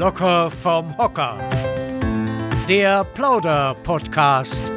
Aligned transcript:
Locker 0.00 0.50
vom 0.50 0.96
Hocker. 0.96 1.36
Der 2.70 3.04
Plauder-Podcast. 3.04 4.72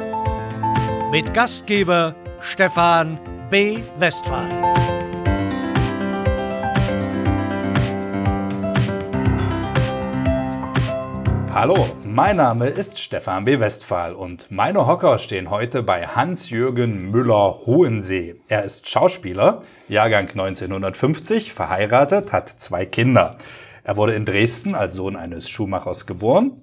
Mit 1.10 1.32
Gastgeber 1.32 2.14
Stefan 2.40 3.18
B. 3.48 3.78
Westphal. 3.96 4.50
Hallo, 11.54 11.86
mein 12.04 12.36
Name 12.36 12.66
ist 12.66 12.98
Stefan 12.98 13.46
B. 13.46 13.58
Westphal 13.58 14.14
und 14.14 14.50
meine 14.50 14.86
Hocker 14.86 15.18
stehen 15.18 15.48
heute 15.48 15.82
bei 15.82 16.06
Hans-Jürgen 16.06 17.10
Müller-Hohensee. 17.10 18.34
Er 18.48 18.64
ist 18.64 18.90
Schauspieler, 18.90 19.60
Jahrgang 19.88 20.28
1950, 20.28 21.54
verheiratet, 21.54 22.30
hat 22.30 22.50
zwei 22.60 22.84
Kinder. 22.84 23.38
Er 23.84 23.96
wurde 23.96 24.14
in 24.14 24.24
Dresden 24.24 24.74
als 24.74 24.94
Sohn 24.94 25.14
eines 25.14 25.50
Schuhmachers 25.50 26.06
geboren, 26.06 26.62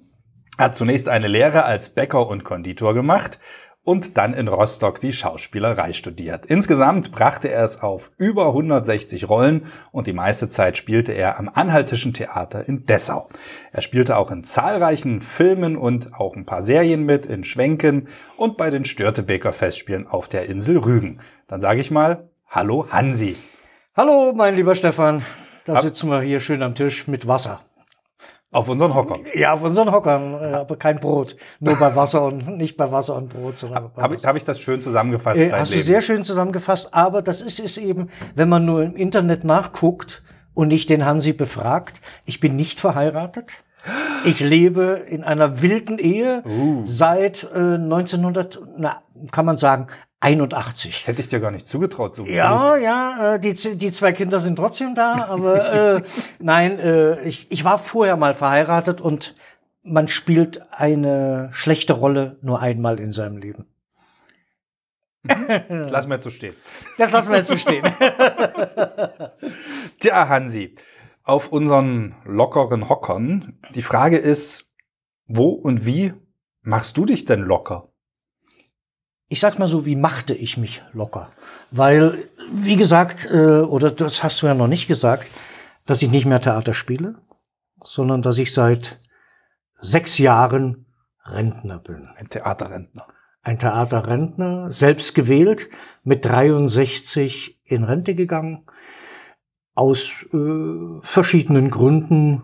hat 0.58 0.74
zunächst 0.74 1.08
eine 1.08 1.28
Lehre 1.28 1.64
als 1.64 1.90
Bäcker 1.90 2.26
und 2.26 2.42
Konditor 2.42 2.94
gemacht 2.94 3.38
und 3.84 4.16
dann 4.16 4.34
in 4.34 4.48
Rostock 4.48 4.98
die 4.98 5.12
Schauspielerei 5.12 5.92
studiert. 5.92 6.46
Insgesamt 6.46 7.12
brachte 7.12 7.48
er 7.48 7.64
es 7.64 7.80
auf 7.80 8.10
über 8.16 8.48
160 8.48 9.28
Rollen 9.28 9.66
und 9.92 10.08
die 10.08 10.12
meiste 10.12 10.48
Zeit 10.48 10.76
spielte 10.76 11.12
er 11.12 11.38
am 11.38 11.48
Anhaltischen 11.48 12.12
Theater 12.12 12.68
in 12.68 12.86
Dessau. 12.86 13.28
Er 13.70 13.82
spielte 13.82 14.16
auch 14.16 14.32
in 14.32 14.42
zahlreichen 14.42 15.20
Filmen 15.20 15.76
und 15.76 16.14
auch 16.14 16.34
ein 16.34 16.46
paar 16.46 16.62
Serien 16.62 17.04
mit, 17.04 17.26
in 17.26 17.44
Schwenken 17.44 18.08
und 18.36 18.56
bei 18.56 18.70
den 18.70 18.84
Störtebeker 18.84 19.52
Festspielen 19.52 20.08
auf 20.08 20.26
der 20.26 20.46
Insel 20.46 20.78
Rügen. 20.78 21.20
Dann 21.46 21.60
sage 21.60 21.80
ich 21.80 21.92
mal, 21.92 22.30
hallo 22.48 22.86
Hansi. 22.90 23.36
Hallo, 23.96 24.32
mein 24.34 24.56
lieber 24.56 24.74
Stefan. 24.74 25.22
Da 25.64 25.80
sitzen 25.82 26.10
wir 26.10 26.20
hier 26.20 26.40
schön 26.40 26.62
am 26.62 26.74
Tisch 26.74 27.06
mit 27.08 27.26
Wasser. 27.26 27.60
Auf 28.52 28.68
unseren 28.68 28.94
Hockern. 28.94 29.24
Ja, 29.34 29.54
auf 29.54 29.62
unseren 29.62 29.90
Hockern, 29.90 30.34
äh, 30.34 30.54
aber 30.54 30.76
kein 30.76 31.00
Brot. 31.00 31.36
Nur 31.58 31.76
bei 31.76 31.96
Wasser 31.96 32.24
und 32.24 32.46
nicht 32.58 32.76
bei 32.76 32.92
Wasser 32.92 33.16
und 33.16 33.30
Brot, 33.30 33.56
sondern 33.56 33.90
bei 33.94 34.02
Habe 34.02 34.14
ich, 34.14 34.26
hab 34.26 34.36
ich 34.36 34.44
das 34.44 34.60
schön 34.60 34.82
zusammengefasst? 34.82 35.40
Äh, 35.40 35.52
hast 35.52 35.72
du 35.72 35.80
sehr 35.80 36.02
schön 36.02 36.22
zusammengefasst, 36.22 36.92
aber 36.92 37.22
das 37.22 37.40
ist 37.40 37.60
es 37.60 37.78
eben, 37.78 38.10
wenn 38.34 38.50
man 38.50 38.66
nur 38.66 38.82
im 38.82 38.94
Internet 38.94 39.44
nachguckt 39.44 40.22
und 40.52 40.68
nicht 40.68 40.90
den 40.90 41.06
Hansi 41.06 41.32
befragt. 41.32 42.02
Ich 42.26 42.40
bin 42.40 42.54
nicht 42.54 42.78
verheiratet. 42.78 43.64
Ich 44.26 44.40
lebe 44.40 45.02
in 45.08 45.24
einer 45.24 45.62
wilden 45.62 45.98
Ehe 45.98 46.42
Uh. 46.46 46.82
seit 46.84 47.48
äh, 47.54 47.58
1900, 47.58 48.60
na, 48.76 49.02
kann 49.30 49.46
man 49.46 49.56
sagen, 49.56 49.86
81. 50.22 50.94
Das 50.98 51.08
hätte 51.08 51.20
ich 51.20 51.28
dir 51.28 51.40
gar 51.40 51.50
nicht 51.50 51.68
zugetraut. 51.68 52.14
So 52.14 52.24
Ja, 52.24 52.74
wild. 52.74 52.84
ja, 52.84 53.34
äh, 53.34 53.40
die, 53.40 53.54
die 53.76 53.92
zwei 53.92 54.12
Kinder 54.12 54.38
sind 54.40 54.56
trotzdem 54.56 54.94
da, 54.94 55.26
aber 55.28 55.96
äh, 55.96 56.02
nein, 56.38 56.78
äh, 56.78 57.20
ich, 57.22 57.50
ich 57.50 57.64
war 57.64 57.78
vorher 57.78 58.16
mal 58.16 58.34
verheiratet 58.34 59.00
und 59.00 59.34
man 59.82 60.06
spielt 60.06 60.62
eine 60.70 61.48
schlechte 61.52 61.94
Rolle 61.94 62.36
nur 62.40 62.60
einmal 62.60 63.00
in 63.00 63.12
seinem 63.12 63.36
Leben. 63.36 63.66
Lass 65.68 66.06
mir 66.06 66.14
jetzt 66.16 66.24
so 66.24 66.30
stehen. 66.30 66.54
Das 66.98 67.10
lassen 67.12 67.30
wir 67.30 67.38
jetzt 67.38 67.48
so 67.48 67.56
stehen. 67.56 67.84
Tja, 70.00 70.28
Hansi, 70.28 70.74
auf 71.24 71.50
unseren 71.52 72.14
lockeren 72.24 72.88
Hockern. 72.88 73.58
Die 73.74 73.82
Frage 73.82 74.18
ist, 74.18 74.72
wo 75.26 75.50
und 75.50 75.86
wie 75.86 76.12
machst 76.62 76.96
du 76.96 77.06
dich 77.06 77.24
denn 77.24 77.40
locker? 77.40 77.91
Ich 79.32 79.40
sag's 79.40 79.56
mal 79.56 79.66
so, 79.66 79.86
wie 79.86 79.96
machte 79.96 80.34
ich 80.34 80.58
mich 80.58 80.82
locker? 80.92 81.32
Weil, 81.70 82.28
wie 82.52 82.76
gesagt, 82.76 83.26
äh, 83.32 83.60
oder 83.60 83.90
das 83.90 84.22
hast 84.22 84.42
du 84.42 84.46
ja 84.46 84.52
noch 84.52 84.68
nicht 84.68 84.88
gesagt, 84.88 85.30
dass 85.86 86.02
ich 86.02 86.10
nicht 86.10 86.26
mehr 86.26 86.42
Theater 86.42 86.74
spiele, 86.74 87.14
sondern 87.82 88.20
dass 88.20 88.36
ich 88.36 88.52
seit 88.52 89.00
sechs 89.76 90.18
Jahren 90.18 90.84
Rentner 91.24 91.78
bin. 91.78 92.10
Ein 92.18 92.28
Theaterrentner. 92.28 93.06
ein 93.40 93.58
Theaterrentner, 93.58 94.70
selbst 94.70 95.14
gewählt, 95.14 95.70
mit 96.04 96.26
63 96.26 97.58
in 97.64 97.84
Rente 97.84 98.14
gegangen, 98.14 98.66
aus 99.74 100.26
äh, 100.34 101.00
verschiedenen 101.00 101.70
Gründen. 101.70 102.42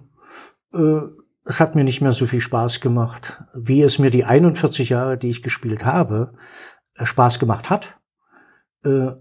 Äh, 0.73 1.01
es 1.45 1.61
hat 1.61 1.75
mir 1.75 1.85
nicht 1.85 2.01
mehr 2.01 2.13
so 2.13 2.25
viel 2.25 2.41
Spaß 2.41 2.81
gemacht, 2.81 3.43
wie 3.55 3.83
es 3.83 3.99
mir 3.99 4.09
die 4.09 4.25
41 4.25 4.89
Jahre, 4.89 5.19
die 5.19 5.29
ich 5.29 5.43
gespielt 5.43 5.85
habe, 5.85 6.33
Spaß 7.05 7.39
gemacht 7.39 7.71
hat. 7.71 7.99
Äh, 8.85 9.13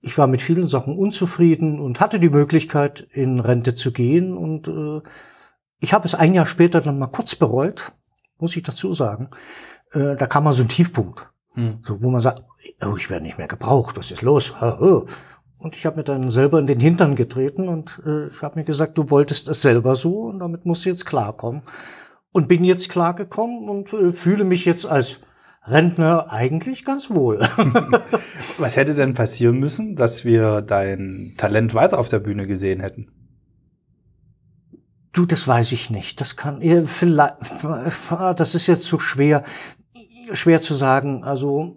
ich 0.00 0.18
war 0.18 0.26
mit 0.26 0.42
vielen 0.42 0.66
Sachen 0.66 0.98
unzufrieden 0.98 1.80
und 1.80 2.00
hatte 2.00 2.20
die 2.20 2.28
Möglichkeit, 2.28 3.00
in 3.12 3.40
Rente 3.40 3.74
zu 3.74 3.92
gehen. 3.92 4.36
Und 4.36 4.68
äh, 4.68 5.00
ich 5.80 5.94
habe 5.94 6.06
es 6.06 6.14
ein 6.14 6.34
Jahr 6.34 6.46
später 6.46 6.80
dann 6.80 6.98
mal 6.98 7.06
kurz 7.06 7.34
bereut, 7.34 7.92
muss 8.38 8.56
ich 8.56 8.62
dazu 8.62 8.92
sagen. 8.92 9.30
Äh, 9.92 10.16
da 10.16 10.26
kam 10.26 10.44
mal 10.44 10.52
so 10.52 10.62
ein 10.62 10.68
Tiefpunkt, 10.68 11.30
Hm. 11.54 11.78
so 11.82 12.02
wo 12.02 12.10
man 12.10 12.20
sagt, 12.20 12.42
oh, 12.84 12.96
ich 12.96 13.10
werde 13.10 13.24
nicht 13.24 13.38
mehr 13.38 13.46
gebraucht, 13.46 13.96
was 13.96 14.10
ist 14.10 14.22
los? 14.22 14.52
Und 14.60 15.76
ich 15.76 15.86
habe 15.86 15.98
mir 15.98 16.04
dann 16.04 16.28
selber 16.28 16.58
in 16.58 16.66
den 16.66 16.80
Hintern 16.80 17.14
getreten 17.14 17.68
und 17.68 18.02
ich 18.04 18.42
habe 18.42 18.58
mir 18.58 18.64
gesagt, 18.64 18.98
du 18.98 19.08
wolltest 19.08 19.48
es 19.48 19.62
selber 19.62 19.94
so 19.94 20.22
und 20.22 20.40
damit 20.40 20.66
musst 20.66 20.84
du 20.84 20.90
jetzt 20.90 21.06
klarkommen. 21.06 21.62
Und 22.32 22.48
bin 22.48 22.64
jetzt 22.64 22.88
klargekommen 22.90 23.68
und 23.68 23.88
fühle 23.88 24.42
mich 24.42 24.64
jetzt 24.64 24.84
als 24.84 25.20
Rentner 25.66 26.30
eigentlich 26.30 26.84
ganz 26.84 27.10
wohl. 27.10 27.40
Was 28.58 28.76
hätte 28.76 28.94
denn 28.94 29.14
passieren 29.14 29.58
müssen, 29.58 29.96
dass 29.96 30.24
wir 30.24 30.60
dein 30.60 31.34
Talent 31.36 31.74
weiter 31.74 31.98
auf 31.98 32.08
der 32.08 32.18
Bühne 32.18 32.46
gesehen 32.46 32.80
hätten? 32.80 33.08
Du, 35.12 35.24
das 35.26 35.46
weiß 35.48 35.72
ich 35.72 35.90
nicht. 35.90 36.20
Das 36.20 36.36
kann 36.36 36.60
vielleicht. 36.86 37.34
Das 38.36 38.54
ist 38.54 38.66
jetzt 38.66 38.84
so 38.84 38.98
schwer, 38.98 39.44
schwer 40.32 40.60
zu 40.60 40.74
sagen. 40.74 41.24
Also 41.24 41.76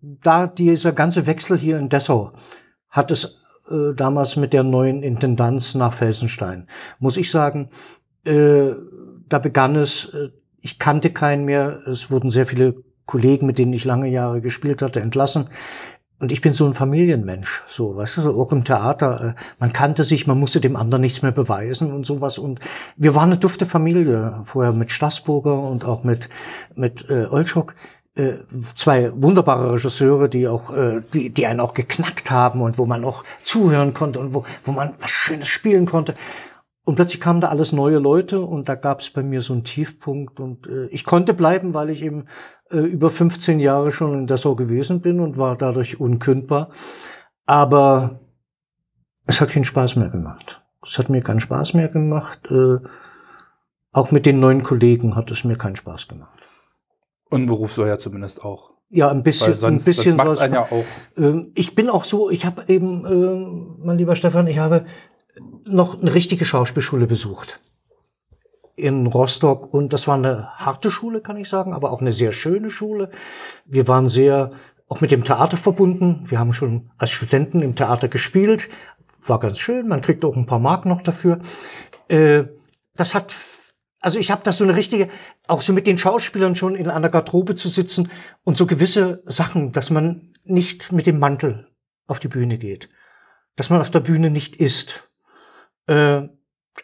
da 0.00 0.46
dieser 0.46 0.92
ganze 0.92 1.26
Wechsel 1.26 1.58
hier 1.58 1.78
in 1.78 1.88
Dessau 1.88 2.32
hat 2.88 3.10
es 3.10 3.38
äh, 3.70 3.94
damals 3.94 4.36
mit 4.36 4.52
der 4.52 4.64
neuen 4.64 5.02
Intendanz 5.02 5.74
nach 5.74 5.92
Felsenstein, 5.92 6.66
muss 6.98 7.16
ich 7.16 7.30
sagen, 7.30 7.70
äh, 8.24 8.70
da 9.28 9.38
begann 9.38 9.76
es. 9.76 10.06
Äh, 10.12 10.30
ich 10.64 10.78
kannte 10.78 11.10
keinen 11.10 11.44
mehr. 11.44 11.80
Es 11.88 12.10
wurden 12.10 12.30
sehr 12.30 12.46
viele 12.46 12.84
Kollegen, 13.12 13.46
mit 13.46 13.58
denen 13.58 13.74
ich 13.74 13.84
lange 13.84 14.08
Jahre 14.08 14.40
gespielt 14.40 14.80
hatte, 14.80 15.00
entlassen. 15.00 15.48
Und 16.18 16.32
ich 16.32 16.40
bin 16.40 16.52
so 16.52 16.64
ein 16.66 16.72
Familienmensch, 16.72 17.62
so, 17.66 17.96
weißt 17.96 18.16
du, 18.16 18.20
so 18.22 18.40
auch 18.40 18.52
im 18.52 18.64
Theater. 18.64 19.34
äh, 19.36 19.40
Man 19.58 19.72
kannte 19.72 20.02
sich, 20.02 20.26
man 20.26 20.38
musste 20.38 20.60
dem 20.60 20.76
anderen 20.76 21.02
nichts 21.02 21.20
mehr 21.20 21.32
beweisen 21.32 21.92
und 21.92 22.06
sowas. 22.06 22.38
Und 22.38 22.60
wir 22.96 23.14
waren 23.14 23.30
eine 23.30 23.38
dufte 23.38 23.66
Familie, 23.66 24.40
vorher 24.44 24.72
mit 24.72 24.90
Straßburger 24.90 25.58
und 25.58 25.84
auch 25.84 26.04
mit, 26.04 26.30
mit 26.74 27.04
äh, 27.10 27.26
Olschok. 27.26 27.74
Äh, 28.14 28.34
zwei 28.74 29.10
wunderbare 29.14 29.72
Regisseure, 29.72 30.28
die 30.28 30.48
auch, 30.48 30.70
äh, 30.74 31.02
die, 31.12 31.30
die 31.30 31.46
einen 31.46 31.60
auch 31.60 31.74
geknackt 31.74 32.30
haben 32.30 32.62
und 32.62 32.78
wo 32.78 32.86
man 32.86 33.04
auch 33.04 33.24
zuhören 33.42 33.92
konnte 33.92 34.20
und 34.20 34.32
wo, 34.32 34.44
wo 34.64 34.72
man 34.72 34.94
was 35.00 35.10
Schönes 35.10 35.48
spielen 35.48 35.86
konnte. 35.86 36.14
Und 36.84 36.96
plötzlich 36.96 37.20
kamen 37.20 37.40
da 37.40 37.48
alles 37.48 37.72
neue 37.72 37.98
Leute 37.98 38.40
und 38.40 38.68
da 38.68 38.74
gab 38.74 39.00
es 39.00 39.10
bei 39.10 39.22
mir 39.22 39.40
so 39.40 39.52
einen 39.52 39.62
Tiefpunkt 39.62 40.40
und 40.40 40.66
äh, 40.66 40.86
ich 40.86 41.04
konnte 41.04 41.32
bleiben, 41.32 41.74
weil 41.74 41.90
ich 41.90 42.02
eben 42.02 42.24
äh, 42.70 42.78
über 42.78 43.08
15 43.08 43.60
Jahre 43.60 43.92
schon 43.92 44.14
in 44.14 44.26
Dessau 44.26 44.56
gewesen 44.56 45.00
bin 45.00 45.20
und 45.20 45.38
war 45.38 45.56
dadurch 45.56 46.00
unkündbar. 46.00 46.70
Aber 47.46 48.20
es 49.26 49.40
hat 49.40 49.50
keinen 49.50 49.64
Spaß 49.64 49.94
mehr 49.96 50.10
gemacht. 50.10 50.64
Es 50.84 50.98
hat 50.98 51.08
mir 51.08 51.22
keinen 51.22 51.38
Spaß 51.38 51.74
mehr 51.74 51.88
gemacht. 51.88 52.40
Äh, 52.50 52.78
auch 53.92 54.10
mit 54.10 54.26
den 54.26 54.40
neuen 54.40 54.64
Kollegen 54.64 55.14
hat 55.14 55.30
es 55.30 55.44
mir 55.44 55.56
keinen 55.56 55.76
Spaß 55.76 56.08
gemacht. 56.08 56.48
Und 57.30 57.46
Beruf 57.46 57.72
soll 57.72 57.88
ja 57.88 57.98
zumindest 57.98 58.44
auch. 58.44 58.72
Ja, 58.94 59.10
ein 59.10 59.22
bisschen, 59.22 59.54
sonst 59.54 59.82
ein 59.82 59.84
bisschen 59.84 60.20
einen 60.20 60.52
ja 60.52 60.62
auch. 60.62 60.84
Ähm, 61.16 61.52
ich 61.54 61.74
bin 61.74 61.88
auch 61.88 62.04
so, 62.04 62.28
ich 62.28 62.44
habe 62.44 62.64
eben, 62.68 63.06
ähm, 63.06 63.76
mein 63.78 63.96
lieber 63.96 64.16
Stefan, 64.16 64.46
ich 64.48 64.58
habe 64.58 64.84
noch 65.64 66.00
eine 66.00 66.14
richtige 66.14 66.44
Schauspielschule 66.44 67.06
besucht 67.06 67.60
in 68.76 69.06
Rostock 69.06 69.72
und 69.72 69.92
das 69.92 70.08
war 70.08 70.16
eine 70.16 70.48
harte 70.56 70.90
Schule, 70.90 71.20
kann 71.20 71.36
ich 71.36 71.48
sagen, 71.48 71.72
aber 71.72 71.92
auch 71.92 72.00
eine 72.00 72.12
sehr 72.12 72.32
schöne 72.32 72.70
Schule. 72.70 73.10
Wir 73.66 73.86
waren 73.86 74.08
sehr 74.08 74.50
auch 74.88 75.00
mit 75.00 75.10
dem 75.10 75.24
Theater 75.24 75.56
verbunden. 75.56 76.24
Wir 76.26 76.38
haben 76.38 76.52
schon 76.52 76.90
als 76.98 77.10
Studenten 77.10 77.62
im 77.62 77.74
Theater 77.74 78.08
gespielt. 78.08 78.68
War 79.26 79.38
ganz 79.38 79.58
schön. 79.58 79.88
Man 79.88 80.02
kriegt 80.02 80.24
auch 80.24 80.36
ein 80.36 80.46
paar 80.46 80.58
Mark 80.58 80.84
noch 80.84 81.00
dafür. 81.00 81.38
Äh, 82.08 82.44
das 82.94 83.14
hat, 83.14 83.34
also 84.00 84.18
ich 84.18 84.30
habe 84.30 84.42
da 84.44 84.52
so 84.52 84.64
eine 84.64 84.76
richtige, 84.76 85.08
auch 85.46 85.62
so 85.62 85.72
mit 85.72 85.86
den 85.86 85.96
Schauspielern 85.96 86.56
schon 86.56 86.74
in 86.74 86.90
einer 86.90 87.08
Garderobe 87.08 87.54
zu 87.54 87.68
sitzen 87.68 88.10
und 88.44 88.58
so 88.58 88.66
gewisse 88.66 89.22
Sachen, 89.24 89.72
dass 89.72 89.90
man 89.90 90.20
nicht 90.44 90.92
mit 90.92 91.06
dem 91.06 91.18
Mantel 91.18 91.68
auf 92.06 92.20
die 92.20 92.28
Bühne 92.28 92.58
geht, 92.58 92.88
dass 93.56 93.70
man 93.70 93.80
auf 93.80 93.90
der 93.90 94.00
Bühne 94.00 94.28
nicht 94.28 94.56
isst. 94.56 95.11
Äh, 95.86 96.28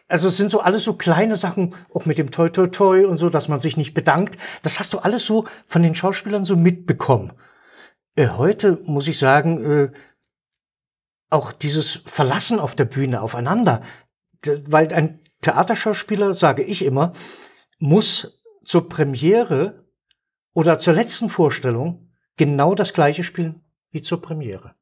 also 0.07 0.27
es 0.27 0.37
sind 0.37 0.51
so 0.51 0.59
alles 0.61 0.83
so 0.83 0.93
kleine 0.93 1.35
Sachen, 1.35 1.75
auch 1.93 2.05
mit 2.05 2.17
dem 2.17 2.31
Toi 2.31 2.49
Toi 2.49 2.67
Toi 2.67 3.07
und 3.07 3.17
so, 3.17 3.29
dass 3.29 3.47
man 3.47 3.59
sich 3.59 3.77
nicht 3.77 3.93
bedankt. 3.93 4.37
Das 4.61 4.79
hast 4.79 4.93
du 4.93 4.99
alles 4.99 5.25
so 5.25 5.45
von 5.67 5.83
den 5.83 5.95
Schauspielern 5.95 6.45
so 6.45 6.55
mitbekommen. 6.55 7.33
Äh, 8.15 8.29
heute 8.29 8.79
muss 8.85 9.07
ich 9.07 9.17
sagen, 9.17 9.63
äh, 9.63 9.91
auch 11.29 11.51
dieses 11.51 12.01
Verlassen 12.05 12.59
auf 12.59 12.75
der 12.75 12.85
Bühne 12.85 13.21
aufeinander, 13.21 13.81
weil 14.65 14.91
ein 14.93 15.21
Theaterschauspieler, 15.41 16.33
sage 16.33 16.63
ich 16.63 16.83
immer, 16.83 17.11
muss 17.79 18.41
zur 18.63 18.89
Premiere 18.89 19.85
oder 20.53 20.79
zur 20.79 20.93
letzten 20.93 21.29
Vorstellung 21.29 22.11
genau 22.35 22.75
das 22.75 22.93
gleiche 22.93 23.23
spielen 23.23 23.63
wie 23.91 24.01
zur 24.01 24.21
Premiere. 24.21 24.75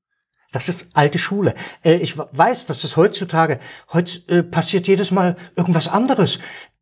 Das 0.51 0.69
ist 0.69 0.89
alte 0.93 1.19
Schule. 1.19 1.55
Äh, 1.83 1.95
ich 1.95 2.17
weiß, 2.17 2.65
dass 2.67 2.83
es 2.83 2.97
heutzutage, 2.97 3.59
heute 3.91 4.19
äh, 4.27 4.43
passiert 4.43 4.87
jedes 4.87 5.11
Mal 5.11 5.35
irgendwas 5.55 5.87
anderes. 5.87 6.39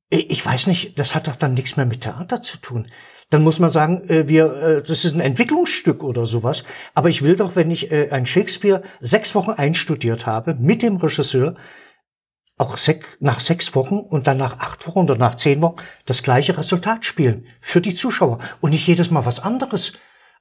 Äh, 0.09 0.17
ich 0.17 0.45
weiß 0.45 0.67
nicht, 0.67 0.99
das 0.99 1.15
hat 1.15 1.27
doch 1.27 1.35
dann 1.35 1.53
nichts 1.53 1.75
mehr 1.75 1.85
mit 1.85 2.01
Theater 2.01 2.41
zu 2.41 2.57
tun. 2.57 2.87
Dann 3.31 3.43
muss 3.43 3.59
man 3.59 3.71
sagen, 3.71 4.03
wir, 4.07 4.83
das 4.85 5.03
ist 5.03 5.15
ein 5.15 5.19
Entwicklungsstück 5.19 6.03
oder 6.03 6.27
sowas. 6.27 6.63
Aber 6.93 7.09
ich 7.09 7.23
will 7.23 7.35
doch, 7.35 7.55
wenn 7.55 7.71
ich 7.71 7.91
ein 7.91 8.27
Shakespeare 8.27 8.83
sechs 8.99 9.33
Wochen 9.33 9.49
einstudiert 9.49 10.27
habe 10.27 10.53
mit 10.53 10.83
dem 10.83 10.97
Regisseur, 10.97 11.55
auch 12.59 12.77
nach 13.19 13.39
sechs 13.39 13.73
Wochen 13.73 13.97
und 13.97 14.27
dann 14.27 14.37
nach 14.37 14.59
acht 14.59 14.87
Wochen 14.87 14.99
oder 14.99 15.17
nach 15.17 15.33
zehn 15.33 15.59
Wochen 15.63 15.77
das 16.05 16.21
gleiche 16.21 16.55
Resultat 16.55 17.03
spielen 17.03 17.47
für 17.61 17.81
die 17.81 17.95
Zuschauer 17.95 18.37
und 18.61 18.69
nicht 18.69 18.85
jedes 18.85 19.09
Mal 19.09 19.25
was 19.25 19.39
anderes. 19.39 19.93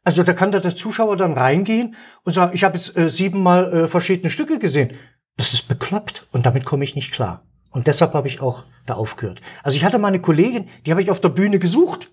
Also 0.05 0.23
da 0.23 0.35
kann 0.35 0.53
da 0.53 0.61
der 0.61 0.77
Zuschauer 0.77 1.17
dann 1.17 1.33
reingehen 1.33 1.97
und 2.23 2.33
sagen, 2.33 2.55
ich 2.55 2.62
habe 2.62 2.77
jetzt 2.77 2.97
äh, 2.97 3.09
siebenmal 3.09 3.73
äh, 3.73 3.89
verschiedene 3.89 4.31
Stücke 4.31 4.59
gesehen. 4.59 4.97
Das 5.37 5.55
ist 5.55 5.67
bekloppt 5.67 6.29
und 6.31 6.47
damit 6.47 6.65
komme 6.65 6.85
ich 6.85 6.95
nicht 6.95 7.12
klar. 7.12 7.47
Und 7.71 7.87
deshalb 7.87 8.12
habe 8.12 8.29
ich 8.29 8.41
auch 8.41 8.65
da 8.87 8.95
aufgehört. 8.95 9.41
Also 9.62 9.77
ich 9.77 9.85
hatte 9.85 9.99
meine 9.99 10.21
Kollegin, 10.21 10.69
die 10.85 10.91
habe 10.91 11.03
ich 11.03 11.11
auf 11.11 11.21
der 11.21 11.31
Bühne 11.31 11.59
gesucht. 11.59 12.12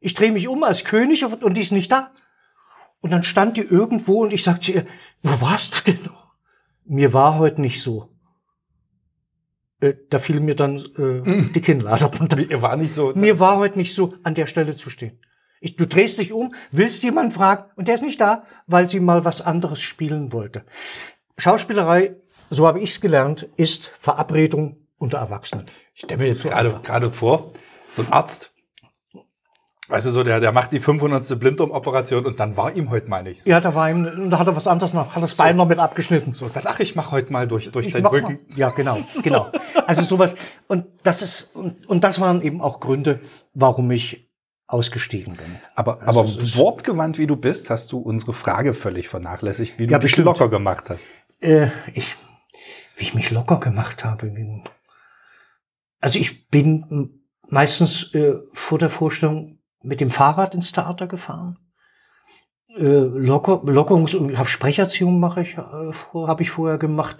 Ich 0.00 0.14
drehe 0.14 0.32
mich 0.32 0.48
um 0.48 0.64
als 0.64 0.84
König 0.84 1.24
und 1.24 1.56
die 1.56 1.60
ist 1.60 1.72
nicht 1.72 1.92
da. 1.92 2.10
Und 3.00 3.12
dann 3.12 3.22
stand 3.22 3.56
die 3.56 3.62
irgendwo 3.62 4.22
und 4.22 4.32
ich 4.32 4.42
sagte 4.42 4.60
zu 4.60 4.72
ihr, 4.72 4.86
wo 5.22 5.40
warst 5.40 5.86
du 5.86 5.92
denn 5.92 6.02
noch? 6.04 6.34
Mir 6.84 7.12
war 7.12 7.38
heute 7.38 7.60
nicht 7.60 7.82
so. 7.82 8.10
Äh, 9.80 9.94
da 10.10 10.18
fiel 10.18 10.40
mir 10.40 10.56
dann 10.56 10.76
äh, 10.96 11.02
mm. 11.02 11.52
die 11.54 11.60
Kinnlade 11.60 12.06
runter. 12.06 12.36
Mir 12.36 12.62
war 12.62 12.76
nicht 12.76 12.92
so. 12.92 13.12
Mir 13.14 13.38
war 13.38 13.58
heute 13.58 13.78
nicht 13.78 13.94
so, 13.94 14.14
an 14.24 14.34
der 14.34 14.46
Stelle 14.46 14.74
zu 14.74 14.90
stehen. 14.90 15.20
Ich, 15.60 15.76
du 15.76 15.86
drehst 15.86 16.18
dich 16.18 16.32
um, 16.32 16.54
willst 16.70 17.02
jemand 17.02 17.32
fragen 17.32 17.64
und 17.76 17.88
der 17.88 17.94
ist 17.94 18.02
nicht 18.02 18.20
da, 18.20 18.44
weil 18.66 18.88
sie 18.88 19.00
mal 19.00 19.24
was 19.24 19.40
anderes 19.40 19.80
spielen 19.80 20.32
wollte. 20.32 20.64
Schauspielerei, 21.36 22.16
so 22.50 22.66
habe 22.66 22.80
ich 22.80 22.90
es 22.90 23.00
gelernt, 23.00 23.48
ist 23.56 23.88
Verabredung 23.98 24.76
unter 24.98 25.18
Erwachsenen. 25.18 25.66
Ich 25.94 26.02
stelle 26.02 26.22
mir 26.22 26.28
jetzt 26.28 26.44
gerade 26.44 26.80
gerade 26.82 27.12
vor, 27.12 27.48
so 27.94 28.02
ein 28.02 28.12
Arzt, 28.12 28.52
Weißt 29.88 30.04
du 30.04 30.10
so, 30.10 30.22
der, 30.22 30.38
der 30.38 30.52
macht 30.52 30.72
die 30.72 30.80
500. 30.80 31.40
Blinddarm-Operation 31.40 32.26
und 32.26 32.38
dann 32.38 32.58
war 32.58 32.76
ihm 32.76 32.90
heute 32.90 33.08
mal 33.08 33.22
nicht 33.22 33.42
so. 33.42 33.50
Ja, 33.50 33.58
da 33.58 33.74
war 33.74 33.88
ihm, 33.88 34.28
da 34.28 34.38
hat 34.38 34.46
er 34.46 34.54
was 34.54 34.66
anderes 34.66 34.92
noch, 34.92 35.14
hat 35.14 35.22
das 35.22 35.36
so. 35.36 35.42
Bein 35.42 35.56
noch 35.56 35.66
mit 35.66 35.78
abgeschnitten. 35.78 36.34
So, 36.34 36.46
dann, 36.46 36.64
ach, 36.66 36.78
ich 36.80 36.94
mach 36.94 37.10
heute 37.10 37.32
mal 37.32 37.48
durch, 37.48 37.72
durch 37.72 37.90
den 37.90 38.04
Rücken. 38.04 38.38
Mal. 38.50 38.58
Ja, 38.58 38.68
genau, 38.68 38.98
genau. 39.22 39.50
Also 39.86 40.02
sowas. 40.02 40.34
Und 40.66 40.84
das 41.04 41.22
ist, 41.22 41.56
und, 41.56 41.88
und 41.88 42.04
das 42.04 42.20
waren 42.20 42.42
eben 42.42 42.60
auch 42.60 42.80
Gründe, 42.80 43.20
warum 43.54 43.90
ich 43.90 44.27
ausgestiegen 44.68 45.34
bin. 45.34 45.58
Aber, 45.74 46.02
also 46.06 46.20
aber 46.20 46.28
wortgewandt 46.56 47.18
wie 47.18 47.26
du 47.26 47.36
bist, 47.36 47.70
hast 47.70 47.90
du 47.90 47.98
unsere 47.98 48.34
Frage 48.34 48.74
völlig 48.74 49.08
vernachlässigt, 49.08 49.78
wie 49.78 49.86
du 49.86 49.92
ja, 49.92 49.98
dich 49.98 50.16
locker 50.18 50.48
gemacht 50.48 50.90
hast. 50.90 51.06
Äh, 51.40 51.68
ich, 51.94 52.14
wie 52.96 53.04
ich 53.04 53.14
mich 53.14 53.30
locker 53.30 53.58
gemacht 53.58 54.04
habe. 54.04 54.30
Also 56.00 56.18
ich 56.18 56.48
bin 56.48 57.22
meistens 57.48 58.14
äh, 58.14 58.34
vor 58.52 58.78
der 58.78 58.90
Vorstellung 58.90 59.58
mit 59.82 60.00
dem 60.00 60.10
Fahrrad 60.10 60.54
ins 60.54 60.72
Theater 60.72 61.06
gefahren. 61.06 61.58
Äh, 62.76 62.82
Locker, 62.82 63.62
Lockerungs- 63.64 64.14
und 64.14 64.38
hab 64.38 64.48
Sprecherziehung 64.48 65.18
mache 65.18 65.40
ich, 65.40 65.56
äh, 65.56 65.60
habe 65.60 66.42
ich 66.42 66.50
vorher 66.50 66.78
gemacht. 66.78 67.16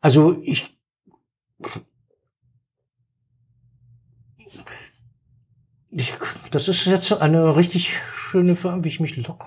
Also 0.00 0.40
ich 0.42 0.78
Ich, 5.94 6.14
das 6.50 6.68
ist 6.68 6.86
jetzt 6.86 7.12
eine 7.20 7.54
richtig 7.54 7.94
schöne 8.14 8.56
Frage, 8.56 8.82
wie 8.84 8.88
ich 8.88 9.00
mich 9.00 9.16
locker. 9.16 9.46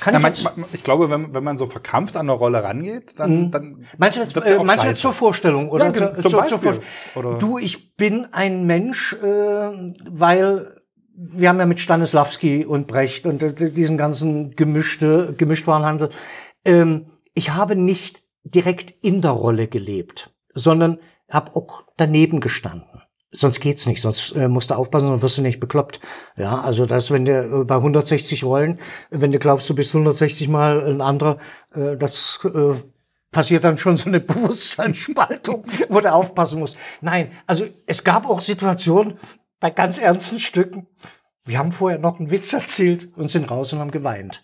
Kann 0.00 0.20
Na, 0.20 0.28
ich, 0.28 0.44
man, 0.44 0.64
ich 0.72 0.82
glaube, 0.82 1.10
wenn, 1.10 1.32
wenn 1.32 1.44
man 1.44 1.58
so 1.58 1.66
verkrampft 1.66 2.16
an 2.16 2.26
eine 2.28 2.32
Rolle 2.32 2.62
rangeht, 2.62 3.18
dann, 3.18 3.46
mhm. 3.46 3.50
dann 3.50 3.86
meinst 3.96 4.18
du 4.18 4.22
jetzt, 4.22 4.36
äh, 4.36 4.62
meinst 4.62 4.84
du 4.84 4.88
jetzt 4.88 5.00
zur 5.00 5.12
Vorstellung 5.12 5.70
oder 5.70 5.86
ja, 5.86 6.12
zum 6.20 6.30
zur, 6.30 6.40
Beispiel, 6.40 6.80
zur 7.14 7.24
oder? 7.24 7.38
Du, 7.38 7.58
ich 7.58 7.96
bin 7.96 8.26
ein 8.32 8.66
Mensch, 8.66 9.14
äh, 9.14 9.96
weil 10.10 10.76
wir 11.16 11.48
haben 11.48 11.58
ja 11.58 11.66
mit 11.66 11.80
Stanislawski 11.80 12.66
und 12.66 12.88
Brecht 12.88 13.24
und 13.24 13.58
diesen 13.60 13.96
ganzen 13.96 14.54
gemischte, 14.54 15.34
Gemischtwarenhandel. 15.38 16.10
Ähm, 16.64 17.06
ich 17.32 17.50
habe 17.50 17.74
nicht 17.74 18.24
direkt 18.44 18.92
in 19.02 19.22
der 19.22 19.30
Rolle 19.30 19.66
gelebt, 19.66 20.30
sondern 20.52 20.98
habe 21.30 21.56
auch 21.56 21.84
daneben 21.96 22.40
gestanden. 22.40 23.02
Sonst 23.38 23.60
geht's 23.60 23.86
nicht, 23.86 24.00
sonst 24.00 24.32
äh, 24.32 24.48
musst 24.48 24.70
du 24.70 24.74
aufpassen, 24.74 25.08
sonst 25.08 25.22
wirst 25.22 25.38
du 25.38 25.42
nicht 25.42 25.60
bekloppt. 25.60 26.00
Ja, 26.36 26.60
also 26.60 26.86
das, 26.86 27.10
wenn 27.10 27.24
du 27.24 27.60
äh, 27.60 27.64
bei 27.64 27.76
160 27.76 28.44
Rollen, 28.44 28.78
wenn 29.10 29.32
du 29.32 29.38
glaubst, 29.38 29.68
du 29.68 29.74
bist 29.74 29.94
160 29.94 30.48
mal 30.48 30.86
ein 30.86 31.00
anderer, 31.00 31.38
äh, 31.74 31.96
das 31.96 32.40
äh, 32.44 32.74
passiert 33.30 33.64
dann 33.64 33.78
schon 33.78 33.96
so 33.96 34.08
eine 34.08 34.20
Bewusstseinsspaltung, 34.20 35.64
wo 35.88 36.00
du 36.00 36.12
aufpassen 36.12 36.60
musst. 36.60 36.76
Nein, 37.00 37.32
also 37.46 37.66
es 37.86 38.04
gab 38.04 38.26
auch 38.26 38.40
Situationen, 38.40 39.18
bei 39.60 39.70
ganz 39.70 39.98
ernsten 39.98 40.40
Stücken. 40.40 40.86
Wir 41.44 41.58
haben 41.58 41.72
vorher 41.72 41.98
noch 41.98 42.18
einen 42.18 42.30
Witz 42.30 42.52
erzählt 42.52 43.08
und 43.16 43.28
sind 43.28 43.50
raus 43.50 43.72
und 43.72 43.78
haben 43.78 43.90
geweint. 43.90 44.42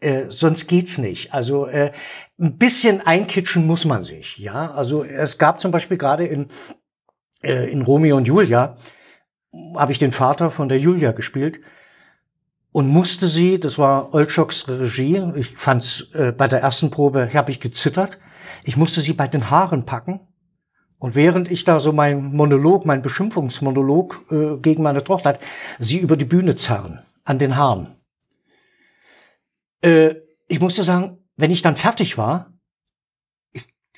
Äh, 0.00 0.26
sonst 0.28 0.68
geht's 0.68 0.98
nicht. 0.98 1.34
Also 1.34 1.66
äh, 1.66 1.92
ein 2.38 2.56
bisschen 2.56 3.00
einkitschen 3.00 3.66
muss 3.66 3.84
man 3.84 4.04
sich. 4.04 4.38
Ja, 4.38 4.70
also 4.72 5.04
es 5.04 5.38
gab 5.38 5.60
zum 5.60 5.70
Beispiel 5.70 5.98
gerade 5.98 6.26
in 6.26 6.46
äh, 7.42 7.70
in 7.70 7.82
Romeo 7.82 8.16
und 8.16 8.26
Julia 8.26 8.76
habe 9.76 9.92
ich 9.92 9.98
den 9.98 10.12
Vater 10.12 10.50
von 10.50 10.68
der 10.68 10.78
Julia 10.78 11.12
gespielt 11.12 11.60
und 12.72 12.88
musste 12.88 13.26
sie, 13.28 13.58
das 13.58 13.78
war 13.78 14.14
Olschocks 14.14 14.68
Regie, 14.68 15.32
ich 15.36 15.56
fand's 15.56 16.08
äh, 16.12 16.32
bei 16.32 16.48
der 16.48 16.60
ersten 16.60 16.90
Probe 16.90 17.32
habe 17.32 17.50
ich 17.50 17.60
gezittert. 17.60 18.20
Ich 18.64 18.76
musste 18.76 19.00
sie 19.00 19.12
bei 19.12 19.28
den 19.28 19.50
Haaren 19.50 19.84
packen 19.84 20.20
und 20.98 21.14
während 21.14 21.50
ich 21.50 21.64
da 21.64 21.80
so 21.80 21.92
mein 21.92 22.24
Monolog, 22.34 22.84
mein 22.84 23.02
Beschimpfungsmonolog 23.02 24.24
äh, 24.30 24.56
gegen 24.58 24.82
meine 24.82 25.04
Tochter 25.04 25.30
hat, 25.30 25.40
sie 25.78 25.98
über 25.98 26.16
die 26.16 26.24
Bühne 26.24 26.56
zerren, 26.56 27.00
an 27.24 27.38
den 27.38 27.56
Haaren. 27.56 27.96
Äh, 29.80 30.16
ich 30.48 30.60
musste 30.60 30.82
sagen, 30.82 31.18
wenn 31.36 31.50
ich 31.50 31.62
dann 31.62 31.76
fertig 31.76 32.18
war, 32.18 32.57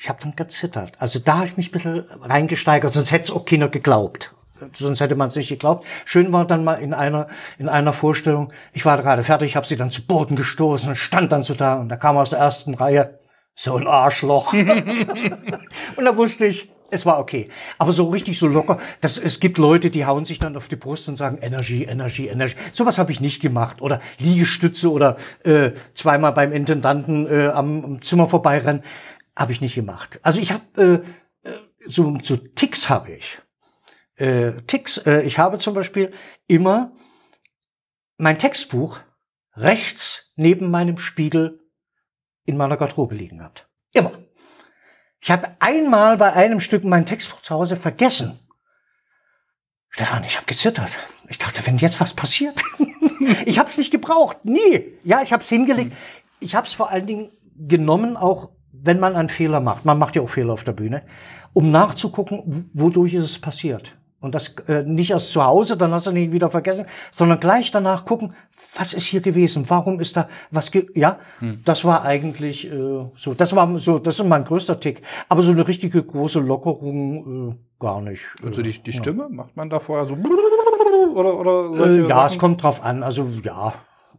ich, 0.01 0.09
habe 0.09 0.21
dann 0.23 0.35
gezittert. 0.35 0.93
Also 0.99 1.19
da 1.19 1.39
habe 1.39 1.47
ich 1.47 1.57
mich 1.57 1.69
ein 1.69 1.73
bisschen 1.73 2.05
reingesteigert, 2.23 2.93
sonst 2.93 3.13
hätte 3.13 3.25
es 3.25 3.31
auch 3.31 3.45
keiner 3.45 3.69
geglaubt. 3.69 4.35
Sonst 4.73 5.01
hätte 5.01 5.17
man 5.17 5.29
es 5.29 5.37
nicht 5.37 5.49
geglaubt. 5.49 5.87
Schön 6.05 6.33
war 6.33 6.47
dann 6.47 6.65
mal 6.65 6.75
in 6.75 6.93
einer, 6.93 7.29
in 7.59 7.69
einer 7.69 7.93
Vorstellung, 7.93 8.53
ich 8.73 8.85
war 8.85 9.01
gerade 9.01 9.23
fertig, 9.23 9.57
habe 9.57 9.67
sie 9.67 9.77
dann 9.77 9.91
zu 9.91 10.07
Boden 10.07 10.37
gestoßen 10.37 10.91
und 10.91 10.97
stand 10.97 11.33
dann 11.33 11.43
so 11.43 11.55
da 11.55 11.79
und 11.79 11.89
da 11.89 11.97
kam 11.97 12.17
aus 12.17 12.31
der 12.31 12.41
ersten 12.41 12.75
Reihe 12.75 13.19
so 13.55 13.77
ein 13.77 13.87
Arschloch. 13.87 14.53
und 15.97 16.05
da 16.05 16.17
wusste 16.17 16.47
ich, 16.47 16.71
es 16.91 17.07
war 17.07 17.19
okay. 17.19 17.49
Aber 17.79 17.93
so 17.93 18.09
richtig 18.09 18.39
so 18.39 18.47
locker, 18.47 18.79
das, 19.01 19.19
es 19.19 19.41
gibt 19.41 19.59
Leute, 19.59 19.91
die 19.91 20.07
hauen 20.07 20.25
sich 20.25 20.39
dann 20.39 20.57
auf 20.57 20.69
die 20.69 20.77
Brust 20.77 21.09
und 21.09 21.17
sagen, 21.17 21.39
Energie, 21.41 21.85
Energie, 21.85 22.29
Energie. 22.29 22.55
Sowas 22.73 22.99
habe 22.99 23.13
ich 23.13 23.21
nicht 23.21 23.41
gemacht. 23.41 23.81
Oder 23.81 24.01
Liegestütze 24.19 24.91
oder 24.91 25.17
äh, 25.45 25.71
zweimal 25.95 26.33
beim 26.33 26.53
Intendanten 26.53 27.27
äh, 27.29 27.49
am, 27.49 27.85
am 27.85 28.03
Zimmer 28.03 28.27
vorbeirennen. 28.27 28.83
Habe 29.37 29.53
ich 29.53 29.61
nicht 29.61 29.75
gemacht. 29.75 30.21
Also 30.23 30.41
ich 30.41 30.53
habe, 30.53 31.05
äh, 31.45 31.49
äh, 31.49 31.59
so, 31.87 32.17
so 32.23 32.37
Ticks 32.37 32.91
habe 32.91 33.13
ich. 33.13 33.41
Äh, 34.17 34.63
Ticks, 34.67 34.99
äh, 34.99 35.23
ich 35.23 35.39
habe 35.39 35.59
zum 35.59 35.75
Beispiel 35.75 36.13
immer 36.47 36.93
mein 38.19 38.39
Textbuch 38.39 39.01
rechts 39.55 40.33
neben 40.37 40.71
meinem 40.71 40.99
Spiegel 40.99 41.61
in 42.45 42.57
meiner 42.57 42.77
Garderobe 42.77 43.15
liegen 43.15 43.39
gehabt. 43.39 43.69
Immer. 43.93 44.13
Ich 45.21 45.31
habe 45.31 45.57
einmal 45.59 46.17
bei 46.17 46.33
einem 46.33 46.61
Stück 46.61 46.85
mein 46.85 47.07
Textbuch 47.07 47.41
zu 47.43 47.55
Hause 47.55 47.77
vergessen. 47.77 48.39
Stefan, 49.91 50.25
ich 50.25 50.37
habe 50.37 50.47
gezittert. 50.47 50.91
Ich 51.29 51.39
dachte, 51.39 51.67
wenn 51.67 51.79
jetzt 51.79 52.01
was 52.01 52.15
passiert. 52.15 52.63
ich 53.45 53.59
habe 53.59 53.69
es 53.69 53.77
nicht 53.77 53.91
gebraucht. 53.91 54.45
Nie. 54.45 54.99
Ja, 55.05 55.21
ich 55.23 55.33
habe 55.33 55.43
es 55.43 55.49
hingelegt. 55.49 55.97
Ich 56.39 56.55
habe 56.55 56.67
es 56.67 56.73
vor 56.73 56.91
allen 56.91 57.07
Dingen 57.07 57.33
genommen, 57.57 58.17
auch 58.17 58.51
wenn 58.73 59.01
man 59.01 59.17
einen 59.17 59.29
Fehler 59.29 59.61
macht. 59.61 59.85
Man 59.85 59.99
macht 59.99 60.17
ja 60.17 60.23
auch 60.23 60.29
Fehler 60.29 60.53
auf 60.53 60.65
der 60.65 60.73
Bühne, 60.73 61.03
um 61.53 61.71
nachzugucken, 61.71 62.71
wodurch 62.73 63.15
ist 63.15 63.25
es 63.25 63.39
passiert. 63.39 63.97
Und 64.21 64.35
das 64.35 64.49
äh, 64.69 64.83
nicht 64.83 65.11
erst 65.11 65.31
zu 65.31 65.43
Hause, 65.43 65.79
dann 65.79 65.93
hast 65.93 66.07
du 66.07 66.13
nicht 66.13 66.31
wieder 66.31 66.51
vergessen, 66.51 66.85
sondern 67.11 67.41
gleich 67.41 67.71
danach 67.71 68.05
gucken, 68.05 68.35
was 68.77 68.93
ist 68.93 69.07
hier 69.07 69.23
gewesen? 69.23 69.65
Warum 69.69 69.99
ist 69.99 70.15
da 70.15 70.29
was? 70.51 70.71
Ge 70.71 70.89
ja, 70.95 71.19
hm. 71.39 71.63
das 71.65 71.87
war 71.87 72.05
eigentlich 72.05 72.71
äh, 72.71 73.07
so. 73.17 73.33
Das 73.35 73.57
war 73.57 73.79
so. 73.79 73.99
Das 73.99 74.21
ist 74.21 74.27
mein 74.27 74.45
größter 74.45 74.79
Tick. 74.79 75.01
Aber 75.31 75.41
so 75.41 75.53
eine 75.53 75.67
richtige 75.67 76.03
große 76.03 76.39
Lockerung 76.39 77.53
äh, 77.53 77.55
gar 77.81 78.03
nicht. 78.03 78.23
Also 78.45 78.61
die, 78.61 78.79
die 78.83 78.93
Stimme 78.93 79.23
ja. 79.23 79.29
macht 79.31 79.57
man 79.57 79.71
da 79.71 79.81
vorher 79.81 80.05
so 80.05 80.15
oder 81.15 81.39
oder 81.39 81.73
solche 81.73 82.01
äh, 82.01 82.09
Ja, 82.09 82.17
Sachen? 82.17 82.27
es 82.27 82.39
kommt 82.39 82.63
drauf 82.63 82.85
an. 82.85 83.03
Also 83.03 83.27
ja, 83.43 83.73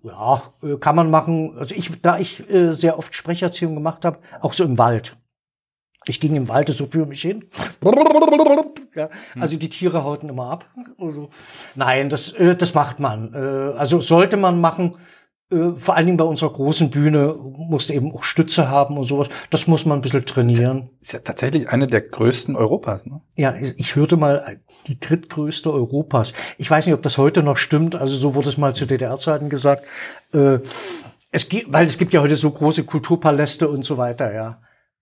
ja, 0.04 0.42
äh, 0.64 0.78
kann 0.78 0.96
man 0.96 1.10
machen. 1.10 1.54
Also 1.58 1.76
ich, 1.76 2.02
da 2.02 2.18
ich 2.18 2.50
äh, 2.50 2.74
sehr 2.74 2.98
oft 2.98 3.14
Sprecherziehung 3.16 3.76
gemacht 3.76 4.06
habe, 4.06 4.20
auch 4.42 4.54
so 4.54 4.64
im 4.64 4.78
Wald. 4.78 5.18
Ich 6.08 6.20
ging 6.20 6.36
im 6.36 6.48
Wald 6.48 6.68
so 6.70 6.88
für 6.88 7.06
mich 7.06 7.22
hin. 7.22 7.46
Ja, 8.94 9.10
also 9.40 9.56
die 9.56 9.70
Tiere 9.70 10.04
hauten 10.04 10.28
immer 10.28 10.52
ab. 10.52 10.66
Also, 11.00 11.30
nein, 11.76 12.10
das, 12.10 12.34
äh, 12.34 12.58
das 12.58 12.74
macht 12.74 13.00
man. 13.00 13.34
Äh, 13.34 13.78
also 13.78 14.02
sollte 14.02 14.36
man 14.36 14.60
machen. 14.60 14.98
Äh, 15.52 15.74
vor 15.78 15.96
allen 15.96 16.06
Dingen 16.06 16.18
bei 16.18 16.24
unserer 16.24 16.52
großen 16.52 16.90
Bühne 16.90 17.36
musste 17.58 17.94
eben 17.94 18.12
auch 18.14 18.24
Stütze 18.24 18.70
haben 18.70 18.98
und 18.98 19.04
sowas. 19.04 19.30
Das 19.50 19.68
muss 19.68 19.86
man 19.86 20.00
ein 20.00 20.02
bisschen 20.02 20.26
trainieren. 20.26 20.90
Ist 21.02 21.14
ja 21.14 21.20
tatsächlich 21.20 21.70
eine 21.70 21.88
der 21.88 22.02
größten 22.02 22.56
Europas. 22.56 23.06
Ne? 23.06 23.22
Ja, 23.36 23.56
ich 23.56 23.96
hörte 23.96 24.18
mal 24.18 24.60
die 24.88 25.00
drittgrößte 25.00 25.72
Europas. 25.72 26.34
Ich 26.58 26.70
weiß 26.70 26.86
nicht, 26.86 26.96
ob 26.96 27.02
das 27.02 27.18
heute 27.18 27.44
noch 27.44 27.58
stimmt. 27.58 27.96
Also 27.96 28.16
so 28.16 28.36
wurde 28.36 28.50
es 28.50 28.58
mal 28.58 28.74
zu 28.74 28.86
DDR-Zeiten 28.86 29.50
gesagt. 29.50 29.84
Äh, 30.34 30.60
es 31.32 31.50
gibt, 31.50 31.72
weil 31.72 31.86
es 31.86 31.98
gibt 31.98 32.14
ja 32.14 32.22
heute 32.22 32.36
so 32.36 32.52
große 32.52 32.84
Kulturpaläste 32.84 33.70
und 33.70 33.84
so 33.84 33.98
weiter, 33.98 34.34
ja. 34.34 34.62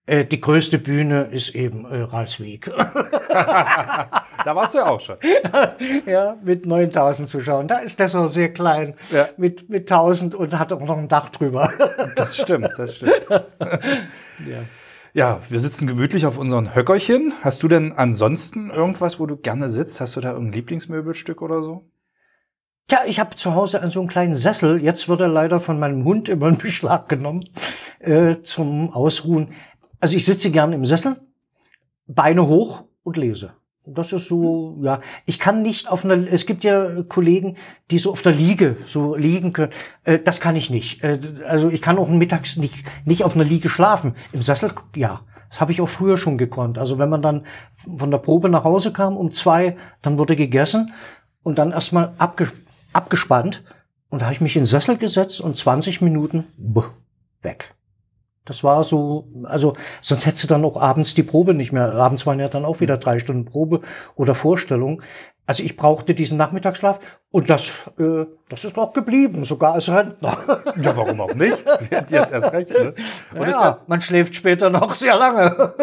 Äh, 0.09 0.25
die 0.25 0.41
größte 0.41 0.79
Bühne 0.79 1.25
ist 1.25 1.53
eben 1.53 1.85
äh, 1.85 2.01
Ralswiek. 2.01 2.65
da 3.29 4.55
warst 4.55 4.73
du 4.73 4.79
ja 4.79 4.87
auch 4.87 4.99
schon. 4.99 5.17
ja, 6.07 6.35
mit 6.43 6.65
9000 6.65 7.29
Zuschauern. 7.29 7.67
Da 7.67 7.77
ist 7.77 7.99
das 7.99 8.15
auch 8.15 8.27
sehr 8.27 8.51
klein. 8.51 8.95
Ja. 9.11 9.29
Mit, 9.37 9.69
mit 9.69 9.81
1000 9.91 10.33
und 10.33 10.57
hat 10.57 10.73
auch 10.73 10.81
noch 10.81 10.97
ein 10.97 11.09
Dach 11.09 11.29
drüber. 11.29 11.71
das 12.15 12.37
stimmt, 12.37 12.71
das 12.75 12.95
stimmt. 12.95 13.21
ja. 13.29 14.63
Ja, 15.13 15.41
wir 15.47 15.59
sitzen 15.59 15.85
gemütlich 15.85 16.25
auf 16.25 16.39
unseren 16.39 16.73
Höckerchen. 16.73 17.33
Hast 17.43 17.61
du 17.61 17.67
denn 17.67 17.93
ansonsten 17.93 18.71
irgendwas, 18.71 19.19
wo 19.19 19.27
du 19.27 19.37
gerne 19.37 19.69
sitzt? 19.69 20.01
Hast 20.01 20.15
du 20.15 20.21
da 20.21 20.31
irgendein 20.31 20.53
Lieblingsmöbelstück 20.53 21.41
oder 21.43 21.61
so? 21.61 21.87
Ja, 22.89 23.01
ich 23.05 23.19
habe 23.19 23.35
zu 23.35 23.53
Hause 23.53 23.81
so 23.91 23.99
einen 23.99 24.09
kleinen 24.09 24.33
Sessel. 24.33 24.81
Jetzt 24.81 25.07
wird 25.07 25.21
er 25.21 25.27
leider 25.27 25.59
von 25.61 25.79
meinem 25.79 26.03
Hund 26.03 26.29
immer 26.29 26.47
in 26.47 26.57
Beschlag 26.57 27.09
genommen 27.09 27.43
äh, 27.99 28.37
zum 28.41 28.91
Ausruhen. 28.91 29.53
Also 29.99 30.15
ich 30.15 30.25
sitze 30.25 30.51
gern 30.51 30.73
im 30.73 30.85
Sessel, 30.85 31.17
Beine 32.07 32.47
hoch 32.47 32.83
und 33.03 33.17
lese. 33.17 33.53
Das 33.85 34.11
ist 34.11 34.27
so, 34.27 34.77
ja. 34.81 34.99
Ich 35.25 35.39
kann 35.39 35.61
nicht 35.61 35.89
auf 35.89 36.03
einer, 36.03 36.31
es 36.31 36.45
gibt 36.45 36.63
ja 36.63 37.03
Kollegen, 37.03 37.55
die 37.91 37.97
so 37.97 38.11
auf 38.11 38.21
der 38.21 38.33
Liege 38.33 38.77
so 38.85 39.15
liegen 39.15 39.53
können. 39.53 39.71
Äh, 40.03 40.19
das 40.19 40.41
kann 40.41 40.55
ich 40.55 40.69
nicht. 40.69 41.03
Äh, 41.03 41.19
also 41.47 41.69
ich 41.69 41.81
kann 41.81 41.97
auch 41.97 42.09
mittags 42.09 42.57
nicht, 42.57 42.83
nicht 43.05 43.23
auf 43.23 43.35
einer 43.35 43.45
Liege 43.45 43.69
schlafen. 43.69 44.15
Im 44.31 44.41
Sessel, 44.41 44.73
ja. 44.95 45.21
Das 45.49 45.61
habe 45.61 45.71
ich 45.71 45.81
auch 45.81 45.89
früher 45.89 46.17
schon 46.17 46.37
gekonnt. 46.37 46.77
Also 46.77 46.99
wenn 46.99 47.09
man 47.09 47.21
dann 47.21 47.43
von 47.97 48.11
der 48.11 48.19
Probe 48.19 48.49
nach 48.49 48.63
Hause 48.63 48.93
kam 48.93 49.17
um 49.17 49.31
zwei, 49.31 49.77
dann 50.01 50.17
wurde 50.19 50.35
gegessen 50.35 50.93
und 51.41 51.57
dann 51.57 51.71
erstmal 51.71 52.13
abge, 52.19 52.51
abgespannt. 52.93 53.63
Und 54.09 54.21
da 54.21 54.25
habe 54.25 54.33
ich 54.33 54.41
mich 54.41 54.55
in 54.55 54.63
den 54.63 54.67
Sessel 54.67 54.97
gesetzt 54.97 55.41
und 55.41 55.57
20 55.57 56.01
Minuten 56.01 56.45
buh, 56.57 56.85
weg. 57.41 57.73
Das 58.49 58.63
war 58.63 58.83
so, 58.83 59.27
also 59.43 59.75
sonst 60.01 60.25
hättest 60.25 60.45
du 60.45 60.47
dann 60.47 60.65
auch 60.65 60.81
abends 60.81 61.13
die 61.13 61.21
Probe 61.21 61.53
nicht 61.53 61.71
mehr. 61.71 61.93
Abends 61.93 62.25
waren 62.25 62.39
ja 62.39 62.47
dann 62.47 62.65
auch 62.65 62.79
wieder 62.79 62.97
drei 62.97 63.19
Stunden 63.19 63.45
Probe 63.45 63.81
oder 64.15 64.33
Vorstellung. 64.33 65.03
Also 65.49 65.63
ich 65.63 65.75
brauchte 65.75 66.13
diesen 66.13 66.37
Nachmittagsschlaf 66.37 66.99
und 67.31 67.49
das, 67.49 67.89
äh, 67.97 68.27
das 68.49 68.65
ist 68.65 68.77
auch 68.77 68.93
geblieben, 68.93 69.45
sogar 69.45 69.73
als 69.73 69.89
Rentner. 69.89 70.37
Ja, 70.79 70.95
warum 70.95 71.19
auch 71.21 71.33
nicht? 71.33 71.57
Jetzt 71.89 72.31
erst 72.31 72.53
recht. 72.53 72.69
Ne? 72.69 72.93
Ja, 73.33 73.49
ja, 73.49 73.79
man 73.87 73.99
schläft 73.99 74.35
später 74.35 74.69
noch 74.69 74.93
sehr 74.93 75.15
lange. 75.15 75.73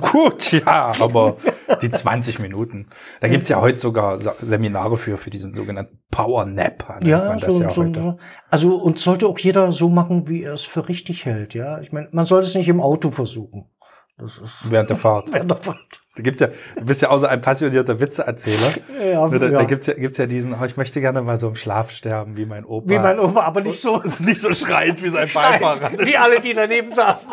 Gut, 0.00 0.52
ja, 0.52 0.92
aber 1.00 1.36
die 1.82 1.90
20 1.90 2.38
Minuten. 2.38 2.90
Da 3.18 3.26
gibt's 3.26 3.48
ja 3.48 3.60
heute 3.60 3.80
sogar 3.80 4.20
Seminare 4.40 4.96
für, 4.96 5.18
für 5.18 5.30
diesen 5.30 5.52
sogenannten 5.52 5.98
Power 6.12 6.44
Nap. 6.44 7.00
Ja, 7.02 7.36
so, 7.40 7.60
ja 7.60 7.70
so, 7.70 8.18
also 8.50 8.76
und 8.76 9.00
sollte 9.00 9.26
auch 9.26 9.38
jeder 9.40 9.72
so 9.72 9.88
machen, 9.88 10.28
wie 10.28 10.44
er 10.44 10.52
es 10.52 10.62
für 10.62 10.88
richtig 10.88 11.24
hält. 11.24 11.54
Ja, 11.54 11.80
ich 11.80 11.90
meine, 11.90 12.06
man 12.12 12.24
sollte 12.24 12.46
es 12.46 12.54
nicht 12.54 12.68
im 12.68 12.80
Auto 12.80 13.10
versuchen. 13.10 13.68
Das 14.16 14.38
ist 14.38 14.70
während 14.70 14.90
der 14.90 14.96
Fahrt. 14.96 15.32
Während 15.32 15.50
der 15.50 15.58
Fahrt. 15.58 16.00
Da 16.18 16.24
gibt's 16.24 16.40
ja, 16.40 16.48
du 16.76 16.84
bist 16.84 17.00
ja 17.00 17.10
auch 17.10 17.18
so 17.18 17.26
ein 17.26 17.40
passionierter 17.40 18.00
Witzeerzähler. 18.00 18.74
Ja, 19.00 19.28
da, 19.28 19.46
ja. 19.46 19.58
da 19.58 19.64
gibt's 19.64 19.86
ja, 19.86 19.94
gibt's 19.94 20.18
ja 20.18 20.26
diesen, 20.26 20.52
oh, 20.52 20.64
ich 20.64 20.76
möchte 20.76 21.00
gerne 21.00 21.22
mal 21.22 21.38
so 21.38 21.46
im 21.46 21.54
Schlaf 21.54 21.92
sterben, 21.92 22.36
wie 22.36 22.44
mein 22.44 22.64
Opa. 22.64 22.88
Wie 22.88 22.98
mein 22.98 23.20
Opa, 23.20 23.42
aber 23.42 23.60
nicht 23.60 23.80
so. 23.80 24.02
nicht 24.18 24.40
so 24.40 24.52
schreit 24.52 25.00
wie 25.00 25.08
sein 25.08 25.28
Beifahrer. 25.34 25.92
Wie 25.98 26.16
alle, 26.16 26.40
die 26.40 26.54
daneben 26.54 26.92
saßen. 26.92 27.30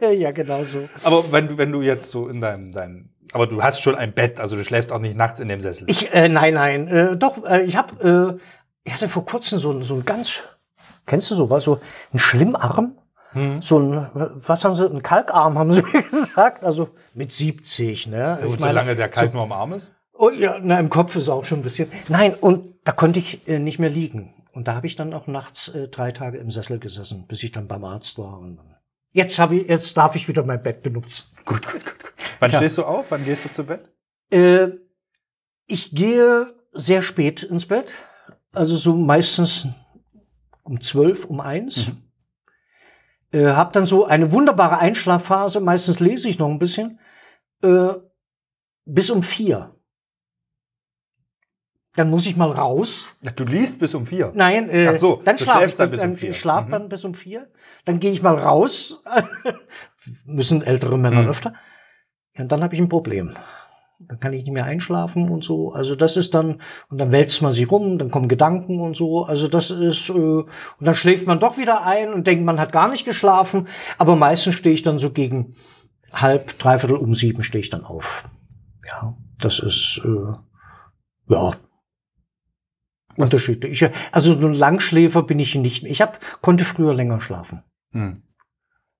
ja, 0.18 0.30
genau 0.30 0.64
so. 0.64 0.88
Aber 1.02 1.30
wenn 1.30 1.48
du, 1.48 1.58
wenn 1.58 1.70
du 1.70 1.82
jetzt 1.82 2.10
so 2.10 2.28
in 2.28 2.40
deinem, 2.40 2.70
deinem 2.70 3.10
aber 3.34 3.46
du 3.46 3.62
hast 3.62 3.82
schon 3.82 3.96
ein 3.96 4.14
Bett, 4.14 4.40
also 4.40 4.56
du 4.56 4.64
schläfst 4.64 4.92
auch 4.92 5.00
nicht 5.00 5.16
nachts 5.16 5.40
in 5.40 5.48
dem 5.48 5.60
Sessel. 5.60 5.84
Ich, 5.90 6.14
äh, 6.14 6.30
nein, 6.30 6.54
nein, 6.54 6.88
äh, 6.88 7.16
doch, 7.16 7.44
äh, 7.44 7.64
ich 7.64 7.76
habe, 7.76 8.38
äh, 8.40 8.40
ich 8.84 8.94
hatte 8.94 9.08
vor 9.08 9.26
kurzem 9.26 9.58
so, 9.58 9.82
so 9.82 9.96
ein 9.96 10.04
ganz, 10.06 10.44
kennst 11.04 11.30
du 11.30 11.34
sowas, 11.34 11.64
so 11.64 11.80
ein 12.14 12.18
Schlimmarm? 12.18 12.96
Hm. 13.34 13.60
So 13.60 13.78
ein, 13.78 14.08
was 14.14 14.64
haben 14.64 14.74
sie, 14.74 14.88
ein 14.88 15.02
Kalkarm 15.02 15.58
haben 15.58 15.72
sie 15.72 15.82
mir 15.92 16.02
gesagt, 16.02 16.64
also 16.64 16.90
mit 17.12 17.32
70, 17.32 18.06
ne? 18.06 18.38
Ja, 18.40 18.46
und 18.46 18.60
solange 18.60 18.94
der 18.94 19.08
Kalk 19.08 19.32
so, 19.32 19.36
nur 19.36 19.44
am 19.44 19.52
Arm 19.52 19.72
ist? 19.74 19.92
Oh 20.12 20.30
ja, 20.30 20.58
na, 20.62 20.78
im 20.78 20.88
Kopf 20.88 21.16
ist 21.16 21.28
auch 21.28 21.44
schon 21.44 21.58
ein 21.58 21.62
bisschen. 21.62 21.90
Nein, 22.08 22.34
und 22.34 22.76
da 22.84 22.92
konnte 22.92 23.18
ich 23.18 23.46
äh, 23.48 23.58
nicht 23.58 23.78
mehr 23.78 23.90
liegen. 23.90 24.34
Und 24.52 24.68
da 24.68 24.76
habe 24.76 24.86
ich 24.86 24.94
dann 24.94 25.12
auch 25.12 25.26
nachts 25.26 25.68
äh, 25.68 25.88
drei 25.88 26.12
Tage 26.12 26.38
im 26.38 26.50
Sessel 26.50 26.78
gesessen, 26.78 27.26
bis 27.26 27.42
ich 27.42 27.50
dann 27.50 27.66
beim 27.66 27.84
Arzt 27.84 28.18
war. 28.18 28.38
Und 28.38 28.60
jetzt 29.10 29.38
habe 29.40 29.56
ich, 29.56 29.68
jetzt 29.68 29.96
darf 29.96 30.14
ich 30.14 30.28
wieder 30.28 30.44
mein 30.44 30.62
Bett 30.62 30.82
benutzen. 30.82 31.28
Gut, 31.44 31.66
gut, 31.66 31.84
gut, 31.84 31.98
gut. 31.98 32.14
Wann 32.38 32.52
ja. 32.52 32.58
stehst 32.58 32.78
du 32.78 32.84
auf? 32.84 33.06
Wann 33.10 33.24
gehst 33.24 33.44
du 33.44 33.52
zu 33.52 33.64
Bett? 33.64 33.88
Äh, 34.30 34.68
ich 35.66 35.94
gehe 35.94 36.54
sehr 36.72 37.02
spät 37.02 37.42
ins 37.42 37.66
Bett. 37.66 37.94
Also 38.52 38.76
so 38.76 38.94
meistens 38.94 39.66
um 40.62 40.80
zwölf, 40.80 41.24
um 41.24 41.40
eins. 41.40 41.88
Mhm. 41.88 42.03
Äh, 43.34 43.46
habe 43.46 43.72
dann 43.72 43.84
so 43.84 44.06
eine 44.06 44.30
wunderbare 44.30 44.78
Einschlafphase, 44.78 45.58
meistens 45.58 45.98
lese 45.98 46.28
ich 46.28 46.38
noch 46.38 46.48
ein 46.48 46.60
bisschen, 46.60 47.00
äh, 47.62 47.88
bis 48.84 49.10
um 49.10 49.24
vier. 49.24 49.74
Dann 51.96 52.10
muss 52.10 52.26
ich 52.26 52.36
mal 52.36 52.50
raus. 52.50 53.16
Du 53.34 53.44
liest 53.44 53.80
bis 53.80 53.94
um 53.94 54.06
vier? 54.06 54.30
Nein, 54.34 54.70
äh, 54.70 54.88
Ach 54.88 54.94
so, 54.94 55.20
dann 55.24 55.36
schlafe 55.36 55.66
ich 55.66 55.76
dann 55.76 55.90
bis 55.90 56.04
um 56.04 56.16
vier. 56.16 56.30
Ich 56.30 56.38
schlafe 56.38 56.68
mhm. 56.68 56.72
dann 56.72 56.88
bis 56.88 57.04
um 57.04 57.14
vier. 57.14 57.50
Dann 57.84 57.98
gehe 57.98 58.12
ich 58.12 58.22
mal 58.22 58.36
raus. 58.36 59.02
Müssen 60.26 60.62
ältere 60.62 60.96
Männer 60.96 61.22
mhm. 61.22 61.30
öfter. 61.30 61.54
Ja, 62.36 62.42
und 62.42 62.52
dann 62.52 62.62
habe 62.62 62.74
ich 62.74 62.80
ein 62.80 62.88
Problem 62.88 63.34
dann 63.98 64.20
kann 64.20 64.32
ich 64.32 64.44
nicht 64.44 64.52
mehr 64.52 64.64
einschlafen 64.64 65.28
und 65.30 65.44
so. 65.44 65.72
Also 65.72 65.94
das 65.94 66.16
ist 66.16 66.34
dann, 66.34 66.60
und 66.88 66.98
dann 66.98 67.12
wälzt 67.12 67.42
man 67.42 67.52
sich 67.52 67.70
rum, 67.70 67.98
dann 67.98 68.10
kommen 68.10 68.28
Gedanken 68.28 68.80
und 68.80 68.96
so. 68.96 69.24
Also 69.24 69.48
das 69.48 69.70
ist, 69.70 70.08
äh, 70.10 70.12
und 70.12 70.48
dann 70.80 70.94
schläft 70.94 71.26
man 71.26 71.40
doch 71.40 71.58
wieder 71.58 71.86
ein 71.86 72.12
und 72.12 72.26
denkt, 72.26 72.44
man 72.44 72.60
hat 72.60 72.72
gar 72.72 72.88
nicht 72.90 73.04
geschlafen. 73.04 73.68
Aber 73.98 74.16
meistens 74.16 74.54
stehe 74.54 74.74
ich 74.74 74.82
dann 74.82 74.98
so 74.98 75.10
gegen 75.10 75.54
halb, 76.12 76.58
dreiviertel 76.58 76.96
um 76.96 77.14
sieben 77.14 77.42
stehe 77.42 77.62
ich 77.62 77.70
dann 77.70 77.84
auf. 77.84 78.28
Ja, 78.86 79.16
das 79.38 79.58
ist, 79.58 80.02
äh, 80.04 81.32
ja, 81.32 81.52
Was? 81.52 81.56
unterschiedlich. 83.16 83.82
Ich, 83.82 83.90
also 84.12 84.38
so 84.38 84.46
ein 84.46 84.54
Langschläfer 84.54 85.22
bin 85.22 85.38
ich 85.38 85.54
nicht 85.54 85.82
mehr. 85.82 85.92
Ich 85.92 86.02
hab, 86.02 86.20
konnte 86.42 86.64
früher 86.64 86.94
länger 86.94 87.20
schlafen. 87.20 87.62
Hm. 87.92 88.14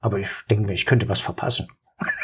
Aber 0.01 0.19
ich 0.19 0.29
denke 0.49 0.67
mir, 0.67 0.73
ich 0.73 0.87
könnte 0.87 1.09
was 1.09 1.21
verpassen. 1.21 1.69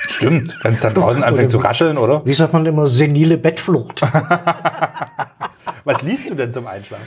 Stimmt, 0.09 0.59
wenn 0.63 0.75
es 0.75 0.81
dann 0.81 0.95
draußen 0.95 1.23
anfängt 1.23 1.51
zu 1.51 1.59
rascheln, 1.59 1.97
oder? 1.97 2.25
Wie 2.27 2.33
sagt 2.33 2.53
man 2.53 2.67
immer, 2.67 2.87
senile 2.87 3.39
Bettflucht. 3.39 4.03
Was 5.85 6.03
liest 6.03 6.31
du 6.31 6.35
denn 6.35 6.53
zum 6.53 6.67
Einschlafen? 6.67 7.07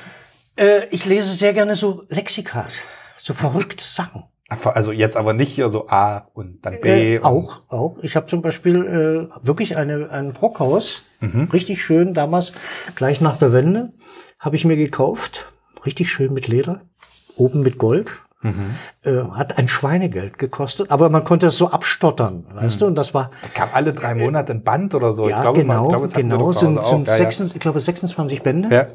Äh, 0.55 0.87
ich 0.89 1.05
lese 1.05 1.33
sehr 1.33 1.53
gerne 1.53 1.75
so 1.75 2.05
Lexikas, 2.09 2.81
so 3.15 3.33
verrückte 3.33 3.83
Sachen. 3.83 4.23
Also 4.49 4.91
jetzt 4.91 5.17
aber 5.17 5.33
nicht 5.33 5.55
so 5.55 5.87
A 5.87 6.29
und 6.33 6.63
dann 6.65 6.79
B. 6.79 7.15
Äh, 7.15 7.21
auch, 7.21 7.61
auch. 7.69 7.97
Ich 8.01 8.15
habe 8.15 8.27
zum 8.27 8.41
Beispiel 8.41 9.29
äh, 9.31 9.45
wirklich 9.45 9.77
eine, 9.77 10.09
ein 10.11 10.33
Brockhaus, 10.33 11.03
mhm. 11.21 11.49
richtig 11.51 11.83
schön, 11.83 12.13
damals 12.13 12.53
gleich 12.95 13.19
nach 13.19 13.37
der 13.37 13.51
Wende, 13.51 13.93
habe 14.39 14.55
ich 14.55 14.65
mir 14.65 14.77
gekauft. 14.77 15.51
Richtig 15.85 16.11
schön 16.11 16.33
mit 16.33 16.47
Leder, 16.47 16.81
oben 17.35 17.61
mit 17.61 17.77
Gold, 17.77 18.21
Mhm. 18.43 18.75
Äh, 19.03 19.23
hat 19.35 19.57
ein 19.57 19.67
Schweinegeld 19.67 20.37
gekostet, 20.37 20.91
aber 20.91 21.09
man 21.09 21.23
konnte 21.23 21.47
es 21.47 21.57
so 21.57 21.71
abstottern, 21.71 22.45
weißt 22.53 22.77
mhm. 22.77 22.79
du? 22.79 22.85
Und 22.87 22.95
das 22.95 23.13
war. 23.13 23.31
Da 23.41 23.47
kam 23.53 23.69
alle 23.73 23.93
drei 23.93 24.15
Monate 24.15 24.53
ein 24.53 24.63
Band 24.63 24.95
oder 24.95 25.13
so. 25.13 25.29
Ja, 25.29 25.37
ich 25.37 25.41
glaube, 25.41 25.59
genau, 25.61 25.73
man, 25.73 26.05
ich 26.05 26.13
glaube, 26.13 26.37
genau. 26.37 26.51
Sind, 26.51 26.85
sind 26.85 27.07
ja, 27.07 27.13
6, 27.13 27.39
ja. 27.39 27.45
ich 27.45 27.59
glaube 27.59 27.79
26 27.79 28.43
Bände. 28.43 28.73
Ja. 28.73 28.87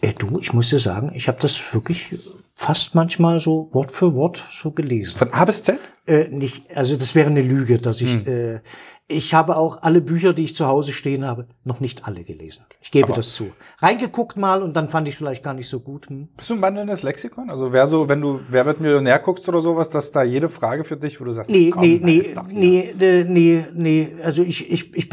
Äh, 0.00 0.14
du, 0.14 0.38
ich 0.40 0.52
muss 0.52 0.70
dir 0.70 0.78
sagen, 0.78 1.12
ich 1.14 1.28
habe 1.28 1.38
das 1.40 1.74
wirklich 1.74 2.16
fast 2.60 2.94
manchmal 2.94 3.40
so 3.40 3.70
Wort 3.72 3.90
für 3.90 4.14
Wort 4.14 4.44
so 4.52 4.70
gelesen. 4.70 5.16
Von 5.16 5.32
A 5.32 5.46
bis 5.46 5.62
Z? 5.62 5.78
Äh, 6.06 6.28
nicht, 6.28 6.64
also 6.76 6.94
das 6.96 7.14
wäre 7.14 7.30
eine 7.30 7.40
Lüge, 7.40 7.78
dass 7.78 8.02
ich. 8.02 8.26
Hm. 8.26 8.56
Äh, 8.56 8.60
ich 9.08 9.34
habe 9.34 9.56
auch 9.56 9.82
alle 9.82 10.00
Bücher, 10.00 10.34
die 10.34 10.44
ich 10.44 10.54
zu 10.54 10.66
Hause 10.66 10.92
stehen 10.92 11.26
habe, 11.26 11.48
noch 11.64 11.80
nicht 11.80 12.06
alle 12.06 12.22
gelesen. 12.22 12.64
Ich 12.80 12.92
gebe 12.92 13.06
Aber 13.06 13.16
das 13.16 13.34
zu. 13.34 13.50
Reingeguckt 13.78 14.36
mal 14.36 14.62
und 14.62 14.74
dann 14.76 14.88
fand 14.88 15.08
ich 15.08 15.16
vielleicht 15.16 15.42
gar 15.42 15.54
nicht 15.54 15.68
so 15.68 15.80
gut. 15.80 16.10
Hm. 16.10 16.28
Bist 16.36 16.50
du 16.50 16.54
ein 16.54 16.62
wandelndes 16.62 17.02
Lexikon? 17.02 17.48
Also 17.48 17.72
wer 17.72 17.86
so, 17.86 18.08
wenn 18.10 18.20
du 18.20 18.40
Wer 18.50 18.66
wird 18.66 18.80
Millionär 18.80 19.18
guckst 19.18 19.48
oder 19.48 19.62
sowas, 19.62 19.88
dass 19.88 20.12
da 20.12 20.22
jede 20.22 20.50
Frage 20.50 20.84
für 20.84 20.98
dich, 20.98 21.18
wo 21.18 21.24
du 21.24 21.32
sagst, 21.32 21.50
nee, 21.50 21.70
komm, 21.70 21.80
nee, 21.80 21.98
nee, 22.02 22.22
nee, 22.50 22.94
nee, 22.94 23.24
nee, 23.26 23.66
nee, 23.72 24.12
also 24.22 24.42
ich, 24.42 24.70
ich, 24.70 24.94
ich, 24.94 25.10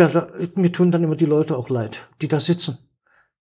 mir 0.55 0.71
tun 0.73 0.91
dann 0.91 1.03
immer 1.03 1.15
die 1.15 1.25
Leute 1.25 1.57
auch 1.57 1.69
leid, 1.69 2.09
die 2.21 2.27
da 2.27 2.41
sitzen. 2.41 2.77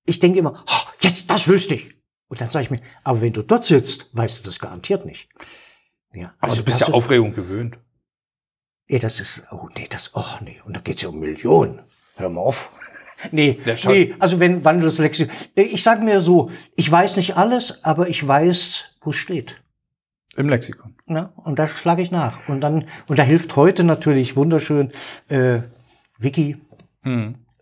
Ich 0.05 0.21
denke 0.21 0.39
immer, 0.39 0.65
oh, 0.69 0.91
jetzt, 1.01 1.29
das 1.29 1.49
wüsste 1.49 1.75
ich. 1.75 1.97
Und 2.29 2.41
dann 2.41 2.49
sage 2.49 2.65
ich 2.65 2.71
mir, 2.71 2.81
aber 3.05 3.21
wenn 3.21 3.33
du 3.33 3.43
dort 3.43 3.65
sitzt, 3.65 4.15
weißt 4.17 4.41
du 4.41 4.45
das 4.45 4.59
garantiert 4.59 5.05
nicht. 5.05 5.29
Ja, 6.13 6.35
also 6.41 6.55
aber 6.55 6.57
du 6.57 6.65
bist 6.65 6.81
ja 6.81 6.89
Aufregung 6.89 7.33
gewöhnt. 7.33 7.79
Ja, 8.89 8.99
das 8.99 9.21
ist, 9.21 9.45
oh 9.51 9.69
nee, 9.77 9.87
das, 9.89 10.13
oh 10.15 10.25
nee, 10.43 10.61
und 10.65 10.77
da 10.77 10.81
geht's 10.81 11.03
ja 11.03 11.09
um 11.09 11.19
Millionen. 11.21 11.83
Hör 12.17 12.29
mal 12.29 12.41
auf. 12.41 12.71
Nee, 13.33 13.59
nee, 13.87 14.15
also 14.19 14.41
wenn 14.41 14.63
Wandel 14.63 14.85
das 14.85 14.99
Lexikon. 14.99 15.35
Ich 15.55 15.83
sag 15.83 16.03
mir 16.03 16.21
so, 16.21 16.51
ich 16.77 16.93
weiß 16.93 17.17
nicht 17.17 17.35
alles, 17.35 17.83
aber 17.83 18.11
ich 18.11 18.29
weiß, 18.29 18.97
wo 19.01 19.09
es 19.09 19.17
steht. 19.17 19.63
Im 20.37 20.51
Lexikon. 20.51 20.95
Ja, 21.09 21.33
und 21.37 21.59
da 21.59 21.67
schlage 21.67 22.03
ich 22.03 22.11
nach. 22.11 22.47
Und 22.47 22.61
dann, 22.61 22.87
und 23.07 23.19
da 23.19 23.23
hilft 23.23 23.57
heute 23.57 23.85
natürlich 23.85 24.37
wunderschön 24.37 24.93
äh, 25.29 25.61
Wiki. 26.19 26.59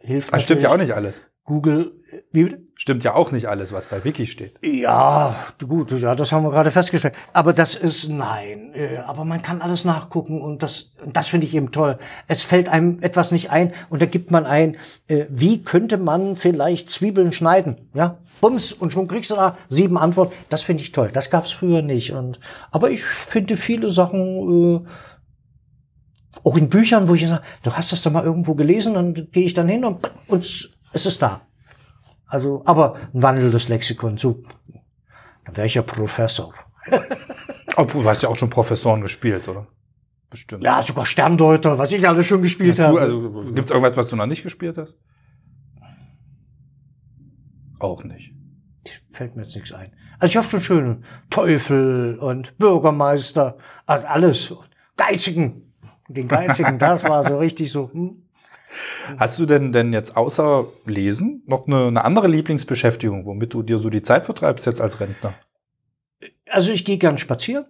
Hilft 0.00 0.34
Das 0.34 0.42
stimmt 0.42 0.64
ja 0.64 0.72
auch 0.72 0.76
nicht 0.76 0.92
alles. 0.92 1.22
Google, 1.44 2.02
wie 2.32 2.44
bitte? 2.44 2.62
Stimmt 2.76 3.04
ja 3.04 3.14
auch 3.14 3.30
nicht 3.32 3.46
alles, 3.46 3.72
was 3.72 3.86
bei 3.86 4.04
Wiki 4.04 4.26
steht. 4.26 4.54
Ja, 4.62 5.34
gut, 5.66 5.92
ja, 5.92 6.14
das 6.14 6.32
haben 6.32 6.42
wir 6.42 6.50
gerade 6.50 6.70
festgestellt. 6.70 7.14
Aber 7.32 7.52
das 7.52 7.74
ist 7.74 8.08
nein. 8.08 8.72
äh, 8.74 8.98
Aber 8.98 9.24
man 9.24 9.42
kann 9.42 9.62
alles 9.62 9.84
nachgucken 9.84 10.40
und 10.40 10.62
das, 10.62 10.92
das 11.06 11.28
finde 11.28 11.46
ich 11.46 11.54
eben 11.54 11.70
toll. 11.72 11.98
Es 12.26 12.42
fällt 12.42 12.68
einem 12.68 12.98
etwas 13.02 13.30
nicht 13.30 13.50
ein 13.50 13.72
und 13.90 14.02
da 14.02 14.06
gibt 14.06 14.30
man 14.30 14.44
ein, 14.44 14.76
äh, 15.06 15.26
wie 15.28 15.62
könnte 15.62 15.96
man 15.96 16.36
vielleicht 16.36 16.90
Zwiebeln 16.90 17.32
schneiden? 17.32 17.88
Ja, 17.94 18.18
bums 18.40 18.72
und 18.72 18.92
schon 18.92 19.08
kriegst 19.08 19.30
du 19.30 19.36
da 19.36 19.56
sieben 19.68 19.96
Antworten. 19.96 20.34
Das 20.48 20.62
finde 20.62 20.82
ich 20.82 20.92
toll. 20.92 21.08
Das 21.12 21.30
gab's 21.30 21.52
früher 21.52 21.82
nicht. 21.82 22.12
Und 22.12 22.40
aber 22.70 22.90
ich 22.90 23.02
finde 23.04 23.56
viele 23.56 23.90
Sachen. 23.90 24.84
Äh, 24.84 24.88
auch 26.42 26.56
in 26.56 26.68
Büchern, 26.68 27.08
wo 27.08 27.14
ich 27.14 27.26
sage, 27.26 27.42
du 27.62 27.72
hast 27.72 27.92
das 27.92 28.02
doch 28.02 28.10
mal 28.10 28.24
irgendwo 28.24 28.54
gelesen, 28.54 28.94
dann 28.94 29.14
gehe 29.14 29.44
ich 29.44 29.54
dann 29.54 29.68
hin 29.68 29.84
und, 29.84 30.10
und 30.26 30.44
es 30.92 31.06
ist 31.06 31.22
da. 31.22 31.42
Also, 32.34 32.62
aber 32.64 32.96
ein 33.14 33.22
wandelndes 33.22 33.68
Lexikon, 33.68 34.18
so, 34.18 34.42
dann 35.44 35.56
wäre 35.56 35.68
ich 35.68 35.74
ja 35.74 35.82
Professor. 35.82 36.52
Obwohl, 37.76 38.02
du 38.02 38.08
hast 38.08 38.24
ja 38.24 38.28
auch 38.28 38.34
schon 38.36 38.50
Professoren 38.50 39.02
gespielt, 39.02 39.46
oder? 39.46 39.68
Bestimmt. 40.30 40.64
Ja, 40.64 40.82
sogar 40.82 41.06
Sterndeuter, 41.06 41.78
was 41.78 41.92
ich 41.92 42.08
alles 42.08 42.26
schon 42.26 42.42
gespielt 42.42 42.80
habe. 42.80 43.00
also, 43.00 43.44
gibt's 43.52 43.70
irgendwas, 43.70 43.96
was 43.96 44.08
du 44.08 44.16
noch 44.16 44.26
nicht 44.26 44.42
gespielt 44.42 44.76
hast? 44.78 44.98
Auch 47.78 48.02
nicht. 48.02 48.34
Fällt 49.12 49.36
mir 49.36 49.42
jetzt 49.42 49.54
nichts 49.54 49.70
ein. 49.70 49.92
Also 50.18 50.32
ich 50.32 50.36
habe 50.36 50.48
schon 50.48 50.60
schöne 50.60 51.02
Teufel 51.30 52.18
und 52.18 52.58
Bürgermeister, 52.58 53.58
also 53.86 54.08
alles. 54.08 54.52
Geizigen. 54.96 55.72
Den 56.08 56.26
Geizigen, 56.26 56.80
das 56.80 57.04
war 57.04 57.22
so 57.22 57.38
richtig 57.38 57.70
so. 57.70 57.92
Hm. 57.92 58.23
Hast 59.18 59.38
du 59.38 59.46
denn 59.46 59.72
denn 59.72 59.92
jetzt 59.92 60.16
außer 60.16 60.66
Lesen 60.86 61.42
noch 61.46 61.66
eine, 61.66 61.86
eine 61.88 62.04
andere 62.04 62.28
Lieblingsbeschäftigung, 62.28 63.26
womit 63.26 63.54
du 63.54 63.62
dir 63.62 63.78
so 63.78 63.90
die 63.90 64.02
Zeit 64.02 64.24
vertreibst 64.26 64.66
jetzt 64.66 64.80
als 64.80 65.00
Rentner? 65.00 65.34
Also 66.50 66.72
ich 66.72 66.84
gehe 66.84 66.98
gern 66.98 67.18
spazieren. 67.18 67.66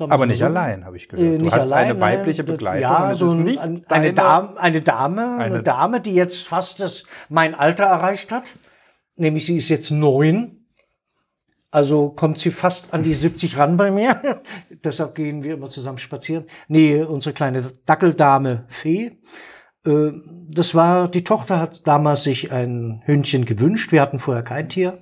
Aber 0.00 0.26
nicht 0.26 0.40
so. 0.40 0.46
allein, 0.46 0.84
habe 0.84 0.96
ich 0.96 1.04
Äh, 1.04 1.16
gehört. 1.16 1.40
Du 1.40 1.44
nicht 1.44 1.54
hast 1.54 1.62
allein, 1.64 1.90
eine 1.90 2.00
weibliche 2.00 2.42
nein, 2.42 2.52
Begleitung. 2.52 2.82
Ja, 2.82 3.14
so 3.14 3.30
ein, 3.30 3.42
nicht 3.44 3.60
ein, 3.60 3.80
eine, 3.88 4.12
Dame, 4.12 4.58
eine 4.58 4.80
Dame, 4.80 5.22
eine, 5.22 5.44
Eine- 5.44 5.62
Dame, 5.62 6.00
die 6.00 6.14
jetzt 6.14 6.48
fast 6.48 6.80
das, 6.80 7.04
mein 7.28 7.54
Alter 7.54 7.84
erreicht 7.84 8.32
hat. 8.32 8.54
Nämlich 9.16 9.46
sie 9.46 9.56
ist 9.56 9.68
jetzt 9.68 9.92
neun. 9.92 10.66
Also 11.70 12.10
kommt 12.10 12.38
sie 12.38 12.50
fast 12.50 12.92
an 12.92 13.04
die 13.04 13.14
70 13.14 13.56
ran 13.56 13.76
bei 13.76 13.92
mir. 13.92 14.20
Deshalb 14.84 15.14
gehen 15.14 15.44
wir 15.44 15.54
immer 15.54 15.68
zusammen 15.68 15.98
spazieren. 15.98 16.46
Nee, 16.66 17.00
unsere 17.02 17.32
kleine 17.32 17.62
Dackeldame 17.86 18.64
Fee. 18.66 19.18
Äh, 19.84 20.12
Das 20.48 20.74
war, 20.74 21.08
die 21.08 21.24
Tochter 21.24 21.58
hat 21.58 21.86
damals 21.86 22.22
sich 22.22 22.52
ein 22.52 23.02
Hündchen 23.04 23.44
gewünscht. 23.44 23.92
Wir 23.92 24.02
hatten 24.02 24.18
vorher 24.18 24.42
kein 24.42 24.68
Tier 24.68 24.98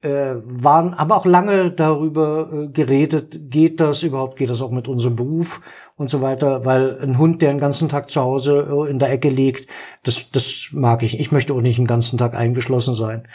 äh, 0.00 0.34
waren 0.44 0.94
aber 0.94 1.16
auch 1.16 1.26
lange 1.26 1.72
darüber 1.72 2.50
äh, 2.52 2.68
geredet, 2.68 3.50
geht 3.50 3.80
das 3.80 4.02
überhaupt, 4.02 4.36
geht 4.36 4.50
das 4.50 4.62
auch 4.62 4.70
mit 4.70 4.86
unserem 4.86 5.16
Beruf 5.16 5.60
und 5.96 6.08
so 6.08 6.22
weiter, 6.22 6.64
weil 6.64 6.98
ein 7.00 7.18
Hund, 7.18 7.42
der 7.42 7.52
den 7.52 7.58
ganzen 7.58 7.88
Tag 7.88 8.08
zu 8.10 8.20
Hause 8.20 8.68
äh, 8.70 8.90
in 8.90 9.00
der 9.00 9.10
Ecke 9.10 9.28
liegt, 9.28 9.68
das, 10.04 10.30
das 10.30 10.68
mag 10.72 11.02
ich. 11.02 11.18
Ich 11.18 11.32
möchte 11.32 11.52
auch 11.52 11.60
nicht 11.60 11.78
den 11.78 11.86
ganzen 11.86 12.16
Tag 12.16 12.34
eingeschlossen 12.34 12.94
sein. 12.94 13.26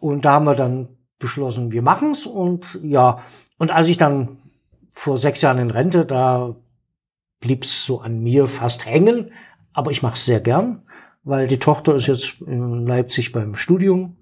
Und 0.00 0.24
da 0.24 0.32
haben 0.32 0.44
wir 0.44 0.54
dann 0.54 0.88
beschlossen, 1.18 1.72
wir 1.72 1.82
machen's 1.82 2.26
und 2.26 2.78
ja, 2.82 3.22
und 3.56 3.70
als 3.70 3.88
ich 3.88 3.96
dann 3.96 4.36
vor 4.94 5.16
sechs 5.16 5.40
Jahren 5.40 5.58
in 5.58 5.70
Rente, 5.70 6.04
da 6.04 6.56
blieb's 7.40 7.86
so 7.86 8.00
an 8.00 8.20
mir 8.20 8.48
fast 8.48 8.84
hängen, 8.84 9.30
aber 9.72 9.90
ich 9.90 10.02
mache 10.02 10.14
es 10.14 10.24
sehr 10.24 10.40
gern, 10.40 10.82
weil 11.24 11.48
die 11.48 11.58
Tochter 11.58 11.94
ist 11.94 12.06
jetzt 12.06 12.40
in 12.42 12.86
Leipzig 12.86 13.32
beim 13.32 13.54
Studium 13.54 14.16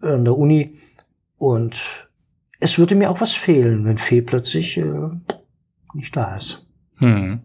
an 0.00 0.24
der 0.24 0.36
Uni 0.36 0.72
und 1.36 1.80
es 2.60 2.78
würde 2.78 2.94
mir 2.96 3.10
auch 3.10 3.20
was 3.20 3.34
fehlen, 3.34 3.84
wenn 3.84 3.98
Fee 3.98 4.20
plötzlich 4.22 4.76
äh, 4.76 5.10
nicht 5.94 6.16
da 6.16 6.36
ist. 6.36 6.66
Hm. 6.96 7.40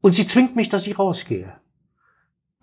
Und 0.00 0.14
sie 0.14 0.26
zwingt 0.26 0.54
mich, 0.54 0.68
dass 0.68 0.86
ich 0.86 0.98
rausgehe. 0.98 1.52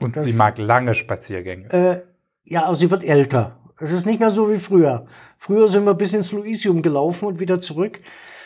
Und 0.01 0.15
Das- 0.15 0.25
sie 0.25 0.33
mag 0.33 0.57
lange 0.57 0.93
Spaziergänge. 0.93 1.69
Äh, 1.71 2.01
ja, 2.45 2.65
also 2.65 2.79
sie 2.79 2.91
wird 2.91 3.03
älter. 3.03 3.59
Es 3.79 3.91
ist 3.91 4.05
nicht 4.05 4.19
mehr 4.19 4.31
so 4.31 4.49
wie 4.51 4.59
früher. 4.59 5.05
Früher 5.37 5.67
sind 5.67 5.83
wir 5.85 5.93
bis 5.93 6.13
ins 6.13 6.31
Luisium 6.31 6.81
gelaufen 6.81 7.25
und 7.25 7.39
wieder 7.39 7.59
zurück. 7.59 7.99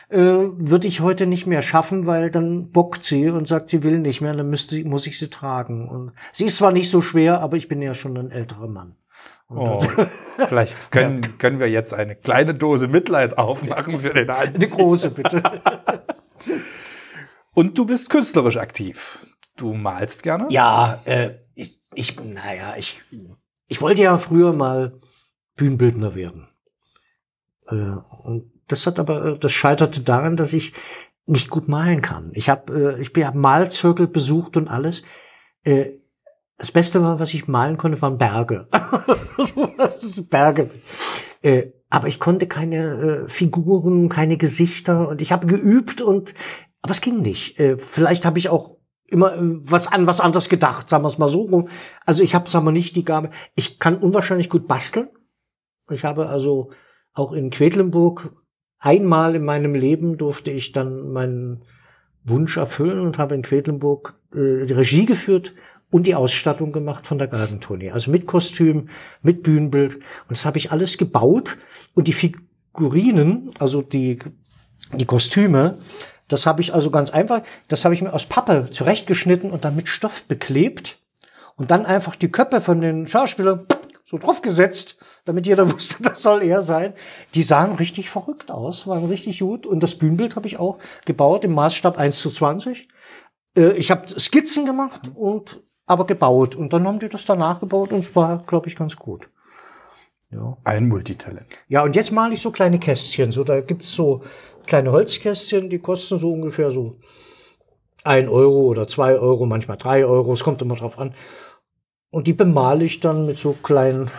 Äh, 0.10 0.18
würde 0.20 0.88
ich 0.88 1.02
heute 1.02 1.28
nicht 1.28 1.48
mehr 1.48 1.62
schaffen, 1.62 2.06
weil 2.06 2.32
dann 2.32 2.72
bockt 2.72 3.04
sie 3.04 3.30
und 3.30 3.48
sagt, 3.48 3.70
sie 3.70 3.84
will 3.84 4.00
nicht 4.00 4.22
mehr, 4.22 4.34
dann 4.34 4.50
müsste, 4.50 4.82
muss 4.86 5.06
ich 5.06 5.20
sie 5.20 5.30
tragen. 5.30 5.90
Und 5.90 6.14
sie 6.32 6.46
ist 6.46 6.58
zwar 6.58 6.72
nicht 6.72 6.90
so 6.90 7.02
schwer, 7.02 7.42
aber 7.42 7.58
ich 7.58 7.68
bin 7.68 7.82
ja 7.82 7.94
schon 7.94 8.18
ein 8.18 8.32
älterer 8.32 8.68
Mann. 8.68 8.96
Oh, 9.50 9.80
vielleicht 10.48 10.92
können, 10.92 11.38
können 11.38 11.60
wir 11.60 11.70
jetzt 11.70 11.94
eine 11.94 12.16
kleine 12.16 12.54
Dose 12.54 12.88
Mitleid 12.88 13.38
aufmachen 13.38 14.00
für 14.00 14.14
den 14.14 14.30
Eine 14.30 14.60
Hans. 14.60 14.72
große, 14.72 15.12
bitte. 15.12 15.42
Und 17.54 17.78
du 17.78 17.86
bist 17.86 18.10
künstlerisch 18.10 18.58
aktiv. 18.58 19.26
Du 19.56 19.74
malst 19.74 20.24
gerne? 20.24 20.48
Ja, 20.52 21.02
äh, 21.06 21.32
ich, 21.56 21.82
ich, 21.96 22.18
naja, 22.24 22.76
ich, 22.78 23.02
ich 23.68 23.82
wollte 23.82 24.04
ja 24.04 24.18
früher 24.18 24.54
mal 24.54 25.00
Bühnenbildner 25.56 26.14
werden. 26.14 26.48
Äh, 27.68 27.96
und 28.24 28.52
das 28.68 28.86
hat 28.86 29.00
aber, 29.00 29.26
äh, 29.26 29.40
das 29.40 29.52
scheiterte 29.52 30.02
daran, 30.02 30.38
dass 30.38 30.54
ich 30.54 30.74
nicht 31.26 31.50
gut 31.50 31.68
malen 31.68 32.02
kann. 32.02 32.32
Ich 32.34 32.50
habe, 32.50 32.98
äh, 32.98 33.02
ich 33.02 33.26
habe 33.26 33.38
Malzirkel 33.38 34.08
besucht 34.08 34.58
und 34.58 34.68
alles. 34.68 35.04
Äh, 35.64 35.86
das 36.58 36.72
Beste 36.72 37.04
war, 37.04 37.20
was 37.20 37.34
ich 37.34 37.48
malen 37.48 37.78
konnte, 37.78 38.02
waren 38.02 38.18
Berge. 38.18 38.68
Berge. 40.30 40.72
Äh, 41.42 41.68
aber 41.90 42.08
ich 42.08 42.20
konnte 42.20 42.48
keine 42.48 43.26
äh, 43.26 43.30
Figuren, 43.30 44.10
keine 44.10 44.38
Gesichter 44.38 45.08
und 45.08 45.22
ich 45.22 45.32
habe 45.32 45.48
geübt 45.48 46.02
und 46.02 46.34
aber 46.82 46.92
es 46.92 47.02
ging 47.02 47.22
nicht. 47.22 47.60
Äh, 47.60 47.78
vielleicht 47.78 48.26
habe 48.26 48.40
ich 48.40 48.50
auch 48.50 48.78
immer 49.08 49.34
äh, 49.36 49.40
was 49.42 49.88
an 49.88 50.08
was 50.08 50.20
anderes 50.20 50.50
gedacht, 50.50 50.90
sagen 50.90 51.04
wir 51.04 51.10
es 51.10 51.18
mal 51.18 51.30
so. 51.30 51.68
Also 52.06 52.24
ich 52.24 52.36
habe, 52.36 52.50
sagen 52.50 52.66
wir 52.66 52.72
nicht 52.72 52.96
die 52.96 53.06
Gabe. 53.06 53.30
Ich 53.56 53.80
kann 53.80 53.98
unwahrscheinlich 53.98 54.50
gut 54.50 54.68
basteln. 54.68 55.10
Ich 55.90 56.04
habe 56.04 56.28
also 56.28 56.72
auch 57.14 57.32
in 57.32 57.50
Quedlinburg 57.50 58.32
einmal 58.80 59.36
in 59.36 59.46
meinem 59.46 59.76
Leben 59.76 60.18
durfte 60.18 60.52
ich 60.52 60.72
dann 60.72 61.12
meinen 61.12 61.64
Wunsch 62.24 62.58
erfüllen 62.58 63.00
und 63.00 63.18
habe 63.18 63.36
in 63.36 63.42
Quedlinburg 63.42 64.16
äh, 64.34 64.66
die 64.66 64.74
Regie 64.74 65.06
geführt 65.06 65.54
und 65.90 66.08
die 66.08 66.16
Ausstattung 66.16 66.72
gemacht 66.72 67.08
von 67.08 67.18
der 67.18 67.28
Galgentournee. 67.28 67.92
Also 67.92 68.12
mit 68.12 68.28
Kostüm, 68.28 68.90
mit 69.22 69.44
Bühnenbild. 69.44 69.96
Und 69.96 70.32
das 70.32 70.46
habe 70.46 70.58
ich 70.58 70.72
alles 70.72 70.98
gebaut. 70.98 71.58
Und 71.94 72.08
die 72.08 72.14
Figurinen, 72.14 73.52
also 73.60 73.82
die, 73.82 74.20
die 74.94 75.06
Kostüme, 75.06 75.78
das 76.28 76.46
habe 76.46 76.62
ich 76.62 76.74
also 76.74 76.92
ganz 76.92 77.10
einfach, 77.10 77.42
das 77.70 77.86
habe 77.86 77.96
ich 77.96 78.02
mir 78.02 78.14
aus 78.14 78.26
Pappe 78.26 78.68
zurechtgeschnitten 78.70 79.50
und 79.52 79.64
dann 79.64 79.78
mit 79.78 79.88
Stoff 79.88 80.26
beklebt. 80.26 81.00
Und 81.56 81.72
dann 81.72 81.86
einfach 81.86 82.16
die 82.16 82.30
Köpfe 82.30 82.62
von 82.62 82.82
den 82.82 83.08
Schauspielern 83.08 83.66
so 84.06 84.18
draufgesetzt, 84.18 84.98
damit 85.28 85.46
jeder 85.46 85.72
wusste, 85.74 86.02
das 86.02 86.22
soll 86.22 86.42
er 86.42 86.62
sein. 86.62 86.94
Die 87.36 87.44
sahen 87.44 87.76
richtig 87.76 88.10
verrückt 88.10 88.50
aus, 88.50 88.88
waren 88.88 89.06
richtig 89.06 89.40
gut. 89.40 89.66
Und 89.66 89.82
das 89.84 89.96
Bühnenbild 89.96 90.36
habe 90.36 90.48
ich 90.48 90.58
auch 90.58 90.80
gebaut 91.06 91.44
im 91.44 91.54
Maßstab 91.54 91.98
1 91.98 92.20
zu 92.20 92.30
20. 92.30 92.88
Äh, 93.56 93.72
Ich 93.74 93.92
habe 93.92 94.08
Skizzen 94.08 94.66
gemacht 94.66 95.02
und 95.14 95.62
aber 95.86 96.06
gebaut. 96.06 96.56
Und 96.56 96.74
dann 96.74 96.88
haben 96.88 97.00
die 97.00 97.10
das 97.10 97.26
danach 97.26 97.60
gebaut 97.60 97.92
und 97.92 98.00
es 98.00 98.16
war, 98.16 98.44
glaube 98.46 98.68
ich, 98.68 98.76
ganz 98.76 98.96
gut. 98.96 99.30
Ja. 100.32 100.58
Ein 100.66 100.90
Multitalent. 100.90 101.48
Ja, 101.70 101.84
und 101.84 101.96
jetzt 101.96 102.12
male 102.12 102.34
ich 102.34 102.42
so 102.42 102.52
kleine 102.52 102.80
Kästchen. 102.80 103.32
So, 103.32 103.44
da 103.44 103.62
gibt's 103.62 103.94
so 103.94 104.24
kleine 104.66 104.92
Holzkästchen, 104.92 105.70
die 105.70 105.80
kosten 105.80 106.20
so 106.20 106.34
ungefähr 106.34 106.72
so 106.72 106.98
ein 108.04 108.28
Euro 108.28 108.68
oder 108.68 108.88
zwei 108.88 109.18
Euro, 109.18 109.46
manchmal 109.46 109.78
drei 109.78 110.06
Euro. 110.06 110.34
Es 110.34 110.44
kommt 110.44 110.62
immer 110.62 110.76
drauf 110.76 111.00
an. 111.00 111.14
Und 112.10 112.28
die 112.28 112.34
bemale 112.34 112.84
ich 112.84 113.00
dann 113.00 113.26
mit 113.26 113.38
so 113.38 113.54
kleinen, 113.54 114.12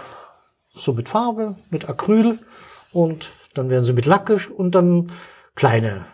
so 0.79 0.93
mit 0.93 1.09
Farbe, 1.09 1.57
mit 1.71 1.89
Acryl. 1.89 2.39
Und 2.93 3.31
dann 3.55 3.71
werden 3.71 3.85
sie 3.85 3.93
mit 3.93 4.07
Lack 4.07 4.31
gesch- 4.31 4.51
und 4.51 4.75
dann 4.75 5.11
kleine 5.55 6.07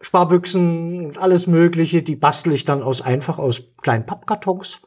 Sparbüchsen 0.00 1.06
und 1.06 1.18
alles 1.18 1.46
Mögliche. 1.46 2.02
Die 2.02 2.16
bastel 2.16 2.52
ich 2.52 2.64
dann 2.64 2.82
aus 2.82 3.02
einfach 3.02 3.38
aus 3.38 3.74
kleinen 3.82 4.06
Pappkartons, 4.06 4.80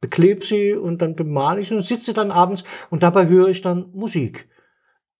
bekleb 0.00 0.44
sie 0.44 0.72
und 0.72 1.02
dann 1.02 1.14
bemale 1.14 1.60
ich 1.60 1.68
sie 1.68 1.74
und 1.74 1.82
sitze 1.82 2.14
dann 2.14 2.30
abends 2.30 2.64
und 2.90 3.02
dabei 3.02 3.28
höre 3.28 3.48
ich 3.48 3.62
dann 3.62 3.90
Musik. 3.92 4.48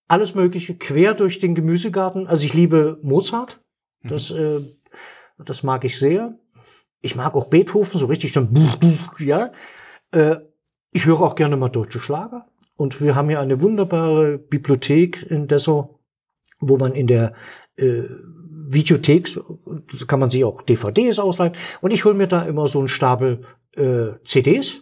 Alles 0.07 0.35
Mögliche 0.35 0.75
quer 0.75 1.13
durch 1.13 1.39
den 1.39 1.55
Gemüsegarten. 1.55 2.27
Also 2.27 2.45
ich 2.45 2.53
liebe 2.53 2.99
Mozart. 3.03 3.61
Das, 4.03 4.31
äh, 4.31 4.61
das 5.37 5.63
mag 5.63 5.83
ich 5.83 5.97
sehr. 5.97 6.37
ich 7.01 7.15
mag 7.15 7.35
auch 7.35 7.47
Beethoven, 7.47 7.99
so 7.99 8.05
richtig 8.05 8.33
so, 8.33 8.47
ja. 9.19 9.51
Äh, 10.11 10.37
ich 10.91 11.05
höre 11.05 11.21
auch 11.21 11.35
gerne 11.35 11.57
mal 11.57 11.69
deutsche 11.69 11.99
Schlager. 11.99 12.47
Und 12.77 13.01
wir 13.01 13.15
haben 13.15 13.27
hier 13.27 13.39
eine 13.39 13.61
wunderbare 13.61 14.37
Bibliothek 14.37 15.29
in 15.29 15.47
Dessau, 15.47 15.99
wo 16.59 16.77
man 16.77 16.93
in 16.93 17.07
der 17.07 17.33
äh, 17.75 18.03
Videothek, 18.69 19.39
kann 20.07 20.19
man 20.19 20.29
sich 20.29 20.43
auch 20.43 20.61
DVDs 20.61 21.19
ausleihen. 21.19 21.53
Und 21.81 21.91
ich 21.91 22.05
hole 22.05 22.15
mir 22.15 22.27
da 22.27 22.43
immer 22.43 22.67
so 22.67 22.79
einen 22.79 22.87
Stapel 22.87 23.41
äh, 23.75 24.11
CDs. 24.23 24.81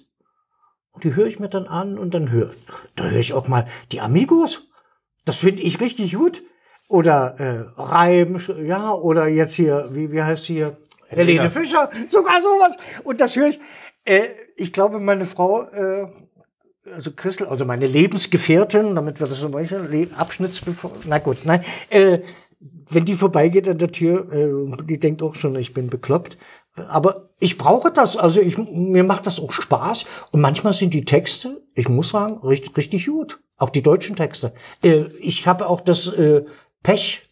Und 0.91 1.03
die 1.03 1.15
höre 1.15 1.27
ich 1.27 1.39
mir 1.39 1.49
dann 1.49 1.67
an 1.67 1.97
und 1.97 2.13
dann 2.13 2.31
höre 2.31 2.53
da 2.95 3.05
höre 3.05 3.19
ich 3.19 3.33
auch 3.33 3.47
mal 3.47 3.65
die 3.91 4.01
Amigos. 4.01 4.69
Das 5.25 5.37
finde 5.37 5.63
ich 5.63 5.81
richtig 5.81 6.15
gut. 6.15 6.43
Oder 6.87 7.39
äh, 7.39 7.65
Reim, 7.81 8.39
ja, 8.63 8.93
oder 8.93 9.27
jetzt 9.27 9.55
hier, 9.55 9.89
wie, 9.91 10.11
wie 10.11 10.21
heißt 10.21 10.45
hier? 10.45 10.77
Helene, 11.07 11.41
Helene 11.41 11.51
Fischer, 11.51 11.89
sogar 12.09 12.41
sowas. 12.41 12.77
Und 13.03 13.21
das 13.21 13.35
höre 13.35 13.47
ich. 13.47 13.59
Äh, 14.03 14.27
ich 14.55 14.71
glaube, 14.71 14.99
meine 14.99 15.25
Frau, 15.25 15.63
äh, 15.63 16.07
also 16.93 17.11
Christel, 17.11 17.47
also 17.47 17.65
meine 17.65 17.87
Lebensgefährtin, 17.87 18.95
damit 18.95 19.19
wir 19.19 19.27
das 19.27 19.39
so 19.39 19.49
machen, 19.49 20.13
Abschnittsbevor, 20.15 20.91
na 21.05 21.19
gut, 21.19 21.39
nein, 21.43 21.63
äh, 21.89 22.19
wenn 22.89 23.05
die 23.05 23.15
vorbeigeht 23.15 23.67
an 23.67 23.77
der 23.77 23.91
Tür, 23.91 24.31
äh, 24.31 24.83
die 24.83 24.99
denkt 24.99 25.21
auch 25.23 25.35
schon, 25.35 25.55
ich 25.55 25.73
bin 25.73 25.89
bekloppt. 25.89 26.37
Aber 26.75 27.29
ich 27.39 27.57
brauche 27.57 27.91
das, 27.91 28.17
also 28.17 28.41
ich, 28.41 28.57
mir 28.57 29.03
macht 29.03 29.27
das 29.27 29.39
auch 29.39 29.51
Spaß. 29.51 30.05
Und 30.31 30.41
manchmal 30.41 30.73
sind 30.73 30.93
die 30.93 31.05
Texte, 31.05 31.63
ich 31.73 31.87
muss 31.87 32.09
sagen, 32.09 32.39
richtig, 32.45 32.75
richtig 32.75 33.05
gut. 33.07 33.39
Auch 33.57 33.69
die 33.69 33.81
deutschen 33.81 34.15
Texte. 34.15 34.53
Äh, 34.83 35.05
ich 35.19 35.47
habe 35.47 35.67
auch 35.67 35.81
das 35.81 36.07
äh, 36.07 36.43
Pech, 36.83 37.23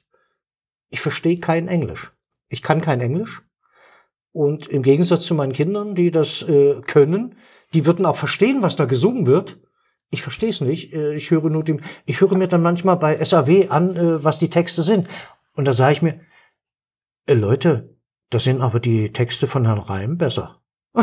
ich 0.89 1.01
verstehe 1.01 1.39
kein 1.39 1.67
Englisch. 1.67 2.11
Ich 2.49 2.61
kann 2.61 2.81
kein 2.81 3.01
Englisch. 3.01 3.41
Und 4.31 4.67
im 4.67 4.81
Gegensatz 4.81 5.25
zu 5.25 5.35
meinen 5.35 5.53
Kindern, 5.53 5.93
die 5.93 6.09
das 6.09 6.41
äh, 6.43 6.81
können, 6.81 7.35
die 7.73 7.85
würden 7.85 8.05
auch 8.05 8.15
verstehen, 8.15 8.61
was 8.61 8.75
da 8.75 8.85
gesungen 8.85 9.25
wird. 9.25 9.59
Ich 10.09 10.21
verstehe 10.21 10.49
es 10.49 10.61
nicht. 10.61 10.93
Äh, 10.93 11.15
ich 11.15 11.31
höre 11.31 11.49
nur 11.49 11.63
dem, 11.63 11.81
ich 12.05 12.21
höre 12.21 12.37
mir 12.37 12.47
dann 12.47 12.61
manchmal 12.61 12.97
bei 12.97 13.23
SAW 13.23 13.67
an, 13.69 13.95
äh, 13.95 14.23
was 14.23 14.39
die 14.39 14.49
Texte 14.49 14.83
sind. 14.83 15.07
Und 15.55 15.65
da 15.65 15.73
sage 15.73 15.93
ich 15.93 16.01
mir, 16.01 16.19
äh, 17.25 17.33
Leute, 17.33 17.95
da 18.29 18.39
sind 18.39 18.61
aber 18.61 18.79
die 18.79 19.11
Texte 19.11 19.47
von 19.47 19.65
Herrn 19.65 19.79
Reim 19.79 20.17
besser. 20.17 20.61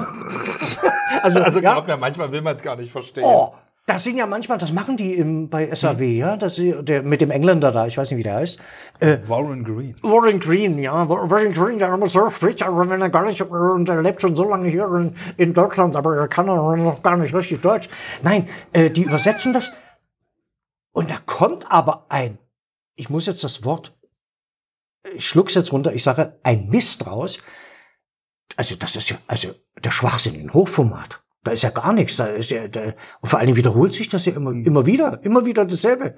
also, 1.22 1.40
also 1.40 1.61
ja, 1.61 1.80
mir, 1.80 1.96
manchmal 1.96 2.30
will 2.33 2.42
man 2.42 2.56
es 2.56 2.62
gar 2.62 2.76
nicht 2.76 2.92
verstehen. 2.92 3.24
Oh, 3.24 3.54
das 3.92 4.05
sind 4.05 4.16
ja 4.16 4.26
manchmal, 4.26 4.57
das 4.59 4.72
machen 4.72 4.96
die 4.96 5.14
im, 5.14 5.48
bei 5.48 5.74
SAW, 5.74 5.98
hm. 5.98 6.16
ja, 6.16 6.37
das, 6.37 6.61
der, 6.81 7.03
mit 7.03 7.20
dem 7.20 7.33
Engländer 7.33 7.72
da, 7.72 7.87
ich 7.87 7.98
weiß 7.98 8.11
nicht, 8.11 8.18
wie 8.18 8.22
der 8.22 8.37
heißt. 8.37 8.61
Äh, 9.00 9.18
Warren 9.26 9.64
Green. 9.64 9.96
Warren 10.03 10.38
Green, 10.38 10.79
ja. 10.79 11.09
Warren 11.09 11.53
Green, 11.53 11.79
der 11.81 11.92
immer 11.92 12.09
so 12.09 12.31
spricht, 12.31 12.62
aber 12.62 12.88
wenn 12.88 13.00
er 13.00 13.11
gar 13.11 13.24
nicht, 13.24 13.42
und 13.42 13.88
er 13.88 14.00
lebt 14.00 14.20
schon 14.20 14.37
so 14.37 14.48
lange 14.48 14.68
hier 14.68 14.87
in, 14.94 15.16
in 15.37 15.55
Deutschland, 15.55 15.96
aber 15.96 16.16
er 16.16 16.29
kann 16.29 16.46
noch 16.46 17.03
gar 17.03 17.16
nicht 17.16 17.35
richtig 17.35 17.61
Deutsch. 17.62 17.88
Nein, 18.22 18.48
äh, 18.72 18.90
die 18.90 19.03
übersetzen 19.03 19.53
das. 19.53 19.72
Und 20.92 21.11
da 21.11 21.18
kommt 21.26 21.70
aber 21.70 22.07
ein, 22.11 22.38
ich 22.94 23.11
muss 23.11 23.26
jetzt 23.26 23.42
das 23.42 23.64
Wort, 23.64 23.92
ich 25.14 25.29
schluck's 25.29 25.55
jetzt 25.55 25.72
runter, 25.72 25.92
ich 25.92 26.05
sage 26.05 26.38
ein 26.44 26.68
Mist 26.68 27.09
raus. 27.09 27.38
Also 28.57 28.76
das 28.76 28.94
ist 28.94 29.11
ja, 29.11 29.18
also 29.26 29.55
der 29.83 29.90
Schwachsinn 29.90 30.37
in 30.37 30.53
Hochformat. 30.53 31.20
Da 31.42 31.53
ist 31.53 31.62
ja 31.62 31.70
gar 31.70 31.92
nichts. 31.92 32.16
Da 32.16 32.26
ist 32.26 32.50
ja, 32.50 32.68
da, 32.68 32.81
und 33.20 33.29
vor 33.29 33.38
allen 33.38 33.46
Dingen 33.46 33.57
wiederholt 33.57 33.92
sich 33.92 34.09
das 34.09 34.26
ja 34.26 34.35
immer, 34.35 34.53
immer 34.53 34.87
wieder, 34.87 35.20
immer 35.22 35.44
wieder 35.44 35.64
dasselbe. 35.64 36.14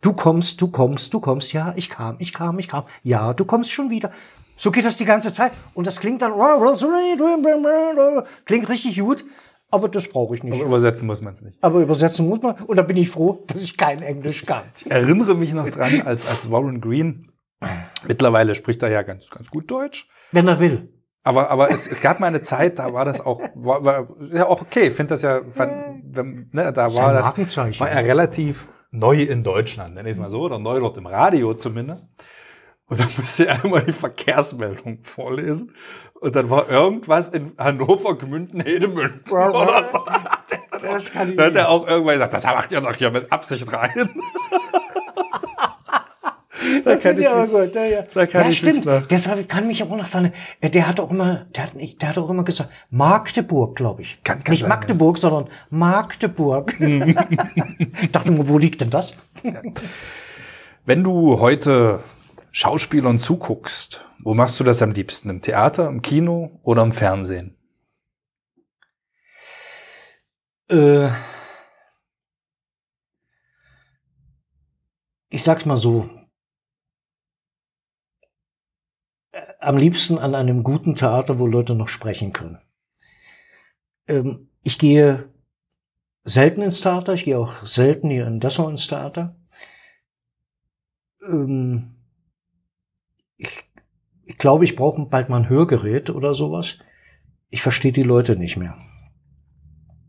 Du 0.00 0.12
kommst, 0.12 0.60
du 0.60 0.68
kommst, 0.70 1.12
du 1.12 1.20
kommst. 1.20 1.52
Ja, 1.52 1.74
ich 1.76 1.90
kam, 1.90 2.16
ich 2.18 2.32
kam, 2.32 2.58
ich 2.58 2.68
kam. 2.68 2.84
Ja, 3.02 3.34
du 3.34 3.44
kommst 3.44 3.70
schon 3.70 3.90
wieder. 3.90 4.10
So 4.56 4.70
geht 4.70 4.84
das 4.84 4.96
die 4.96 5.04
ganze 5.04 5.32
Zeit. 5.32 5.52
Und 5.74 5.86
das 5.86 6.00
klingt 6.00 6.22
dann, 6.22 6.32
klingt 8.44 8.68
richtig 8.68 8.98
gut. 8.98 9.24
Aber 9.70 9.88
das 9.88 10.08
brauche 10.08 10.34
ich 10.34 10.42
nicht. 10.42 10.54
Aber 10.54 10.64
übersetzen 10.64 11.06
muss 11.06 11.22
man 11.22 11.34
es 11.34 11.42
nicht. 11.42 11.62
Aber 11.62 11.80
übersetzen 11.80 12.28
muss 12.28 12.42
man. 12.42 12.56
Und 12.66 12.76
da 12.76 12.82
bin 12.82 12.96
ich 12.96 13.08
froh, 13.08 13.44
dass 13.46 13.62
ich 13.62 13.76
kein 13.76 14.02
Englisch 14.02 14.44
kann. 14.44 14.64
Ich 14.78 14.90
erinnere 14.90 15.34
mich 15.34 15.52
noch 15.52 15.68
dran, 15.68 16.02
als, 16.02 16.28
als 16.28 16.50
Warren 16.50 16.80
Green, 16.80 17.28
mittlerweile 18.06 18.54
spricht 18.54 18.82
er 18.82 18.90
ja 18.90 19.02
ganz, 19.02 19.30
ganz 19.30 19.50
gut 19.50 19.70
Deutsch. 19.70 20.08
Wenn 20.32 20.48
er 20.48 20.58
will. 20.60 20.92
Aber, 21.22 21.50
aber 21.50 21.70
es, 21.70 21.86
es 21.86 22.00
gab 22.00 22.18
mal 22.18 22.28
eine 22.28 22.40
Zeit, 22.40 22.78
da 22.78 22.92
war 22.94 23.04
das 23.04 23.20
auch, 23.24 23.40
war, 23.54 23.84
war 23.84 24.08
ja 24.32 24.46
auch 24.46 24.62
okay, 24.62 24.90
finde 24.90 25.14
das 25.14 25.22
ja, 25.22 25.42
fand, 25.50 26.16
ne, 26.54 26.72
da 26.72 26.94
war 26.94 27.12
das, 27.12 27.80
war 27.80 27.90
er 27.90 28.04
relativ 28.04 28.68
neu 28.90 29.16
in 29.22 29.42
Deutschland, 29.42 29.94
nenne 29.94 30.08
ich 30.08 30.16
es 30.16 30.20
mal 30.20 30.30
so, 30.30 30.40
oder 30.40 30.58
neu 30.58 30.80
dort 30.80 30.96
im 30.96 31.06
Radio 31.06 31.54
zumindest. 31.54 32.08
Und 32.86 32.98
dann 32.98 33.08
musste 33.16 33.46
er 33.46 33.62
einmal 33.62 33.82
die 33.82 33.92
Verkehrsmeldung 33.92 34.98
vorlesen. 35.02 35.72
Und 36.14 36.34
dann 36.34 36.50
war 36.50 36.68
irgendwas 36.68 37.28
in 37.28 37.52
Hannover, 37.56 38.18
Gmünden, 38.18 38.60
Hedemünden 38.60 39.22
oder 39.30 39.84
so. 39.90 40.04
Das 40.82 41.12
kann 41.12 41.30
ich 41.30 41.36
da 41.36 41.44
hat 41.44 41.54
er 41.54 41.68
auch 41.68 41.86
irgendwann 41.86 42.14
gesagt, 42.14 42.34
das 42.34 42.44
macht 42.44 42.72
ihr 42.72 42.80
doch 42.80 42.94
hier 42.94 43.10
mit 43.10 43.30
Absicht 43.30 43.72
rein. 43.72 44.10
Da 46.84 46.96
kann 46.96 47.18
ich 47.18 47.28
aber 47.28 47.46
gut. 47.46 47.74
Ja, 47.74 47.84
ja. 47.84 48.02
Da 48.14 48.26
kann 48.26 48.42
ja, 48.42 48.48
ich 48.48 48.58
stimmt. 48.58 48.86
Deshalb 49.10 49.48
kann 49.48 49.66
mich 49.66 49.82
auch 49.82 49.96
noch 49.96 50.08
dran. 50.08 50.32
Äh, 50.60 50.70
der 50.70 50.88
hat 50.88 51.00
auch 51.00 51.10
immer, 51.10 51.46
der 51.54 51.64
hat, 51.64 51.72
der 51.74 52.08
hat 52.08 52.18
auch 52.18 52.30
immer 52.30 52.44
gesagt, 52.44 52.70
Magdeburg, 52.90 53.76
glaube 53.76 54.02
ich. 54.02 54.22
Kann, 54.24 54.42
kann 54.42 54.52
Nicht 54.52 54.62
sein, 54.62 54.68
Magdeburg, 54.68 55.16
ja. 55.16 55.22
sondern 55.22 55.48
Magdeburg. 55.70 56.76
Dachte 58.12 58.30
mir, 58.30 58.48
wo 58.48 58.58
liegt 58.58 58.80
denn 58.80 58.90
das? 58.90 59.14
Wenn 60.84 61.04
du 61.04 61.40
heute 61.40 62.00
Schauspielern 62.52 63.18
zuguckst, 63.18 64.04
wo 64.22 64.34
machst 64.34 64.58
du 64.60 64.64
das 64.64 64.82
am 64.82 64.92
liebsten? 64.92 65.30
Im 65.30 65.42
Theater, 65.42 65.88
im 65.88 66.02
Kino 66.02 66.60
oder 66.62 66.82
im 66.82 66.92
Fernsehen? 66.92 67.56
Äh, 70.68 71.08
ich 75.30 75.42
sag's 75.42 75.64
mal 75.64 75.76
so, 75.76 76.08
am 79.60 79.76
liebsten 79.76 80.18
an 80.18 80.34
einem 80.34 80.62
guten 80.62 80.96
Theater, 80.96 81.38
wo 81.38 81.46
Leute 81.46 81.74
noch 81.74 81.88
sprechen 81.88 82.32
können. 82.32 82.58
Ähm, 84.08 84.48
ich 84.62 84.78
gehe 84.78 85.28
selten 86.24 86.62
ins 86.62 86.80
Theater, 86.80 87.14
ich 87.14 87.24
gehe 87.24 87.38
auch 87.38 87.64
selten 87.64 88.10
hier 88.10 88.26
in 88.26 88.40
Dessau 88.40 88.68
ins 88.68 88.86
Theater. 88.88 89.36
Ähm, 91.22 91.96
ich, 93.36 93.64
ich 94.24 94.38
glaube, 94.38 94.64
ich 94.64 94.76
brauche 94.76 95.04
bald 95.06 95.28
mal 95.28 95.38
ein 95.38 95.48
Hörgerät 95.48 96.10
oder 96.10 96.34
sowas. 96.34 96.78
Ich 97.50 97.62
verstehe 97.62 97.92
die 97.92 98.02
Leute 98.02 98.36
nicht 98.36 98.56
mehr. 98.56 98.76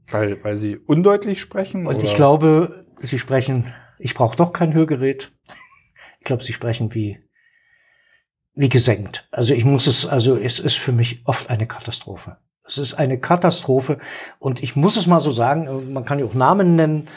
Weil, 0.08 0.44
weil 0.44 0.56
sie 0.56 0.78
undeutlich 0.78 1.40
sprechen? 1.40 1.88
Und 1.88 1.96
oder? 1.96 2.04
ich 2.04 2.16
glaube, 2.16 2.86
sie 3.00 3.20
sprechen, 3.20 3.74
ich 4.00 4.14
brauche 4.14 4.36
doch 4.38 4.54
kein 4.54 4.74
Hörgerät. 4.74 5.34
Ich 6.20 6.26
glaube, 6.26 6.44
sie 6.44 6.54
sprechen 6.54 6.94
wie 6.94 7.20
wie 8.54 8.70
gesenkt. 8.70 9.28
Also 9.32 9.54
ich 9.54 9.66
muss 9.66 9.88
es, 9.88 10.06
also 10.06 10.38
es 10.38 10.60
ist 10.60 10.78
für 10.78 10.92
mich 10.92 11.22
oft 11.26 11.50
eine 11.50 11.68
Katastrophe. 11.68 12.38
Es 12.64 12.78
ist 12.78 12.94
eine 12.94 13.20
Katastrophe 13.20 13.98
und 14.40 14.62
ich 14.62 14.76
muss 14.76 14.98
es 14.98 15.08
mal 15.08 15.20
so 15.20 15.32
sagen, 15.32 15.94
man 15.94 16.06
kann 16.06 16.20
ja 16.20 16.26
auch 16.26 16.34
Namen 16.34 16.76
nennen. 16.76 17.08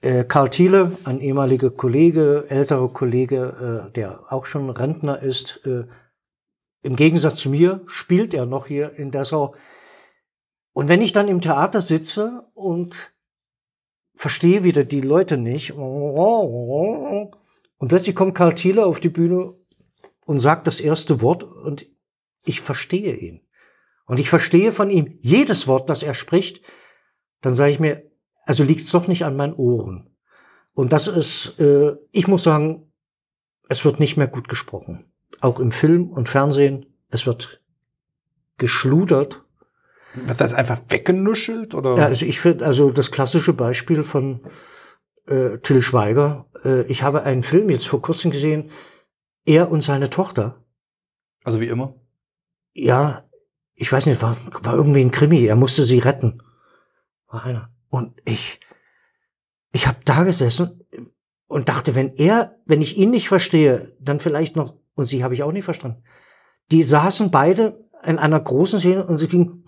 Äh, 0.00 0.24
Karl 0.24 0.48
Thiele, 0.48 0.92
ein 1.04 1.20
ehemaliger 1.20 1.70
Kollege, 1.70 2.46
älterer 2.48 2.88
Kollege, 2.88 3.88
äh, 3.88 3.92
der 3.92 4.32
auch 4.32 4.46
schon 4.46 4.70
Rentner 4.70 5.20
ist, 5.20 5.60
äh, 5.66 5.84
im 6.82 6.94
Gegensatz 6.94 7.40
zu 7.40 7.50
mir 7.50 7.82
spielt 7.86 8.32
er 8.32 8.46
noch 8.46 8.68
hier 8.68 8.94
in 8.94 9.10
Dessau. 9.10 9.56
Und 10.72 10.88
wenn 10.88 11.02
ich 11.02 11.12
dann 11.12 11.26
im 11.26 11.40
Theater 11.40 11.80
sitze 11.80 12.46
und 12.54 13.12
verstehe 14.14 14.62
wieder 14.62 14.84
die 14.84 15.00
Leute 15.00 15.36
nicht, 15.36 15.72
und 15.72 17.32
plötzlich 17.88 18.14
kommt 18.14 18.36
Karl 18.36 18.54
Thiele 18.54 18.86
auf 18.86 19.00
die 19.00 19.08
Bühne 19.08 19.54
und 20.28 20.40
sagt 20.40 20.66
das 20.66 20.82
erste 20.82 21.22
Wort 21.22 21.42
und 21.42 21.86
ich 22.44 22.60
verstehe 22.60 23.16
ihn. 23.16 23.40
Und 24.04 24.20
ich 24.20 24.28
verstehe 24.28 24.72
von 24.72 24.90
ihm 24.90 25.16
jedes 25.20 25.66
Wort, 25.66 25.88
das 25.88 26.02
er 26.02 26.12
spricht, 26.12 26.60
dann 27.40 27.54
sage 27.54 27.72
ich 27.72 27.80
mir, 27.80 28.02
also 28.44 28.62
liegt 28.62 28.82
es 28.82 28.90
doch 28.90 29.08
nicht 29.08 29.24
an 29.24 29.36
meinen 29.36 29.54
Ohren. 29.54 30.10
Und 30.74 30.92
das 30.92 31.08
ist, 31.08 31.58
äh, 31.58 31.96
ich 32.12 32.28
muss 32.28 32.42
sagen, 32.42 32.92
es 33.70 33.86
wird 33.86 34.00
nicht 34.00 34.18
mehr 34.18 34.26
gut 34.26 34.48
gesprochen. 34.48 35.10
Auch 35.40 35.60
im 35.60 35.70
Film 35.70 36.10
und 36.10 36.28
Fernsehen, 36.28 36.84
es 37.08 37.26
wird 37.26 37.62
geschludert. 38.58 39.44
Wird 40.12 40.42
das 40.42 40.52
einfach 40.52 40.82
weggenuschelt 40.90 41.74
oder? 41.74 41.96
Ja, 41.96 42.04
also 42.04 42.26
ich 42.26 42.38
finde, 42.38 42.66
also 42.66 42.90
das 42.90 43.10
klassische 43.10 43.54
Beispiel 43.54 44.02
von 44.02 44.42
äh, 45.26 45.56
Till 45.60 45.80
Schweiger. 45.80 46.44
Äh, 46.64 46.82
ich 46.82 47.02
habe 47.02 47.22
einen 47.22 47.42
Film 47.42 47.70
jetzt 47.70 47.88
vor 47.88 48.02
kurzem 48.02 48.30
gesehen, 48.30 48.70
er 49.48 49.70
und 49.70 49.80
seine 49.80 50.10
Tochter. 50.10 50.62
Also 51.42 51.60
wie 51.60 51.68
immer? 51.68 51.94
Ja, 52.74 53.24
ich 53.74 53.90
weiß 53.90 54.06
nicht, 54.06 54.20
war, 54.22 54.36
war 54.62 54.74
irgendwie 54.74 55.00
ein 55.00 55.10
Krimi. 55.10 55.44
Er 55.46 55.56
musste 55.56 55.82
sie 55.82 55.98
retten. 55.98 56.42
War 57.28 57.44
einer. 57.44 57.70
Und 57.88 58.20
ich, 58.24 58.60
ich 59.72 59.86
habe 59.86 59.98
da 60.04 60.24
gesessen 60.24 60.84
und 61.46 61.68
dachte, 61.68 61.94
wenn 61.94 62.14
er, 62.16 62.56
wenn 62.66 62.82
ich 62.82 62.98
ihn 62.98 63.10
nicht 63.10 63.28
verstehe, 63.28 63.96
dann 64.00 64.20
vielleicht 64.20 64.54
noch, 64.54 64.76
und 64.94 65.06
sie 65.06 65.24
habe 65.24 65.34
ich 65.34 65.42
auch 65.42 65.52
nicht 65.52 65.64
verstanden. 65.64 66.02
Die 66.70 66.82
saßen 66.82 67.30
beide 67.30 67.88
in 68.04 68.18
einer 68.18 68.38
großen 68.38 68.78
Szene 68.78 69.06
und 69.06 69.18
sie 69.18 69.28
ging. 69.28 69.62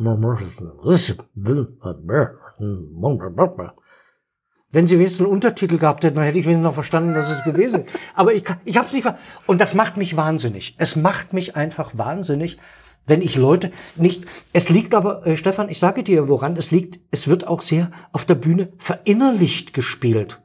Wenn 4.72 4.86
sie 4.86 4.98
wenigstens 4.98 5.26
einen 5.26 5.32
Untertitel 5.32 5.78
gehabt 5.78 6.04
hätten, 6.04 6.16
dann 6.16 6.24
hätte 6.24 6.38
ich 6.38 6.44
wenigstens 6.44 6.64
noch 6.64 6.74
verstanden, 6.74 7.14
dass 7.14 7.28
es 7.28 7.42
gewesen 7.42 7.84
ist. 7.84 7.92
Aber 8.14 8.32
ich, 8.32 8.44
ich 8.64 8.76
habe 8.76 8.86
es 8.86 8.92
nicht 8.92 9.02
ver 9.02 9.18
Und 9.46 9.60
das 9.60 9.74
macht 9.74 9.96
mich 9.96 10.16
wahnsinnig. 10.16 10.76
Es 10.78 10.94
macht 10.94 11.32
mich 11.32 11.56
einfach 11.56 11.98
wahnsinnig, 11.98 12.58
wenn 13.06 13.20
ich 13.20 13.34
Leute 13.36 13.72
nicht. 13.96 14.24
Es 14.52 14.68
liegt 14.68 14.94
aber, 14.94 15.26
äh, 15.26 15.36
Stefan, 15.36 15.68
ich 15.68 15.80
sage 15.80 16.04
dir, 16.04 16.28
woran 16.28 16.56
es 16.56 16.70
liegt. 16.70 17.00
Es 17.10 17.26
wird 17.26 17.48
auch 17.48 17.62
sehr 17.62 17.90
auf 18.12 18.24
der 18.24 18.36
Bühne 18.36 18.72
verinnerlicht 18.78 19.74
gespielt. 19.74 20.40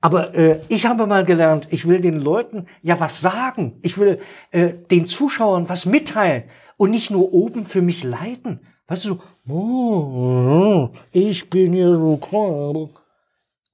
Aber 0.00 0.34
äh, 0.34 0.60
ich 0.68 0.86
habe 0.86 1.06
mal 1.06 1.24
gelernt, 1.24 1.68
ich 1.70 1.86
will 1.86 2.00
den 2.00 2.20
Leuten 2.20 2.66
ja 2.82 2.98
was 2.98 3.20
sagen. 3.20 3.78
Ich 3.82 3.98
will 3.98 4.18
äh, 4.50 4.74
den 4.90 5.06
Zuschauern 5.06 5.68
was 5.68 5.86
mitteilen 5.86 6.44
und 6.76 6.90
nicht 6.90 7.10
nur 7.10 7.32
oben 7.32 7.66
für 7.66 7.82
mich 7.82 8.02
leiden. 8.02 8.60
Weißt 8.88 9.04
du, 9.04 9.20
so, 9.46 9.52
oh, 9.52 10.90
ich 11.12 11.50
bin 11.50 11.72
hier 11.72 11.94
so 11.94 12.16
krank. 12.16 13.07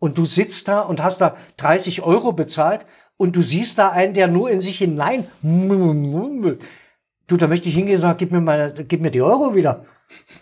Und 0.05 0.19
du 0.19 0.27
sitzt 0.27 0.69
da 0.69 0.83
und 0.83 1.03
hast 1.03 1.23
da 1.23 1.35
30 1.57 2.03
Euro 2.03 2.35
bezahlt 2.35 2.85
und 3.17 3.35
du 3.35 3.41
siehst 3.41 3.79
da 3.79 3.89
einen, 3.89 4.13
der 4.13 4.29
nur 4.29 4.51
in 4.51 4.61
sich 4.61 4.77
hinein. 4.77 5.27
Du, 5.41 7.39
da 7.39 7.47
möchte 7.47 7.71
ich 7.71 7.75
hingehen 7.75 7.95
und 7.95 8.03
sagen, 8.03 8.19
gib 8.19 8.31
mir, 8.31 8.43
meine, 8.43 8.75
gib 8.75 9.01
mir 9.01 9.11
die 9.11 9.23
Euro 9.23 9.55
wieder. 9.55 9.87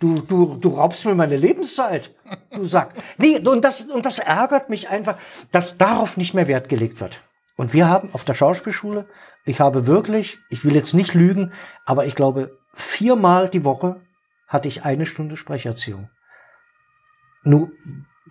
Du, 0.00 0.16
du, 0.16 0.56
du 0.56 0.70
raubst 0.70 1.06
mir 1.06 1.14
meine 1.14 1.36
Lebenszeit. 1.36 2.12
Du 2.52 2.64
sagst. 2.64 2.96
Nee, 3.18 3.38
und 3.38 3.64
das, 3.64 3.84
und 3.84 4.04
das 4.04 4.18
ärgert 4.18 4.68
mich 4.68 4.88
einfach, 4.88 5.16
dass 5.52 5.78
darauf 5.78 6.16
nicht 6.16 6.34
mehr 6.34 6.48
Wert 6.48 6.68
gelegt 6.68 7.00
wird. 7.00 7.22
Und 7.56 7.72
wir 7.72 7.88
haben 7.88 8.10
auf 8.14 8.24
der 8.24 8.34
Schauspielschule, 8.34 9.06
ich 9.44 9.60
habe 9.60 9.86
wirklich, 9.86 10.38
ich 10.50 10.64
will 10.64 10.74
jetzt 10.74 10.92
nicht 10.92 11.14
lügen, 11.14 11.52
aber 11.86 12.04
ich 12.06 12.16
glaube, 12.16 12.58
viermal 12.74 13.48
die 13.48 13.62
Woche 13.62 14.00
hatte 14.48 14.66
ich 14.66 14.84
eine 14.84 15.06
Stunde 15.06 15.36
Sprecherziehung. 15.36 16.10
Nur, 17.44 17.70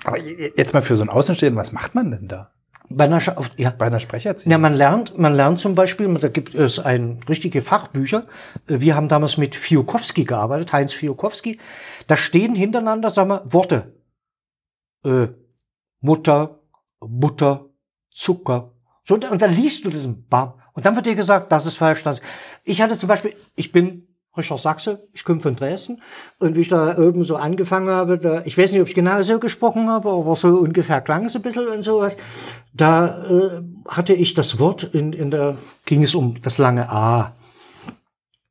aber 0.04 0.17
jetzt 0.19 0.73
mal 0.73 0.82
für 0.82 0.95
so 0.95 1.04
ein 1.04 1.10
Außenstehenden, 1.10 1.60
was 1.60 1.71
macht 1.71 1.95
man 1.95 2.12
denn 2.12 2.27
da? 2.27 2.51
Bei 2.89 3.06
einer, 3.06 3.19
ja. 3.58 3.69
Bei 3.69 3.86
einer 3.86 3.99
Sprecherziehung? 3.99 4.51
Ja, 4.51 4.58
man 4.58 4.73
lernt, 4.73 5.17
man 5.17 5.34
lernt 5.34 5.60
zum 5.60 5.75
Beispiel, 5.75 6.13
da 6.15 6.27
gibt 6.27 6.54
es 6.56 6.80
ein 6.80 7.19
richtige 7.30 7.62
Fachbücher. 7.62 8.25
Wir 8.67 8.95
haben 8.95 9.08
damals 9.08 9.38
mit 9.38 9.56
Fiokowski 9.56 10.25
gearbeitet, 10.25 10.73
Heinz 10.73 10.93
Fiokowski. 10.93 11.60
Da 12.08 12.17
stehen 12.17 12.56
hintereinander, 12.56 13.10
sagen 13.10 13.30
wir, 13.30 13.43
Worte. 13.45 13.93
Äh, 15.06 15.27
Mutter, 16.01 16.60
Butter, 16.99 17.69
Zucker. 18.10 18.73
So, 19.04 19.15
und 19.15 19.41
dann 19.41 19.54
liest 19.54 19.86
du 19.86 19.89
diesen 19.89 20.27
Bam. 20.27 20.54
Und 20.73 20.86
dann 20.86 20.95
wird 20.95 21.06
dir 21.06 21.15
gesagt, 21.15 21.51
das 21.51 21.65
ist 21.65 21.77
falsch. 21.77 22.04
Das. 22.04 22.21
Ich 22.63 22.82
hatte 22.82 22.97
zum 22.97 23.08
Beispiel, 23.08 23.36
ich 23.56 23.71
bin 23.71 24.08
Richard 24.36 24.62
Sachse, 24.62 25.08
ich 25.12 25.26
komme 25.26 25.41
von 25.41 25.56
Dresden. 25.56 26.02
Und 26.39 26.56
wie 26.56 26.62
ich 26.62 26.70
da 26.70 26.98
oben 26.98 27.24
so 27.24 27.36
angefangen 27.36 27.89
habe, 27.89 28.17
da, 28.17 28.44
ich 28.46 28.58
weiß 28.58 28.72
nicht, 28.72 28.82
ob 28.82 28.88
ich 28.88 28.96
genau 28.96 29.22
so 29.24 29.39
gesprochen 29.39 29.89
habe, 29.89 30.10
aber 30.10 30.36
so 30.36 30.48
ungefähr 30.50 31.02
klang 31.02 31.26
es 31.26 31.36
ein 31.36 31.41
bisschen 31.41 31.67
und 31.67 31.82
sowas. 31.82 32.15
Da 32.74 33.26
äh, 33.28 33.62
hatte 33.88 34.13
ich 34.13 34.34
das 34.34 34.58
Wort, 34.60 34.84
in, 34.84 35.12
in 35.12 35.32
der 35.32 35.58
ging 35.86 36.04
es 36.04 36.15
um 36.15 36.41
das 36.41 36.58
lange 36.58 36.89
A. 36.89 37.36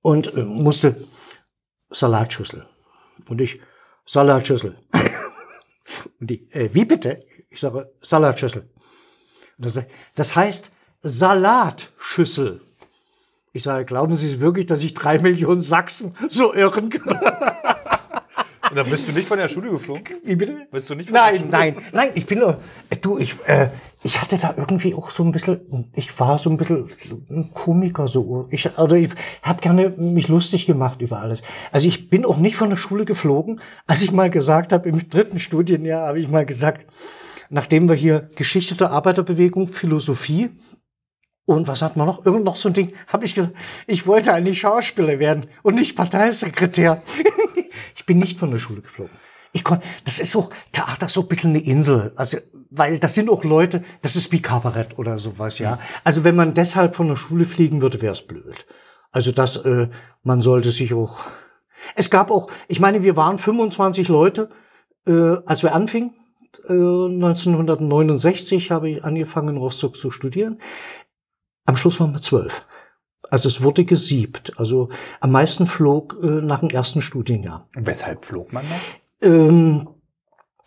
Und 0.02 0.34
äh, 0.34 0.44
musste 0.44 0.96
Salatschüssel. 1.90 2.64
Und 3.28 3.40
ich, 3.40 3.60
Salatschüssel. 4.04 4.76
und 6.20 6.30
die, 6.30 6.50
äh, 6.52 6.68
wie 6.74 6.84
bitte? 6.84 7.24
Ich 7.48 7.60
sage, 7.60 7.90
Salatschüssel. 8.00 8.68
Das, 9.56 9.80
das 10.14 10.36
heißt 10.36 10.70
Salatschüssel. 11.02 12.60
Ich 13.52 13.64
sage, 13.64 13.84
glauben 13.84 14.14
Sie 14.14 14.40
wirklich, 14.40 14.66
dass 14.66 14.84
ich 14.84 14.94
drei 14.94 15.18
Millionen 15.18 15.60
Sachsen 15.60 16.14
so 16.28 16.54
irren 16.54 16.88
kann? 16.88 17.18
Und 18.70 18.76
dann 18.76 18.88
bist 18.88 19.08
du 19.08 19.12
nicht 19.12 19.26
von 19.26 19.38
der 19.38 19.48
Schule 19.48 19.70
geflogen? 19.70 20.04
Wie 20.22 20.36
bitte? 20.36 20.68
Bist 20.70 20.88
du 20.88 20.94
nicht 20.94 21.08
von 21.08 21.18
nein, 21.18 21.32
der 21.32 21.38
Schule 21.40 21.50
nein, 21.50 21.76
nein, 21.92 22.10
ich 22.14 22.26
bin 22.26 22.38
nur, 22.38 22.60
du, 23.00 23.18
ich, 23.18 23.34
äh, 23.46 23.70
ich 24.04 24.20
hatte 24.20 24.38
da 24.38 24.54
irgendwie 24.56 24.94
auch 24.94 25.10
so 25.10 25.24
ein 25.24 25.32
bisschen, 25.32 25.90
ich 25.96 26.16
war 26.20 26.38
so 26.38 26.48
ein 26.48 26.56
bisschen 26.56 26.88
ein 27.28 27.50
Komiker 27.52 28.06
so. 28.06 28.46
Ich, 28.50 28.78
also 28.78 28.94
ich 28.94 29.10
habe 29.42 29.60
gerne 29.60 29.90
mich 29.96 30.28
lustig 30.28 30.66
gemacht 30.66 31.02
über 31.02 31.18
alles. 31.18 31.42
Also 31.72 31.88
ich 31.88 32.08
bin 32.08 32.24
auch 32.24 32.36
nicht 32.36 32.54
von 32.54 32.70
der 32.70 32.76
Schule 32.76 33.04
geflogen. 33.04 33.60
Als 33.88 34.02
ich 34.02 34.12
mal 34.12 34.30
gesagt 34.30 34.72
habe, 34.72 34.88
im 34.88 35.08
dritten 35.10 35.40
Studienjahr 35.40 36.06
habe 36.06 36.20
ich 36.20 36.28
mal 36.28 36.46
gesagt, 36.46 36.86
nachdem 37.48 37.88
wir 37.88 37.96
hier 37.96 38.30
Geschichte 38.36 38.76
der 38.76 38.92
Arbeiterbewegung, 38.92 39.66
Philosophie 39.72 40.50
und 41.50 41.66
was 41.66 41.82
hat 41.82 41.96
man 41.96 42.06
noch? 42.06 42.24
Irgend 42.24 42.44
noch 42.44 42.56
so 42.56 42.68
ein 42.68 42.74
Ding. 42.74 42.92
Habe 43.08 43.24
ich 43.24 43.34
gesagt, 43.34 43.54
ich 43.88 44.06
wollte 44.06 44.32
eigentlich 44.32 44.60
Schauspieler 44.60 45.18
werden 45.18 45.46
und 45.62 45.74
nicht 45.74 45.96
Parteisekretär. 45.96 47.02
ich 47.96 48.06
bin 48.06 48.18
nicht 48.18 48.38
von 48.38 48.52
der 48.52 48.58
Schule 48.58 48.82
geflogen. 48.82 49.12
Ich 49.52 49.64
konnte, 49.64 49.84
das 50.04 50.20
ist 50.20 50.30
so, 50.30 50.50
Theater 50.70 51.06
ist 51.06 51.14
so 51.14 51.22
ein 51.22 51.26
bisschen 51.28 51.50
eine 51.50 51.64
Insel. 51.64 52.12
Also, 52.14 52.38
weil 52.70 53.00
das 53.00 53.14
sind 53.14 53.28
auch 53.28 53.42
Leute, 53.42 53.82
das 54.00 54.14
ist 54.14 54.30
wie 54.30 54.40
Kabarett 54.40 54.96
oder 54.96 55.18
sowas, 55.18 55.58
ja. 55.58 55.80
Also 56.04 56.22
wenn 56.22 56.36
man 56.36 56.54
deshalb 56.54 56.94
von 56.94 57.08
der 57.08 57.16
Schule 57.16 57.44
fliegen 57.44 57.80
würde, 57.80 58.00
wäre 58.00 58.12
es 58.12 58.22
blöd. 58.22 58.64
Also 59.10 59.32
das, 59.32 59.56
äh, 59.56 59.88
man 60.22 60.40
sollte 60.42 60.70
sich 60.70 60.94
auch. 60.94 61.18
Es 61.96 62.10
gab 62.10 62.30
auch, 62.30 62.48
ich 62.68 62.78
meine, 62.78 63.02
wir 63.02 63.16
waren 63.16 63.40
25 63.40 64.06
Leute, 64.06 64.50
äh, 65.04 65.36
als 65.46 65.64
wir 65.64 65.74
anfingen. 65.74 66.14
Äh, 66.68 66.72
1969 66.72 68.70
habe 68.70 68.90
ich 68.90 69.04
angefangen, 69.04 69.50
in 69.50 69.56
Rostock 69.56 69.96
zu 69.96 70.10
studieren. 70.10 70.58
Am 71.70 71.76
Schluss 71.76 72.00
waren 72.00 72.12
wir 72.12 72.20
zwölf. 72.20 72.66
Also 73.30 73.48
es 73.48 73.62
wurde 73.62 73.84
gesiebt. 73.84 74.54
Also 74.56 74.88
am 75.20 75.30
meisten 75.30 75.68
flog 75.68 76.18
äh, 76.20 76.26
nach 76.26 76.58
dem 76.58 76.70
ersten 76.70 77.00
Studienjahr. 77.00 77.68
Und 77.76 77.86
weshalb 77.86 78.24
flog 78.24 78.52
man 78.52 78.64
noch? 78.68 79.28
Ähm, 79.28 79.88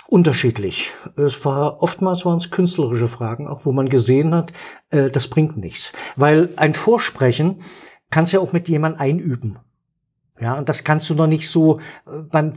unterschiedlich. 0.07 0.91
Es 1.17 1.43
war 1.43 1.83
oftmals 1.83 2.23
waren 2.23 2.37
es 2.37 2.51
künstlerische 2.51 3.09
Fragen, 3.09 3.49
auch 3.49 3.65
wo 3.65 3.73
man 3.73 3.89
gesehen 3.89 4.33
hat, 4.33 4.53
äh, 4.91 5.11
das 5.11 5.27
bringt 5.27 5.57
nichts, 5.57 5.91
weil 6.15 6.51
ein 6.55 6.73
Vorsprechen 6.73 7.57
kannst 8.09 8.31
ja 8.31 8.39
auch 8.39 8.53
mit 8.53 8.69
jemandem 8.69 9.01
einüben. 9.01 9.59
Ja, 10.39 10.57
und 10.57 10.69
das 10.69 10.85
kannst 10.85 11.09
du 11.09 11.15
noch 11.15 11.27
nicht 11.27 11.49
so 11.49 11.79
äh, 12.07 12.21
beim 12.31 12.53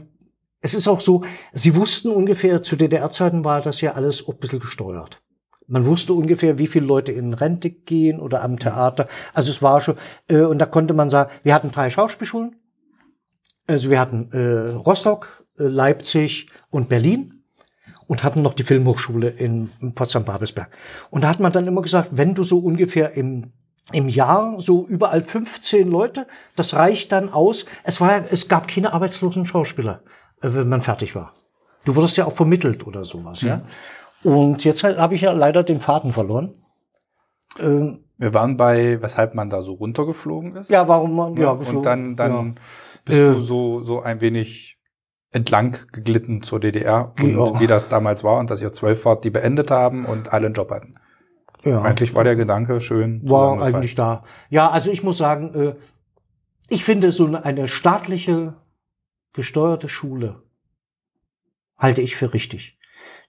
es 0.61 0.73
ist 0.73 0.87
auch 0.87 1.01
so, 1.01 1.23
sie 1.51 1.75
wussten 1.75 2.11
ungefähr, 2.11 2.63
zu 2.63 2.77
DDR-Zeiten 2.77 3.43
war 3.43 3.61
das 3.61 3.81
ja 3.81 3.91
alles 3.91 4.25
auch 4.25 4.35
ein 4.35 4.39
bisschen 4.39 4.59
gesteuert. 4.59 5.21
Man 5.67 5.85
wusste 5.85 6.13
ungefähr, 6.13 6.57
wie 6.57 6.67
viele 6.67 6.85
Leute 6.85 7.11
in 7.11 7.33
Rente 7.33 7.69
gehen 7.69 8.19
oder 8.19 8.41
am 8.41 8.57
Theater. 8.57 9.07
Also 9.33 9.51
es 9.51 9.61
war 9.61 9.81
schon, 9.81 9.95
äh, 10.27 10.41
und 10.41 10.59
da 10.59 10.65
konnte 10.65 10.93
man 10.93 11.09
sagen, 11.09 11.29
wir 11.43 11.53
hatten 11.53 11.71
drei 11.71 11.89
Schauspielschulen. 11.89 12.55
Also 13.67 13.89
wir 13.89 13.99
hatten 13.99 14.31
äh, 14.31 14.71
Rostock, 14.71 15.45
äh, 15.59 15.63
Leipzig 15.63 16.49
und 16.69 16.87
Berlin 16.87 17.43
und 18.07 18.23
hatten 18.23 18.41
noch 18.41 18.53
die 18.53 18.63
Filmhochschule 18.63 19.29
in, 19.29 19.69
Potsdam-Babelsberg. 19.93 20.69
Und 21.09 21.25
da 21.25 21.29
hat 21.29 21.41
man 21.41 21.51
dann 21.51 21.67
immer 21.67 21.81
gesagt, 21.81 22.09
wenn 22.13 22.33
du 22.33 22.43
so 22.43 22.59
ungefähr 22.59 23.11
im 23.11 23.51
im 23.93 24.09
Jahr 24.09 24.59
so 24.59 24.85
überall 24.85 25.21
15 25.21 25.89
Leute, 25.89 26.27
das 26.57 26.73
reicht 26.73 27.13
dann 27.13 27.29
aus. 27.29 27.65
Es 27.83 28.01
war, 28.01 28.21
es 28.29 28.49
gab 28.49 28.67
keine 28.67 28.91
arbeitslosen 28.91 29.45
Schauspieler, 29.45 30.01
äh, 30.41 30.49
wenn 30.51 30.67
man 30.67 30.81
fertig 30.81 31.15
war. 31.15 31.33
Du 31.85 31.95
wurdest 31.95 32.17
ja 32.17 32.25
auch 32.25 32.35
vermittelt 32.35 32.85
oder 32.85 33.05
sowas, 33.05 33.43
mhm. 33.43 33.47
ja. 33.47 33.61
Und 34.23 34.63
jetzt 34.63 34.83
habe 34.83 35.15
ich 35.15 35.21
ja 35.21 35.31
leider 35.31 35.63
den 35.63 35.79
Faden 35.79 36.11
verloren. 36.11 36.53
Ähm, 37.59 38.03
wir 38.17 38.33
waren 38.33 38.57
bei, 38.57 39.01
weshalb 39.01 39.35
man 39.35 39.49
da 39.49 39.61
so 39.61 39.73
runtergeflogen 39.73 40.55
ist. 40.55 40.69
Ja, 40.69 40.87
warum 40.87 41.15
man, 41.15 41.35
ja, 41.37 41.53
geflogen. 41.53 41.77
Und 41.77 41.85
dann, 41.85 42.15
dann 42.15 42.31
ja. 42.31 42.53
bist 43.05 43.19
äh, 43.19 43.33
du 43.33 43.41
so, 43.41 43.83
so 43.83 44.01
ein 44.01 44.21
wenig 44.21 44.77
entlang 45.31 45.77
geglitten 45.91 46.41
zur 46.41 46.59
DDR 46.59 47.13
und 47.19 47.35
ja. 47.35 47.59
wie 47.59 47.67
das 47.67 47.89
damals 47.89 48.23
war 48.23 48.39
und 48.39 48.49
dass 48.49 48.61
ihr 48.61 48.73
zwölf 48.73 49.05
wart, 49.05 49.23
die 49.23 49.29
beendet 49.29 49.71
haben 49.71 50.05
und 50.05 50.33
alle 50.33 50.47
einen 50.47 50.55
Job 50.55 50.71
hatten. 50.71 50.95
Ja. 51.63 51.81
Eigentlich 51.81 52.15
war 52.15 52.23
der 52.23 52.35
Gedanke 52.35 52.79
schön. 52.79 53.21
War 53.29 53.61
eigentlich 53.61 53.95
da. 53.95 54.23
Ja, 54.49 54.69
also 54.69 54.89
ich 54.89 55.03
muss 55.03 55.17
sagen, 55.17 55.53
äh, 55.53 55.75
ich 56.69 56.83
finde 56.83 57.11
so 57.11 57.25
eine 57.25 57.67
staatliche 57.67 58.53
gesteuerte 59.33 59.89
Schule 59.89 60.43
halte 61.77 62.01
ich 62.01 62.15
für 62.15 62.33
richtig. 62.33 62.76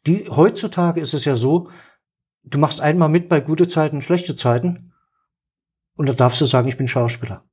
Die, 0.06 0.28
heutzutage 0.28 1.00
ist 1.00 1.14
es 1.14 1.24
ja 1.24 1.34
so, 1.34 1.70
du 2.44 2.58
machst 2.58 2.80
einmal 2.80 3.08
mit 3.08 3.28
bei 3.28 3.40
gute 3.40 3.66
Zeiten, 3.66 4.02
schlechte 4.02 4.36
Zeiten 4.36 4.92
und 5.96 6.08
da 6.08 6.12
darfst 6.12 6.40
du 6.40 6.46
sagen, 6.46 6.68
ich 6.68 6.76
bin 6.76 6.88
Schauspieler. 6.88 7.44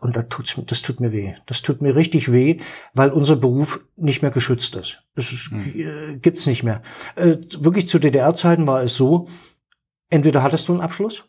Und 0.00 0.16
das, 0.16 0.26
tut's, 0.28 0.60
das 0.66 0.82
tut 0.82 1.00
mir 1.00 1.10
weh. 1.12 1.34
Das 1.46 1.62
tut 1.62 1.80
mir 1.80 1.96
richtig 1.96 2.30
weh, 2.30 2.60
weil 2.92 3.10
unser 3.10 3.36
Beruf 3.36 3.80
nicht 3.96 4.22
mehr 4.22 4.30
geschützt 4.30 4.76
ist. 4.76 5.02
Es 5.14 5.50
mhm. 5.50 5.72
äh, 5.74 6.16
gibt's 6.18 6.46
nicht 6.46 6.62
mehr. 6.62 6.82
Äh, 7.14 7.38
wirklich 7.58 7.88
zu 7.88 7.98
DDR-Zeiten 7.98 8.66
war 8.66 8.82
es 8.82 8.96
so, 8.96 9.26
entweder 10.10 10.42
hattest 10.42 10.68
du 10.68 10.72
einen 10.72 10.82
Abschluss, 10.82 11.24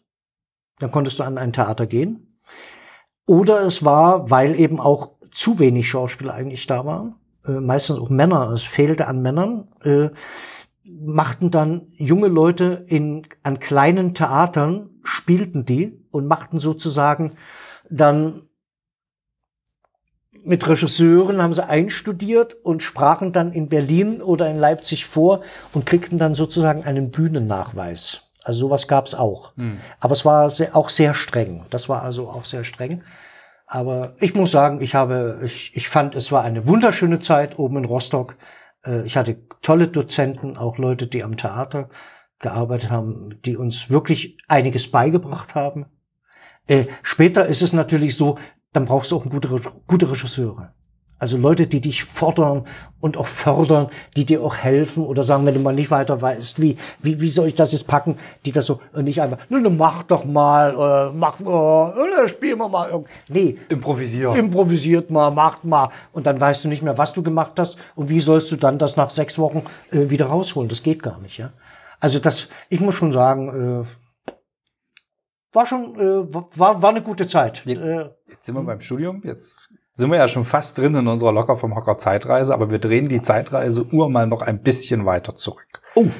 dann 0.80 0.92
konntest 0.92 1.20
du 1.20 1.24
an 1.24 1.38
ein 1.38 1.54
Theater 1.54 1.88
gehen, 1.88 2.40
oder 3.26 3.62
es 3.62 3.84
war, 3.84 4.30
weil 4.30 4.60
eben 4.60 4.80
auch 4.80 5.12
zu 5.32 5.60
wenig 5.60 5.90
Schauspieler 5.90 6.34
eigentlich 6.34 6.68
da 6.68 6.86
waren, 6.86 7.16
meistens 7.54 8.00
auch 8.00 8.10
Männer, 8.10 8.52
es 8.52 8.64
fehlte 8.64 9.08
an 9.08 9.22
Männern, 9.22 9.68
äh, 9.84 10.10
machten 10.84 11.52
dann 11.52 11.88
junge 11.98 12.28
Leute 12.28 12.86
in, 12.88 13.28
an 13.44 13.60
kleinen 13.60 14.14
Theatern, 14.14 14.90
spielten 15.04 15.66
die 15.66 16.00
und 16.12 16.28
machten 16.28 16.60
sozusagen 16.60 17.34
dann 17.90 18.48
mit 20.48 20.66
Regisseuren 20.66 21.42
haben 21.42 21.54
sie 21.54 21.68
einstudiert 21.68 22.56
und 22.64 22.82
sprachen 22.82 23.34
dann 23.34 23.52
in 23.52 23.68
Berlin 23.68 24.22
oder 24.22 24.50
in 24.50 24.56
Leipzig 24.56 25.06
vor 25.06 25.42
und 25.74 25.86
kriegten 25.86 26.18
dann 26.18 26.36
sozusagen 26.36 26.86
einen 26.86 27.12
Bühnennachweis. 27.12 28.22
Also 28.46 28.62
sowas 28.62 28.88
gab's 28.88 29.14
auch. 29.14 29.52
Hm. 29.58 29.78
Aber 30.00 30.14
es 30.14 30.24
war 30.24 30.50
auch 30.72 30.88
sehr 30.88 31.14
streng. 31.14 31.66
Das 31.70 31.90
war 31.90 32.02
also 32.02 32.30
auch 32.30 32.46
sehr 32.46 32.64
streng. 32.64 33.04
Aber 33.68 34.16
ich 34.20 34.34
muss 34.34 34.52
sagen, 34.52 34.82
ich 34.82 34.96
habe, 34.96 35.42
ich, 35.44 35.76
ich 35.76 35.90
fand, 35.90 36.16
es 36.16 36.32
war 36.32 36.44
eine 36.44 36.68
wunderschöne 36.68 37.20
Zeit 37.20 37.60
oben 37.60 37.78
in 37.78 37.86
Rostock. 37.86 38.38
Äh, 38.86 39.06
ich 39.06 39.18
hatte 39.18 39.38
tolle 39.62 39.90
Dozenten, 39.90 40.58
auch 40.58 40.78
Leute, 40.78 41.06
die 41.06 41.24
am 41.24 41.36
Theater 41.36 41.90
gearbeitet 42.40 42.90
haben, 42.90 43.42
die 43.44 43.58
uns 43.58 43.90
wirklich 43.90 44.38
einiges 44.48 44.90
beigebracht 44.90 45.54
haben. 45.54 45.86
Äh, 46.68 46.86
später 47.04 47.46
ist 47.48 47.62
es 47.62 47.74
natürlich 47.74 48.16
so, 48.16 48.38
dann 48.72 48.86
brauchst 48.86 49.12
du 49.12 49.18
auch 49.18 49.26
gute, 49.26 49.50
gute 49.86 50.10
Regisseure. 50.10 50.74
Also 51.20 51.38
Leute, 51.38 51.66
die 51.66 51.82
dich 51.82 52.04
fordern 52.04 52.66
und 53.00 53.18
auch 53.18 53.28
fördern, 53.28 53.90
die 54.16 54.26
dir 54.26 54.44
auch 54.44 54.56
helfen 54.56 55.04
oder 55.04 55.24
sagen, 55.24 55.46
wenn 55.46 55.56
du 55.56 55.60
mal 55.60 55.74
nicht 55.74 55.90
weiter 55.90 56.22
weißt, 56.22 56.62
wie, 56.62 56.78
wie, 57.02 57.20
wie 57.20 57.30
soll 57.30 57.48
ich 57.48 57.56
das 57.56 57.72
jetzt 57.72 57.88
packen, 57.88 58.18
die 58.46 58.52
das 58.52 58.68
so 58.68 58.80
äh, 58.94 59.02
nicht 59.02 59.22
einfach, 59.22 59.40
ne, 59.50 59.70
mach 59.70 60.04
doch 60.04 60.26
mal, 60.26 61.10
äh, 61.12 61.16
mach, 61.16 61.40
äh, 61.40 62.28
spielen 62.30 62.60
wir 62.60 62.70
mal. 62.70 63.04
Nee. 63.30 63.58
Improvisiert. 63.70 64.38
Improvisiert 64.38 65.10
mal, 65.10 65.32
macht 65.32 65.64
mal. 65.64 65.90
Und 66.12 66.28
dann 66.28 66.40
weißt 66.40 66.66
du 66.66 66.70
nicht 66.70 66.84
mehr, 66.84 66.98
was 66.98 67.14
du 67.14 67.24
gemacht 67.24 67.54
hast 67.58 67.78
und 67.96 68.10
wie 68.10 68.20
sollst 68.20 68.52
du 68.52 68.56
dann 68.56 68.78
das 68.78 68.96
nach 68.96 69.10
sechs 69.10 69.40
Wochen 69.40 69.64
äh, 69.92 70.10
wieder 70.10 70.28
rausholen. 70.28 70.70
Das 70.70 70.84
geht 70.84 71.02
gar 71.02 71.20
nicht, 71.20 71.38
ja. 71.40 71.52
Also 72.00 72.20
das, 72.20 72.48
ich 72.70 72.80
muss 72.80 72.94
schon 72.94 73.12
sagen, 73.12 73.86
äh, 73.86 74.34
war 75.52 75.66
schon, 75.66 75.96
äh, 75.96 76.34
war, 76.34 76.82
war 76.82 76.90
eine 76.90 77.02
gute 77.02 77.26
Zeit. 77.26 77.64
Jetzt, 77.66 77.82
jetzt 78.28 78.46
sind 78.46 78.54
wir 78.54 78.62
beim 78.62 78.82
Studium, 78.82 79.22
jetzt 79.24 79.70
sind 79.98 80.12
wir 80.12 80.18
ja 80.20 80.28
schon 80.28 80.46
fast 80.46 80.78
drin 80.78 80.94
in 80.94 81.08
unserer 81.08 81.34
Locker 81.34 81.56
vom 81.56 81.76
Hocker 81.76 81.98
Zeitreise, 81.98 82.54
aber 82.54 82.70
wir 82.70 82.78
drehen 82.78 83.10
die 83.10 83.24
Zeitreise-Uhr 83.24 84.12
mal 84.12 84.28
noch 84.28 84.44
ein 84.44 84.62
bisschen 84.62 85.08
weiter 85.08 85.36
zurück. 85.36 85.82
Oh. 85.96 86.12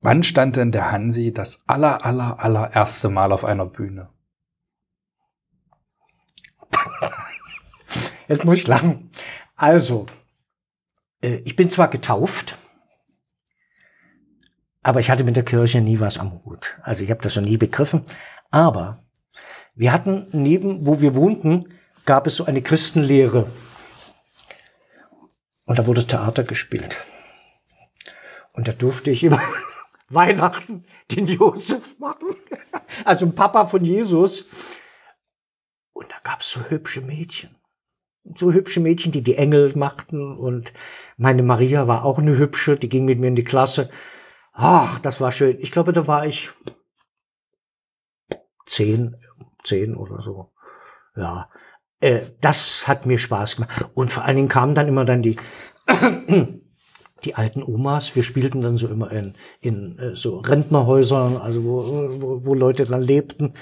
Wann 0.00 0.22
stand 0.22 0.56
denn 0.56 0.72
der 0.72 0.90
Hansi 0.90 1.34
das 1.34 1.62
aller, 1.66 2.06
aller, 2.06 2.40
allererste 2.40 3.10
Mal 3.10 3.32
auf 3.32 3.44
einer 3.44 3.66
Bühne? 3.66 4.08
Jetzt 8.28 8.46
muss 8.46 8.56
ich 8.56 8.66
lachen. 8.66 9.10
Also, 9.56 10.06
äh, 11.20 11.42
ich 11.44 11.54
bin 11.54 11.68
zwar 11.68 11.88
getauft, 11.88 12.56
aber 14.82 15.00
ich 15.00 15.10
hatte 15.10 15.24
mit 15.24 15.36
der 15.36 15.44
Kirche 15.44 15.82
nie 15.82 16.00
was 16.00 16.16
am 16.16 16.32
Hut. 16.44 16.78
Also 16.82 17.04
ich 17.04 17.10
habe 17.10 17.20
das 17.20 17.36
noch 17.36 17.42
nie 17.42 17.58
begriffen. 17.58 18.04
Aber 18.50 19.05
wir 19.76 19.92
hatten 19.92 20.26
neben, 20.32 20.86
wo 20.86 21.02
wir 21.02 21.14
wohnten, 21.14 21.68
gab 22.06 22.26
es 22.26 22.36
so 22.36 22.46
eine 22.46 22.62
Christenlehre. 22.62 23.52
Und 25.66 25.78
da 25.78 25.86
wurde 25.86 26.06
Theater 26.06 26.44
gespielt. 26.44 26.96
Und 28.52 28.68
da 28.68 28.72
durfte 28.72 29.10
ich 29.10 29.22
immer 29.22 29.42
Weihnachten 30.08 30.86
den 31.10 31.26
Josef 31.26 31.98
machen. 31.98 32.28
Also 33.04 33.26
ein 33.26 33.34
Papa 33.34 33.66
von 33.66 33.84
Jesus. 33.84 34.46
Und 35.92 36.10
da 36.10 36.16
gab 36.22 36.40
es 36.40 36.50
so 36.50 36.60
hübsche 36.70 37.02
Mädchen. 37.02 37.54
So 38.34 38.52
hübsche 38.52 38.80
Mädchen, 38.80 39.12
die 39.12 39.22
die 39.22 39.36
Engel 39.36 39.76
machten. 39.76 40.34
Und 40.34 40.72
meine 41.18 41.42
Maria 41.42 41.86
war 41.88 42.06
auch 42.06 42.18
eine 42.18 42.38
hübsche, 42.38 42.76
die 42.76 42.88
ging 42.88 43.04
mit 43.04 43.18
mir 43.18 43.28
in 43.28 43.36
die 43.36 43.44
Klasse. 43.44 43.90
Ach, 44.52 44.98
das 45.00 45.20
war 45.20 45.30
schön. 45.30 45.58
Ich 45.60 45.70
glaube, 45.72 45.92
da 45.92 46.06
war 46.06 46.24
ich 46.24 46.48
zehn, 48.64 49.16
zehn 49.66 49.96
oder 49.96 50.20
so. 50.20 50.52
Ja, 51.16 51.48
äh, 52.00 52.22
das 52.40 52.86
hat 52.86 53.06
mir 53.06 53.18
Spaß 53.18 53.56
gemacht. 53.56 53.88
Und 53.94 54.12
vor 54.12 54.24
allen 54.24 54.36
Dingen 54.36 54.48
kamen 54.48 54.74
dann 54.74 54.88
immer 54.88 55.04
dann 55.04 55.22
die, 55.22 55.36
die 57.24 57.34
alten 57.34 57.62
Omas. 57.62 58.14
Wir 58.14 58.22
spielten 58.22 58.60
dann 58.60 58.76
so 58.76 58.88
immer 58.88 59.10
in, 59.10 59.34
in 59.60 59.98
äh, 59.98 60.14
so 60.14 60.38
Rentnerhäusern, 60.38 61.36
also 61.36 61.64
wo, 61.64 62.20
wo, 62.20 62.46
wo 62.46 62.54
Leute 62.54 62.84
dann 62.84 63.02
lebten. 63.02 63.54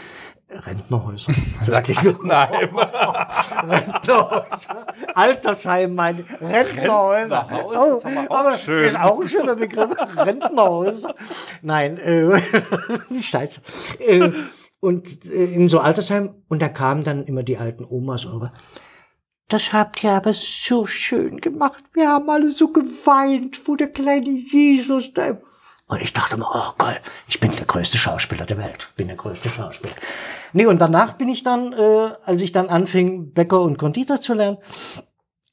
Rentnerhäuser. 0.50 1.32
Sag 1.62 1.88
ich 1.88 1.98
doch. 1.98 2.22
Nein. 2.22 2.70
Rentnerhäuser. 3.68 4.86
Altersheim, 5.14 5.94
meine 5.94 6.24
Rentnerhäuser. 6.40 7.48
Rentnerhaus, 7.50 8.04
ist 8.04 8.16
aber 8.30 8.54
auch 8.54 8.58
schön. 8.58 8.84
Ist 8.84 9.00
auch 9.00 9.20
ein 9.20 9.28
schöner 9.28 9.56
Begriff. 9.56 9.90
Rentnerhäuser. 10.16 11.14
Nein, 11.62 11.98
äh, 11.98 12.40
Scheiße. 13.20 13.60
Äh, 14.00 14.30
und 14.84 15.24
äh, 15.24 15.44
in 15.44 15.68
so 15.68 15.80
Altersheim 15.80 16.34
und 16.48 16.60
da 16.60 16.68
kamen 16.68 17.04
dann 17.04 17.24
immer 17.24 17.42
die 17.42 17.56
alten 17.56 17.84
Omas 17.84 18.26
rüber. 18.26 18.52
Das 19.48 19.72
habt 19.72 20.04
ihr 20.04 20.12
aber 20.12 20.32
so 20.32 20.86
schön 20.86 21.40
gemacht. 21.40 21.82
Wir 21.92 22.08
haben 22.08 22.28
alle 22.30 22.50
so 22.50 22.68
geweint, 22.72 23.66
wo 23.66 23.76
der 23.76 23.88
kleine 23.88 24.30
Jesus 24.30 25.12
da. 25.12 25.38
Und 25.86 26.00
ich 26.00 26.12
dachte 26.12 26.36
mir, 26.36 26.46
oh 26.50 26.72
geil, 26.78 27.00
ich 27.28 27.40
bin 27.40 27.54
der 27.54 27.66
größte 27.66 27.98
Schauspieler 27.98 28.46
der 28.46 28.56
Welt. 28.58 28.90
Bin 28.96 29.08
der 29.08 29.16
größte 29.16 29.50
Schauspieler. 29.50 29.94
Nee, 30.52 30.66
und 30.66 30.80
danach 30.80 31.14
bin 31.14 31.28
ich 31.28 31.42
dann, 31.42 31.72
äh, 31.72 32.10
als 32.24 32.40
ich 32.40 32.52
dann 32.52 32.68
anfing, 32.68 33.32
Bäcker 33.32 33.60
und 33.60 33.78
Konditor 33.78 34.20
zu 34.20 34.34
lernen, 34.34 34.58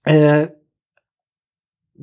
äh, 0.06 0.48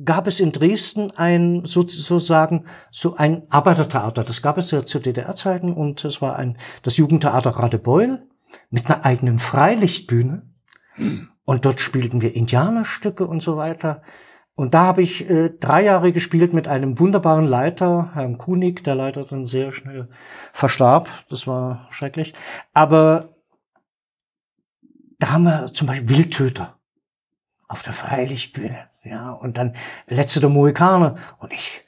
gab 0.03 0.27
es 0.27 0.39
in 0.39 0.51
Dresden 0.51 1.11
ein 1.11 1.65
sozusagen 1.65 2.65
so 2.91 3.15
ein 3.15 3.43
Arbeitertheater. 3.49 4.23
Das 4.23 4.41
gab 4.41 4.57
es 4.57 4.71
ja 4.71 4.85
zu 4.85 4.99
DDR-Zeiten 4.99 5.73
und 5.73 6.03
es 6.05 6.21
war 6.21 6.35
ein 6.35 6.57
das 6.83 6.97
Jugendtheater 6.97 7.51
Radebeul 7.51 8.27
mit 8.69 8.89
einer 8.89 9.05
eigenen 9.05 9.39
Freilichtbühne. 9.39 10.43
Und 11.45 11.65
dort 11.65 11.79
spielten 11.79 12.21
wir 12.21 12.35
Indianerstücke 12.35 13.25
und 13.25 13.41
so 13.41 13.57
weiter. 13.57 14.01
Und 14.55 14.73
da 14.73 14.81
habe 14.81 15.01
ich 15.01 15.29
äh, 15.29 15.49
drei 15.49 15.85
Jahre 15.85 16.11
gespielt 16.11 16.53
mit 16.53 16.67
einem 16.67 16.99
wunderbaren 16.99 17.47
Leiter, 17.47 18.11
Herrn 18.13 18.37
Kunig, 18.37 18.83
der 18.83 18.95
leider 18.95 19.23
dann 19.23 19.45
sehr 19.45 19.71
schnell 19.71 20.09
verstarb. 20.51 21.07
Das 21.29 21.47
war 21.47 21.87
schrecklich. 21.91 22.33
Aber 22.73 23.35
da 25.17 25.31
haben 25.31 25.43
wir 25.43 25.67
zum 25.71 25.87
Beispiel 25.87 26.09
Wildtöter 26.09 26.77
auf 27.69 27.83
der 27.83 27.93
Freilichtbühne. 27.93 28.88
Ja, 29.03 29.31
und 29.31 29.57
dann 29.57 29.75
letzte 30.07 30.39
der 30.39 30.49
Mohikaner. 30.49 31.15
Und 31.39 31.53
ich, 31.53 31.85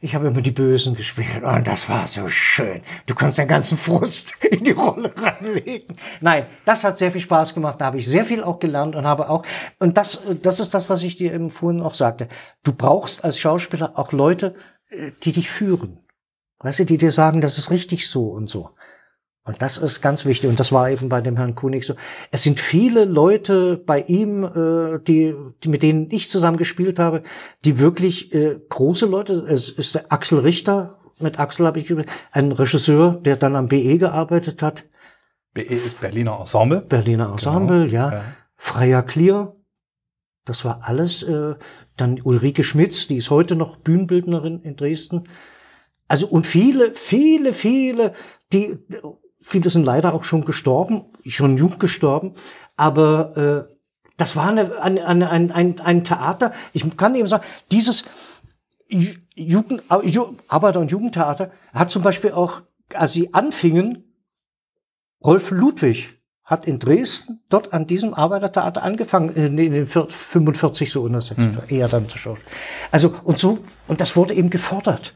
ich 0.00 0.14
habe 0.14 0.28
immer 0.28 0.42
die 0.42 0.52
Bösen 0.52 0.94
gespielt. 0.94 1.42
Und 1.42 1.66
das 1.66 1.88
war 1.88 2.06
so 2.06 2.28
schön. 2.28 2.82
Du 3.06 3.14
kannst 3.14 3.38
den 3.38 3.48
ganzen 3.48 3.76
Frust 3.76 4.34
in 4.50 4.64
die 4.64 4.70
Rolle 4.72 5.12
reinlegen. 5.16 5.96
Nein, 6.20 6.46
das 6.64 6.84
hat 6.84 6.98
sehr 6.98 7.10
viel 7.10 7.20
Spaß 7.20 7.54
gemacht. 7.54 7.80
Da 7.80 7.86
habe 7.86 7.98
ich 7.98 8.06
sehr 8.06 8.24
viel 8.24 8.44
auch 8.44 8.60
gelernt 8.60 8.94
und 8.94 9.06
habe 9.06 9.28
auch, 9.28 9.44
und 9.78 9.96
das, 9.98 10.22
das 10.42 10.60
ist 10.60 10.72
das, 10.74 10.88
was 10.88 11.02
ich 11.02 11.16
dir 11.16 11.34
eben 11.34 11.50
vorhin 11.50 11.82
auch 11.82 11.94
sagte. 11.94 12.28
Du 12.62 12.72
brauchst 12.72 13.24
als 13.24 13.38
Schauspieler 13.38 13.98
auch 13.98 14.12
Leute, 14.12 14.54
äh, 14.90 15.10
die 15.22 15.32
dich 15.32 15.50
führen. 15.50 15.98
Weißt 16.60 16.78
du, 16.78 16.84
die 16.84 16.98
dir 16.98 17.10
sagen, 17.10 17.40
das 17.40 17.58
ist 17.58 17.70
richtig 17.72 18.08
so 18.08 18.28
und 18.28 18.48
so. 18.48 18.70
Und 19.44 19.60
das 19.60 19.76
ist 19.76 20.00
ganz 20.00 20.24
wichtig. 20.24 20.48
Und 20.48 20.60
das 20.60 20.70
war 20.70 20.88
eben 20.88 21.08
bei 21.08 21.20
dem 21.20 21.36
Herrn 21.36 21.56
Kunig 21.56 21.84
so. 21.84 21.94
Es 22.30 22.44
sind 22.44 22.60
viele 22.60 23.04
Leute 23.04 23.76
bei 23.76 24.02
ihm, 24.02 24.44
äh, 24.44 25.00
die, 25.00 25.34
die 25.64 25.68
mit 25.68 25.82
denen 25.82 26.10
ich 26.10 26.30
zusammen 26.30 26.58
gespielt 26.58 27.00
habe, 27.00 27.22
die 27.64 27.80
wirklich 27.80 28.32
äh, 28.32 28.60
große 28.68 29.06
Leute. 29.06 29.32
Es 29.32 29.68
ist 29.68 29.96
der 29.96 30.12
Axel 30.12 30.38
Richter. 30.38 30.98
Mit 31.18 31.40
Axel 31.40 31.66
habe 31.66 31.80
ich 31.80 31.90
über 31.90 32.04
ein 32.30 32.52
Regisseur, 32.52 33.20
der 33.20 33.36
dann 33.36 33.56
am 33.56 33.66
BE 33.66 33.98
gearbeitet 33.98 34.62
hat. 34.62 34.84
BE 35.54 35.62
ist 35.62 36.00
Berliner 36.00 36.38
Ensemble. 36.38 36.80
Berliner 36.80 37.24
genau. 37.24 37.34
Ensemble, 37.34 37.88
genau. 37.88 37.94
ja. 37.94 38.12
ja. 38.12 38.24
Freier 38.54 39.02
Clear. 39.02 39.56
Das 40.44 40.64
war 40.64 40.82
alles. 40.84 41.24
Äh, 41.24 41.56
dann 41.96 42.20
Ulrike 42.22 42.62
Schmitz, 42.62 43.08
die 43.08 43.16
ist 43.16 43.30
heute 43.30 43.56
noch 43.56 43.76
Bühnenbildnerin 43.78 44.60
in 44.62 44.76
Dresden. 44.76 45.28
Also 46.06 46.28
und 46.28 46.46
viele, 46.46 46.94
viele, 46.94 47.52
viele, 47.52 48.12
die 48.52 48.78
Viele 49.42 49.70
sind 49.70 49.84
leider 49.84 50.14
auch 50.14 50.24
schon 50.24 50.44
gestorben, 50.44 51.04
schon 51.26 51.56
jung 51.56 51.78
gestorben, 51.78 52.32
aber 52.76 53.66
äh, 53.68 53.74
das 54.16 54.36
war 54.36 54.48
eine, 54.48 54.80
eine, 54.80 55.06
ein, 55.30 55.50
ein, 55.50 55.80
ein 55.80 56.04
Theater. 56.04 56.52
Ich 56.72 56.96
kann 56.96 57.14
eben 57.14 57.28
sagen, 57.28 57.44
dieses 57.70 58.04
Jugend, 59.34 59.82
Arbeiter- 59.88 60.80
und 60.80 60.90
Jugendtheater 60.90 61.50
hat 61.72 61.90
zum 61.90 62.02
Beispiel 62.02 62.32
auch, 62.32 62.62
als 62.94 63.12
sie 63.12 63.32
anfingen, 63.34 64.04
Rolf 65.24 65.50
Ludwig 65.50 66.22
hat 66.44 66.66
in 66.66 66.78
Dresden 66.78 67.40
dort 67.48 67.72
an 67.72 67.86
diesem 67.86 68.14
Arbeitertheater 68.14 68.82
angefangen, 68.82 69.34
in 69.34 69.56
den 69.56 69.86
45 69.86 70.90
so 70.90 71.02
oder 71.02 71.20
60, 71.20 71.38
hm. 71.38 71.58
eher 71.68 71.88
dann 71.88 72.08
zu 72.08 72.18
schauen. 72.18 72.38
Also 72.90 73.14
und 73.24 73.38
so 73.38 73.60
und 73.88 74.00
das 74.00 74.16
wurde 74.16 74.34
eben 74.34 74.50
gefordert. 74.50 75.14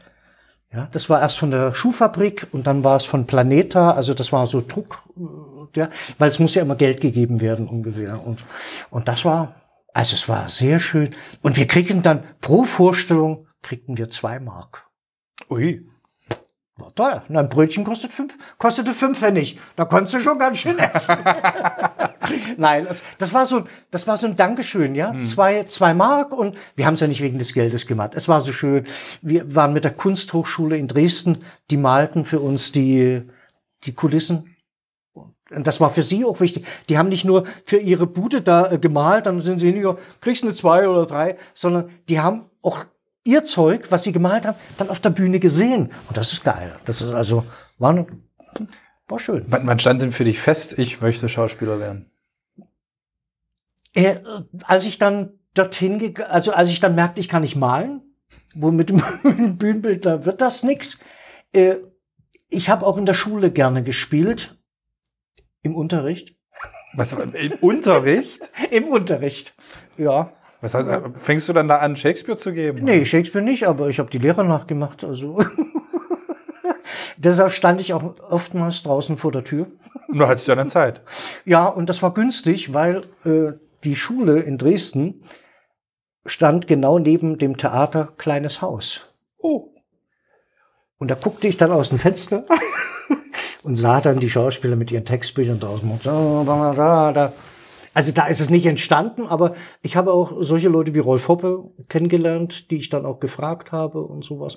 Ja, 0.73 0.89
das 0.91 1.09
war 1.09 1.21
erst 1.21 1.39
von 1.39 1.51
der 1.51 1.73
Schuhfabrik 1.73 2.47
und 2.51 2.67
dann 2.67 2.83
war 2.83 2.97
es 2.97 3.05
von 3.05 3.25
Planeta, 3.25 3.91
also 3.91 4.13
das 4.13 4.33
war 4.33 4.47
so 4.47 4.61
Druck, 4.61 5.03
äh, 5.15 5.79
ja, 5.79 5.89
weil 6.17 6.29
es 6.29 6.39
muss 6.39 6.55
ja 6.55 6.61
immer 6.61 6.75
Geld 6.75 6.99
gegeben 6.99 7.39
werden 7.39 7.67
ungefähr 7.67 8.25
und 8.25 8.43
und 8.89 9.07
das 9.07 9.23
war, 9.23 9.55
also 9.93 10.15
es 10.15 10.27
war 10.27 10.49
sehr 10.49 10.79
schön 10.79 11.15
und 11.41 11.55
wir 11.57 11.67
kriegen 11.67 12.03
dann 12.03 12.23
pro 12.41 12.63
Vorstellung 12.63 13.47
kriegten 13.61 13.97
wir 13.97 14.09
zwei 14.09 14.39
Mark. 14.39 14.89
Ui. 15.49 15.87
War 16.77 16.93
toll. 16.93 17.21
Und 17.27 17.35
ein 17.35 17.49
Brötchen 17.49 17.83
kostet 17.83 18.13
fünf, 18.13 18.37
kostete 18.59 18.93
fünf 18.93 19.17
Pfennig. 19.17 19.59
Da 19.75 19.85
konntest 19.85 20.13
du 20.13 20.19
schon 20.19 20.37
ganz 20.37 20.59
schön 20.59 20.77
essen. 20.77 21.17
Nein, 22.57 22.85
das, 22.87 23.03
das 23.17 23.33
war 23.33 23.47
so, 23.47 23.63
das 23.89 24.05
war 24.05 24.17
so 24.17 24.27
ein 24.27 24.37
Dankeschön, 24.37 24.93
ja. 24.93 25.11
Hm. 25.11 25.23
Zwei, 25.23 25.63
zwei 25.63 25.95
Mark 25.95 26.33
und 26.33 26.55
wir 26.75 26.85
haben 26.85 26.93
es 26.93 26.99
ja 26.99 27.07
nicht 27.07 27.21
wegen 27.21 27.39
des 27.39 27.53
Geldes 27.53 27.87
gemacht. 27.87 28.13
Es 28.13 28.27
war 28.27 28.41
so 28.41 28.51
schön. 28.51 28.85
Wir 29.23 29.55
waren 29.55 29.73
mit 29.73 29.85
der 29.85 29.93
Kunsthochschule 29.93 30.77
in 30.77 30.87
Dresden, 30.87 31.43
die 31.71 31.77
malten 31.77 32.23
für 32.23 32.39
uns 32.39 32.71
die, 32.71 33.23
die 33.83 33.93
Kulissen. 33.93 34.55
Und 35.49 35.65
das 35.65 35.79
war 35.79 35.89
für 35.89 36.03
sie 36.03 36.25
auch 36.25 36.41
wichtig. 36.41 36.67
Die 36.89 36.97
haben 36.99 37.09
nicht 37.09 37.25
nur 37.25 37.45
für 37.65 37.77
ihre 37.77 38.05
Bude 38.05 38.41
da 38.41 38.71
äh, 38.71 38.77
gemalt, 38.77 39.25
dann 39.25 39.41
sind 39.41 39.59
sie 39.59 39.71
nicht, 39.71 39.87
kriegst 40.21 40.43
du 40.43 40.47
eine 40.47 40.55
zwei 40.55 40.87
oder 40.87 41.07
drei, 41.07 41.37
sondern 41.55 41.89
die 42.09 42.19
haben 42.19 42.45
auch 42.61 42.85
ihr 43.27 43.43
Zeug, 43.43 43.91
was 43.91 44.03
sie 44.03 44.11
gemalt 44.11 44.45
haben, 44.45 44.57
dann 44.77 44.89
auf 44.89 44.99
der 44.99 45.09
Bühne 45.11 45.39
gesehen. 45.39 45.91
Und 46.07 46.17
das 46.17 46.33
ist 46.33 46.43
geil. 46.43 46.75
Das 46.85 47.01
ist 47.01 47.13
also, 47.13 47.45
war, 47.77 48.05
war 49.07 49.19
schön. 49.19 49.45
Wann, 49.47 49.79
stand 49.79 50.01
denn 50.01 50.11
für 50.11 50.23
dich 50.23 50.39
fest, 50.39 50.79
ich 50.79 51.01
möchte 51.01 51.29
Schauspieler 51.29 51.79
werden? 51.79 52.11
Äh, 53.93 54.19
als 54.63 54.85
ich 54.85 54.97
dann 54.97 55.39
dorthin 55.53 55.99
gegangen, 55.99 56.31
also 56.31 56.53
als 56.53 56.69
ich 56.69 56.79
dann 56.79 56.95
merkte, 56.95 57.19
ich 57.19 57.29
kann 57.29 57.41
nicht 57.41 57.55
malen, 57.55 58.01
wo 58.55 58.71
mit 58.71 58.89
dem, 58.89 59.01
mit 59.23 59.37
dem 59.37 59.57
Bühnenbild, 59.57 60.05
da 60.05 60.25
wird 60.25 60.41
das 60.41 60.63
nix. 60.63 60.99
Äh, 61.51 61.75
ich 62.49 62.69
habe 62.69 62.85
auch 62.85 62.97
in 62.97 63.05
der 63.05 63.13
Schule 63.13 63.51
gerne 63.51 63.83
gespielt. 63.83 64.57
Im 65.63 65.75
Unterricht. 65.75 66.35
Was, 66.95 67.11
Im 67.11 67.53
Unterricht? 67.59 68.49
Im 68.71 68.85
Unterricht, 68.85 69.53
ja. 69.97 70.33
Was 70.61 70.73
heißt, 70.73 70.89
fängst 71.15 71.47
du 71.47 71.53
dann 71.53 71.67
da 71.67 71.77
an, 71.77 71.95
Shakespeare 71.95 72.37
zu 72.37 72.51
geben? 72.51 72.83
Nee, 72.83 73.05
Shakespeare 73.05 73.45
nicht, 73.45 73.67
aber 73.67 73.89
ich 73.89 73.99
habe 73.99 74.09
die 74.09 74.17
Lehrer 74.17 74.43
nachgemacht. 74.43 75.03
Also 75.03 75.39
Deshalb 77.17 77.51
stand 77.51 77.81
ich 77.81 77.93
auch 77.93 78.03
oftmals 78.29 78.83
draußen 78.83 79.17
vor 79.17 79.31
der 79.31 79.43
Tür. 79.43 79.67
Und 80.07 80.19
da 80.19 80.27
hattest 80.27 80.47
du 80.47 80.51
ja 80.51 80.59
eine 80.59 80.69
Zeit. 80.69 81.01
Ja, 81.45 81.65
und 81.65 81.89
das 81.89 82.03
war 82.03 82.13
günstig, 82.13 82.73
weil 82.73 83.01
äh, 83.25 83.53
die 83.83 83.95
Schule 83.95 84.39
in 84.39 84.57
Dresden 84.57 85.21
stand 86.25 86.67
genau 86.67 86.99
neben 86.99 87.39
dem 87.39 87.57
Theater 87.57 88.13
Kleines 88.17 88.61
Haus. 88.61 89.07
Oh. 89.39 89.69
Und 90.99 91.09
da 91.09 91.15
guckte 91.15 91.47
ich 91.47 91.57
dann 91.57 91.71
aus 91.71 91.89
dem 91.89 91.97
Fenster 91.97 92.43
und 93.63 93.75
sah 93.75 93.99
dann 93.99 94.17
die 94.17 94.29
Schauspieler 94.29 94.75
mit 94.75 94.91
ihren 94.91 95.05
Textbüchern 95.05 95.59
draußen. 95.59 95.99
Da, 96.03 96.73
da, 96.75 97.11
da. 97.11 97.33
Also 97.97 98.11
da 98.11 98.27
ist 98.27 98.41
es 98.41 98.51
nicht 98.51 98.67
entstanden, 98.67 99.25
aber 99.25 99.55
ich 99.81 99.95
habe 99.95 100.13
auch 100.13 100.31
solche 100.41 100.69
Leute 100.69 100.93
wie 100.93 100.99
Rolf 100.99 101.29
Hoppe 101.29 101.63
kennengelernt, 101.89 102.69
die 102.69 102.77
ich 102.77 102.89
dann 102.89 103.07
auch 103.07 103.19
gefragt 103.19 103.71
habe 103.71 104.03
und 104.03 104.23
sowas. 104.23 104.55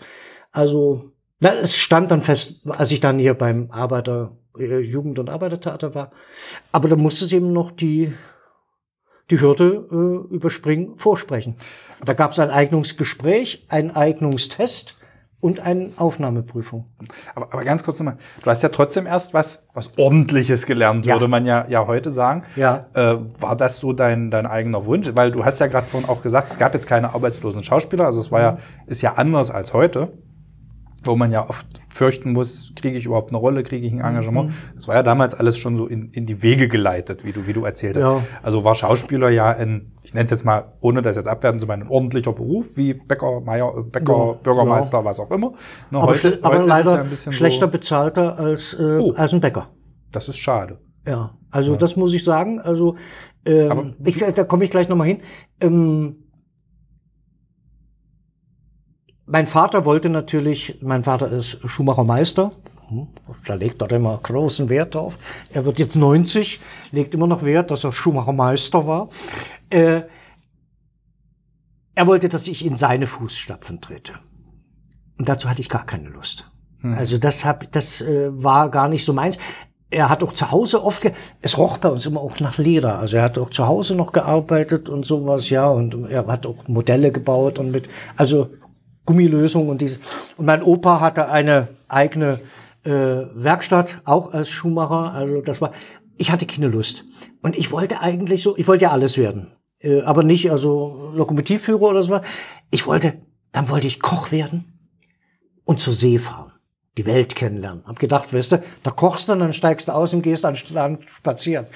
Also 0.52 1.12
na, 1.38 1.54
es 1.54 1.78
stand 1.78 2.10
dann 2.10 2.20
fest, 2.20 2.60
als 2.68 2.90
ich 2.90 3.00
dann 3.00 3.18
hier 3.18 3.32
beim 3.32 3.70
Arbeiter, 3.70 4.36
äh, 4.58 4.80
Jugend- 4.80 5.18
und 5.18 5.30
Arbeitertheater 5.30 5.94
war. 5.94 6.10
Aber 6.70 6.90
da 6.90 6.96
musste 6.96 7.24
es 7.24 7.32
eben 7.32 7.54
noch 7.54 7.70
die, 7.70 8.12
die 9.30 9.40
Hürde 9.40 9.88
äh, 9.90 10.34
überspringen, 10.34 10.98
vorsprechen. 10.98 11.56
Da 12.04 12.12
gab 12.12 12.32
es 12.32 12.38
ein 12.40 12.50
Eignungsgespräch, 12.50 13.64
ein 13.70 13.96
Eignungstest 13.96 14.99
und 15.40 15.60
eine 15.60 15.90
Aufnahmeprüfung. 15.96 16.86
Aber, 17.34 17.52
aber 17.52 17.64
ganz 17.64 17.82
kurz 17.82 17.98
nochmal, 17.98 18.16
du 18.42 18.50
hast 18.50 18.62
ja 18.62 18.68
trotzdem 18.68 19.06
erst 19.06 19.32
was, 19.34 19.66
was 19.72 19.90
Ordentliches 19.98 20.66
gelernt, 20.66 21.06
ja. 21.06 21.14
würde 21.14 21.28
man 21.28 21.46
ja, 21.46 21.66
ja 21.68 21.86
heute 21.86 22.10
sagen. 22.10 22.44
Ja. 22.56 22.86
Äh, 22.94 23.16
war 23.40 23.56
das 23.56 23.78
so 23.78 23.92
dein, 23.92 24.30
dein 24.30 24.46
eigener 24.46 24.84
Wunsch? 24.84 25.10
Weil 25.14 25.32
du 25.32 25.44
hast 25.44 25.58
ja 25.58 25.66
gerade 25.66 25.86
vorhin 25.86 26.08
auch 26.08 26.22
gesagt, 26.22 26.48
es 26.48 26.58
gab 26.58 26.74
jetzt 26.74 26.86
keine 26.86 27.14
arbeitslosen 27.14 27.64
Schauspieler, 27.64 28.06
also 28.06 28.20
es 28.20 28.30
war 28.30 28.40
ja, 28.40 28.58
ist 28.86 29.02
ja 29.02 29.14
anders 29.14 29.50
als 29.50 29.72
heute 29.72 30.12
wo 31.02 31.16
man 31.16 31.30
ja 31.30 31.48
oft 31.48 31.66
fürchten 31.88 32.32
muss, 32.32 32.72
kriege 32.76 32.96
ich 32.96 33.06
überhaupt 33.06 33.30
eine 33.30 33.38
Rolle, 33.38 33.62
kriege 33.62 33.86
ich 33.86 33.92
ein 33.92 34.00
Engagement. 34.00 34.50
Mhm. 34.50 34.54
Das 34.74 34.88
war 34.88 34.94
ja 34.94 35.02
damals 35.02 35.34
alles 35.34 35.56
schon 35.56 35.76
so 35.76 35.86
in, 35.86 36.10
in 36.10 36.26
die 36.26 36.42
Wege 36.42 36.68
geleitet, 36.68 37.24
wie 37.24 37.32
du, 37.32 37.46
wie 37.46 37.52
du 37.52 37.64
erzählt 37.64 37.96
hast. 37.96 38.02
Ja. 38.02 38.22
Also 38.42 38.64
war 38.64 38.74
Schauspieler 38.74 39.30
ja 39.30 39.50
ein, 39.50 39.92
ich 40.02 40.12
nenne 40.12 40.26
es 40.26 40.30
jetzt 40.30 40.44
mal, 40.44 40.72
ohne 40.80 41.02
das 41.02 41.16
jetzt 41.16 41.28
abwerten 41.28 41.58
zu 41.58 41.66
meinen, 41.66 41.84
ein 41.84 41.88
ordentlicher 41.88 42.32
Beruf, 42.32 42.76
wie 42.76 42.94
Bäcker, 42.94 43.40
Meier, 43.40 43.74
äh, 43.76 43.82
Bäcker, 43.82 44.12
ja, 44.12 44.32
Bürgermeister, 44.42 44.98
ja. 44.98 45.04
was 45.04 45.20
auch 45.20 45.30
immer. 45.30 45.54
Na, 45.90 46.00
aber, 46.00 46.12
heute, 46.12 46.38
aber 46.42 46.58
heute 46.58 46.68
leider 46.68 47.04
schlechter 47.30 47.66
so, 47.66 47.72
bezahlter 47.72 48.38
als, 48.38 48.74
äh, 48.74 48.98
oh, 48.98 49.12
als 49.12 49.32
ein 49.32 49.40
Bäcker. 49.40 49.68
Das 50.12 50.28
ist 50.28 50.38
schade. 50.38 50.78
Ja, 51.06 51.38
also 51.50 51.76
das 51.76 51.96
muss 51.96 52.12
ich 52.12 52.24
sagen. 52.24 52.60
Also 52.60 52.96
ähm, 53.46 53.94
ich, 54.04 54.18
da 54.18 54.44
komme 54.44 54.64
ich 54.64 54.70
gleich 54.70 54.88
nochmal 54.88 55.06
hin. 55.06 55.22
Ähm, 55.60 56.16
mein 59.30 59.46
Vater 59.46 59.84
wollte 59.84 60.08
natürlich, 60.08 60.78
mein 60.82 61.04
Vater 61.04 61.30
ist 61.30 61.58
Schuhmachermeister, 61.64 62.52
hm, 62.88 63.06
da 63.46 63.54
legt 63.54 63.80
er 63.80 63.90
immer 63.92 64.18
großen 64.20 64.68
Wert 64.68 64.96
drauf. 64.96 65.16
Er 65.50 65.64
wird 65.64 65.78
jetzt 65.78 65.96
90, 65.96 66.60
legt 66.90 67.14
immer 67.14 67.28
noch 67.28 67.42
Wert, 67.42 67.70
dass 67.70 67.84
er 67.84 67.92
Schuhmachermeister 67.92 68.86
war. 68.86 69.08
Äh, 69.70 70.02
er 71.94 72.06
wollte, 72.06 72.28
dass 72.28 72.48
ich 72.48 72.64
in 72.64 72.76
seine 72.76 73.06
Fußstapfen 73.06 73.80
trete. 73.80 74.14
Und 75.18 75.28
dazu 75.28 75.48
hatte 75.48 75.60
ich 75.60 75.68
gar 75.68 75.86
keine 75.86 76.08
Lust. 76.08 76.50
Hm. 76.80 76.94
Also 76.94 77.18
das 77.18 77.44
hab, 77.44 77.70
das 77.70 78.00
äh, 78.00 78.30
war 78.32 78.70
gar 78.70 78.88
nicht 78.88 79.04
so 79.04 79.12
meins. 79.12 79.38
Er 79.90 80.08
hat 80.08 80.22
auch 80.22 80.32
zu 80.32 80.50
Hause 80.50 80.84
oft, 80.84 81.10
es 81.40 81.58
roch 81.58 81.78
bei 81.78 81.88
uns 81.88 82.06
immer 82.06 82.20
auch 82.20 82.40
nach 82.40 82.58
Leder. 82.58 82.98
Also 82.98 83.16
er 83.18 83.24
hat 83.24 83.38
auch 83.38 83.50
zu 83.50 83.66
Hause 83.66 83.94
noch 83.94 84.12
gearbeitet 84.12 84.88
und 84.88 85.04
sowas, 85.04 85.50
ja. 85.50 85.68
Und 85.68 86.08
er 86.08 86.26
hat 86.26 86.46
auch 86.46 86.66
Modelle 86.68 87.12
gebaut 87.12 87.58
und 87.58 87.70
mit, 87.70 87.88
also 88.16 88.50
Gummilösung 89.04 89.68
und 89.68 89.80
dieses. 89.80 90.34
Und 90.36 90.46
mein 90.46 90.62
Opa 90.62 91.00
hatte 91.00 91.28
eine 91.28 91.68
eigene 91.88 92.40
äh, 92.84 92.90
Werkstatt, 92.90 94.00
auch 94.04 94.32
als 94.32 94.48
Schuhmacher. 94.50 95.12
Also 95.12 95.40
das 95.40 95.60
war, 95.60 95.72
ich 96.16 96.30
hatte 96.30 96.46
keine 96.46 96.68
Lust. 96.68 97.04
Und 97.42 97.56
ich 97.56 97.72
wollte 97.72 98.00
eigentlich 98.00 98.42
so, 98.42 98.56
ich 98.56 98.68
wollte 98.68 98.84
ja 98.84 98.90
alles 98.90 99.18
werden. 99.18 99.52
Äh, 99.80 100.02
aber 100.02 100.22
nicht 100.22 100.50
also 100.50 101.12
Lokomotivführer 101.14 101.82
oder 101.82 102.02
so. 102.02 102.20
Ich 102.70 102.86
wollte, 102.86 103.14
dann 103.52 103.68
wollte 103.68 103.86
ich 103.86 104.00
Koch 104.00 104.30
werden 104.30 104.78
und 105.64 105.80
zur 105.80 105.94
See 105.94 106.18
fahren. 106.18 106.52
Die 106.98 107.06
Welt 107.06 107.36
kennenlernen. 107.36 107.84
Hab 107.86 107.98
gedacht, 107.98 108.34
weißt 108.34 108.52
du, 108.52 108.62
da 108.82 108.90
kochst 108.90 109.28
du, 109.28 109.34
dann 109.36 109.52
steigst 109.52 109.88
du 109.88 109.92
aus 109.92 110.12
und 110.12 110.22
gehst 110.22 110.44
an 110.44 110.56
Strand 110.56 111.08
spazieren. 111.08 111.66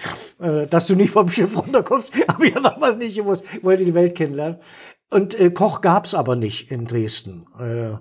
Äh, 0.40 0.66
dass 0.66 0.88
du 0.88 0.96
nicht 0.96 1.12
vom 1.12 1.30
Schiff 1.30 1.56
runterkommst, 1.56 2.12
habe 2.28 2.46
ich 2.46 2.54
ja 2.54 2.60
damals 2.60 2.96
nicht 2.96 3.16
gewusst. 3.16 3.44
Ich 3.56 3.64
wollte 3.64 3.84
die 3.84 3.94
Welt 3.94 4.14
kennenlernen. 4.14 4.58
Und 5.10 5.38
äh, 5.38 5.50
Koch 5.50 5.80
gab's 5.80 6.14
aber 6.14 6.36
nicht 6.36 6.70
in 6.70 6.86
Dresden. 6.86 7.46
Äh, 7.58 7.96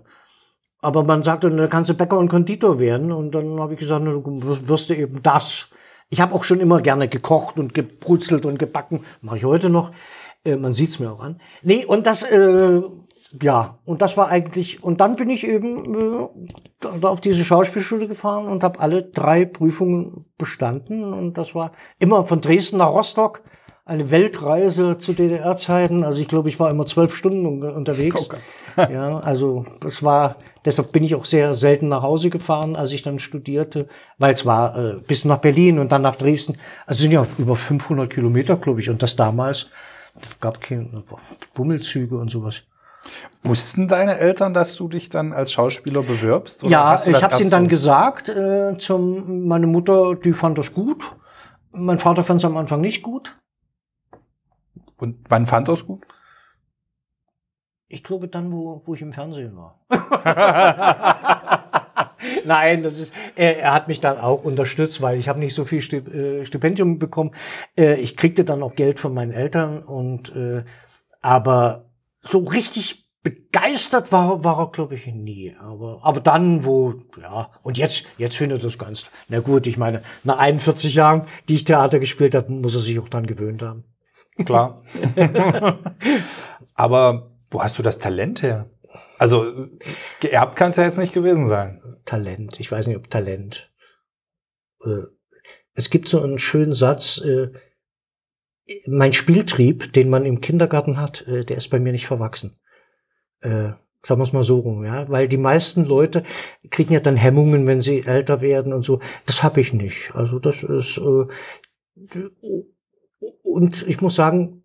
aber 0.81 1.03
man 1.03 1.23
sagte, 1.23 1.49
da 1.49 1.67
kannst 1.67 1.89
du 1.89 1.93
Bäcker 1.93 2.17
und 2.17 2.27
Konditor 2.27 2.79
werden. 2.79 3.11
Und 3.11 3.33
dann 3.33 3.59
habe 3.59 3.73
ich 3.73 3.79
gesagt, 3.79 4.05
du 4.05 4.67
wirst 4.67 4.89
du 4.89 4.95
eben 4.95 5.23
das. 5.23 5.69
Ich 6.09 6.19
habe 6.19 6.35
auch 6.35 6.43
schon 6.43 6.59
immer 6.59 6.81
gerne 6.81 7.07
gekocht 7.07 7.57
und 7.57 7.73
gebrutzelt 7.73 8.45
und 8.45 8.59
gebacken. 8.59 9.05
Mache 9.21 9.37
ich 9.37 9.45
heute 9.45 9.69
noch. 9.69 9.91
Äh, 10.43 10.57
man 10.57 10.73
sieht's 10.73 10.99
mir 10.99 11.11
auch 11.11 11.21
an. 11.21 11.39
Nee, 11.61 11.85
und 11.85 12.05
das, 12.05 12.23
äh, 12.23 12.81
ja, 13.41 13.79
und 13.85 14.01
das 14.01 14.17
war 14.17 14.27
eigentlich, 14.27 14.83
und 14.83 14.99
dann 14.99 15.15
bin 15.15 15.29
ich 15.29 15.47
eben 15.47 16.29
äh, 16.83 17.05
auf 17.05 17.21
diese 17.21 17.45
Schauspielschule 17.45 18.07
gefahren 18.07 18.47
und 18.47 18.63
habe 18.63 18.79
alle 18.79 19.03
drei 19.03 19.45
Prüfungen 19.45 20.25
bestanden. 20.37 21.13
Und 21.13 21.37
das 21.37 21.55
war 21.55 21.71
immer 21.97 22.25
von 22.25 22.41
Dresden 22.41 22.77
nach 22.77 22.91
Rostock 22.91 23.41
eine 23.85 24.11
Weltreise 24.11 24.97
zu 24.97 25.13
DDR-Zeiten. 25.13 26.03
Also 26.03 26.21
ich 26.21 26.27
glaube, 26.27 26.47
ich 26.49 26.59
war 26.59 26.69
immer 26.69 26.85
zwölf 26.85 27.15
Stunden 27.15 27.63
unterwegs. 27.63 28.21
Okay. 28.21 28.37
ja, 28.93 29.17
also 29.17 29.65
das 29.81 30.03
war, 30.03 30.37
deshalb 30.63 30.91
bin 30.93 31.03
ich 31.03 31.15
auch 31.15 31.25
sehr 31.25 31.53
selten 31.53 31.89
nach 31.89 32.01
Hause 32.01 32.29
gefahren, 32.29 32.75
als 32.75 32.91
ich 32.91 33.01
dann 33.03 33.19
studierte, 33.19 33.87
weil 34.17 34.33
es 34.33 34.45
war 34.45 34.77
äh, 34.77 34.95
bis 35.05 35.25
nach 35.25 35.39
Berlin 35.39 35.79
und 35.79 35.91
dann 35.91 36.01
nach 36.01 36.15
Dresden. 36.15 36.57
Also 36.85 37.01
sind 37.01 37.11
ja 37.11 37.27
über 37.37 37.55
500 37.55 38.09
Kilometer, 38.09 38.55
glaube 38.55 38.79
ich. 38.79 38.89
Und 38.89 39.03
das 39.03 39.15
damals 39.15 39.69
gab 40.39 40.61
keine 40.61 41.03
Bummelzüge 41.53 42.17
und 42.17 42.29
sowas. 42.29 42.63
Wussten 43.43 43.89
deine 43.89 44.17
Eltern, 44.17 44.53
dass 44.53 44.77
du 44.77 44.87
dich 44.87 45.09
dann 45.09 45.33
als 45.33 45.51
Schauspieler 45.51 46.03
bewirbst? 46.03 46.63
ja, 46.63 46.95
ich 47.05 47.21
habe 47.21 47.33
es 47.33 47.41
ihnen 47.41 47.49
dann 47.49 47.67
gesagt. 47.67 48.29
Äh, 48.29 48.77
zum, 48.77 49.45
meine 49.45 49.67
Mutter, 49.67 50.15
die 50.15 50.31
fand 50.31 50.57
das 50.57 50.73
gut. 50.73 51.03
Mein 51.73 51.99
Vater 51.99 52.23
fand 52.23 52.39
es 52.39 52.45
am 52.45 52.55
Anfang 52.55 52.79
nicht 52.79 53.01
gut. 53.01 53.35
Und 55.03 55.17
wann 55.27 55.45
fand 55.45 55.67
er 55.67 55.73
es 55.73 55.85
gut? 55.85 56.07
Ich 57.89 58.03
glaube 58.03 58.29
dann, 58.29 58.53
wo, 58.53 58.81
wo 58.85 58.93
ich 58.93 59.01
im 59.01 59.11
Fernsehen 59.11 59.57
war. 59.57 59.85
Nein, 62.45 62.83
das 62.83 62.97
ist, 62.97 63.13
er, 63.35 63.59
er 63.59 63.73
hat 63.73 63.89
mich 63.89 63.99
dann 63.99 64.17
auch 64.17 64.45
unterstützt, 64.45 65.01
weil 65.01 65.19
ich 65.19 65.27
habe 65.27 65.39
nicht 65.39 65.55
so 65.55 65.65
viel 65.65 65.79
äh, 65.79 66.45
Stipendium 66.45 66.99
bekommen. 66.99 67.31
Äh, 67.77 67.99
ich 67.99 68.15
kriegte 68.15 68.45
dann 68.45 68.63
auch 68.63 68.75
Geld 68.75 68.97
von 68.97 69.13
meinen 69.13 69.33
Eltern 69.33 69.83
und 69.83 70.33
äh, 70.35 70.63
aber 71.21 71.91
so 72.19 72.39
richtig 72.39 73.11
begeistert 73.23 74.13
war, 74.13 74.45
war 74.45 74.57
er, 74.57 74.71
glaube 74.71 74.95
ich, 74.95 75.05
nie. 75.07 75.53
Aber, 75.59 75.99
aber 76.01 76.21
dann, 76.21 76.63
wo, 76.63 76.93
ja, 77.21 77.51
und 77.61 77.77
jetzt, 77.77 78.05
jetzt 78.17 78.37
findet 78.37 78.63
das 78.63 78.77
ganz, 78.77 79.09
na 79.27 79.41
gut, 79.41 79.67
ich 79.67 79.75
meine, 79.77 80.01
nach 80.23 80.37
41 80.37 80.95
Jahren, 80.95 81.23
die 81.49 81.55
ich 81.55 81.65
Theater 81.65 81.99
gespielt 81.99 82.35
habe, 82.35 82.53
muss 82.53 82.75
er 82.75 82.81
sich 82.81 82.97
auch 82.99 83.09
dann 83.09 83.25
gewöhnt 83.25 83.61
haben. 83.61 83.83
Klar. 84.45 84.81
Aber 86.75 87.31
wo 87.51 87.61
hast 87.61 87.77
du 87.77 87.83
das 87.83 87.99
Talent 87.99 88.41
her? 88.41 88.69
Also 89.17 89.69
geerbt 90.19 90.55
kann 90.55 90.71
es 90.71 90.75
ja 90.75 90.83
jetzt 90.83 90.97
nicht 90.97 91.13
gewesen 91.13 91.47
sein. 91.47 91.81
Talent. 92.05 92.59
Ich 92.59 92.71
weiß 92.71 92.87
nicht, 92.87 92.97
ob 92.97 93.09
Talent. 93.09 93.71
Äh, 94.83 95.03
es 95.73 95.89
gibt 95.89 96.09
so 96.09 96.21
einen 96.21 96.39
schönen 96.39 96.73
Satz, 96.73 97.19
äh, 97.19 97.49
mein 98.85 99.13
Spieltrieb, 99.13 99.93
den 99.93 100.09
man 100.09 100.25
im 100.25 100.41
Kindergarten 100.41 100.97
hat, 100.97 101.27
äh, 101.27 101.43
der 101.43 101.57
ist 101.57 101.69
bei 101.69 101.79
mir 101.79 101.91
nicht 101.91 102.07
verwachsen. 102.07 102.59
Sagen 103.45 104.21
wir 104.21 104.23
es 104.23 104.31
mal 104.31 104.45
so 104.45 104.59
rum, 104.59 104.85
ja, 104.85 105.09
weil 105.09 105.27
die 105.27 105.35
meisten 105.35 105.83
Leute 105.83 106.23
kriegen 106.69 106.93
ja 106.93 107.01
dann 107.01 107.17
Hemmungen, 107.17 107.67
wenn 107.67 107.81
sie 107.81 108.05
älter 108.05 108.39
werden 108.39 108.71
und 108.71 108.83
so. 108.83 109.01
Das 109.25 109.43
habe 109.43 109.59
ich 109.59 109.73
nicht. 109.73 110.15
Also 110.15 110.39
das 110.39 110.63
ist 110.63 110.97
und 113.53 113.87
ich 113.87 114.01
muss 114.01 114.15
sagen, 114.15 114.63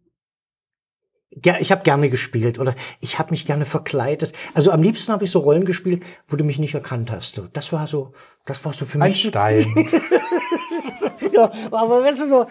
ich 1.30 1.70
habe 1.70 1.82
gerne 1.82 2.08
gespielt 2.08 2.58
oder 2.58 2.74
ich 3.00 3.18
habe 3.18 3.30
mich 3.32 3.44
gerne 3.44 3.66
verkleidet. 3.66 4.32
Also 4.54 4.72
am 4.72 4.82
liebsten 4.82 5.12
habe 5.12 5.24
ich 5.24 5.30
so 5.30 5.40
Rollen 5.40 5.64
gespielt, 5.64 6.02
wo 6.26 6.36
du 6.36 6.44
mich 6.44 6.58
nicht 6.58 6.74
erkannt 6.74 7.10
hast. 7.10 7.40
Das 7.52 7.72
war 7.72 7.86
so, 7.86 8.12
das 8.46 8.64
war 8.64 8.72
so 8.72 8.86
für 8.86 8.98
mich. 8.98 9.24
Ein 9.24 9.28
Stein. 9.28 9.66
ja, 11.32 11.52
aber 11.70 12.02
weißt 12.02 12.22
du 12.22 12.28
so, 12.28 12.46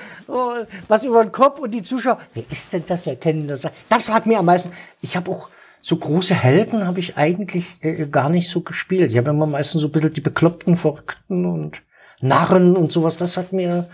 was 0.87 1.03
über 1.03 1.23
den 1.23 1.31
Kopf 1.31 1.59
und 1.59 1.73
die 1.73 1.81
Zuschauer, 1.81 2.19
wer 2.33 2.43
ist 2.49 2.71
denn 2.71 2.83
das? 2.87 3.05
Wer 3.05 3.15
kennen 3.15 3.47
das? 3.47 3.67
Das 3.89 4.09
hat 4.09 4.27
mir 4.27 4.39
am 4.39 4.45
meisten. 4.45 4.71
Ich 5.01 5.17
habe 5.17 5.31
auch 5.31 5.49
so 5.81 5.95
große 5.95 6.35
Helden 6.35 6.85
habe 6.85 6.99
ich 6.99 7.17
eigentlich 7.17 7.77
äh, 7.81 8.07
gar 8.07 8.29
nicht 8.29 8.49
so 8.49 8.61
gespielt. 8.61 9.11
Ich 9.11 9.17
habe 9.17 9.29
immer 9.29 9.47
meistens 9.47 9.81
so 9.81 9.87
ein 9.87 9.91
bisschen 9.91 10.13
die 10.13 10.21
bekloppten, 10.21 10.77
verrückten 10.77 11.45
und 11.45 11.81
Narren 12.19 12.75
und 12.75 12.91
sowas. 12.91 13.17
Das 13.17 13.37
hat 13.37 13.53
mir 13.53 13.89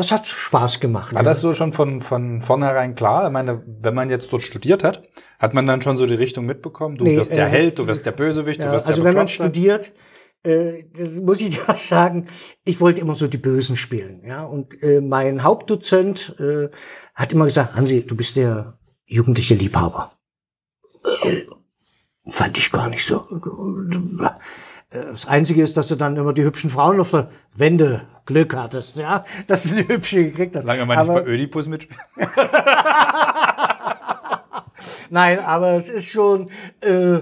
das 0.00 0.12
hat 0.12 0.26
Spaß 0.26 0.80
gemacht. 0.80 1.14
War 1.14 1.22
das 1.22 1.40
so 1.40 1.52
schon 1.52 1.72
von, 1.72 2.00
von 2.00 2.42
vornherein 2.42 2.94
klar? 2.94 3.26
Ich 3.26 3.32
meine, 3.32 3.62
wenn 3.66 3.94
man 3.94 4.10
jetzt 4.10 4.32
dort 4.32 4.42
studiert 4.42 4.82
hat, 4.82 5.02
hat 5.38 5.54
man 5.54 5.66
dann 5.66 5.82
schon 5.82 5.96
so 5.96 6.06
die 6.06 6.14
Richtung 6.14 6.46
mitbekommen? 6.46 6.96
Du 6.96 7.04
nee, 7.04 7.16
wirst 7.16 7.32
der 7.32 7.46
äh, 7.46 7.50
Held, 7.50 7.78
du 7.78 7.86
wirst 7.86 8.06
der 8.06 8.12
Bösewicht, 8.12 8.60
ja, 8.60 8.66
du 8.66 8.72
wirst 8.72 8.86
also 8.86 9.02
der 9.02 9.06
Also 9.06 9.16
wenn 9.16 9.20
man 9.20 9.28
studiert, 9.28 9.92
äh, 10.42 10.84
muss 11.20 11.40
ich 11.40 11.50
dir 11.56 11.62
was 11.66 11.88
sagen, 11.88 12.26
ich 12.64 12.80
wollte 12.80 13.00
immer 13.00 13.14
so 13.14 13.26
die 13.26 13.38
Bösen 13.38 13.76
spielen. 13.76 14.22
Ja? 14.24 14.44
Und 14.44 14.82
äh, 14.82 15.00
mein 15.00 15.42
Hauptdozent 15.42 16.34
äh, 16.38 16.68
hat 17.14 17.32
immer 17.32 17.44
gesagt, 17.44 17.74
Hansi, 17.74 18.06
du 18.06 18.16
bist 18.16 18.36
der 18.36 18.78
jugendliche 19.06 19.54
Liebhaber. 19.54 20.12
Äh, 21.04 21.36
fand 22.26 22.56
ich 22.58 22.72
gar 22.72 22.88
nicht 22.88 23.04
so. 23.04 23.26
Das 24.90 25.26
Einzige 25.26 25.62
ist, 25.62 25.76
dass 25.76 25.86
du 25.86 25.94
dann 25.94 26.16
immer 26.16 26.32
die 26.32 26.42
hübschen 26.42 26.68
Frauen 26.68 26.98
auf 26.98 27.12
der 27.12 27.30
Wende 27.56 28.02
Glück 28.26 28.56
hattest, 28.56 28.96
ja, 28.96 29.24
dass 29.46 29.62
du 29.62 29.74
eine 29.74 29.86
hübsche 29.86 30.24
gekriegt 30.24 30.56
hast. 30.56 30.62
Solange 30.62 30.84
man 30.86 30.98
aber, 30.98 31.14
nicht 31.14 31.24
bei 31.24 31.30
Ödipus 31.30 31.68
mitspielt. 31.68 32.00
Nein, 35.10 35.38
aber 35.40 35.74
es 35.74 35.88
ist 35.88 36.06
schon, 36.06 36.50
äh, 36.80 37.20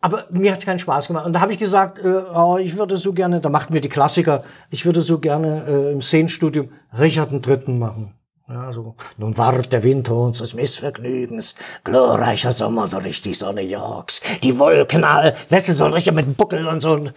aber 0.00 0.26
mir 0.30 0.52
hat 0.52 0.58
es 0.58 0.64
keinen 0.64 0.78
Spaß 0.78 1.08
gemacht. 1.08 1.26
Und 1.26 1.32
da 1.32 1.40
habe 1.40 1.52
ich 1.52 1.58
gesagt, 1.58 1.98
äh, 1.98 2.22
oh, 2.34 2.58
ich 2.58 2.76
würde 2.76 2.96
so 2.96 3.12
gerne, 3.12 3.40
da 3.40 3.48
machten 3.48 3.74
wir 3.74 3.80
die 3.80 3.88
Klassiker, 3.88 4.44
ich 4.70 4.84
würde 4.84 5.00
so 5.02 5.18
gerne 5.18 5.64
äh, 5.66 5.92
im 5.92 6.02
Szenenstudium 6.02 6.70
Richard 6.98 7.32
III. 7.32 7.72
machen. 7.72 8.14
Ja, 8.46 8.72
so. 8.72 8.94
Nun 9.16 9.38
ward 9.38 9.72
der 9.72 9.82
Winter 9.82 10.14
unseres 10.14 10.52
Missvergnügens, 10.52 11.54
glorreicher 11.82 12.52
Sommer 12.52 12.88
durch 12.88 13.22
die 13.22 13.32
Sonne 13.32 13.62
Yorks, 13.62 14.20
die 14.42 14.58
Wolken 14.58 15.02
all, 15.02 15.34
weißt 15.48 15.70
du, 15.70 15.72
so 15.72 15.84
ein 15.84 15.94
Richard 15.94 16.14
mit 16.14 16.36
Buckel 16.36 16.66
und 16.66 16.80
so. 16.80 17.08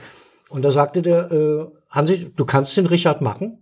Und 0.49 0.61
da 0.63 0.71
sagte 0.71 1.01
der, 1.01 1.29
äh, 1.29 1.65
Hansi, 1.89 2.31
du 2.33 2.45
kannst 2.45 2.77
den 2.77 2.85
Richard 2.85 3.21
machen, 3.21 3.61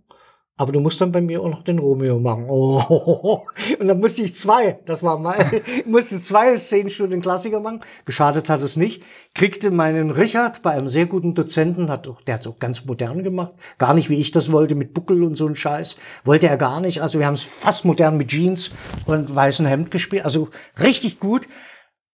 aber 0.58 0.72
du 0.72 0.80
musst 0.80 1.00
dann 1.02 1.12
bei 1.12 1.20
mir 1.20 1.42
auch 1.42 1.50
noch 1.50 1.62
den 1.62 1.78
Romeo 1.78 2.18
machen. 2.18 2.46
Oh. 2.48 3.42
Und 3.78 3.88
dann 3.88 4.00
musste 4.00 4.22
ich 4.22 4.34
zwei, 4.34 4.78
das 4.86 5.02
war 5.02 5.18
mal, 5.18 5.36
musste 5.84 6.18
zwei 6.18 6.56
zehn 6.56 6.88
Stunden 6.88 7.20
Klassiker 7.20 7.60
machen. 7.60 7.80
Geschadet 8.06 8.48
hat 8.48 8.62
es 8.62 8.76
nicht. 8.76 9.02
Kriegte 9.34 9.70
meinen 9.70 10.10
Richard 10.10 10.62
bei 10.62 10.70
einem 10.70 10.88
sehr 10.88 11.04
guten 11.04 11.34
Dozenten, 11.34 11.90
hat 11.90 12.08
auch, 12.08 12.22
der 12.22 12.34
hat 12.34 12.40
es 12.40 12.46
auch 12.46 12.58
ganz 12.58 12.86
modern 12.86 13.22
gemacht. 13.22 13.54
Gar 13.76 13.92
nicht, 13.92 14.08
wie 14.08 14.18
ich 14.18 14.30
das 14.30 14.50
wollte, 14.50 14.74
mit 14.74 14.94
Buckel 14.94 15.22
und 15.24 15.34
so 15.34 15.46
ein 15.46 15.56
Scheiß. 15.56 15.98
Wollte 16.24 16.48
er 16.48 16.56
gar 16.56 16.80
nicht. 16.80 17.02
Also 17.02 17.18
wir 17.18 17.26
haben 17.26 17.34
es 17.34 17.42
fast 17.42 17.84
modern 17.84 18.16
mit 18.16 18.28
Jeans 18.28 18.70
und 19.04 19.34
weißem 19.34 19.66
Hemd 19.66 19.90
gespielt. 19.90 20.24
Also 20.24 20.48
richtig 20.80 21.20
gut. 21.20 21.48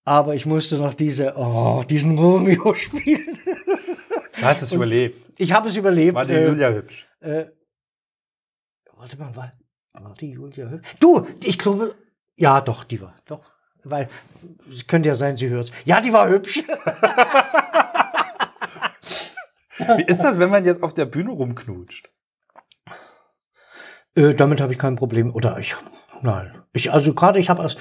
Aber 0.04 0.34
ich 0.34 0.46
musste 0.46 0.78
noch 0.78 0.94
diese, 0.94 1.34
oh, 1.36 1.84
diesen 1.88 2.18
Romeo 2.18 2.74
spielen. 2.74 3.38
Du 4.36 4.42
hast 4.42 4.62
es 4.62 4.72
und 4.72 4.78
überlebt. 4.78 5.30
Ich 5.38 5.52
habe 5.52 5.68
es 5.68 5.76
überlebt. 5.76 6.16
War 6.16 6.26
die 6.26 6.34
äh, 6.34 6.48
Julia 6.48 6.70
hübsch? 6.70 7.06
Äh, 7.20 7.44
Warte 9.02 9.18
mal, 9.18 9.34
war, 9.34 9.52
war 9.94 10.14
die 10.14 10.30
Julia 10.30 10.68
hübsch? 10.68 10.88
Du, 11.00 11.26
ich 11.42 11.58
glaube, 11.58 11.96
ja, 12.36 12.60
doch, 12.60 12.84
die 12.84 13.00
war, 13.00 13.16
doch. 13.26 13.50
Weil, 13.82 14.08
es 14.70 14.86
könnte 14.86 15.08
ja 15.08 15.16
sein, 15.16 15.36
sie 15.36 15.48
hört 15.48 15.72
Ja, 15.84 16.00
die 16.00 16.12
war 16.12 16.28
hübsch. 16.28 16.58
Wie 19.96 20.04
ist 20.04 20.22
das, 20.22 20.38
wenn 20.38 20.50
man 20.50 20.64
jetzt 20.64 20.84
auf 20.84 20.94
der 20.94 21.06
Bühne 21.06 21.32
rumknutscht? 21.32 22.12
Äh, 24.14 24.34
damit 24.34 24.60
habe 24.60 24.72
ich 24.72 24.78
kein 24.78 24.94
Problem. 24.94 25.34
Oder 25.34 25.58
ich, 25.58 25.74
nein. 26.20 26.62
Ich, 26.72 26.92
also 26.92 27.12
gerade 27.12 27.40
ich 27.40 27.50
habe 27.50 27.62
als, 27.62 27.76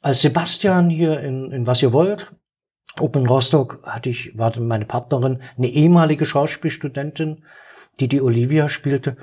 als 0.00 0.22
Sebastian 0.22 0.88
hier 0.88 1.20
in, 1.20 1.52
in 1.52 1.66
Was 1.66 1.82
ihr 1.82 1.92
wollt, 1.92 2.32
Open 2.98 3.26
Rostock, 3.26 3.82
hatte 3.84 4.08
ich, 4.08 4.38
war 4.38 4.58
meine 4.58 4.86
Partnerin, 4.86 5.42
eine 5.58 5.68
ehemalige 5.68 6.24
Schauspielstudentin, 6.24 7.44
die 8.00 8.08
die 8.08 8.22
Olivia 8.22 8.70
spielte. 8.70 9.18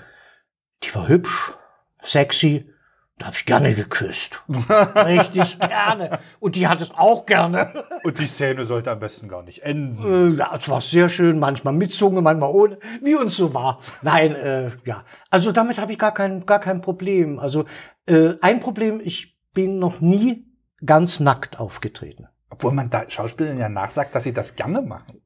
Die 0.84 0.96
war 0.96 1.08
hübsch, 1.08 1.54
sexy. 2.02 2.72
Da 3.18 3.26
habe 3.26 3.36
ich 3.36 3.46
gerne 3.46 3.76
geküsst. 3.76 4.42
Richtig 4.96 5.60
gerne. 5.60 6.20
Und 6.40 6.56
die 6.56 6.70
hat 6.70 6.80
es 6.80 6.92
auch 6.96 7.26
gerne. 7.26 7.84
Und 8.06 8.18
die 8.18 8.26
Szene 8.26 8.64
sollte 8.64 8.92
am 8.92 9.00
besten 9.00 9.28
gar 9.28 9.44
nicht 9.44 9.60
enden. 9.64 10.36
Äh, 10.36 10.38
ja, 10.38 10.56
es 10.56 10.70
war 10.70 10.80
sehr 10.80 11.10
schön, 11.10 11.38
manchmal 11.38 11.74
mit 11.74 11.92
Zunge, 11.92 12.22
manchmal 12.22 12.50
ohne, 12.50 12.80
wie 13.02 13.16
uns 13.16 13.36
so 13.36 13.54
war. 13.54 13.80
Nein, 14.02 14.36
äh, 14.36 14.72
ja. 14.86 15.04
Also 15.30 15.52
damit 15.52 15.80
habe 15.80 15.92
ich 15.92 15.98
gar 15.98 16.14
kein, 16.14 16.46
gar 16.46 16.62
kein 16.62 16.80
Problem. 16.80 17.40
Also 17.40 17.66
äh, 18.06 18.36
ein 18.40 18.62
Problem, 18.62 19.02
ich 19.04 19.38
bin 19.54 19.80
noch 19.80 20.00
nie 20.00 20.46
ganz 20.86 21.20
nackt 21.20 21.60
aufgetreten. 21.60 22.30
Obwohl 22.50 22.72
man 22.72 22.90
da 22.90 23.04
Schauspielern 23.10 23.58
ja 23.58 23.68
nachsagt, 23.68 24.16
dass 24.16 24.24
sie 24.24 24.34
das 24.34 24.56
gerne 24.56 24.82
machen. 24.82 25.22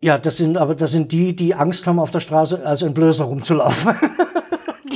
Ja, 0.00 0.18
das 0.18 0.36
sind 0.36 0.58
aber 0.58 0.74
das 0.74 0.92
sind 0.92 1.12
die, 1.12 1.34
die 1.34 1.54
Angst 1.54 1.86
haben, 1.86 1.98
auf 1.98 2.10
der 2.10 2.20
Straße 2.20 2.64
als 2.64 2.82
ein 2.82 2.94
Blöser 2.94 3.24
rumzulaufen. 3.24 3.96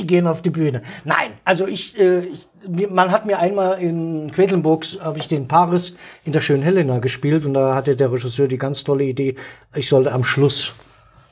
die 0.03 0.07
gehen 0.07 0.27
auf 0.27 0.41
die 0.41 0.49
Bühne. 0.49 0.83
Nein, 1.05 1.31
also 1.45 1.65
ich, 1.65 1.97
äh, 1.97 2.25
ich 2.25 2.47
man 2.67 3.11
hat 3.11 3.25
mir 3.25 3.39
einmal 3.39 3.81
in 3.81 4.31
Quedlinburg, 4.31 4.85
habe 5.01 5.19
ich 5.19 5.27
den 5.27 5.47
Paris 5.47 5.95
in 6.23 6.33
der 6.33 6.41
schönen 6.41 6.63
Helena 6.63 6.99
gespielt 6.99 7.45
und 7.45 7.53
da 7.53 7.75
hatte 7.75 7.95
der 7.95 8.11
Regisseur 8.11 8.47
die 8.47 8.57
ganz 8.57 8.83
tolle 8.83 9.03
Idee, 9.03 9.35
ich 9.75 9.89
sollte 9.89 10.11
am 10.11 10.23
Schluss 10.23 10.73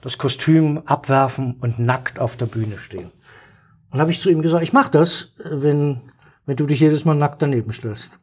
das 0.01 0.17
Kostüm 0.17 0.81
abwerfen 0.85 1.57
und 1.61 1.79
nackt 1.79 2.19
auf 2.19 2.35
der 2.35 2.47
Bühne 2.47 2.77
stehen. 2.77 3.11
Und 3.91 3.99
habe 3.99 4.11
ich 4.11 4.19
zu 4.19 4.29
ihm 4.29 4.41
gesagt, 4.41 4.63
ich 4.63 4.73
mach 4.73 4.89
das, 4.89 5.33
wenn, 5.37 6.01
wenn 6.45 6.55
du 6.55 6.65
dich 6.65 6.79
jedes 6.79 7.05
Mal 7.05 7.15
nackt 7.15 7.41
daneben 7.41 7.71
stellst. 7.71 8.19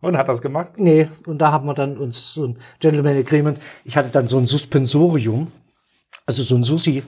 Und 0.00 0.16
hat 0.16 0.28
das 0.28 0.42
gemacht? 0.42 0.72
Nee, 0.76 1.08
und 1.26 1.38
da 1.38 1.50
haben 1.50 1.66
wir 1.66 1.74
dann 1.74 1.98
uns 1.98 2.32
so 2.32 2.46
ein 2.46 2.58
Gentleman 2.78 3.16
Agreement. 3.16 3.58
Ich 3.84 3.96
hatte 3.96 4.10
dann 4.10 4.28
so 4.28 4.38
ein 4.38 4.46
Suspensorium, 4.46 5.50
also 6.24 6.42
so 6.42 6.54
ein 6.54 6.62
Susi, 6.62 7.02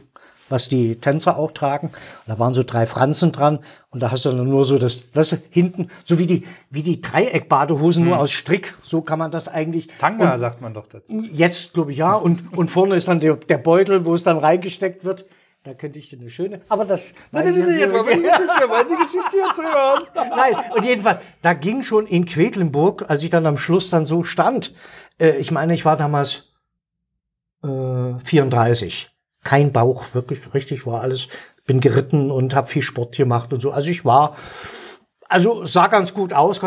was 0.50 0.68
die 0.68 0.96
Tänzer 0.96 1.38
auch 1.38 1.52
tragen. 1.52 1.90
Da 2.26 2.38
waren 2.38 2.52
so 2.52 2.62
drei 2.62 2.86
Franzen 2.86 3.32
dran 3.32 3.60
und 3.90 4.00
da 4.00 4.10
hast 4.10 4.24
du 4.24 4.30
dann 4.30 4.48
nur 4.48 4.64
so 4.64 4.78
das, 4.78 5.04
weißt 5.14 5.32
du, 5.32 5.36
hinten, 5.50 5.88
so 6.04 6.18
wie 6.18 6.26
die, 6.26 6.46
wie 6.70 6.82
die 6.82 7.00
Dreieckbadehosen 7.00 8.02
hm. 8.02 8.10
nur 8.10 8.18
aus 8.18 8.30
Strick, 8.30 8.74
so 8.82 9.02
kann 9.02 9.18
man 9.18 9.30
das 9.30 9.48
eigentlich. 9.48 9.88
Tanga 9.98 10.32
und 10.32 10.38
sagt 10.38 10.60
man 10.60 10.74
doch 10.74 10.86
dazu. 10.86 11.22
Jetzt, 11.32 11.72
glaube 11.72 11.92
ich, 11.92 11.98
ja. 11.98 12.14
Und, 12.14 12.56
und 12.56 12.70
vorne 12.70 12.96
ist 12.96 13.08
dann 13.08 13.20
der, 13.20 13.36
der 13.36 13.58
Beutel, 13.58 14.04
wo 14.04 14.14
es 14.14 14.22
dann 14.22 14.38
reingesteckt 14.38 15.04
wird. 15.04 15.24
Da 15.62 15.74
könnte 15.74 15.98
ich 15.98 16.08
dir 16.08 16.18
eine 16.18 16.30
schöne. 16.30 16.62
Aber 16.70 16.86
das. 16.86 17.12
Nein, 17.32 17.44
nein, 17.44 17.60
nein, 17.60 17.78
jetzt 17.78 17.92
mal 17.92 18.02
die 18.02 18.22
Geschichte, 18.22 18.60
wir 18.60 18.70
wollen 18.70 18.86
die 18.88 19.04
Geschichte 19.04 19.36
jetzt 19.36 19.58
hören. 19.58 20.02
Nein, 20.30 20.54
und 20.74 20.84
jedenfalls, 20.86 21.20
da 21.42 21.52
ging 21.52 21.82
schon 21.82 22.06
in 22.06 22.24
Quedlinburg, 22.24 23.10
als 23.10 23.22
ich 23.22 23.28
dann 23.28 23.44
am 23.44 23.58
Schluss 23.58 23.90
dann 23.90 24.06
so 24.06 24.24
stand, 24.24 24.72
äh, 25.18 25.36
ich 25.36 25.50
meine, 25.50 25.74
ich 25.74 25.84
war 25.84 25.98
damals 25.98 26.54
äh, 27.62 28.18
34 28.24 29.10
kein 29.42 29.72
Bauch, 29.72 30.04
wirklich 30.12 30.52
richtig 30.54 30.86
war 30.86 31.00
alles. 31.00 31.28
Bin 31.66 31.80
geritten 31.80 32.30
und 32.30 32.54
habe 32.54 32.66
viel 32.66 32.82
Sport 32.82 33.16
gemacht 33.16 33.52
und 33.52 33.60
so. 33.60 33.70
Also 33.70 33.90
ich 33.90 34.04
war, 34.04 34.36
also 35.28 35.64
sah 35.64 35.86
ganz 35.86 36.14
gut 36.14 36.32
aus. 36.32 36.60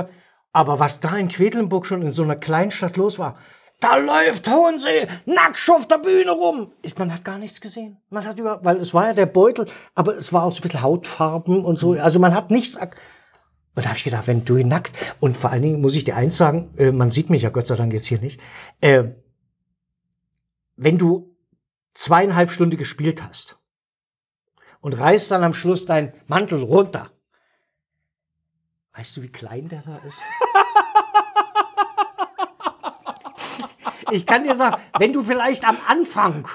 Aber 0.51 0.79
was 0.79 0.99
da 0.99 1.15
in 1.17 1.29
Quedlinburg 1.29 1.85
schon 1.85 2.03
in 2.03 2.11
so 2.11 2.23
einer 2.23 2.35
Kleinstadt 2.35 2.95
los 2.95 3.19
war, 3.19 3.37
da 3.79 3.97
läuft 3.97 4.49
Hohensee 4.49 5.07
nackt 5.25 5.69
auf 5.69 5.87
der 5.87 5.97
Bühne 5.97 6.31
rum. 6.31 6.71
Man 6.97 7.11
hat 7.11 7.25
gar 7.25 7.37
nichts 7.37 7.59
gesehen. 7.59 7.97
Man 8.09 8.25
hat 8.25 8.39
über, 8.39 8.63
weil 8.63 8.77
es 8.77 8.93
war 8.93 9.07
ja 9.07 9.13
der 9.13 9.25
Beutel, 9.25 9.65
aber 9.93 10.15
es 10.15 10.31
war 10.31 10.43
auch 10.43 10.53
so 10.53 10.59
ein 10.59 10.61
bisschen 10.61 10.81
Hautfarben 10.81 11.65
und 11.65 11.77
so. 11.77 11.91
Also 11.93 12.19
man 12.19 12.33
hat 12.33 12.49
nichts. 12.49 12.77
Und 12.77 12.93
da 13.75 13.89
habe 13.89 13.97
ich 13.97 14.05
gedacht, 14.05 14.27
wenn 14.27 14.45
du 14.45 14.55
nackt 14.63 14.93
und 15.19 15.35
vor 15.35 15.49
allen 15.49 15.63
Dingen 15.63 15.81
muss 15.81 15.95
ich 15.95 16.05
dir 16.05 16.15
eins 16.15 16.37
sagen, 16.37 16.73
äh, 16.77 16.91
man 16.91 17.09
sieht 17.09 17.29
mich 17.29 17.41
ja 17.41 17.49
Gott 17.49 17.67
sei 17.67 17.75
Dank 17.75 17.91
jetzt 17.91 18.05
hier 18.05 18.19
nicht. 18.19 18.39
Äh, 18.79 19.05
wenn 20.77 20.97
du 20.97 21.32
zweieinhalb 21.93 22.51
Stunden 22.51 22.77
gespielt 22.77 23.23
hast 23.23 23.57
und 24.79 24.93
reißt 24.93 25.31
dann 25.31 25.43
am 25.43 25.53
Schluss 25.53 25.85
dein 25.85 26.13
Mantel 26.27 26.61
runter. 26.61 27.11
Weißt 28.93 29.17
du, 29.17 29.23
wie 29.23 29.31
klein 29.31 29.67
der 29.69 29.81
da 29.81 29.97
ist? 30.05 30.21
ich 34.11 34.25
kann 34.25 34.43
dir 34.43 34.55
sagen, 34.55 34.81
wenn 34.99 35.13
du 35.13 35.23
vielleicht 35.23 35.65
am 35.65 35.77
Anfang 35.87 36.47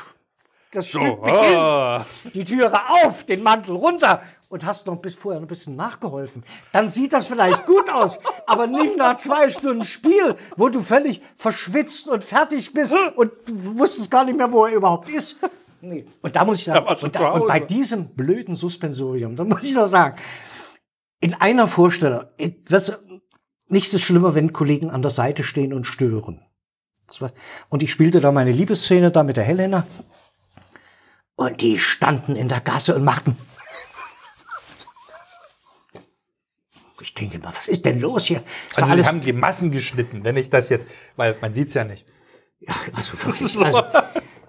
das 0.70 0.90
So, 0.90 1.00
Stück 1.00 1.22
beginnst, 1.22 1.56
ah. 1.56 2.06
die 2.34 2.44
Türe 2.44 2.90
auf, 2.90 3.24
den 3.24 3.42
Mantel 3.42 3.74
runter 3.76 4.22
und 4.48 4.64
hast 4.64 4.86
noch 4.86 4.96
bis 4.96 5.14
vorher 5.14 5.40
ein 5.40 5.46
bisschen 5.46 5.76
nachgeholfen, 5.76 6.42
dann 6.72 6.88
sieht 6.88 7.12
das 7.12 7.26
vielleicht 7.26 7.66
gut 7.66 7.90
aus, 7.90 8.18
aber 8.46 8.66
nicht 8.66 8.96
nach 8.96 9.16
zwei 9.16 9.50
Stunden 9.50 9.84
Spiel, 9.84 10.36
wo 10.56 10.68
du 10.68 10.80
völlig 10.80 11.20
verschwitzt 11.36 12.08
und 12.08 12.24
fertig 12.24 12.72
bist 12.72 12.94
und 13.16 13.30
du 13.46 13.78
wusstest 13.78 14.10
gar 14.10 14.24
nicht 14.24 14.36
mehr, 14.36 14.50
wo 14.50 14.64
er 14.64 14.74
überhaupt 14.74 15.10
ist. 15.10 15.36
Nee. 15.80 16.06
Und 16.22 16.34
da 16.34 16.44
muss 16.44 16.58
ich 16.58 16.64
sagen, 16.64 16.86
schon 16.96 17.06
und, 17.06 17.14
da, 17.14 17.30
und 17.30 17.46
bei 17.46 17.60
diesem 17.60 18.08
blöden 18.08 18.54
Suspensorium, 18.54 19.36
da 19.36 19.44
muss 19.44 19.62
ich 19.62 19.74
doch 19.74 19.86
sagen, 19.86 20.16
in 21.20 21.34
einer 21.34 21.68
Vorstellung, 21.68 22.24
das, 22.68 22.98
nichts 23.68 23.94
ist 23.94 24.02
schlimmer, 24.02 24.34
wenn 24.34 24.52
Kollegen 24.52 24.90
an 24.90 25.02
der 25.02 25.10
Seite 25.10 25.44
stehen 25.44 25.72
und 25.72 25.86
stören. 25.86 26.42
War, 27.20 27.32
und 27.68 27.82
ich 27.82 27.92
spielte 27.92 28.20
da 28.20 28.32
meine 28.32 28.52
Liebesszene 28.52 29.10
da 29.10 29.22
mit 29.22 29.36
der 29.36 29.44
Helena. 29.44 29.86
Und 31.36 31.60
die 31.62 31.78
standen 31.78 32.36
in 32.36 32.48
der 32.48 32.60
Gasse 32.60 32.94
und 32.94 33.04
machten. 33.04 33.36
Ich 37.00 37.14
denke 37.14 37.38
mal, 37.38 37.52
was 37.54 37.68
ist 37.68 37.84
denn 37.84 38.00
los 38.00 38.26
hier? 38.26 38.42
Ist 38.70 38.82
Also 38.82 38.94
sie 38.94 39.06
haben 39.06 39.20
die 39.20 39.32
Massen 39.32 39.70
geschnitten, 39.70 40.24
wenn 40.24 40.36
ich 40.36 40.50
das 40.50 40.68
jetzt, 40.68 40.88
weil 41.16 41.36
man 41.40 41.54
sieht's 41.54 41.74
ja 41.74 41.84
nicht. 41.84 42.04
Ja, 42.60 42.74
also 42.92 43.12
wirklich. 43.24 43.56
Also, 43.58 43.82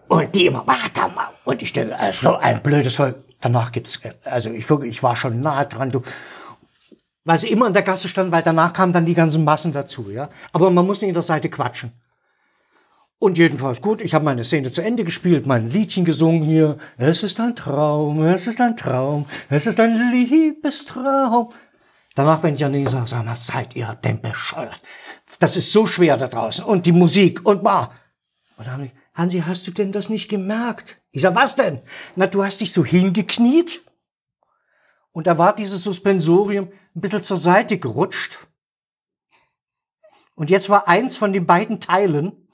und 0.08 0.34
die 0.34 0.48
immer, 0.48 0.66
warte 0.66 1.02
mal. 1.14 1.30
Und 1.46 1.62
ich 1.62 1.72
denke, 1.72 1.96
äh, 2.00 2.12
so 2.12 2.36
ein 2.36 2.62
blödes 2.64 2.96
Volk. 2.96 3.24
Danach 3.42 3.72
gibt's, 3.72 3.98
äh, 4.04 4.14
also 4.26 4.50
ich 4.50 4.68
wirklich, 4.70 4.96
ich 4.96 5.04
war 5.04 5.16
schon 5.16 5.40
nah 5.40 5.64
dran, 5.66 5.92
du. 5.92 6.02
Weil 7.26 7.38
sie 7.38 7.50
immer 7.50 7.68
in 7.68 7.74
der 7.74 7.84
Gasse 7.84 8.10
standen, 8.10 8.32
weil 8.32 8.42
danach 8.42 8.74
kamen 8.74 8.92
dann 8.92 9.06
die 9.06 9.14
ganzen 9.14 9.44
Massen 9.44 9.72
dazu, 9.72 10.10
ja. 10.10 10.30
Aber 10.52 10.72
man 10.72 10.86
muss 10.86 11.02
nicht 11.02 11.10
in 11.10 11.14
der 11.14 11.24
Seite 11.24 11.50
quatschen. 11.50 11.92
Und 13.20 13.38
jedenfalls 13.38 13.82
gut, 13.82 14.02
ich 14.02 14.14
habe 14.14 14.24
meine 14.24 14.46
Szene 14.46 14.72
zu 14.72 14.82
Ende 14.82 15.04
gespielt, 15.04 15.46
mein 15.46 15.70
Liedchen 15.70 16.06
gesungen 16.06 16.42
hier. 16.42 16.78
Es 16.98 17.22
ist 17.22 17.40
ein 17.40 17.54
Traum, 17.56 18.24
es 18.24 18.48
ist 18.48 18.62
ein 18.62 18.78
Traum, 18.78 19.26
es 19.50 19.68
ist 19.68 19.80
ein 19.80 20.12
Liebestraum. 20.12 21.50
Danach 22.20 22.42
bin 22.42 22.54
ich 22.54 22.66
an 22.66 22.74
die 22.74 22.86
sag 22.86 23.10
mal, 23.24 23.34
seid 23.38 23.78
ihr 23.78 23.98
denn 24.04 24.20
bescheuert? 24.20 24.82
Das 25.40 25.56
ist 25.56 25.72
so 25.72 25.86
schwer 25.86 26.18
da 26.18 26.28
draußen. 26.28 26.66
Und 26.66 26.86
die 26.86 26.92
Musik 26.92 27.46
und 27.46 27.64
bah. 27.64 27.94
Und 28.58 28.68
dann 28.68 28.74
haben 28.74 28.84
die, 28.84 28.92
Hansi, 29.14 29.40
hast 29.48 29.66
du 29.66 29.72
denn 29.72 29.94
das 29.94 30.10
nicht 30.10 30.28
gemerkt? 30.28 31.02
Ich 31.12 31.22
sag, 31.22 31.34
was 31.34 31.56
denn? 31.56 31.82
Na, 32.18 32.28
du 32.28 32.44
hast 32.44 32.60
dich 32.60 32.74
so 32.74 32.84
hingekniet. 32.84 33.86
Und 35.14 35.28
da 35.28 35.38
war 35.38 35.56
dieses 35.56 35.82
Suspensorium 35.82 36.68
ein 36.94 37.00
bisschen 37.00 37.24
zur 37.24 37.38
Seite 37.38 37.78
gerutscht. 37.78 38.38
Und 40.36 40.50
jetzt 40.50 40.70
war 40.70 40.90
eins 40.90 41.16
von 41.16 41.32
den 41.32 41.46
beiden 41.46 41.80
Teilen 41.80 42.50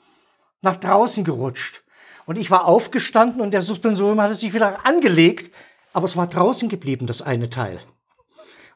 nach 0.62 0.78
draußen 0.78 1.24
gerutscht. 1.24 1.82
Und 2.28 2.38
ich 2.38 2.52
war 2.52 2.66
aufgestanden 2.66 3.42
und 3.42 3.50
der 3.50 3.64
Suspensorium 3.64 4.22
hatte 4.22 4.36
sich 4.36 4.54
wieder 4.54 4.86
angelegt, 4.86 5.52
aber 5.92 6.06
es 6.06 6.16
war 6.16 6.28
draußen 6.28 6.70
geblieben, 6.70 7.08
das 7.08 7.24
eine 7.24 7.50
Teil. 7.50 7.80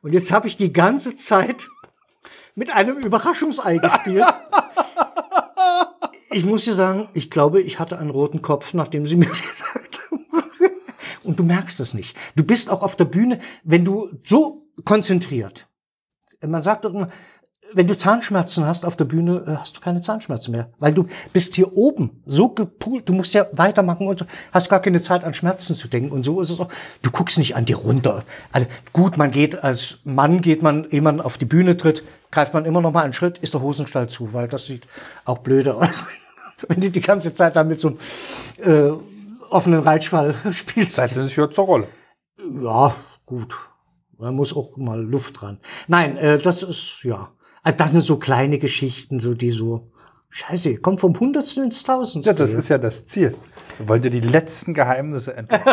Und 0.01 0.13
jetzt 0.13 0.31
habe 0.31 0.47
ich 0.47 0.57
die 0.57 0.71
ganze 0.71 1.15
Zeit 1.15 1.67
mit 2.55 2.71
einem 2.71 2.97
Überraschungsei 2.97 3.77
gespielt. 3.77 4.25
Ich 6.31 6.45
muss 6.45 6.65
dir 6.65 6.73
sagen, 6.73 7.09
ich 7.13 7.29
glaube, 7.31 7.61
ich 7.61 7.79
hatte 7.79 7.97
einen 7.97 8.11
roten 8.11 8.41
Kopf, 8.41 8.73
nachdem 8.73 9.05
sie 9.07 9.15
mir 9.15 9.27
das 9.27 9.41
gesagt 9.47 9.99
haben. 10.11 10.25
Und 11.23 11.39
du 11.39 11.43
merkst 11.43 11.79
es 11.79 11.93
nicht. 11.93 12.15
Du 12.35 12.43
bist 12.43 12.69
auch 12.69 12.81
auf 12.81 12.95
der 12.95 13.05
Bühne, 13.05 13.39
wenn 13.63 13.83
du 13.83 14.09
so 14.23 14.67
konzentriert. 14.85 15.67
Man 16.41 16.61
sagt 16.61 16.85
doch 16.85 16.93
immer, 16.93 17.07
wenn 17.74 17.88
du 17.88 17.95
Zahnschmerzen 17.95 18.65
hast 18.65 18.86
auf 18.86 18.95
der 18.95 19.05
Bühne, 19.05 19.43
äh, 19.47 19.55
hast 19.57 19.78
du 19.78 19.82
keine 19.82 20.01
Zahnschmerzen 20.01 20.51
mehr. 20.51 20.70
Weil 20.80 20.93
du 20.93 21.07
bist 21.34 21.55
hier 21.55 21.76
oben 21.76 22.22
so 22.26 22.49
gepoolt, 22.49 23.07
du 23.07 23.13
musst 23.13 23.34
ja 23.34 23.47
weitermachen 23.53 24.07
und 24.07 24.26
hast 24.51 24.70
gar 24.70 24.82
keine 24.82 25.01
Zeit 25.01 25.24
an 25.24 25.34
Schmerzen 25.34 25.76
zu 25.76 25.88
denken. 25.88 26.11
Und 26.11 26.24
so 26.24 26.41
ist 26.41 26.49
es 26.49 26.59
auch. 26.59 26.70
Du 27.01 27.11
guckst 27.11 27.38
nicht 27.38 27.55
an 27.55 27.65
dir 27.65 27.78
runter. 27.78 28.24
Also 28.51 28.67
gut, 28.93 29.17
man 29.17 29.32
geht 29.32 29.63
als 29.63 29.99
Mann, 30.03 30.41
geht 30.41 30.61
man, 30.61 30.89
ehe 30.89 31.01
man 31.01 31.22
auf 31.22 31.38
die 31.38 31.45
Bühne 31.45 31.78
tritt, 31.78 32.03
greift 32.32 32.53
man 32.53 32.65
immer 32.65 32.82
noch 32.82 32.91
mal 32.91 33.03
einen 33.03 33.13
Schritt, 33.13 33.38
ist 33.39 33.53
der 33.53 33.61
Hosenstall 33.61 34.09
zu, 34.09 34.34
weil 34.34 34.47
das 34.47 34.65
sieht 34.65 34.88
auch 35.26 35.39
blöde 35.39 35.76
aus, 35.76 36.03
wenn 36.67 36.82
du 36.82 36.89
die 36.89 37.01
ganze 37.01 37.34
Zeit 37.34 37.55
da 37.55 37.63
mit 37.63 37.80
so 37.80 37.89
einem 37.89 37.97
äh, 38.59 38.91
offenen 39.49 39.82
Reitschwall 39.82 40.36
spielst. 40.51 40.97
Das 40.97 41.38
hört 41.38 41.53
zur 41.53 41.65
Rolle. 41.65 41.88
Ja, 42.63 42.95
gut. 43.26 43.55
Da 44.17 44.32
muss 44.32 44.55
auch 44.55 44.76
mal 44.76 45.01
Luft 45.01 45.41
dran. 45.41 45.59
Nein, 45.88 46.17
äh, 46.17 46.39
das 46.39 46.61
ist, 46.61 47.03
ja. 47.03 47.30
Also 47.64 47.78
das 47.78 47.91
sind 47.91 48.01
so 48.01 48.18
kleine 48.18 48.57
Geschichten, 48.57 49.20
so 49.20 49.34
die 49.34 49.49
so, 49.49 49.91
scheiße, 50.30 50.77
kommt 50.77 50.99
vom 50.99 51.19
Hundertsten 51.19 51.63
ins 51.63 51.84
Tausendste. 51.84 52.30
Ja, 52.32 52.34
das 52.38 52.53
ist 52.53 52.69
ja 52.69 52.77
das 52.77 53.05
Ziel. 53.05 53.36
Wollt 53.80 54.03
ihr 54.03 54.11
die 54.11 54.19
letzten 54.19 54.73
Geheimnisse 54.73 55.34
entdecken? 55.38 55.69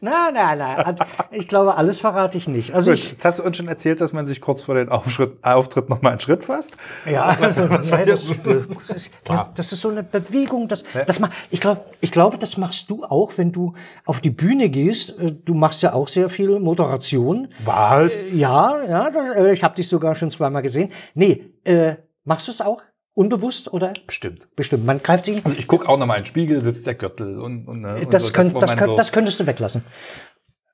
nein, 0.00 0.34
nein, 0.34 0.58
nein. 0.58 0.96
Ich 1.32 1.48
glaube, 1.48 1.76
alles 1.76 1.98
verrate 1.98 2.38
ich 2.38 2.46
nicht. 2.48 2.72
Also 2.74 2.92
Gut, 2.92 2.98
ich, 3.00 3.10
Jetzt 3.10 3.24
hast 3.24 3.38
du 3.40 3.42
uns 3.42 3.56
schon 3.56 3.68
erzählt, 3.68 4.00
dass 4.00 4.12
man 4.12 4.26
sich 4.26 4.40
kurz 4.40 4.62
vor 4.62 4.74
dem 4.76 4.88
Auftritt 4.88 5.88
noch 5.88 6.00
mal 6.00 6.10
einen 6.10 6.20
Schritt 6.20 6.44
fasst. 6.44 6.76
ja, 7.10 7.24
also, 7.40 7.66
das, 7.66 7.90
das, 7.90 8.32
das, 8.44 8.90
ist, 8.90 9.10
das 9.54 9.72
ist 9.72 9.80
so 9.80 9.88
eine 9.90 10.02
Bewegung, 10.02 10.68
das, 10.68 10.84
das 11.06 11.18
mach, 11.20 11.30
ich 11.50 11.60
glaube, 11.60 11.82
ich 12.00 12.10
glaube, 12.12 12.38
das 12.38 12.56
machst 12.56 12.90
du 12.90 13.04
auch, 13.04 13.32
wenn 13.36 13.52
du 13.52 13.74
auf 14.06 14.20
die 14.20 14.30
Bühne 14.30 14.68
gehst. 14.70 15.18
Äh, 15.18 15.32
Du 15.44 15.54
machst 15.54 15.82
ja 15.82 15.94
auch 15.94 16.06
sehr 16.06 16.28
viel 16.28 16.60
Moderation. 16.60 17.48
Was? 17.64 18.24
Ja, 18.32 18.74
ja, 18.88 19.10
das, 19.10 19.34
äh, 19.34 19.52
ich 19.52 19.64
habe 19.64 19.74
dich 19.74 19.88
sogar 19.88 20.14
schon 20.14 20.30
zweimal 20.30 20.62
gesehen. 20.62 20.90
Nee, 21.14 21.52
äh, 21.64 21.94
machst 22.24 22.46
du 22.46 22.52
es 22.52 22.60
auch? 22.60 22.82
Unbewusst 23.20 23.70
oder? 23.70 23.92
Bestimmt. 24.06 24.48
Bestimmt. 24.56 24.86
Man 24.86 25.02
greift 25.02 25.26
sich. 25.26 25.44
Also 25.44 25.58
ich 25.58 25.66
gucke 25.68 25.86
auch 25.86 25.98
noch 25.98 26.06
mal 26.06 26.14
in 26.16 26.22
den 26.22 26.26
Spiegel, 26.26 26.62
sitzt 26.62 26.86
der 26.86 26.94
Gürtel 26.94 27.38
und, 27.38 27.68
und, 27.68 27.82
ne, 27.82 27.96
und 27.96 28.14
Das, 28.14 28.28
so, 28.28 28.32
könnt, 28.32 28.54
das, 28.62 28.76
könnt, 28.78 28.90
so, 28.92 28.96
das 28.96 29.12
könntest 29.12 29.38
du 29.40 29.46
weglassen. 29.46 29.84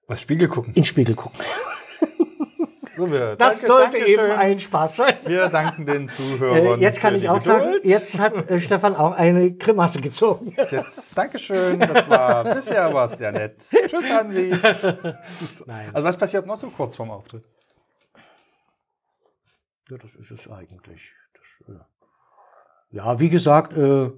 was 0.07 0.21
Spiegel 0.21 0.47
gucken. 0.47 0.69
In 0.75 0.83
den 0.83 0.85
Spiegel 0.85 1.17
gucken. 1.17 1.41
So, 2.97 3.07
Das 3.09 3.37
danke, 3.37 3.57
sollte 3.59 3.91
Dankeschön. 3.99 4.25
eben 4.25 4.33
ein 4.33 4.61
Spaß 4.61 4.97
sein. 4.97 5.15
Wir 5.27 5.49
danken 5.49 5.85
den 5.87 6.09
Zuhörern. 6.09 6.79
Äh, 6.81 6.83
jetzt 6.83 7.01
kann 7.01 7.11
für 7.11 7.17
ich 7.17 7.23
die 7.25 7.29
auch 7.29 7.41
sagen, 7.43 7.65
Geduld. 7.65 7.85
jetzt 7.85 8.19
hat 8.21 8.49
äh, 8.51 8.61
Stefan 8.61 8.95
auch 8.95 9.13
eine 9.13 9.53
Grimasse 9.53 10.01
gezogen. 10.01 10.55
Jetzt, 10.57 11.19
Dankeschön, 11.19 11.81
das 11.81 12.09
war 12.09 12.45
bisher 12.55 12.95
was 12.95 13.19
ja 13.19 13.33
nett. 13.33 13.57
Tschüss, 13.89 14.09
Hansi. 14.11 14.55
Nein. 15.67 15.91
Also 15.93 16.05
was 16.07 16.17
passiert 16.17 16.47
noch 16.47 16.57
so 16.57 16.69
kurz 16.71 16.95
vorm 16.97 17.11
Auftritt? 17.11 17.45
Ja, 19.91 19.99
das 19.99 20.15
ist 20.15 20.31
es 20.31 20.49
eigentlich. 20.49 21.13
Ja, 22.97 23.21
wie 23.21 23.29
gesagt, 23.29 23.77
äh, 23.77 24.11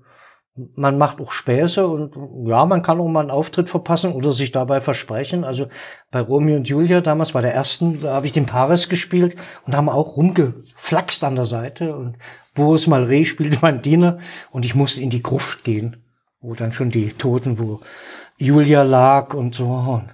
man 0.74 0.98
macht 0.98 1.20
auch 1.20 1.32
Späße 1.32 1.86
und 1.86 2.14
ja, 2.48 2.64
man 2.64 2.82
kann 2.82 3.00
auch 3.00 3.08
mal 3.08 3.20
einen 3.20 3.30
Auftritt 3.30 3.68
verpassen 3.68 4.12
oder 4.12 4.32
sich 4.32 4.52
dabei 4.52 4.80
versprechen. 4.80 5.44
Also 5.44 5.66
bei 6.10 6.20
Romeo 6.20 6.56
und 6.56 6.68
Julia 6.68 7.00
damals 7.00 7.32
bei 7.32 7.40
der 7.40 7.54
ersten, 7.54 8.02
da 8.02 8.14
habe 8.14 8.26
ich 8.26 8.32
den 8.32 8.46
Paris 8.46 8.88
gespielt 8.88 9.36
und 9.66 9.76
haben 9.76 9.88
auch 9.88 10.16
rumgeflaxt 10.16 11.24
an 11.24 11.36
der 11.36 11.44
Seite 11.44 11.94
und 11.94 12.16
Boris 12.54 12.88
Malré 12.88 13.24
spielte 13.24 13.58
mein 13.62 13.82
Diener 13.82 14.18
und 14.50 14.64
ich 14.64 14.74
musste 14.74 15.00
in 15.00 15.10
die 15.10 15.22
Gruft 15.22 15.64
gehen, 15.64 16.04
wo 16.40 16.54
dann 16.54 16.72
schon 16.72 16.90
die 16.90 17.08
Toten, 17.12 17.58
wo 17.58 17.80
Julia 18.36 18.82
lag 18.82 19.34
und 19.34 19.54
so 19.54 19.66
und 19.66 20.06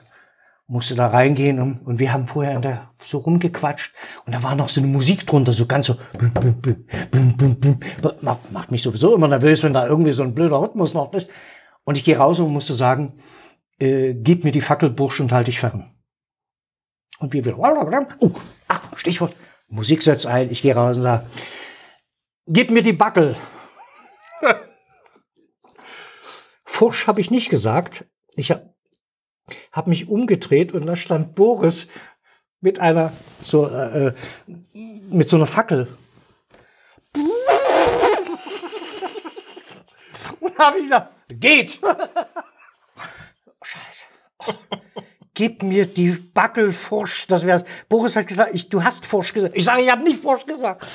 musste 0.67 0.95
da 0.95 1.09
reingehen 1.09 1.61
und, 1.61 1.87
und 1.87 1.99
wir 1.99 2.13
haben 2.13 2.27
vorher 2.27 2.59
der, 2.59 2.91
so 3.03 3.19
rumgequatscht 3.19 3.95
und 4.25 4.35
da 4.35 4.43
war 4.43 4.55
noch 4.55 4.69
so 4.69 4.81
eine 4.81 4.89
Musik 4.91 5.27
drunter, 5.27 5.53
so 5.53 5.67
ganz 5.67 5.87
so 5.87 5.97
bim, 6.19 6.33
bim, 6.33 6.61
bim, 6.61 6.87
bim, 7.11 7.37
bim, 7.37 7.61
bim. 7.61 7.79
Macht, 8.23 8.51
macht 8.51 8.71
mich 8.71 8.83
sowieso 8.83 9.15
immer 9.15 9.29
nervös, 9.29 9.63
wenn 9.63 9.75
da 9.75 9.87
irgendwie 9.87 10.13
so 10.13 10.23
ein 10.23 10.35
blöder 10.35 10.61
Rhythmus 10.61 10.95
noch 10.95 11.13
ist. 11.13 11.29
Und 11.85 11.99
ich 11.99 12.05
gehe 12.05 12.17
raus 12.17 12.41
und 12.41 12.51
musste 12.51 12.73
sagen, 12.73 13.15
äh, 13.79 14.15
gib 14.15 14.45
mir 14.45 14.53
die 14.53 14.63
Fackel, 14.63 14.89
Bursch, 14.89 15.21
und 15.21 15.33
halt 15.33 15.49
dich 15.49 15.61
fern. 15.61 15.91
Und 17.19 17.33
wir 17.33 17.45
wieder, 17.45 17.59
oh, 17.59 18.31
ach, 18.69 18.97
Stichwort, 18.97 19.35
Musik 19.69 20.03
setzt 20.03 20.27
ein, 20.27 20.51
ich 20.51 20.63
gehe 20.63 20.75
raus 20.75 20.97
und 20.97 21.03
sage, 21.03 21.27
gib 22.47 22.71
mir 22.71 22.83
die 22.83 22.93
Backel. 22.93 23.37
Fursch 26.65 27.07
habe 27.07 27.21
ich 27.21 27.31
nicht 27.31 27.51
gesagt. 27.51 28.07
Ich 28.35 28.51
habe 28.51 28.74
hab 29.73 29.87
mich 29.87 30.09
umgedreht 30.09 30.73
und 30.73 30.87
da 30.87 30.97
stand 30.97 31.35
Boris 31.35 31.89
mit 32.61 32.81
einer 32.81 33.13
so 33.43 33.69
äh, 33.69 34.09
äh, 34.09 34.15
mit 35.11 35.29
so 35.29 35.37
einer 35.37 35.47
Fackel. 35.47 35.89
Und 40.41 40.59
habe 40.59 40.79
ich 40.79 40.85
gesagt, 40.85 41.13
geht. 41.29 41.81
Scheiße. 43.63 44.05
Gib 45.35 45.63
mir 45.63 45.87
die 45.87 46.11
Backel 46.11 46.71
Fursch. 46.73 47.27
Das 47.27 47.45
wär's. 47.45 47.65
Boris 47.89 48.15
hat 48.15 48.27
gesagt, 48.27 48.55
ich, 48.55 48.69
du 48.69 48.83
hast 48.85 49.05
Fursch 49.07 49.33
gesagt. 49.33 49.57
Ich 49.57 49.65
sage, 49.65 49.83
ich 49.83 49.91
habe 49.91 50.03
nicht 50.03 50.21
Fursch 50.21 50.47
gesagt. 50.47 50.87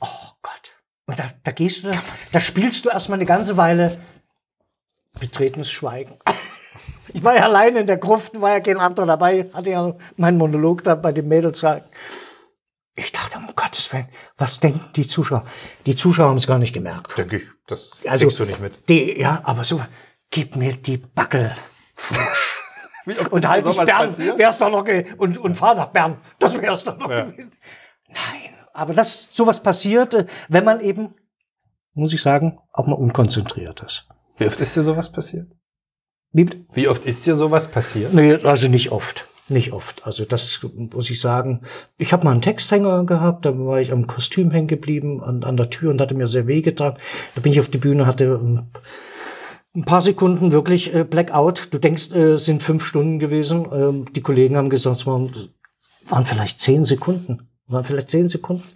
Oh 0.00 0.06
Gott. 0.42 0.72
Und 1.06 1.18
da, 1.18 1.30
da 1.42 1.50
gehst 1.52 1.84
du, 1.84 1.90
da, 1.90 2.02
da 2.32 2.40
spielst 2.40 2.84
du 2.84 2.90
erstmal 2.90 3.18
eine 3.18 3.26
ganze 3.26 3.56
Weile 3.56 4.00
betretenes 5.18 5.70
Schweigen. 5.70 6.18
Ich 7.14 7.22
war 7.24 7.36
ja 7.36 7.44
alleine 7.44 7.78
in 7.80 7.86
der 7.86 7.96
Gruft, 7.96 8.40
war 8.40 8.50
ja 8.50 8.60
kein 8.60 8.78
anderer 8.78 9.06
dabei, 9.06 9.48
hatte 9.54 9.70
ja 9.70 9.94
meinen 10.16 10.36
Monolog 10.36 10.82
da 10.82 10.94
bei 10.96 11.12
den 11.12 11.28
Mädels 11.28 11.62
halt. 11.62 11.84
Ich 12.96 13.12
dachte, 13.12 13.38
um 13.38 13.46
Gottes 13.54 13.92
Willen, 13.92 14.08
was 14.36 14.58
denken 14.60 14.80
die 14.96 15.06
Zuschauer? 15.06 15.46
Die 15.86 15.94
Zuschauer 15.96 16.28
haben 16.30 16.36
es 16.36 16.46
gar 16.46 16.58
nicht 16.58 16.72
gemerkt. 16.72 17.16
Denke 17.16 17.36
ich, 17.36 17.44
das 17.68 17.92
Also, 18.06 18.26
kriegst 18.26 18.40
du 18.40 18.44
nicht 18.44 18.60
mit. 18.60 18.88
Die, 18.88 19.18
ja, 19.18 19.40
aber 19.44 19.62
so, 19.64 19.80
gib 20.30 20.56
mir 20.56 20.74
die 20.74 20.96
Backel. 20.98 21.52
Und 23.30 23.46
halt 23.48 23.64
dir 23.64 23.70
ich 23.70 23.74
sowas 23.76 23.86
Bern, 23.86 24.08
passiert? 24.08 24.38
wär's 24.38 24.58
doch 24.58 24.70
noch, 24.70 24.86
und, 25.18 25.36
und 25.38 25.54
fahr 25.56 25.74
nach 25.74 25.86
Bern. 25.88 26.16
Das 26.38 26.58
wär's 26.60 26.84
doch 26.84 26.96
noch 26.96 27.10
Ja. 27.10 27.24
gewesen. 27.24 27.50
Nein, 28.08 28.54
aber 28.72 28.94
das, 28.94 29.28
sowas 29.30 29.62
passiert, 29.62 30.14
äh, 30.14 30.26
wenn 30.48 30.64
man 30.64 30.80
eben, 30.80 31.14
muss 31.92 32.12
ich 32.14 32.22
sagen, 32.22 32.58
auch 32.72 32.86
mal 32.86 32.94
unkonzentriert 32.94 33.82
ist. 33.82 34.08
Wie 34.38 34.46
oft 34.46 34.58
ist 34.58 34.74
dir 34.74 34.82
sowas 34.82 35.12
passiert? 35.12 35.48
Wie, 36.34 36.46
Wie 36.72 36.88
oft 36.88 37.06
ist 37.06 37.24
dir 37.26 37.36
sowas 37.36 37.68
passiert? 37.68 38.12
nee, 38.12 38.34
also 38.34 38.68
nicht 38.68 38.90
oft. 38.90 39.26
Nicht 39.48 39.72
oft. 39.72 40.04
Also 40.04 40.24
das 40.24 40.60
muss 40.74 41.08
ich 41.10 41.20
sagen. 41.20 41.60
Ich 41.96 42.12
habe 42.12 42.24
mal 42.24 42.32
einen 42.32 42.42
Texthänger 42.42 43.04
gehabt, 43.04 43.44
da 43.44 43.56
war 43.56 43.80
ich 43.80 43.92
am 43.92 44.06
Kostüm 44.06 44.50
hängen 44.50 44.66
geblieben, 44.66 45.22
an, 45.22 45.44
an 45.44 45.56
der 45.56 45.70
Tür 45.70 45.90
und 45.90 46.00
hatte 46.00 46.14
mir 46.14 46.26
sehr 46.26 46.46
weh 46.48 46.60
getan. 46.60 46.98
Da 47.34 47.40
bin 47.40 47.52
ich 47.52 47.60
auf 47.60 47.68
die 47.68 47.78
Bühne, 47.78 48.06
hatte 48.06 48.24
ähm, 48.24 48.70
ein 49.76 49.84
paar 49.84 50.00
Sekunden 50.00 50.50
wirklich 50.50 50.92
äh, 50.92 51.04
Blackout. 51.04 51.68
Du 51.70 51.78
denkst, 51.78 52.10
äh, 52.12 52.32
es 52.32 52.46
sind 52.46 52.64
fünf 52.64 52.84
Stunden 52.84 53.20
gewesen. 53.20 53.68
Ähm, 53.70 54.12
die 54.12 54.22
Kollegen 54.22 54.56
haben 54.56 54.70
gesagt, 54.70 54.96
es 54.96 55.06
waren, 55.06 55.30
waren 56.08 56.26
vielleicht 56.26 56.58
zehn 56.58 56.84
Sekunden. 56.84 57.48
Waren 57.68 57.84
vielleicht 57.84 58.10
zehn 58.10 58.28
Sekunden. 58.28 58.66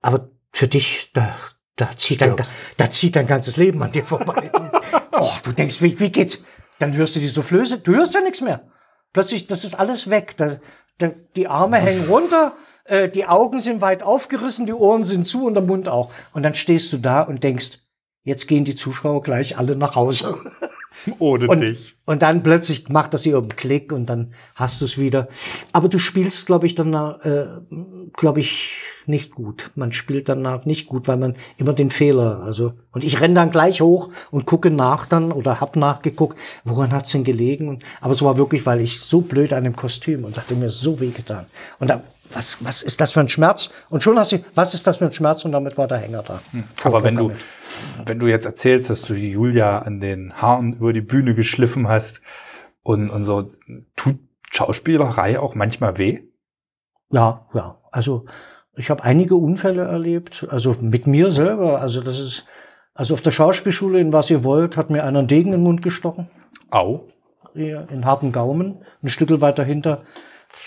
Aber 0.00 0.30
für 0.52 0.66
dich, 0.66 1.10
da, 1.12 1.36
da 1.76 1.90
zieht 1.96 2.22
dein, 2.22 2.34
da 2.76 2.90
zieht 2.90 3.14
dein 3.14 3.28
ganzes 3.28 3.56
Leben 3.56 3.82
an 3.82 3.92
dir 3.92 4.04
vorbei. 4.04 4.50
oh, 5.12 5.30
du 5.44 5.52
denkst, 5.52 5.80
wie, 5.80 6.00
wie 6.00 6.10
geht's? 6.10 6.42
Dann 6.78 6.94
hörst 6.96 7.16
du 7.16 7.20
die 7.20 7.28
Soufflöse, 7.28 7.78
du 7.78 7.94
hörst 7.94 8.14
ja 8.14 8.20
nichts 8.20 8.40
mehr. 8.40 8.62
Plötzlich, 9.12 9.46
das 9.46 9.64
ist 9.64 9.74
alles 9.74 10.10
weg. 10.10 10.36
Da, 10.36 10.56
da, 10.98 11.10
die 11.36 11.48
Arme 11.48 11.78
hängen 11.78 12.08
runter, 12.08 12.52
äh, 12.84 13.08
die 13.08 13.26
Augen 13.26 13.60
sind 13.60 13.80
weit 13.80 14.02
aufgerissen, 14.02 14.66
die 14.66 14.72
Ohren 14.72 15.04
sind 15.04 15.26
zu 15.26 15.46
und 15.46 15.54
der 15.54 15.62
Mund 15.62 15.88
auch. 15.88 16.12
Und 16.32 16.42
dann 16.42 16.54
stehst 16.54 16.92
du 16.92 16.98
da 16.98 17.22
und 17.22 17.42
denkst, 17.42 17.78
jetzt 18.22 18.46
gehen 18.46 18.64
die 18.64 18.74
Zuschauer 18.74 19.22
gleich 19.22 19.56
alle 19.58 19.76
nach 19.76 19.94
Hause. 19.94 20.38
Ohne 21.18 21.48
Und, 21.48 21.60
dich. 21.60 21.96
und 22.04 22.22
dann 22.22 22.42
plötzlich 22.42 22.88
macht 22.88 23.14
das 23.14 23.22
hier 23.22 23.38
einen 23.38 23.50
Klick 23.50 23.92
und 23.92 24.06
dann 24.06 24.32
hast 24.54 24.80
du 24.80 24.84
es 24.84 24.98
wieder. 24.98 25.28
Aber 25.72 25.88
du 25.88 25.98
spielst, 25.98 26.46
glaube 26.46 26.66
ich, 26.66 26.74
danach, 26.74 27.24
äh, 27.24 27.46
glaube 28.16 28.40
ich, 28.40 28.80
nicht 29.06 29.34
gut. 29.34 29.70
Man 29.74 29.92
spielt 29.92 30.28
danach 30.28 30.66
nicht 30.66 30.86
gut, 30.86 31.08
weil 31.08 31.16
man 31.16 31.34
immer 31.56 31.72
den 31.72 31.90
Fehler, 31.90 32.40
also, 32.42 32.74
und 32.92 33.04
ich 33.04 33.20
renn 33.20 33.34
dann 33.34 33.50
gleich 33.50 33.80
hoch 33.80 34.10
und 34.30 34.44
gucke 34.44 34.70
nach 34.70 35.06
dann 35.06 35.32
oder 35.32 35.60
hab 35.60 35.76
nachgeguckt, 35.76 36.38
woran 36.64 36.92
hat's 36.92 37.12
denn 37.12 37.24
gelegen? 37.24 37.80
Aber 38.00 38.12
es 38.12 38.22
war 38.22 38.36
wirklich, 38.36 38.66
weil 38.66 38.80
ich 38.80 39.00
so 39.00 39.22
blöd 39.22 39.52
an 39.52 39.64
dem 39.64 39.76
Kostüm 39.76 40.24
und 40.24 40.36
hatte 40.36 40.54
mir 40.54 40.68
so 40.68 41.00
weh 41.00 41.10
getan. 41.10 41.46
Und 41.78 41.88
da, 41.88 42.02
was, 42.32 42.64
was 42.64 42.82
ist 42.82 43.00
das 43.00 43.12
für 43.12 43.20
ein 43.20 43.28
Schmerz? 43.28 43.70
Und 43.88 44.02
schon 44.02 44.18
hast 44.18 44.32
du, 44.32 44.38
was 44.54 44.74
ist 44.74 44.86
das 44.86 44.98
für 44.98 45.06
ein 45.06 45.12
Schmerz? 45.12 45.44
Und 45.44 45.52
damit 45.52 45.76
war 45.78 45.86
der 45.86 45.98
Hänger 45.98 46.22
da. 46.22 46.40
Aber 46.84 47.02
wenn 47.04 47.14
du, 47.14 47.32
wenn 48.04 48.18
du 48.18 48.26
jetzt 48.26 48.44
erzählst, 48.44 48.90
dass 48.90 49.02
du 49.02 49.14
die 49.14 49.32
Julia 49.32 49.78
an 49.80 50.00
den 50.00 50.34
Haaren 50.40 50.74
über 50.74 50.92
die 50.92 51.00
Bühne 51.00 51.34
geschliffen 51.34 51.88
hast 51.88 52.22
und, 52.82 53.10
und 53.10 53.24
so, 53.24 53.46
tut 53.96 54.18
Schauspielerei 54.50 55.38
auch 55.38 55.54
manchmal 55.54 55.98
weh? 55.98 56.20
Ja, 57.10 57.46
ja. 57.54 57.78
Also 57.90 58.26
ich 58.76 58.90
habe 58.90 59.02
einige 59.02 59.34
Unfälle 59.36 59.82
erlebt, 59.82 60.46
also 60.50 60.76
mit 60.80 61.06
mir 61.06 61.30
selber. 61.30 61.80
Also 61.80 62.00
das 62.00 62.18
ist, 62.18 62.44
also 62.94 63.14
auf 63.14 63.20
der 63.20 63.30
Schauspielschule 63.30 64.00
in 64.00 64.12
Was 64.12 64.30
ihr 64.30 64.44
wollt, 64.44 64.76
hat 64.76 64.90
mir 64.90 65.04
einer 65.04 65.20
einen 65.20 65.28
Degen 65.28 65.52
in 65.52 65.60
den 65.60 65.62
Mund 65.62 65.82
gestochen, 65.82 66.28
Au. 66.70 67.08
hier 67.54 67.86
in 67.90 68.04
harten 68.04 68.32
Gaumen. 68.32 68.84
Ein 69.02 69.08
Stück 69.08 69.40
weiter 69.40 69.64
hinter 69.64 70.02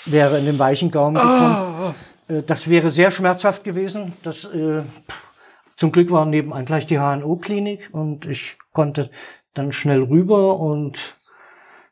wäre 0.06 0.40
in 0.40 0.46
den 0.46 0.60
weichen 0.60 0.92
Gaumen 0.92 1.16
gekommen. 1.16 1.96
Äh, 2.28 2.44
Das 2.44 2.70
wäre 2.70 2.90
sehr 2.90 3.12
schmerzhaft 3.12 3.64
gewesen. 3.64 4.14
Das, 4.24 4.46
äh, 4.46 4.84
zum 5.76 5.92
Glück 5.92 6.12
war 6.12 6.26
nebenan 6.26 6.66
gleich 6.66 6.88
die 6.88 7.00
HNO-Klinik 7.00 7.90
und 7.92 8.26
ich 8.26 8.58
konnte 8.72 9.10
dann 9.54 9.72
schnell 9.72 10.04
rüber 10.04 10.60
und 10.60 11.18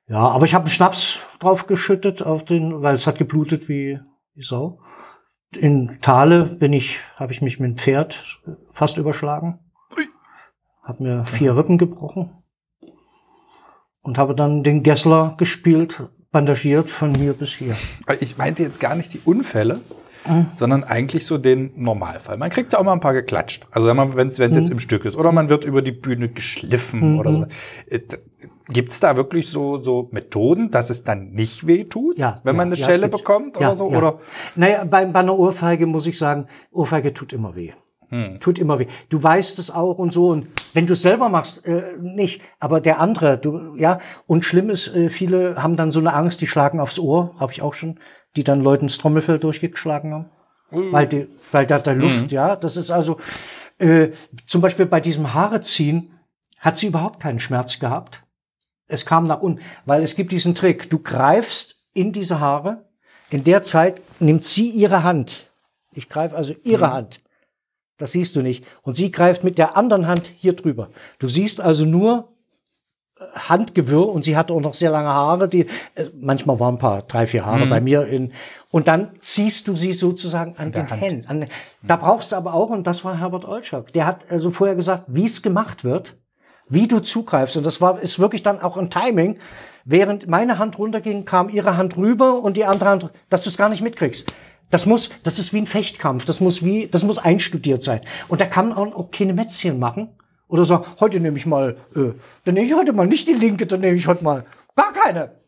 ja, 0.07 0.27
aber 0.27 0.45
ich 0.45 0.53
habe 0.53 0.65
einen 0.65 0.71
Schnaps 0.71 1.19
drauf 1.39 1.67
geschüttet 1.67 2.23
auf 2.23 2.43
den, 2.45 2.81
weil 2.81 2.95
es 2.95 3.05
hat 3.05 3.17
geblutet 3.17 3.67
wie, 3.69 3.99
wie 4.33 4.41
Sau. 4.41 4.79
In 5.55 5.99
Thale 6.01 6.45
bin 6.45 6.73
ich, 6.73 6.99
habe 7.15 7.31
ich 7.33 7.41
mich 7.41 7.59
mit 7.59 7.71
dem 7.71 7.77
Pferd 7.77 8.39
fast 8.71 8.97
überschlagen. 8.97 9.59
Hab 10.83 10.99
mir 10.99 11.25
vier 11.25 11.55
Rippen 11.55 11.77
gebrochen 11.77 12.31
und 14.01 14.17
habe 14.17 14.35
dann 14.35 14.63
den 14.63 14.83
Gessler 14.83 15.35
gespielt, 15.37 16.09
bandagiert 16.31 16.89
von 16.89 17.15
hier 17.15 17.33
bis 17.33 17.49
hier. 17.49 17.75
Ich 18.19 18.37
meinte 18.37 18.63
jetzt 18.63 18.79
gar 18.79 18.95
nicht 18.95 19.13
die 19.13 19.21
Unfälle, 19.25 19.81
sondern 20.55 20.83
eigentlich 20.83 21.25
so 21.25 21.37
den 21.37 21.71
Normalfall. 21.75 22.37
Man 22.37 22.49
kriegt 22.49 22.73
ja 22.73 22.79
auch 22.79 22.83
mal 22.83 22.93
ein 22.93 22.99
paar 22.99 23.13
geklatscht. 23.13 23.65
Also 23.71 23.87
wenn 23.87 24.27
es 24.27 24.37
jetzt 24.37 24.69
im 24.69 24.79
Stück 24.79 25.05
ist. 25.05 25.15
Oder 25.15 25.31
man 25.31 25.49
wird 25.49 25.65
über 25.65 25.81
die 25.81 25.91
Bühne 25.91 26.29
geschliffen 26.29 27.19
oder 27.19 27.31
so. 27.31 27.45
Äh, 27.87 28.01
Gibt 28.67 28.91
es 28.91 28.99
da 28.99 29.17
wirklich 29.17 29.49
so, 29.49 29.81
so 29.83 30.09
Methoden, 30.11 30.69
dass 30.69 30.91
es 30.91 31.03
dann 31.03 31.31
nicht 31.31 31.65
weh 31.65 31.85
tut, 31.85 32.19
Ja, 32.19 32.39
wenn 32.43 32.55
man 32.55 32.67
ja, 32.67 32.73
eine 32.73 32.81
ja, 32.81 32.85
Schelle 32.85 33.07
bekommt 33.09 33.57
oder 33.57 33.75
so? 33.75 33.87
Oder 33.87 34.19
Naja, 34.55 34.83
bei, 34.83 35.05
bei 35.05 35.19
einer 35.21 35.37
Ohrfeige 35.37 35.87
muss 35.87 36.05
ich 36.05 36.19
sagen, 36.19 36.45
Ohrfeige 36.71 37.11
tut 37.11 37.33
immer 37.33 37.55
weh. 37.55 37.71
Hm. 38.09 38.39
Tut 38.39 38.57
immer 38.59 38.79
weh. 38.79 38.87
Du 39.09 39.21
weißt 39.21 39.59
es 39.59 39.69
auch 39.69 39.97
und 39.97 40.11
so. 40.11 40.29
Und 40.29 40.47
wenn 40.73 40.87
du 40.87 40.93
es 40.93 41.01
selber 41.01 41.29
machst, 41.29 41.65
äh, 41.65 41.95
nicht. 41.99 42.41
Aber 42.59 42.81
der 42.81 42.99
andere, 42.99 43.37
du, 43.37 43.75
ja. 43.75 43.99
Und 44.25 44.45
schlimm 44.45 44.69
ist, 44.69 44.87
äh, 44.87 45.09
viele 45.09 45.61
haben 45.61 45.77
dann 45.77 45.91
so 45.91 45.99
eine 45.99 46.13
Angst, 46.13 46.41
die 46.41 46.47
schlagen 46.47 46.79
aufs 46.79 46.99
Ohr, 46.99 47.35
habe 47.39 47.51
ich 47.51 47.61
auch 47.61 47.73
schon, 47.73 47.99
die 48.35 48.43
dann 48.43 48.61
Leuten 48.61 48.87
das 48.87 48.97
Trommelfell 48.97 49.39
durchgeschlagen 49.39 50.13
haben. 50.13 50.25
Weil, 50.71 51.07
die, 51.07 51.27
weil 51.51 51.65
da 51.65 51.79
der 51.79 51.95
Luft, 51.95 52.31
ja, 52.31 52.55
das 52.55 52.77
ist 52.77 52.91
also, 52.91 53.17
äh, 53.79 54.09
zum 54.45 54.61
Beispiel 54.61 54.85
bei 54.85 54.99
diesem 54.99 55.33
Haare 55.33 55.61
ziehen, 55.61 56.11
hat 56.59 56.77
sie 56.77 56.87
überhaupt 56.87 57.19
keinen 57.19 57.39
Schmerz 57.39 57.79
gehabt. 57.79 58.23
Es 58.87 59.05
kam 59.05 59.25
nach 59.25 59.41
unten, 59.41 59.61
weil 59.85 60.03
es 60.03 60.15
gibt 60.15 60.31
diesen 60.31 60.55
Trick. 60.55 60.89
Du 60.89 60.99
greifst 60.99 61.83
in 61.93 62.11
diese 62.11 62.39
Haare. 62.39 62.89
In 63.29 63.43
der 63.43 63.63
Zeit 63.63 64.01
nimmt 64.19 64.43
sie 64.43 64.69
ihre 64.69 65.03
Hand. 65.03 65.51
Ich 65.93 66.09
greife 66.09 66.35
also 66.35 66.53
ihre 66.63 66.91
Hand. 66.91 67.21
Das 67.99 68.13
siehst 68.13 68.35
du 68.35 68.41
nicht. 68.41 68.65
Und 68.81 68.95
sie 68.95 69.11
greift 69.11 69.43
mit 69.43 69.59
der 69.59 69.77
anderen 69.77 70.07
Hand 70.07 70.31
hier 70.35 70.53
drüber. 70.53 70.89
Du 71.19 71.27
siehst 71.27 71.61
also 71.61 71.85
nur 71.85 72.29
äh, 73.19 73.23
Handgewirr 73.35 74.09
und 74.09 74.23
sie 74.23 74.35
hatte 74.35 74.53
auch 74.53 74.61
noch 74.61 74.73
sehr 74.73 74.89
lange 74.89 75.09
Haare, 75.09 75.47
die 75.47 75.67
äh, 75.93 76.05
manchmal 76.19 76.59
waren 76.59 76.75
ein 76.75 76.79
paar, 76.79 77.03
drei, 77.03 77.27
vier 77.27 77.45
Haare 77.45 77.67
bei 77.67 77.81
mir 77.81 78.07
in, 78.07 78.31
und 78.71 78.87
dann 78.87 79.11
ziehst 79.19 79.67
du 79.67 79.75
sie 79.75 79.93
sozusagen 79.93 80.55
an 80.57 80.71
den 80.71 80.89
Hand. 80.89 81.01
Händen. 81.01 81.27
An, 81.27 81.45
da 81.83 81.97
brauchst 81.97 82.31
du 82.31 82.37
aber 82.37 82.53
auch, 82.53 82.69
und 82.69 82.87
das 82.87 83.03
war 83.03 83.19
Herbert 83.19 83.45
Olschock, 83.45 83.91
der 83.93 84.05
hat 84.05 84.31
also 84.31 84.49
vorher 84.49 84.75
gesagt, 84.75 85.03
wie 85.07 85.25
es 85.25 85.41
gemacht 85.41 85.83
wird, 85.83 86.17
wie 86.69 86.87
du 86.87 86.99
zugreifst. 86.99 87.57
Und 87.57 87.65
das 87.65 87.81
war, 87.81 87.99
ist 87.99 88.19
wirklich 88.19 88.43
dann 88.43 88.61
auch 88.61 88.77
ein 88.77 88.89
Timing. 88.89 89.37
Während 89.85 90.27
meine 90.27 90.59
Hand 90.59 90.77
runterging, 90.77 91.25
kam 91.25 91.49
ihre 91.49 91.77
Hand 91.77 91.97
rüber 91.97 92.43
und 92.43 92.55
die 92.55 92.65
andere 92.65 92.89
Hand, 92.89 93.09
dass 93.29 93.43
du 93.43 93.49
es 93.49 93.57
gar 93.57 93.69
nicht 93.69 93.81
mitkriegst. 93.81 94.33
Das 94.69 94.85
muss, 94.85 95.09
das 95.23 95.39
ist 95.39 95.53
wie 95.53 95.59
ein 95.59 95.67
Fechtkampf. 95.67 96.25
Das 96.25 96.41
muss 96.41 96.63
wie, 96.63 96.87
das 96.87 97.03
muss 97.03 97.17
einstudiert 97.17 97.83
sein. 97.83 98.01
Und 98.27 98.41
da 98.41 98.45
kann 98.45 98.69
man 98.69 98.93
auch 98.93 99.11
keine 99.11 99.33
Mätzchen 99.33 99.79
machen. 99.79 100.09
Oder 100.47 100.65
so, 100.65 100.85
heute 100.99 101.19
nehme 101.19 101.37
ich 101.37 101.45
mal, 101.45 101.77
äh, 101.95 102.13
dann 102.43 102.55
nehme 102.55 102.65
ich 102.65 102.73
heute 102.73 102.93
mal 102.93 103.07
nicht 103.07 103.27
die 103.27 103.33
linke, 103.33 103.67
dann 103.67 103.81
nehme 103.81 103.95
ich 103.95 104.07
heute 104.07 104.23
mal 104.23 104.45
gar 104.75 104.93
keine. 104.93 105.39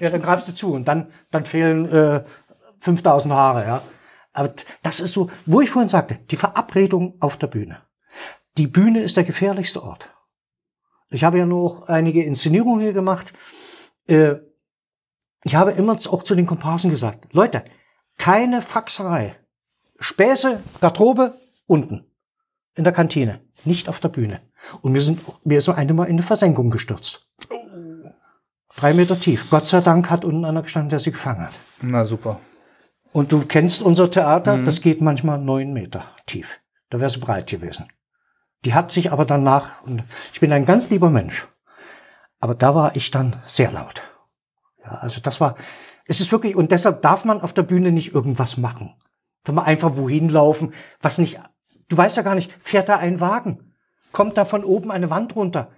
Ja, 0.00 0.08
dann 0.08 0.22
greifst 0.22 0.48
du 0.48 0.54
zu 0.54 0.72
und 0.72 0.86
dann, 0.88 1.08
dann 1.30 1.44
fehlen 1.44 1.86
äh, 1.88 2.24
5000 2.80 3.34
Haare, 3.34 3.64
ja. 3.64 3.82
Aber 4.32 4.54
das 4.82 5.00
ist 5.00 5.12
so, 5.12 5.30
wo 5.44 5.60
ich 5.60 5.70
vorhin 5.70 5.88
sagte, 5.88 6.18
die 6.30 6.36
Verabredung 6.36 7.16
auf 7.20 7.36
der 7.36 7.46
Bühne. 7.46 7.82
Die 8.56 8.66
Bühne 8.66 9.02
ist 9.02 9.16
der 9.16 9.24
gefährlichste 9.24 9.82
Ort. 9.82 10.10
Ich 11.10 11.24
habe 11.24 11.38
ja 11.38 11.46
noch 11.46 11.88
einige 11.88 12.22
Inszenierungen 12.24 12.80
hier 12.80 12.92
gemacht. 12.92 13.32
Äh, 14.06 14.36
ich 15.44 15.54
habe 15.54 15.72
immer 15.72 15.92
auch 15.92 16.22
zu 16.22 16.34
den 16.34 16.46
Komparsen 16.46 16.90
gesagt, 16.90 17.28
Leute, 17.32 17.64
keine 18.18 18.62
Faxerei. 18.62 19.36
Späße, 19.98 20.60
Garderobe, 20.80 21.34
unten. 21.66 22.04
In 22.74 22.84
der 22.84 22.92
Kantine. 22.92 23.40
Nicht 23.64 23.88
auf 23.88 24.00
der 24.00 24.08
Bühne. 24.08 24.40
Und 24.82 24.92
mir, 24.92 25.00
sind, 25.02 25.20
mir 25.44 25.58
ist 25.58 25.68
eine 25.68 25.94
mal 25.94 26.04
in 26.04 26.12
eine 26.12 26.22
Versenkung 26.22 26.70
gestürzt. 26.70 27.30
Drei 28.76 28.92
Meter 28.92 29.18
tief. 29.18 29.48
Gott 29.48 29.66
sei 29.66 29.80
Dank 29.80 30.10
hat 30.10 30.24
unten 30.24 30.44
einer 30.44 30.62
gestanden, 30.62 30.90
der 30.90 30.98
sie 31.00 31.12
gefangen 31.12 31.46
hat. 31.46 31.58
Na 31.80 32.04
super. 32.04 32.40
Und 33.12 33.32
du 33.32 33.46
kennst 33.46 33.80
unser 33.80 34.10
Theater, 34.10 34.62
das 34.62 34.82
geht 34.82 35.00
manchmal 35.00 35.38
neun 35.38 35.72
Meter 35.72 36.04
tief. 36.26 36.60
Da 36.90 37.00
wäre 37.00 37.08
sie 37.08 37.20
breit 37.20 37.46
gewesen. 37.46 37.88
Die 38.66 38.74
hat 38.74 38.92
sich 38.92 39.12
aber 39.12 39.24
danach, 39.24 39.82
und 39.84 40.04
ich 40.32 40.40
bin 40.40 40.52
ein 40.52 40.66
ganz 40.66 40.90
lieber 40.90 41.08
Mensch, 41.08 41.48
aber 42.40 42.54
da 42.54 42.74
war 42.74 42.94
ich 42.94 43.10
dann 43.10 43.36
sehr 43.44 43.72
laut. 43.72 44.02
Ja, 44.86 44.98
also 44.98 45.20
das 45.20 45.40
war, 45.40 45.56
es 46.06 46.20
ist 46.20 46.30
wirklich, 46.30 46.54
und 46.54 46.70
deshalb 46.70 47.02
darf 47.02 47.24
man 47.24 47.40
auf 47.40 47.52
der 47.52 47.62
Bühne 47.62 47.90
nicht 47.90 48.14
irgendwas 48.14 48.56
machen. 48.56 48.94
Darf 49.44 49.54
man 49.54 49.64
einfach 49.64 49.96
wohin 49.96 50.28
laufen, 50.28 50.72
was 51.00 51.18
nicht, 51.18 51.40
du 51.88 51.96
weißt 51.96 52.16
ja 52.16 52.22
gar 52.22 52.34
nicht, 52.34 52.52
fährt 52.60 52.88
da 52.88 52.96
ein 52.96 53.20
Wagen? 53.20 53.74
Kommt 54.12 54.36
da 54.38 54.44
von 54.44 54.64
oben 54.64 54.90
eine 54.90 55.10
Wand 55.10 55.34
runter? 55.34 55.70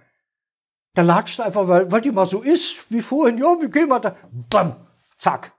Da 0.93 1.01
latscht 1.01 1.39
du 1.39 1.43
einfach, 1.43 1.67
weil, 1.67 1.91
weil 1.91 2.01
die 2.01 2.11
mal 2.11 2.25
so 2.25 2.41
ist, 2.41 2.91
wie 2.91 3.01
vorhin, 3.01 3.37
ja, 3.37 3.59
wir 3.59 3.69
gehen 3.69 3.89
mal 3.89 3.99
da, 3.99 4.15
bam, 4.31 4.75
zack. 5.17 5.53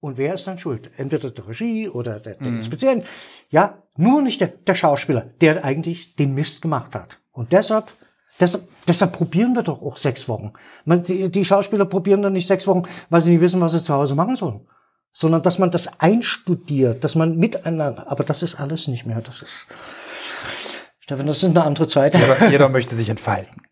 Und 0.00 0.18
wer 0.18 0.34
ist 0.34 0.46
dann 0.48 0.58
schuld? 0.58 0.90
Entweder 0.96 1.30
der 1.30 1.46
Regie 1.46 1.88
oder 1.88 2.18
der, 2.18 2.34
der 2.34 2.48
Inspizient. 2.48 3.06
Ja, 3.50 3.82
nur 3.96 4.20
nicht 4.20 4.40
der, 4.40 4.48
der 4.48 4.74
Schauspieler, 4.74 5.20
der 5.40 5.64
eigentlich 5.64 6.16
den 6.16 6.34
Mist 6.34 6.60
gemacht 6.60 6.96
hat. 6.96 7.20
Und 7.30 7.52
deshalb, 7.52 7.92
deshalb, 8.40 8.68
deshalb 8.86 9.12
probieren 9.12 9.54
wir 9.54 9.62
doch 9.62 9.82
auch 9.82 9.96
sechs 9.96 10.28
Wochen. 10.28 10.52
Man, 10.84 11.02
die, 11.02 11.30
die 11.30 11.44
Schauspieler 11.44 11.84
probieren 11.84 12.22
dann 12.22 12.32
nicht 12.32 12.46
sechs 12.46 12.66
Wochen, 12.66 12.82
weil 13.10 13.20
sie 13.20 13.32
nicht 13.32 13.40
wissen, 13.40 13.60
was 13.60 13.72
sie 13.72 13.82
zu 13.82 13.94
Hause 13.94 14.14
machen 14.14 14.36
sollen. 14.36 14.66
Sondern 15.12 15.42
dass 15.42 15.58
man 15.58 15.70
das 15.70 16.00
einstudiert, 16.00 17.04
dass 17.04 17.14
man 17.14 17.36
miteinander, 17.36 18.10
aber 18.10 18.24
das 18.24 18.42
ist 18.42 18.58
alles 18.58 18.88
nicht 18.88 19.04
mehr. 19.04 19.20
Das 19.20 19.42
ist, 19.42 19.66
Stefan, 21.00 21.26
das 21.26 21.38
ist 21.38 21.44
eine 21.44 21.64
andere 21.64 21.86
Zeit. 21.86 22.14
Jeder, 22.14 22.48
jeder 22.48 22.68
möchte 22.68 22.94
sich 22.94 23.08
entfalten. 23.08 23.62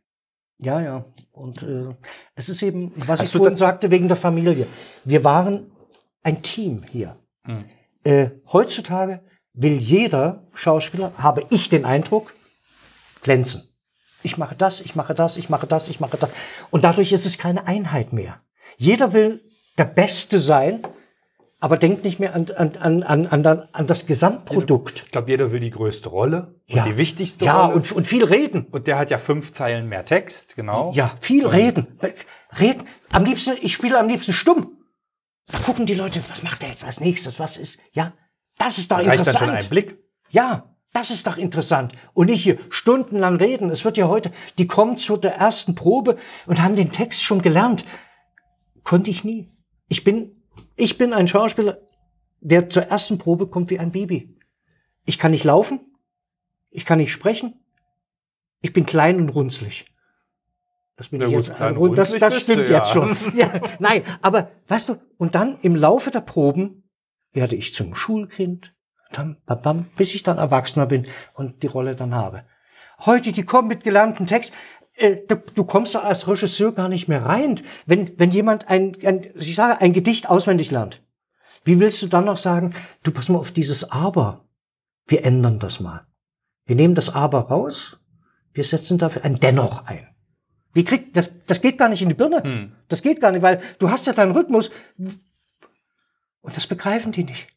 Ja, 0.59 0.81
ja. 0.81 1.05
Und 1.33 1.63
äh, 1.63 1.95
es 2.35 2.51
ist 2.51 2.63
eben, 2.63 2.93
was 2.97 3.21
Hast 3.21 3.35
ich 3.35 3.37
vorhin 3.37 3.57
sagte, 3.57 3.91
wegen 3.91 4.09
der 4.09 4.17
Familie. 4.17 4.67
Wir 5.05 5.25
waren 5.25 5.71
ein 6.23 6.43
Team 6.43 6.83
hier. 6.91 7.17
Hm. 7.45 7.65
Äh, 8.05 8.31
heutzutage 8.53 9.23
will 9.55 9.79
jeder 9.79 10.47
Schauspieler, 10.53 11.13
habe 11.19 11.47
ich 11.51 11.69
den 11.71 11.85
Eindruck, 11.85 12.35
glänzen. 13.23 13.70
Ich 14.23 14.37
mache 14.39 14.55
das, 14.55 14.81
ich 14.81 14.95
mache 14.97 15.15
das, 15.15 15.37
ich 15.37 15.49
mache 15.49 15.67
das, 15.67 15.89
ich 15.89 16.01
mache 16.01 16.17
das. 16.17 16.31
Und 16.71 16.85
dadurch 16.85 17.13
ist 17.13 17.27
es 17.27 17.39
keine 17.39 17.67
Einheit 17.67 18.13
mehr. 18.13 18.41
Jeder 18.77 19.13
will 19.13 19.43
der 19.79 19.85
Beste 19.87 20.39
sein, 20.39 20.83
aber 21.59 21.77
denkt 21.77 22.05
nicht 22.05 22.19
mehr 22.21 22.35
an, 22.35 22.47
an, 22.57 22.77
an, 22.77 23.03
an, 23.03 23.27
an, 23.27 23.43
dann- 23.43 23.69
an 23.73 23.87
das 23.87 24.07
Gesamtprodukt. 24.07 25.03
Ich 25.07 25.13
glaube, 25.13 25.31
jeder 25.31 25.53
will 25.53 25.61
die 25.61 25.71
größte 25.71 26.09
Rolle 26.09 26.55
und 26.69 26.77
Ja. 26.77 26.85
die 26.85 26.97
wichtigste 26.97 27.45
Ja, 27.45 27.67
Rolle. 27.67 27.75
und, 27.77 27.93
und 27.93 28.07
viel 28.07 28.25
reden. 28.25 28.67
Und 28.71 28.87
der 28.87 28.99
hat 28.99 29.11
ja 29.11 29.19
fünf 29.19 29.53
Zeilen 29.53 29.89
mehr 29.89 30.05
Text, 30.05 30.57
genau. 30.57 30.93
Ja, 30.95 31.15
viel 31.21 31.47
reden. 31.47 31.99
Reden. 32.59 32.85
Am 33.11 33.25
liebsten, 33.25 33.57
ich 33.61 33.75
spiele 33.75 33.99
am 33.99 34.09
liebsten 34.09 34.33
stumm. 34.33 34.79
Da 35.49 35.59
gucken 35.59 35.85
die 35.87 35.95
Leute, 35.95 36.23
was 36.29 36.43
macht 36.43 36.63
er 36.63 36.71
jetzt 36.71 36.85
als 36.85 37.01
nächstes? 37.01 37.39
Was 37.41 37.57
ist, 37.57 37.79
ja, 37.93 38.15
das 38.57 38.79
ist 38.79 38.91
doch 38.91 38.97
Reicht 38.99 39.09
dann 39.09 39.19
interessant. 39.19 39.39
schon 39.39 39.51
ein 39.51 39.69
Blick. 39.69 39.99
Ja, 40.31 40.70
das 40.93 41.11
ist 41.11 41.27
doch 41.27 41.37
interessant. 41.37 41.93
Und 42.15 42.27
nicht 42.27 42.43
hier 42.43 42.59
stundenlang 42.69 43.37
reden. 43.37 43.71
Es 43.71 43.85
wird 43.85 43.97
ja 43.97 44.09
heute, 44.09 44.33
die 44.59 44.67
kommen 44.67 44.97
zu 44.97 45.17
der 45.17 45.35
ersten 45.37 45.75
Probe 45.75 46.17
und 46.47 46.63
haben 46.63 46.77
den 46.77 46.91
Text 46.93 47.23
schon 47.23 47.43
gelernt. 47.43 47.85
Konnte 48.83 49.11
ich 49.11 49.25
nie. 49.25 49.49
Ich 49.89 50.03
bin, 50.03 50.43
ich 50.77 50.99
bin 50.99 51.13
ein 51.13 51.29
Schauspieler, 51.29 51.79
der 52.41 52.69
zur 52.69 52.85
ersten 52.85 53.19
Probe 53.19 53.47
kommt 53.47 53.71
wie 53.71 53.79
ein 53.79 53.93
Baby. 53.93 54.37
Ich 55.05 55.19
kann 55.19 55.31
nicht 55.31 55.45
laufen. 55.45 55.81
Ich 56.71 56.85
kann 56.85 56.99
nicht 56.99 57.13
sprechen. 57.13 57.55
Ich 58.63 58.73
bin 58.73 58.87
klein 58.87 59.17
und 59.21 59.29
runzlig. 59.31 59.87
Das 60.97 61.09
bin 61.09 61.21
Ja 61.21 61.29
ich 61.29 61.33
jetzt. 61.33 61.55
klein 61.55 61.77
und 61.77 61.91
Und 61.91 61.97
das, 61.99 62.09
runzlig 62.09 62.21
das 62.21 62.35
bist 62.35 62.49
du, 62.49 62.53
stimmt 62.53 62.69
ja. 62.69 62.79
jetzt 62.79 62.91
schon. 62.91 63.17
Ja, 63.37 63.61
nein, 63.79 64.03
aber 64.23 64.51
weißt 64.69 64.89
du, 64.91 64.97
und 65.19 65.35
dann 65.35 65.59
im 65.63 65.75
Laufe 65.77 66.11
der 66.11 66.21
Proben 66.21 66.83
werde 67.33 67.57
ich 67.57 67.75
zum 67.75 67.95
Schulkind, 67.95 68.75
dann, 69.13 69.37
bam, 69.47 69.63
bam, 69.63 69.85
bis 69.97 70.15
ich 70.15 70.23
dann 70.23 70.39
Erwachsener 70.39 70.87
bin 70.87 71.07
und 71.35 71.63
die 71.63 71.67
Rolle 71.67 71.97
dann 71.97 72.15
habe. 72.15 72.45
Heute, 73.01 73.33
die 73.33 73.45
kommen 73.45 73.69
mit 73.69 73.85
gelernten 73.85 74.27
Text. 74.27 74.53
Äh, 74.95 75.17
du, 75.27 75.37
du 75.55 75.65
kommst 75.65 75.95
da 75.95 76.01
als 76.01 76.29
Regisseur 76.29 76.73
gar 76.73 76.89
nicht 76.89 77.09
mehr 77.09 77.25
rein, 77.25 77.61
wenn, 77.87 78.19
wenn 78.19 78.31
jemand 78.31 78.69
ein, 78.69 78.93
ein, 79.05 79.27
ich 79.35 79.55
sage, 79.55 79.81
ein 79.81 79.93
Gedicht 79.93 80.29
auswendig 80.29 80.71
lernt. 80.71 81.03
Wie 81.65 81.81
willst 81.81 82.03
du 82.03 82.07
dann 82.07 82.25
noch 82.25 82.39
sagen, 82.39 82.75
du 83.03 83.11
pass 83.11 83.29
mal 83.29 83.39
auf 83.39 83.51
dieses 83.51 83.91
Aber. 83.91 84.45
Wir 85.07 85.25
ändern 85.25 85.59
das 85.59 85.81
mal. 85.81 86.07
Wir 86.67 86.77
nehmen 86.77 86.95
das 86.95 87.15
Aber 87.15 87.41
raus, 87.49 87.99
wir 88.53 88.65
setzen 88.65 88.99
dafür 88.99 89.25
ein 89.25 89.41
Dennoch 89.41 89.87
ein. 89.87 90.07
Wie 90.73 90.85
kriegt, 90.85 91.17
das, 91.17 91.45
das 91.47 91.61
geht 91.61 91.79
gar 91.79 91.89
nicht 91.89 92.03
in 92.03 92.09
die 92.09 92.15
Birne. 92.15 92.43
Hm. 92.43 92.73
Das 92.89 93.03
geht 93.03 93.21
gar 93.21 93.33
nicht, 93.33 93.43
weil 93.43 93.61
du 93.79 93.91
hast 93.91 94.07
ja 94.07 94.13
deinen 94.13 94.33
Rhythmus. 94.33 94.71
Und 96.43 96.57
das 96.57 96.67
begreifen 96.67 97.13
die 97.13 97.25
nicht. 97.25 97.49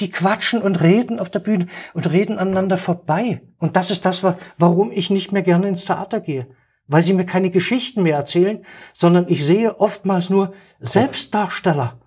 Die 0.00 0.10
quatschen 0.10 0.62
und 0.62 0.80
reden 0.80 1.20
auf 1.20 1.28
der 1.28 1.40
Bühne 1.40 1.66
und 1.94 2.10
reden 2.10 2.38
aneinander 2.38 2.78
vorbei. 2.78 3.42
Und 3.58 3.76
das 3.76 3.90
ist 3.90 4.04
das, 4.04 4.22
wa- 4.22 4.38
warum 4.58 4.90
ich 4.90 5.10
nicht 5.10 5.30
mehr 5.32 5.42
gerne 5.42 5.68
ins 5.68 5.84
Theater 5.84 6.20
gehe. 6.20 6.48
Weil 6.86 7.02
sie 7.02 7.12
mir 7.12 7.26
keine 7.26 7.50
Geschichten 7.50 8.02
mehr 8.02 8.16
erzählen, 8.16 8.64
sondern 8.94 9.26
ich 9.28 9.44
sehe 9.44 9.78
oftmals 9.78 10.30
nur 10.30 10.54
Selbstdarsteller. 10.80 12.00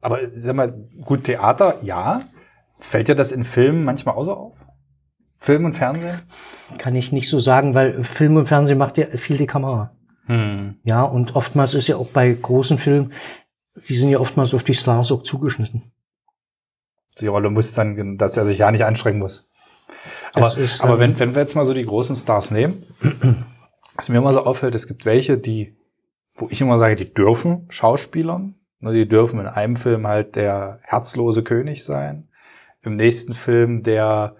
Aber 0.00 0.18
sag 0.34 0.56
mal, 0.56 0.72
gut, 1.04 1.24
Theater, 1.24 1.76
ja. 1.82 2.22
Fällt 2.78 3.08
dir 3.08 3.14
das 3.14 3.32
in 3.32 3.44
Filmen 3.44 3.84
manchmal 3.84 4.14
auch 4.14 4.24
so 4.24 4.32
auf? 4.34 4.56
Film 5.38 5.64
und 5.64 5.74
Fernsehen? 5.74 6.20
Kann 6.78 6.94
ich 6.94 7.12
nicht 7.12 7.28
so 7.30 7.38
sagen, 7.38 7.74
weil 7.74 8.02
Film 8.04 8.36
und 8.36 8.46
Fernsehen 8.46 8.78
macht 8.78 8.98
ja 8.98 9.06
viel 9.06 9.36
die 9.36 9.46
Kamera. 9.46 9.94
Hm. 10.26 10.76
Ja, 10.84 11.02
und 11.02 11.36
oftmals 11.36 11.74
ist 11.74 11.88
ja 11.88 11.96
auch 11.96 12.08
bei 12.08 12.32
großen 12.32 12.78
Filmen, 12.78 13.12
sie 13.74 13.96
sind 13.96 14.10
ja 14.10 14.18
oftmals 14.18 14.54
auf 14.54 14.62
die 14.62 14.74
Stars 14.74 15.12
auch 15.12 15.22
zugeschnitten. 15.22 15.82
Die 17.20 17.26
Rolle 17.26 17.50
muss 17.50 17.72
dann, 17.72 18.18
dass 18.18 18.36
er 18.36 18.44
sich 18.44 18.58
ja 18.58 18.70
nicht 18.70 18.84
anstrengen 18.84 19.18
muss. 19.18 19.50
Aber, 20.32 20.54
aber 20.80 20.98
wenn, 20.98 21.18
wenn 21.18 21.34
wir 21.34 21.42
jetzt 21.42 21.56
mal 21.56 21.64
so 21.64 21.74
die 21.74 21.84
großen 21.84 22.16
Stars 22.16 22.50
nehmen, 22.50 22.84
was 23.96 24.08
mir 24.08 24.18
immer 24.18 24.32
so 24.32 24.44
auffällt, 24.44 24.74
es 24.74 24.86
gibt 24.86 25.04
welche, 25.04 25.38
die, 25.38 25.76
wo 26.36 26.48
ich 26.50 26.60
immer 26.60 26.78
sage, 26.78 26.96
die 26.96 27.12
dürfen 27.12 27.66
Schauspielern. 27.70 28.54
Ne, 28.80 28.94
Die 28.94 29.08
dürfen 29.08 29.40
in 29.40 29.46
einem 29.46 29.76
Film 29.76 30.06
halt 30.06 30.36
der 30.36 30.80
herzlose 30.82 31.42
König 31.42 31.84
sein, 31.84 32.28
im 32.82 32.96
nächsten 32.96 33.34
Film 33.34 33.82
der 33.82 34.36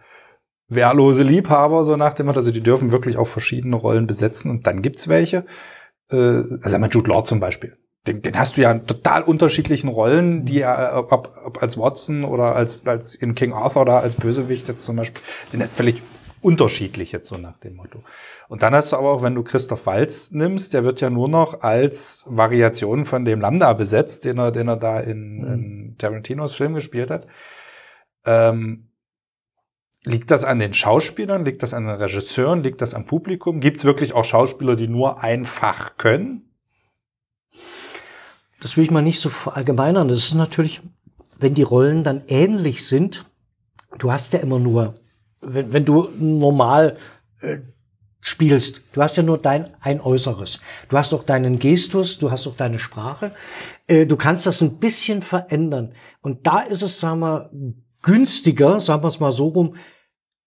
wehrlose 0.68 1.22
Liebhaber, 1.22 1.84
so 1.84 1.96
nach 1.96 2.14
dem 2.14 2.26
Motto. 2.26 2.38
Also 2.38 2.52
die 2.52 2.62
dürfen 2.62 2.90
wirklich 2.90 3.18
auch 3.18 3.26
verschiedene 3.26 3.76
Rollen 3.76 4.06
besetzen. 4.06 4.50
Und 4.50 4.66
dann 4.66 4.80
gibt's 4.80 5.08
welche, 5.08 5.44
äh, 6.10 6.16
also 6.16 6.74
einmal 6.74 6.90
Jude 6.90 7.10
Law 7.10 7.22
zum 7.24 7.40
Beispiel. 7.40 7.76
Den, 8.06 8.22
den 8.22 8.38
hast 8.38 8.56
du 8.56 8.62
ja 8.62 8.72
in 8.72 8.86
total 8.86 9.22
unterschiedlichen 9.22 9.88
Rollen, 9.88 10.46
die 10.46 10.60
er, 10.60 10.96
ob, 10.96 11.12
ob, 11.12 11.38
ob 11.44 11.62
als 11.62 11.76
Watson 11.76 12.24
oder 12.24 12.56
als, 12.56 12.86
als 12.86 13.14
in 13.14 13.34
King 13.34 13.52
Arthur 13.52 13.82
oder 13.82 14.00
als 14.00 14.14
Bösewicht 14.14 14.68
jetzt 14.68 14.86
zum 14.86 14.96
Beispiel, 14.96 15.22
sind 15.46 15.60
ja 15.60 15.66
völlig 15.66 16.02
unterschiedlich 16.40 17.12
jetzt 17.12 17.28
so 17.28 17.36
nach 17.36 17.58
dem 17.58 17.76
Motto. 17.76 18.02
Und 18.48 18.62
dann 18.62 18.74
hast 18.74 18.92
du 18.92 18.96
aber 18.96 19.12
auch, 19.12 19.22
wenn 19.22 19.34
du 19.34 19.44
Christoph 19.44 19.86
Waltz 19.86 20.30
nimmst, 20.30 20.74
der 20.74 20.82
wird 20.82 21.00
ja 21.00 21.10
nur 21.10 21.28
noch 21.28 21.60
als 21.60 22.24
Variation 22.28 23.04
von 23.04 23.24
dem 23.24 23.40
Lambda 23.40 23.74
besetzt, 23.74 24.24
den 24.24 24.38
er, 24.38 24.50
den 24.50 24.68
er 24.68 24.76
da 24.76 24.98
in, 24.98 25.44
in 25.44 25.94
Tarantinos 25.98 26.54
Film 26.54 26.74
gespielt 26.74 27.10
hat. 27.10 27.26
Ähm, 28.24 28.88
liegt 30.04 30.30
das 30.30 30.44
an 30.44 30.58
den 30.58 30.74
Schauspielern? 30.74 31.44
Liegt 31.44 31.62
das 31.62 31.74
an 31.74 31.86
den 31.86 31.96
Regisseuren? 31.96 32.62
Liegt 32.62 32.80
das 32.80 32.94
am 32.94 33.06
Publikum? 33.06 33.60
Gibt 33.60 33.76
es 33.76 33.84
wirklich 33.84 34.14
auch 34.14 34.24
Schauspieler, 34.24 34.74
die 34.74 34.88
nur 34.88 35.22
ein 35.22 35.44
Fach 35.44 35.96
können? 35.96 36.50
Das 38.60 38.76
will 38.76 38.84
ich 38.84 38.90
mal 38.90 39.02
nicht 39.02 39.20
so 39.20 39.30
verallgemeinern. 39.30 40.08
Das 40.08 40.18
ist 40.18 40.34
natürlich, 40.34 40.80
wenn 41.38 41.54
die 41.54 41.62
Rollen 41.62 42.04
dann 42.04 42.22
ähnlich 42.28 42.86
sind, 42.86 43.24
du 43.98 44.12
hast 44.12 44.32
ja 44.32 44.40
immer 44.40 44.58
nur, 44.58 44.94
wenn, 45.40 45.72
wenn 45.72 45.84
du 45.84 46.08
normal 46.18 46.96
äh, 47.40 47.58
spielst, 48.20 48.82
du 48.92 49.02
hast 49.02 49.16
ja 49.16 49.22
nur 49.22 49.38
dein 49.38 49.74
ein 49.80 50.00
Äußeres. 50.00 50.60
Du 50.88 50.98
hast 50.98 51.12
auch 51.14 51.24
deinen 51.24 51.58
Gestus, 51.58 52.18
du 52.18 52.30
hast 52.30 52.46
auch 52.46 52.56
deine 52.56 52.78
Sprache. 52.78 53.32
Äh, 53.86 54.06
du 54.06 54.16
kannst 54.16 54.46
das 54.46 54.60
ein 54.60 54.78
bisschen 54.78 55.22
verändern. 55.22 55.92
Und 56.20 56.46
da 56.46 56.60
ist 56.60 56.82
es, 56.82 57.00
sagen 57.00 57.20
wir, 57.20 57.50
günstiger, 58.02 58.80
sagen 58.80 59.02
wir 59.02 59.08
es 59.08 59.20
mal 59.20 59.32
so 59.32 59.48
rum, 59.48 59.76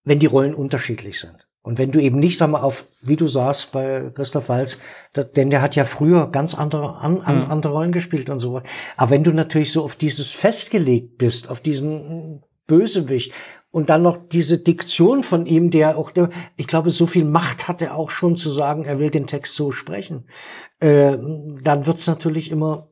wenn 0.04 0.18
die 0.20 0.26
Rollen 0.26 0.54
unterschiedlich 0.54 1.18
sind. 1.18 1.48
Und 1.64 1.78
wenn 1.78 1.92
du 1.92 1.98
eben 1.98 2.18
nicht, 2.18 2.36
sag 2.36 2.50
mal, 2.50 2.60
auf, 2.60 2.86
wie 3.00 3.16
du 3.16 3.26
sagst 3.26 3.72
bei 3.72 4.10
Christoph 4.14 4.50
Walz, 4.50 4.78
da, 5.14 5.22
denn 5.22 5.48
der 5.48 5.62
hat 5.62 5.74
ja 5.76 5.86
früher 5.86 6.30
ganz 6.30 6.54
andere, 6.54 6.98
an, 6.98 7.22
an, 7.22 7.50
andere 7.50 7.72
Rollen 7.72 7.90
gespielt 7.90 8.28
und 8.28 8.38
so. 8.38 8.60
Aber 8.98 9.10
wenn 9.10 9.24
du 9.24 9.32
natürlich 9.32 9.72
so 9.72 9.82
auf 9.82 9.96
dieses 9.96 10.28
festgelegt 10.28 11.16
bist, 11.16 11.48
auf 11.48 11.60
diesen 11.60 12.42
Bösewicht 12.66 13.32
und 13.70 13.88
dann 13.88 14.02
noch 14.02 14.18
diese 14.28 14.58
Diktion 14.58 15.22
von 15.22 15.46
ihm, 15.46 15.70
der 15.70 15.96
auch, 15.96 16.10
der, 16.10 16.28
ich 16.56 16.66
glaube, 16.66 16.90
so 16.90 17.06
viel 17.06 17.24
Macht 17.24 17.66
hat 17.66 17.80
er 17.80 17.96
auch 17.96 18.10
schon 18.10 18.36
zu 18.36 18.50
sagen, 18.50 18.84
er 18.84 18.98
will 18.98 19.08
den 19.08 19.26
Text 19.26 19.54
so 19.54 19.70
sprechen, 19.70 20.26
äh, 20.80 21.16
dann 21.62 21.86
wird's 21.86 22.06
natürlich 22.06 22.50
immer, 22.50 22.90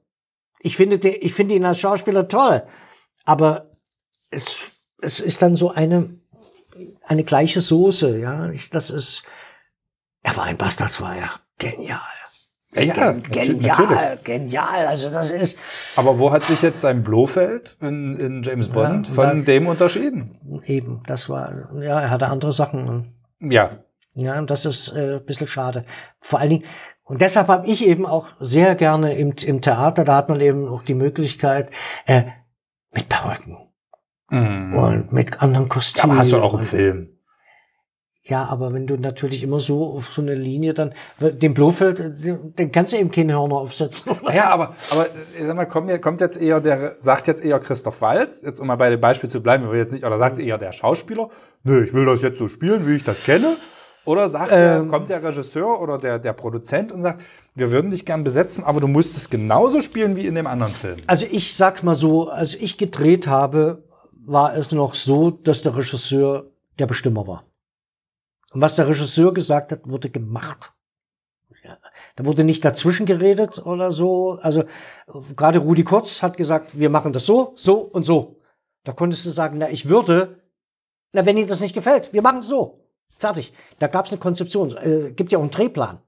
ich 0.60 0.78
finde, 0.78 0.96
ich 0.96 1.34
finde 1.34 1.56
ihn 1.56 1.66
als 1.66 1.78
Schauspieler 1.78 2.26
toll, 2.26 2.62
aber 3.26 3.76
es, 4.30 4.72
es 5.02 5.20
ist 5.20 5.42
dann 5.42 5.56
so 5.56 5.70
eine, 5.70 6.21
eine 7.04 7.24
gleiche 7.24 7.60
Soße, 7.60 8.18
ja. 8.18 8.48
Ich, 8.50 8.70
das 8.70 8.90
ist, 8.90 9.24
er 10.22 10.36
war 10.36 10.44
ein 10.44 10.56
Bastardzweier. 10.58 11.30
Genial. 11.58 12.00
Ja, 12.74 13.12
Gen- 13.12 13.22
genial, 13.24 14.18
genial. 14.24 14.86
Also 14.86 15.10
das 15.10 15.30
ist 15.30 15.58
Aber 15.94 16.18
wo 16.18 16.32
hat 16.32 16.44
sich 16.44 16.62
jetzt 16.62 16.80
sein 16.80 17.02
Blofeld 17.02 17.76
in, 17.82 18.16
in 18.16 18.42
James 18.42 18.70
Bond 18.70 19.08
Ja, 19.08 19.12
von 19.14 19.36
das- 19.38 19.44
dem 19.44 19.66
unterschieden? 19.66 20.62
eben, 20.64 21.02
das 21.06 21.28
war, 21.28 21.70
ja, 21.82 22.00
er 22.00 22.08
hatte 22.10 22.28
andere 22.28 22.52
Sachen. 22.52 23.12
Ja. 23.40 23.78
Ja, 24.14 24.38
und 24.38 24.50
das 24.50 24.64
ist 24.64 24.88
äh, 24.94 25.16
ein 25.16 25.24
bisschen 25.26 25.46
schade. 25.48 25.84
Vor 26.20 26.38
allen 26.40 26.48
Dingen, 26.50 26.64
und 27.04 27.20
deshalb 27.20 27.48
habe 27.48 27.66
ich 27.66 27.84
eben 27.84 28.06
auch 28.06 28.28
sehr 28.38 28.74
gerne 28.74 29.16
im, 29.18 29.34
im 29.44 29.60
Theater, 29.60 30.04
da 30.04 30.16
hat 30.16 30.30
man 30.30 30.40
eben 30.40 30.66
auch 30.66 30.82
die 30.82 30.94
Möglichkeit, 30.94 31.70
äh, 32.06 32.24
mit 32.92 33.08
Perücken 33.10 33.58
Mhm. 34.32 34.74
und 34.74 35.12
mit 35.12 35.42
anderen 35.42 35.68
Kostümen. 35.68 36.12
aber 36.12 36.20
hast 36.20 36.32
du 36.32 36.38
auch 36.38 36.54
im 36.54 36.62
Film. 36.62 37.08
Ja, 38.24 38.44
aber 38.44 38.72
wenn 38.72 38.86
du 38.86 38.96
natürlich 38.96 39.42
immer 39.42 39.58
so 39.58 39.84
auf 39.96 40.08
so 40.08 40.22
eine 40.22 40.34
Linie 40.34 40.74
dann, 40.74 40.94
den 41.18 41.54
Blofeld, 41.54 42.00
den 42.56 42.70
kannst 42.70 42.92
du 42.92 42.96
eben 42.96 43.10
keine 43.10 43.32
Hörner 43.32 43.56
aufsetzen. 43.56 44.12
Ja, 44.32 44.50
aber, 44.50 44.76
aber 44.90 45.06
ich 45.36 45.44
sag 45.44 45.56
mal, 45.56 45.66
kommt, 45.66 46.00
kommt 46.00 46.20
jetzt 46.20 46.40
eher 46.40 46.60
der, 46.60 46.94
sagt 47.00 47.26
jetzt 47.26 47.44
eher 47.44 47.58
Christoph 47.58 48.00
Walz, 48.00 48.42
jetzt 48.42 48.60
um 48.60 48.68
mal 48.68 48.76
bei 48.76 48.90
dem 48.90 49.00
Beispiel 49.00 49.28
zu 49.28 49.42
bleiben, 49.42 49.68
wir 49.70 49.76
jetzt 49.76 49.92
nicht, 49.92 50.04
oder 50.04 50.18
sagt 50.18 50.38
eher 50.38 50.56
der 50.56 50.72
Schauspieler, 50.72 51.30
nö, 51.64 51.82
ich 51.82 51.92
will 51.92 52.06
das 52.06 52.22
jetzt 52.22 52.38
so 52.38 52.48
spielen, 52.48 52.86
wie 52.86 52.94
ich 52.94 53.04
das 53.04 53.22
kenne. 53.24 53.56
Oder 54.04 54.28
sagt 54.28 54.50
ähm, 54.52 54.58
der, 54.58 54.84
kommt 54.84 55.10
der 55.10 55.22
Regisseur 55.22 55.80
oder 55.80 55.98
der, 55.98 56.18
der 56.18 56.32
Produzent 56.32 56.92
und 56.92 57.02
sagt, 57.02 57.22
wir 57.54 57.70
würden 57.70 57.90
dich 57.90 58.04
gern 58.04 58.24
besetzen, 58.24 58.64
aber 58.64 58.80
du 58.80 58.88
musst 58.88 59.16
es 59.16 59.30
genauso 59.30 59.80
spielen 59.80 60.16
wie 60.16 60.26
in 60.26 60.36
dem 60.36 60.46
anderen 60.46 60.72
Film. 60.72 60.96
Also 61.06 61.26
ich 61.30 61.54
sag's 61.54 61.82
mal 61.82 61.94
so, 61.94 62.28
als 62.28 62.54
ich 62.54 62.78
gedreht 62.78 63.26
habe, 63.26 63.82
war 64.26 64.54
es 64.54 64.72
noch 64.72 64.94
so, 64.94 65.30
dass 65.30 65.62
der 65.62 65.76
Regisseur 65.76 66.50
der 66.78 66.86
Bestimmer 66.86 67.26
war. 67.26 67.44
Und 68.52 68.60
was 68.60 68.76
der 68.76 68.88
Regisseur 68.88 69.32
gesagt 69.32 69.72
hat, 69.72 69.88
wurde 69.88 70.10
gemacht. 70.10 70.72
Ja, 71.64 71.78
da 72.16 72.24
wurde 72.24 72.44
nicht 72.44 72.64
dazwischen 72.64 73.06
geredet 73.06 73.64
oder 73.64 73.92
so. 73.92 74.38
Also 74.42 74.64
gerade 75.36 75.60
Rudi 75.60 75.84
Kurz 75.84 76.22
hat 76.22 76.36
gesagt, 76.36 76.78
wir 76.78 76.90
machen 76.90 77.12
das 77.12 77.24
so, 77.24 77.52
so 77.56 77.78
und 77.78 78.04
so. 78.04 78.40
Da 78.84 78.92
konntest 78.92 79.24
du 79.26 79.30
sagen, 79.30 79.58
na, 79.58 79.70
ich 79.70 79.88
würde, 79.88 80.42
na, 81.12 81.24
wenn 81.24 81.36
dir 81.36 81.46
das 81.46 81.60
nicht 81.60 81.74
gefällt, 81.74 82.12
wir 82.12 82.22
machen 82.22 82.40
es 82.40 82.48
so. 82.48 82.80
Fertig. 83.16 83.52
Da 83.78 83.86
gab 83.86 84.06
es 84.06 84.12
eine 84.12 84.20
Konzeption. 84.20 84.76
Äh, 84.76 85.12
gibt 85.12 85.30
ja 85.30 85.38
auch 85.38 85.42
einen 85.42 85.52
Drehplan. 85.52 86.00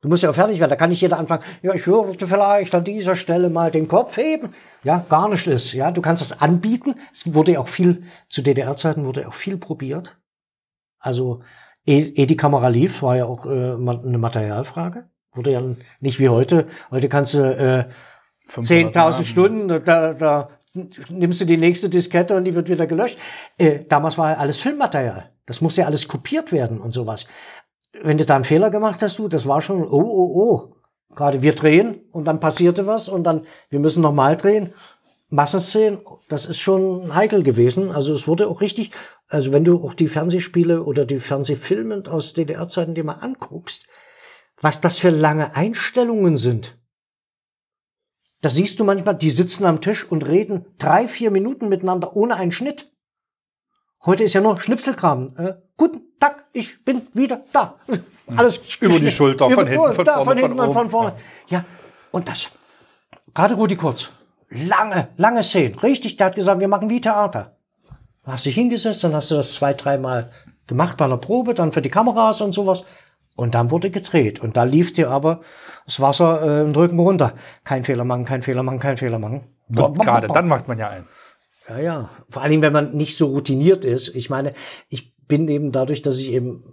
Du 0.00 0.08
musst 0.08 0.22
ja 0.22 0.30
auch 0.30 0.34
fertig 0.34 0.60
werden. 0.60 0.70
Da 0.70 0.76
kann 0.76 0.90
nicht 0.90 1.00
jeder 1.00 1.18
anfangen, 1.18 1.42
ja, 1.62 1.74
ich 1.74 1.86
würde 1.86 2.26
vielleicht 2.26 2.74
an 2.74 2.84
dieser 2.84 3.16
Stelle 3.16 3.50
mal 3.50 3.70
den 3.70 3.88
Kopf 3.88 4.16
heben. 4.16 4.54
Ja, 4.84 5.04
gar 5.08 5.28
nicht 5.28 5.46
ist. 5.46 5.72
Ja, 5.72 5.90
du 5.90 6.00
kannst 6.00 6.22
es 6.22 6.40
anbieten. 6.40 6.94
Es 7.12 7.34
wurde 7.34 7.52
ja 7.52 7.60
auch 7.60 7.68
viel, 7.68 8.04
zu 8.28 8.42
DDR-Zeiten 8.42 9.04
wurde 9.04 9.22
ja 9.22 9.28
auch 9.28 9.34
viel 9.34 9.56
probiert. 9.56 10.16
Also, 11.00 11.42
ehe 11.84 12.26
die 12.26 12.36
Kamera 12.36 12.68
lief, 12.68 13.02
war 13.02 13.16
ja 13.16 13.24
auch 13.24 13.46
äh, 13.46 13.48
eine 13.48 14.18
Materialfrage. 14.18 15.08
Wurde 15.32 15.52
ja 15.52 15.62
nicht 16.00 16.20
wie 16.20 16.28
heute. 16.28 16.68
Heute 16.90 17.08
kannst 17.08 17.34
du 17.34 17.38
äh, 17.38 17.88
10.000 18.50 19.24
Stunden, 19.24 19.68
da, 19.84 20.14
da 20.14 20.48
nimmst 20.74 21.40
du 21.40 21.44
die 21.44 21.56
nächste 21.56 21.88
Diskette 21.88 22.36
und 22.36 22.44
die 22.44 22.54
wird 22.54 22.68
wieder 22.68 22.86
gelöscht. 22.86 23.18
Äh, 23.56 23.80
damals 23.88 24.16
war 24.16 24.30
ja 24.30 24.36
alles 24.38 24.58
Filmmaterial. 24.58 25.30
Das 25.46 25.60
muss 25.60 25.76
ja 25.76 25.86
alles 25.86 26.08
kopiert 26.08 26.52
werden 26.52 26.80
und 26.80 26.92
sowas. 26.92 27.26
Wenn 28.02 28.18
du 28.18 28.24
da 28.24 28.36
einen 28.36 28.44
Fehler 28.44 28.70
gemacht 28.70 29.02
hast, 29.02 29.18
du, 29.18 29.28
das 29.28 29.46
war 29.46 29.60
schon, 29.60 29.82
oh, 29.82 30.02
oh, 30.02 30.32
oh. 30.34 30.74
Gerade 31.14 31.42
wir 31.42 31.54
drehen 31.54 32.02
und 32.12 32.26
dann 32.26 32.40
passierte 32.40 32.86
was 32.86 33.08
und 33.08 33.24
dann, 33.24 33.46
wir 33.70 33.80
müssen 33.80 34.02
nochmal 34.02 34.36
drehen. 34.36 34.74
Massenszenen, 35.30 36.00
das 36.28 36.46
ist 36.46 36.58
schon 36.58 37.14
heikel 37.14 37.42
gewesen. 37.42 37.90
Also 37.90 38.14
es 38.14 38.28
wurde 38.28 38.48
auch 38.48 38.60
richtig, 38.60 38.92
also 39.28 39.52
wenn 39.52 39.64
du 39.64 39.82
auch 39.84 39.94
die 39.94 40.08
Fernsehspiele 40.08 40.82
oder 40.84 41.04
die 41.04 41.18
Fernsehfilme 41.18 42.04
aus 42.08 42.34
DDR-Zeiten 42.34 42.94
dir 42.94 43.04
mal 43.04 43.14
anguckst, 43.14 43.86
was 44.60 44.80
das 44.80 44.98
für 44.98 45.10
lange 45.10 45.54
Einstellungen 45.54 46.36
sind. 46.36 46.78
Da 48.40 48.48
siehst 48.48 48.78
du 48.78 48.84
manchmal, 48.84 49.16
die 49.16 49.30
sitzen 49.30 49.64
am 49.64 49.80
Tisch 49.80 50.08
und 50.08 50.26
reden 50.26 50.66
drei, 50.78 51.08
vier 51.08 51.30
Minuten 51.30 51.68
miteinander 51.68 52.14
ohne 52.14 52.36
einen 52.36 52.52
Schnitt. 52.52 52.92
Heute 54.04 54.24
ist 54.24 54.34
ja 54.34 54.40
nur 54.40 54.60
Schnipselkram. 54.60 55.34
Äh, 55.36 55.54
guten 55.76 56.07
Tag, 56.18 56.44
ich 56.52 56.84
bin 56.84 57.02
wieder 57.14 57.40
da. 57.52 57.74
Alles 58.36 58.60
über 58.80 58.98
die 58.98 59.10
Schulter, 59.10 59.46
von 59.46 59.52
über, 59.52 59.66
hinten, 59.66 59.92
von 59.92 60.04
da, 60.04 60.14
vorne, 60.24 60.30
von 60.30 60.38
hinten 60.38 60.58
von, 60.58 60.72
von 60.72 60.90
vorne. 60.90 61.12
Ja. 61.48 61.58
ja, 61.58 61.64
und 62.10 62.28
das. 62.28 62.48
Gerade 63.34 63.54
Rudi 63.54 63.76
Kurz. 63.76 64.10
Lange, 64.50 65.08
lange 65.16 65.42
Szenen. 65.42 65.78
Richtig, 65.78 66.16
der 66.16 66.28
hat 66.28 66.34
gesagt, 66.34 66.60
wir 66.60 66.68
machen 66.68 66.90
wie 66.90 67.00
Theater. 67.00 67.56
Du 68.24 68.32
hast 68.32 68.46
dich 68.46 68.54
hingesetzt, 68.54 69.04
dann 69.04 69.14
hast 69.14 69.30
du 69.30 69.36
das 69.36 69.54
zwei, 69.54 69.74
dreimal 69.74 70.30
gemacht 70.66 70.96
bei 70.96 71.04
einer 71.04 71.16
Probe, 71.16 71.54
dann 71.54 71.72
für 71.72 71.82
die 71.82 71.90
Kameras 71.90 72.40
und 72.40 72.52
sowas. 72.52 72.84
Und 73.36 73.54
dann 73.54 73.70
wurde 73.70 73.90
gedreht. 73.90 74.40
Und 74.40 74.56
da 74.56 74.64
lief 74.64 74.92
dir 74.92 75.10
aber 75.10 75.42
das 75.86 76.00
Wasser 76.00 76.42
äh, 76.42 76.62
im 76.62 76.72
Rücken 76.72 76.98
runter. 76.98 77.34
Kein 77.64 77.84
Fehler 77.84 78.04
machen, 78.04 78.24
kein 78.24 78.42
Fehler 78.42 78.62
machen, 78.62 78.80
kein 78.80 78.96
Fehler 78.96 79.18
machen. 79.18 79.42
Gerade 79.70 80.26
dann 80.26 80.48
macht 80.48 80.66
man 80.66 80.78
ja 80.78 80.88
einen. 80.88 81.06
Ja, 81.68 81.78
ja. 81.78 82.08
Vor 82.30 82.42
allem, 82.42 82.62
wenn 82.62 82.72
man 82.72 82.96
nicht 82.96 83.16
so 83.16 83.26
routiniert 83.26 83.84
ist. 83.84 84.14
Ich 84.16 84.28
meine, 84.28 84.54
ich 84.88 85.14
bin 85.28 85.46
eben 85.48 85.70
dadurch, 85.70 86.02
dass 86.02 86.16
ich 86.16 86.32
eben 86.32 86.64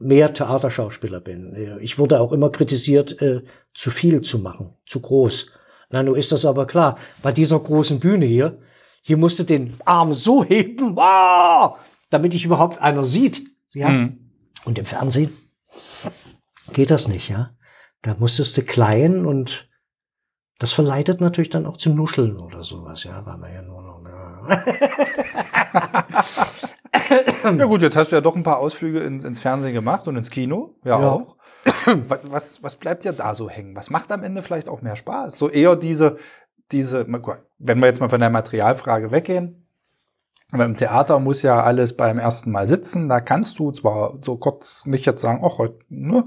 mehr 0.00 0.32
Theaterschauspieler 0.32 1.20
bin. 1.20 1.78
Ich 1.80 1.98
wurde 1.98 2.20
auch 2.20 2.32
immer 2.32 2.50
kritisiert, 2.50 3.20
äh, 3.20 3.42
zu 3.74 3.90
viel 3.90 4.22
zu 4.22 4.38
machen, 4.38 4.74
zu 4.86 5.00
groß. 5.00 5.50
Na, 5.90 6.02
nun 6.02 6.16
ist 6.16 6.32
das 6.32 6.44
aber 6.44 6.66
klar. 6.66 6.98
Bei 7.22 7.32
dieser 7.32 7.58
großen 7.58 8.00
Bühne 8.00 8.26
hier, 8.26 8.58
hier 9.02 9.16
musste 9.16 9.44
den 9.44 9.74
Arm 9.84 10.14
so 10.14 10.44
heben, 10.44 10.96
wow, 10.96 11.78
damit 12.10 12.34
ich 12.34 12.44
überhaupt 12.44 12.80
einer 12.80 13.04
sieht. 13.04 13.46
Ja. 13.72 13.88
Mhm. 13.88 14.30
Und 14.64 14.78
im 14.78 14.86
Fernsehen 14.86 15.36
geht 16.72 16.90
das 16.90 17.08
nicht, 17.08 17.28
ja. 17.28 17.50
Da 18.02 18.14
musstest 18.18 18.56
du 18.56 18.62
klein 18.62 19.26
und 19.26 19.68
das 20.58 20.72
verleitet 20.72 21.20
natürlich 21.20 21.50
dann 21.50 21.66
auch 21.66 21.76
zu 21.76 21.90
Nuscheln 21.90 22.36
oder 22.36 22.62
sowas, 22.62 23.04
ja, 23.04 23.24
weil 23.26 23.38
man 23.38 23.52
ja 23.52 23.62
nur 23.62 23.82
noch. 23.82 23.98
ja 27.44 27.64
gut, 27.64 27.82
jetzt 27.82 27.96
hast 27.96 28.12
du 28.12 28.16
ja 28.16 28.20
doch 28.20 28.36
ein 28.36 28.42
paar 28.42 28.58
Ausflüge 28.58 29.00
in, 29.00 29.20
ins 29.20 29.40
Fernsehen 29.40 29.74
gemacht 29.74 30.08
und 30.08 30.16
ins 30.16 30.30
Kino, 30.30 30.74
ja, 30.84 31.00
ja. 31.00 31.10
auch. 31.10 31.36
Was, 32.24 32.62
was 32.62 32.76
bleibt 32.76 33.04
dir 33.04 33.12
da 33.12 33.34
so 33.34 33.50
hängen? 33.50 33.74
Was 33.74 33.90
macht 33.90 34.10
am 34.12 34.22
Ende 34.22 34.42
vielleicht 34.42 34.68
auch 34.68 34.80
mehr 34.80 34.96
Spaß? 34.96 35.36
So 35.36 35.50
eher 35.50 35.76
diese, 35.76 36.16
diese, 36.70 37.06
wenn 37.58 37.80
wir 37.80 37.86
jetzt 37.86 38.00
mal 38.00 38.08
von 38.08 38.20
der 38.20 38.30
Materialfrage 38.30 39.10
weggehen, 39.10 39.68
aber 40.50 40.64
im 40.64 40.78
Theater 40.78 41.18
muss 41.18 41.42
ja 41.42 41.62
alles 41.62 41.94
beim 41.94 42.18
ersten 42.18 42.50
Mal 42.50 42.66
sitzen. 42.68 43.10
Da 43.10 43.20
kannst 43.20 43.58
du 43.58 43.70
zwar 43.70 44.14
so 44.22 44.38
kurz 44.38 44.86
nicht 44.86 45.04
jetzt 45.04 45.20
sagen, 45.20 45.42
ach, 45.44 45.58
heute, 45.58 45.78
ne? 45.90 46.24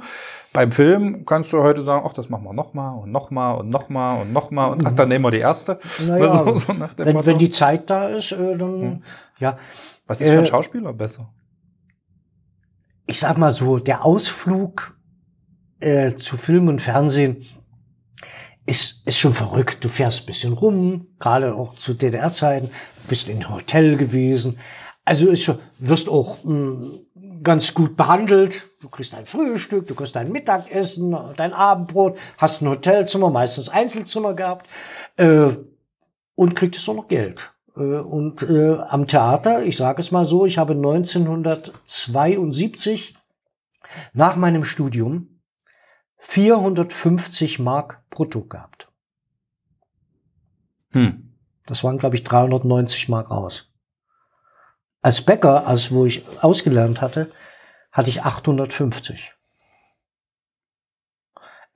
Beim 0.53 0.71
Film 0.71 1.25
kannst 1.25 1.51
du 1.51 1.63
heute 1.63 1.83
sagen, 1.83 2.05
ach, 2.07 2.13
das 2.13 2.29
machen 2.29 2.43
wir 2.43 2.53
nochmal 2.53 2.99
und 2.99 3.11
nochmal 3.11 3.59
und 3.59 3.69
nochmal 3.69 4.21
und 4.21 4.31
nochmal 4.31 4.71
und 4.71 4.85
ach, 4.85 4.95
dann 4.95 5.09
nehmen 5.09 5.25
wir 5.25 5.31
die 5.31 5.39
erste. 5.39 5.79
Naja, 6.05 6.43
so, 6.45 6.59
so 6.59 6.67
wenn, 6.97 7.25
wenn 7.25 7.37
die 7.39 7.49
Zeit 7.49 7.89
da 7.89 8.09
ist, 8.09 8.31
äh, 8.31 8.57
dann, 8.57 8.81
hm. 8.81 9.03
Ja. 9.41 9.57
Was 10.07 10.21
ist 10.21 10.27
für 10.27 10.37
ein 10.37 10.43
äh, 10.43 10.45
Schauspieler 10.45 10.93
besser? 10.93 11.33
Ich 13.07 13.19
sag 13.19 13.37
mal 13.37 13.51
so, 13.51 13.79
der 13.79 14.05
Ausflug 14.05 14.97
äh, 15.79 16.15
zu 16.15 16.37
Film 16.37 16.67
und 16.67 16.81
Fernsehen 16.81 17.45
ist, 18.65 19.05
ist 19.05 19.17
schon 19.17 19.33
verrückt. 19.33 19.83
Du 19.83 19.89
fährst 19.89 20.25
bisschen 20.25 20.53
rum, 20.53 21.07
gerade 21.19 21.53
auch 21.55 21.75
zu 21.75 21.93
DDR-Zeiten, 21.93 22.69
bist 23.07 23.27
in 23.27 23.49
Hotel 23.49 23.97
gewesen. 23.97 24.59
Also 25.03 25.29
ist 25.29 25.43
schon, 25.43 25.59
wirst 25.79 26.07
auch 26.07 26.43
mh, 26.43 26.53
hm, 26.53 27.43
ganz 27.43 27.73
gut 27.73 27.97
behandelt. 27.97 28.69
Du 28.79 28.89
kriegst 28.89 29.13
dein 29.13 29.25
Frühstück, 29.25 29.87
du 29.87 29.95
kriegst 29.95 30.15
dein 30.15 30.31
Mittagessen, 30.31 31.15
dein 31.35 31.53
Abendbrot, 31.53 32.17
hast 32.37 32.61
ein 32.61 32.69
Hotelzimmer, 32.69 33.29
meistens 33.29 33.69
Einzelzimmer 33.69 34.33
gehabt 34.33 34.67
äh, 35.17 35.49
und 36.35 36.55
kriegst 36.55 36.87
auch 36.87 36.95
noch 36.95 37.07
Geld. 37.07 37.51
Äh, 37.75 37.99
und 37.99 38.43
äh, 38.43 38.77
am 38.77 39.07
Theater, 39.07 39.63
ich 39.63 39.77
sage 39.77 40.01
es 40.01 40.11
mal 40.11 40.25
so, 40.25 40.45
ich 40.45 40.57
habe 40.57 40.73
1972 40.73 43.15
nach 44.13 44.35
meinem 44.35 44.63
Studium 44.63 45.41
450 46.17 47.59
Mark 47.59 48.03
brutto 48.09 48.43
gehabt. 48.43 48.89
Hm. 50.91 51.33
Das 51.65 51.83
waren, 51.83 51.97
glaube 51.97 52.15
ich, 52.15 52.23
390 52.23 53.09
Mark 53.09 53.31
aus. 53.31 53.71
Als 55.01 55.23
Bäcker, 55.23 55.65
als 55.65 55.91
wo 55.91 56.05
ich 56.05 56.23
ausgelernt 56.41 57.01
hatte, 57.01 57.31
hatte 57.91 58.09
ich 58.09 58.23
850. 58.23 59.33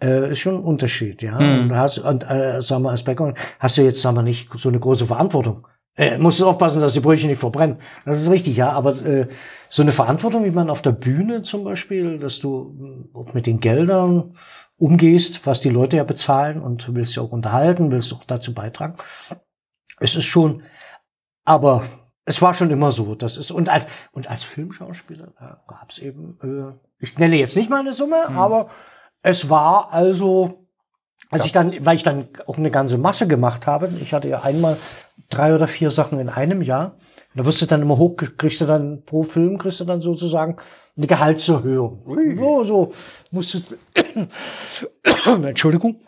Äh, 0.01 0.31
ist 0.31 0.39
schon 0.39 0.55
ein 0.55 0.63
Unterschied, 0.63 1.21
ja. 1.21 1.39
Hm. 1.39 1.63
Und, 1.63 1.73
hast, 1.73 1.99
und 1.99 2.29
äh, 2.29 2.61
sag 2.61 2.81
mal, 2.81 2.91
als 2.91 3.03
Bäcker 3.03 3.33
hast 3.59 3.77
du 3.77 3.81
jetzt, 3.81 4.01
sag 4.01 4.13
mal, 4.13 4.21
nicht 4.21 4.51
so 4.53 4.69
eine 4.69 4.79
große 4.79 5.07
Verantwortung. 5.07 5.67
Äh, 5.97 6.17
musst 6.17 6.39
du 6.41 6.47
aufpassen, 6.47 6.81
dass 6.81 6.93
die 6.93 6.99
Brötchen 6.99 7.29
nicht 7.29 7.39
verbrennen. 7.39 7.77
Das 8.05 8.21
ist 8.21 8.29
richtig, 8.29 8.57
ja. 8.57 8.69
Aber 8.71 9.01
äh, 9.05 9.27
so 9.69 9.81
eine 9.81 9.93
Verantwortung, 9.93 10.43
wie 10.43 10.51
man 10.51 10.69
auf 10.69 10.81
der 10.81 10.91
Bühne 10.91 11.41
zum 11.41 11.63
Beispiel, 11.63 12.19
dass 12.19 12.39
du 12.39 13.07
äh, 13.15 13.33
mit 13.33 13.47
den 13.47 13.59
Geldern 13.61 14.35
umgehst, 14.77 15.45
was 15.45 15.61
die 15.61 15.69
Leute 15.69 15.97
ja 15.97 16.03
bezahlen 16.03 16.61
und 16.61 16.93
willst 16.95 17.15
ja 17.15 17.23
auch 17.23 17.31
unterhalten, 17.31 17.91
willst 17.91 18.13
auch 18.13 18.25
dazu 18.25 18.53
beitragen. 18.53 18.95
Es 19.99 20.15
ist 20.17 20.25
schon, 20.25 20.63
aber 21.45 21.83
es 22.25 22.41
war 22.41 22.53
schon 22.53 22.71
immer 22.71 22.91
so. 22.91 23.15
Das 23.15 23.37
ist 23.37 23.51
und 23.51 23.69
als 23.69 23.85
und 24.11 24.29
als 24.29 24.43
Filmschauspieler 24.43 25.33
da 25.39 25.63
gab 25.67 25.91
es 25.91 25.99
eben, 25.99 26.37
äh, 26.43 26.77
ich 26.99 27.17
nenne 27.17 27.37
jetzt 27.37 27.55
nicht 27.55 27.69
mal 27.69 27.79
eine 27.79 27.93
Summe, 27.93 28.25
mhm. 28.29 28.37
aber 28.37 28.67
es 29.21 29.49
war 29.49 29.93
also, 29.93 30.67
als 31.29 31.43
ja. 31.43 31.45
ich 31.45 31.51
dann, 31.53 31.85
weil 31.85 31.95
ich 31.95 32.03
dann 32.03 32.27
auch 32.47 32.57
eine 32.57 32.71
ganze 32.71 32.97
Masse 32.97 33.27
gemacht 33.27 33.65
habe. 33.65 33.89
Ich 34.01 34.13
hatte 34.13 34.27
ja 34.27 34.41
einmal 34.41 34.77
drei 35.29 35.55
oder 35.55 35.67
vier 35.67 35.91
Sachen 35.91 36.19
in 36.19 36.29
einem 36.29 36.61
Jahr. 36.61 36.95
Da 37.35 37.45
wirst 37.45 37.61
du 37.61 37.65
dann 37.65 37.81
immer 37.81 37.97
hoch, 37.97 38.15
kriegst 38.15 38.61
du 38.61 38.65
dann 38.65 39.03
pro 39.03 39.23
Film, 39.23 39.57
kriegst 39.57 39.79
du 39.79 39.85
dann 39.85 40.01
sozusagen 40.01 40.57
eine 40.95 41.07
Gehaltserhöhung. 41.07 42.37
So, 42.37 42.63
so 42.63 42.93
musstest, 43.31 43.75
Entschuldigung, 45.25 46.01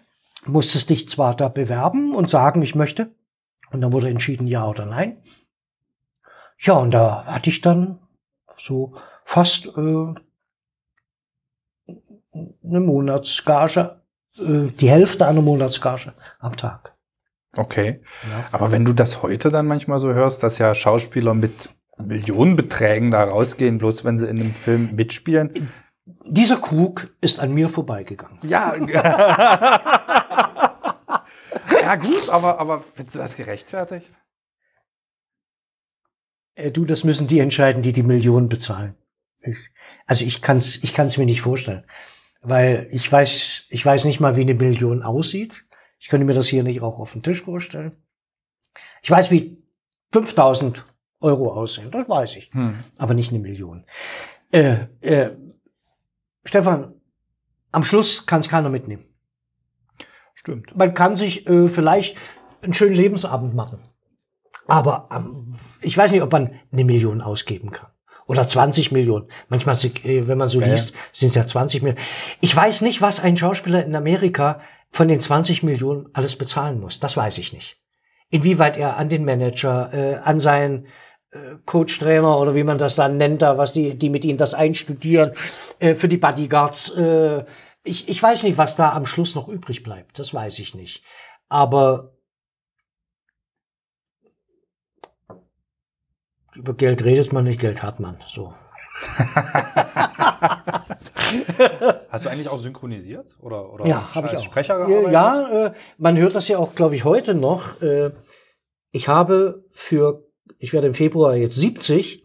musstest 0.45 0.89
dich 0.89 1.09
zwar 1.09 1.35
da 1.35 1.49
bewerben 1.49 2.15
und 2.15 2.29
sagen, 2.29 2.61
ich 2.61 2.75
möchte. 2.75 3.11
Und 3.71 3.81
dann 3.81 3.91
wurde 3.91 4.09
entschieden, 4.09 4.47
ja 4.47 4.67
oder 4.67 4.85
nein. 4.85 5.17
Ja, 6.59 6.73
und 6.73 6.91
da 6.91 7.25
hatte 7.25 7.49
ich 7.49 7.61
dann 7.61 7.99
so 8.57 8.95
fast 9.25 9.67
äh, 9.67 10.13
eine 12.63 12.79
Monatsgage, 12.79 14.01
äh, 14.37 14.67
die 14.67 14.89
Hälfte 14.89 15.27
einer 15.27 15.41
Monatsgage 15.41 16.13
am 16.39 16.55
Tag. 16.55 16.96
Okay. 17.57 18.01
Ja. 18.29 18.47
Aber 18.51 18.71
wenn 18.71 18.85
du 18.85 18.93
das 18.93 19.21
heute 19.21 19.49
dann 19.49 19.67
manchmal 19.67 19.99
so 19.99 20.13
hörst, 20.13 20.43
dass 20.43 20.57
ja 20.57 20.73
Schauspieler 20.75 21.33
mit 21.33 21.69
Millionenbeträgen 21.97 23.11
da 23.11 23.23
rausgehen, 23.23 23.77
bloß 23.79 24.05
wenn 24.05 24.19
sie 24.19 24.27
in 24.27 24.39
einem 24.39 24.53
Film 24.53 24.91
mitspielen. 24.95 25.71
Dieser 26.25 26.57
Krug 26.57 27.07
ist 27.21 27.39
an 27.39 27.53
mir 27.53 27.69
vorbeigegangen. 27.69 28.37
Ja. 28.43 28.75
ja, 31.81 31.95
gut, 31.95 32.29
aber, 32.29 32.59
aber 32.59 32.83
findest 32.93 33.15
du 33.15 33.19
das 33.19 33.35
gerechtfertigt? 33.35 34.11
Äh, 36.55 36.71
du, 36.71 36.85
das 36.85 37.03
müssen 37.03 37.27
die 37.27 37.39
entscheiden, 37.39 37.81
die 37.81 37.93
die 37.93 38.03
Millionen 38.03 38.49
bezahlen. 38.49 38.95
Ich, 39.39 39.69
also 40.05 40.25
ich 40.25 40.41
kann 40.41 40.57
es 40.57 40.83
ich 40.83 40.93
kann's 40.93 41.17
mir 41.17 41.25
nicht 41.25 41.41
vorstellen. 41.41 41.83
Weil 42.41 42.87
ich 42.91 43.11
weiß, 43.11 43.65
ich 43.69 43.85
weiß 43.85 44.05
nicht 44.05 44.19
mal, 44.19 44.35
wie 44.35 44.41
eine 44.41 44.53
Million 44.53 45.03
aussieht. 45.03 45.66
Ich 45.99 46.07
könnte 46.09 46.25
mir 46.25 46.33
das 46.33 46.47
hier 46.47 46.63
nicht 46.63 46.81
auch 46.81 46.99
auf 46.99 47.13
den 47.13 47.23
Tisch 47.23 47.43
vorstellen. 47.43 47.95
Ich 49.01 49.09
weiß, 49.09 49.31
wie 49.31 49.63
5000 50.11 50.85
Euro 51.21 51.51
aussehen, 51.51 51.91
das 51.91 52.07
weiß 52.07 52.35
ich. 52.35 52.53
Hm. 52.53 52.75
Aber 52.97 53.13
nicht 53.13 53.31
eine 53.31 53.39
Million. 53.39 53.85
Äh, 54.51 54.87
äh, 55.01 55.31
Stefan, 56.45 56.93
am 57.71 57.83
Schluss 57.83 58.25
kann 58.25 58.41
es 58.41 58.49
keiner 58.49 58.69
mitnehmen. 58.69 59.05
Stimmt. 60.33 60.77
Man 60.77 60.93
kann 60.93 61.15
sich 61.15 61.47
äh, 61.47 61.67
vielleicht 61.67 62.15
einen 62.61 62.73
schönen 62.73 62.95
Lebensabend 62.95 63.53
machen. 63.53 63.79
Aber 64.67 65.09
ähm, 65.11 65.55
ich 65.81 65.97
weiß 65.97 66.11
nicht, 66.11 66.21
ob 66.21 66.31
man 66.31 66.59
eine 66.71 66.83
Million 66.83 67.21
ausgeben 67.21 67.71
kann. 67.71 67.89
Oder 68.27 68.47
20 68.47 68.91
Millionen. 68.91 69.29
Manchmal, 69.47 69.75
äh, 70.03 70.27
wenn 70.27 70.37
man 70.37 70.49
so 70.49 70.59
ja, 70.59 70.67
liest, 70.67 70.93
sind 71.11 71.29
es 71.29 71.35
ja 71.35 71.45
20 71.45 71.81
Millionen. 71.81 72.03
Ich 72.41 72.55
weiß 72.55 72.81
nicht, 72.81 73.01
was 73.01 73.19
ein 73.19 73.37
Schauspieler 73.37 73.85
in 73.85 73.95
Amerika 73.95 74.59
von 74.91 75.07
den 75.07 75.21
20 75.21 75.63
Millionen 75.63 76.09
alles 76.13 76.37
bezahlen 76.37 76.79
muss. 76.79 76.99
Das 76.99 77.17
weiß 77.17 77.37
ich 77.37 77.53
nicht. 77.53 77.77
Inwieweit 78.29 78.77
er 78.77 78.97
an 78.97 79.09
den 79.09 79.25
Manager, 79.25 79.93
äh, 79.93 80.15
an 80.15 80.39
seinen 80.39 80.87
äh, 81.31 81.55
Coach-Trainer 81.65 82.39
oder 82.39 82.55
wie 82.55 82.63
man 82.63 82.77
das 82.77 82.95
dann 82.95 83.17
nennt, 83.17 83.41
da, 83.41 83.57
was 83.57 83.73
die, 83.73 83.97
die 83.97 84.09
mit 84.09 84.25
ihnen 84.25 84.37
das 84.37 84.53
einstudieren, 84.53 85.31
äh, 85.79 85.95
für 85.95 86.07
die 86.07 86.17
Bodyguards. 86.17 86.91
Äh, 86.91 87.45
ich, 87.83 88.09
ich 88.09 88.21
weiß 88.21 88.43
nicht, 88.43 88.57
was 88.57 88.75
da 88.75 88.91
am 88.91 89.05
Schluss 89.05 89.35
noch 89.35 89.47
übrig 89.47 89.83
bleibt. 89.83 90.19
Das 90.19 90.33
weiß 90.33 90.59
ich 90.59 90.75
nicht. 90.75 91.03
Aber 91.47 92.13
über 96.53 96.73
Geld 96.73 97.05
redet 97.05 97.31
man 97.31 97.45
nicht, 97.45 97.61
Geld 97.61 97.83
hat 97.83 97.99
man. 97.99 98.17
So. 98.27 98.53
Hast 102.09 102.25
du 102.25 102.29
eigentlich 102.29 102.49
auch 102.49 102.59
synchronisiert 102.59 103.35
oder, 103.41 103.71
oder 103.73 103.85
ja, 103.85 104.13
habe 104.13 104.27
ich 104.27 104.37
auch. 104.37 104.43
Sprecher 104.43 104.77
gearbeitet? 104.77 105.11
Ja, 105.11 105.65
äh, 105.67 105.73
man 105.97 106.17
hört 106.17 106.35
das 106.35 106.47
ja 106.47 106.57
auch, 106.57 106.75
glaube 106.75 106.95
ich, 106.95 107.03
heute 107.03 107.33
noch. 107.33 107.81
Äh, 107.81 108.11
ich 108.91 109.07
habe 109.07 109.65
für, 109.71 110.25
ich 110.59 110.73
werde 110.73 110.87
im 110.87 110.93
Februar 110.93 111.35
jetzt 111.35 111.55
70. 111.55 112.23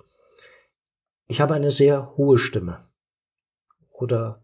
Ich 1.27 1.41
habe 1.41 1.55
eine 1.55 1.71
sehr 1.71 2.17
hohe 2.17 2.39
Stimme. 2.39 2.79
Oder 3.91 4.43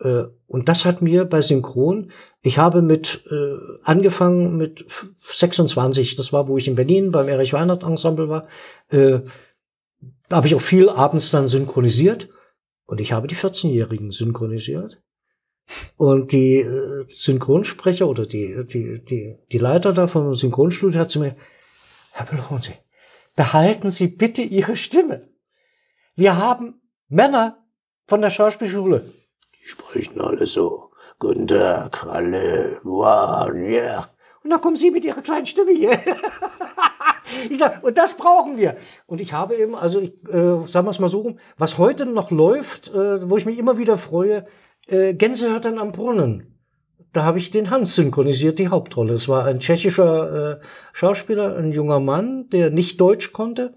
äh, 0.00 0.24
und 0.46 0.68
das 0.68 0.84
hat 0.84 1.02
mir 1.02 1.24
bei 1.24 1.40
Synchron, 1.40 2.10
ich 2.40 2.58
habe 2.58 2.82
mit 2.82 3.24
äh, 3.30 3.56
angefangen 3.82 4.56
mit 4.56 4.84
26, 5.16 6.16
das 6.16 6.32
war, 6.32 6.48
wo 6.48 6.56
ich 6.56 6.68
in 6.68 6.76
Berlin 6.76 7.10
beim 7.10 7.28
Erich 7.28 7.52
Weinert 7.52 7.82
Ensemble 7.82 8.28
war, 8.28 8.46
äh, 8.88 9.20
habe 10.30 10.46
ich 10.46 10.54
auch 10.54 10.60
viel 10.60 10.88
abends 10.88 11.30
dann 11.30 11.48
synchronisiert 11.48 12.28
und 12.88 13.00
ich 13.00 13.12
habe 13.12 13.28
die 13.28 13.36
14-Jährigen 13.36 14.10
synchronisiert. 14.10 15.00
Und 15.96 16.32
die 16.32 16.56
äh, 16.60 17.04
Synchronsprecher 17.06 18.08
oder 18.08 18.26
die, 18.26 18.64
die, 18.66 19.04
die, 19.04 19.36
die 19.52 19.58
Leiter 19.58 19.92
da 19.92 20.06
vom 20.06 20.34
Synchronstudio 20.34 20.98
hat 20.98 21.10
zu 21.10 21.20
mir, 21.20 21.36
Herr 22.10 22.26
Belronzi, 22.26 22.72
behalten 23.36 23.90
Sie 23.90 24.08
bitte 24.08 24.42
Ihre 24.42 24.74
Stimme. 24.74 25.28
Wir 26.16 26.36
haben 26.36 26.80
Männer 27.08 27.64
von 28.06 28.22
der 28.22 28.30
Schauspielschule 28.30 29.04
sprechen 29.68 30.20
alle 30.20 30.46
so. 30.46 30.90
Guten 31.18 31.46
Tag, 31.46 32.06
alle, 32.06 32.80
wow, 32.84 33.52
yeah. 33.52 34.08
Und 34.48 34.52
dann 34.52 34.62
kommen 34.62 34.76
Sie 34.78 34.90
mit 34.90 35.04
Ihrer 35.04 35.20
kleinen 35.20 35.44
Stimme 35.44 35.72
hier. 35.72 35.90
ich 37.50 37.58
sag, 37.58 37.84
und 37.84 37.98
das 37.98 38.16
brauchen 38.16 38.56
wir. 38.56 38.78
Und 39.04 39.20
ich 39.20 39.34
habe 39.34 39.54
eben, 39.56 39.74
also 39.74 40.00
ich, 40.00 40.14
äh, 40.26 40.66
sagen 40.66 40.86
wir 40.86 40.90
es 40.90 40.98
mal 40.98 41.10
so, 41.10 41.36
was 41.58 41.76
heute 41.76 42.06
noch 42.06 42.30
läuft, 42.30 42.88
äh, 42.88 43.28
wo 43.28 43.36
ich 43.36 43.44
mich 43.44 43.58
immer 43.58 43.76
wieder 43.76 43.98
freue, 43.98 44.46
äh, 44.86 45.12
Gänsehörtern 45.12 45.78
am 45.78 45.92
Brunnen. 45.92 46.58
Da 47.12 47.24
habe 47.24 47.36
ich 47.36 47.50
den 47.50 47.68
Hans 47.68 47.94
synchronisiert, 47.94 48.58
die 48.58 48.68
Hauptrolle. 48.68 49.12
Es 49.12 49.28
war 49.28 49.44
ein 49.44 49.60
tschechischer 49.60 50.52
äh, 50.52 50.60
Schauspieler, 50.94 51.54
ein 51.58 51.72
junger 51.72 52.00
Mann, 52.00 52.48
der 52.48 52.70
nicht 52.70 52.98
Deutsch 53.02 53.34
konnte. 53.34 53.74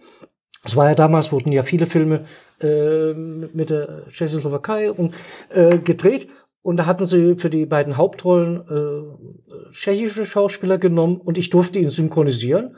Es 0.63 0.78
war 0.78 0.88
ja 0.88 0.95
damals, 0.95 1.34
wurden 1.34 1.51
ja 1.51 1.63
viele 1.63 1.86
Filme 1.86 2.24
äh, 2.61 3.13
mit 3.13 3.72
der 3.72 4.07
Tschechoslowakei 4.09 4.89
und 4.89 5.13
äh, 5.49 5.80
gedreht. 5.80 6.30
Und 6.64 6.78
da 6.78 6.86
hatten 6.86 7.05
sie 7.05 7.36
für 7.38 7.49
die 7.49 7.66
beiden 7.66 7.97
Hauptrollen 7.97 8.62
äh, 8.70 9.72
tschechische 9.72 10.26
Schauspieler 10.26 10.78
genommen 10.78 11.18
und 11.18 11.38
ich 11.38 11.49
durfte 11.49 11.80
ihn 11.80 11.89
synchronisieren. 11.89 12.76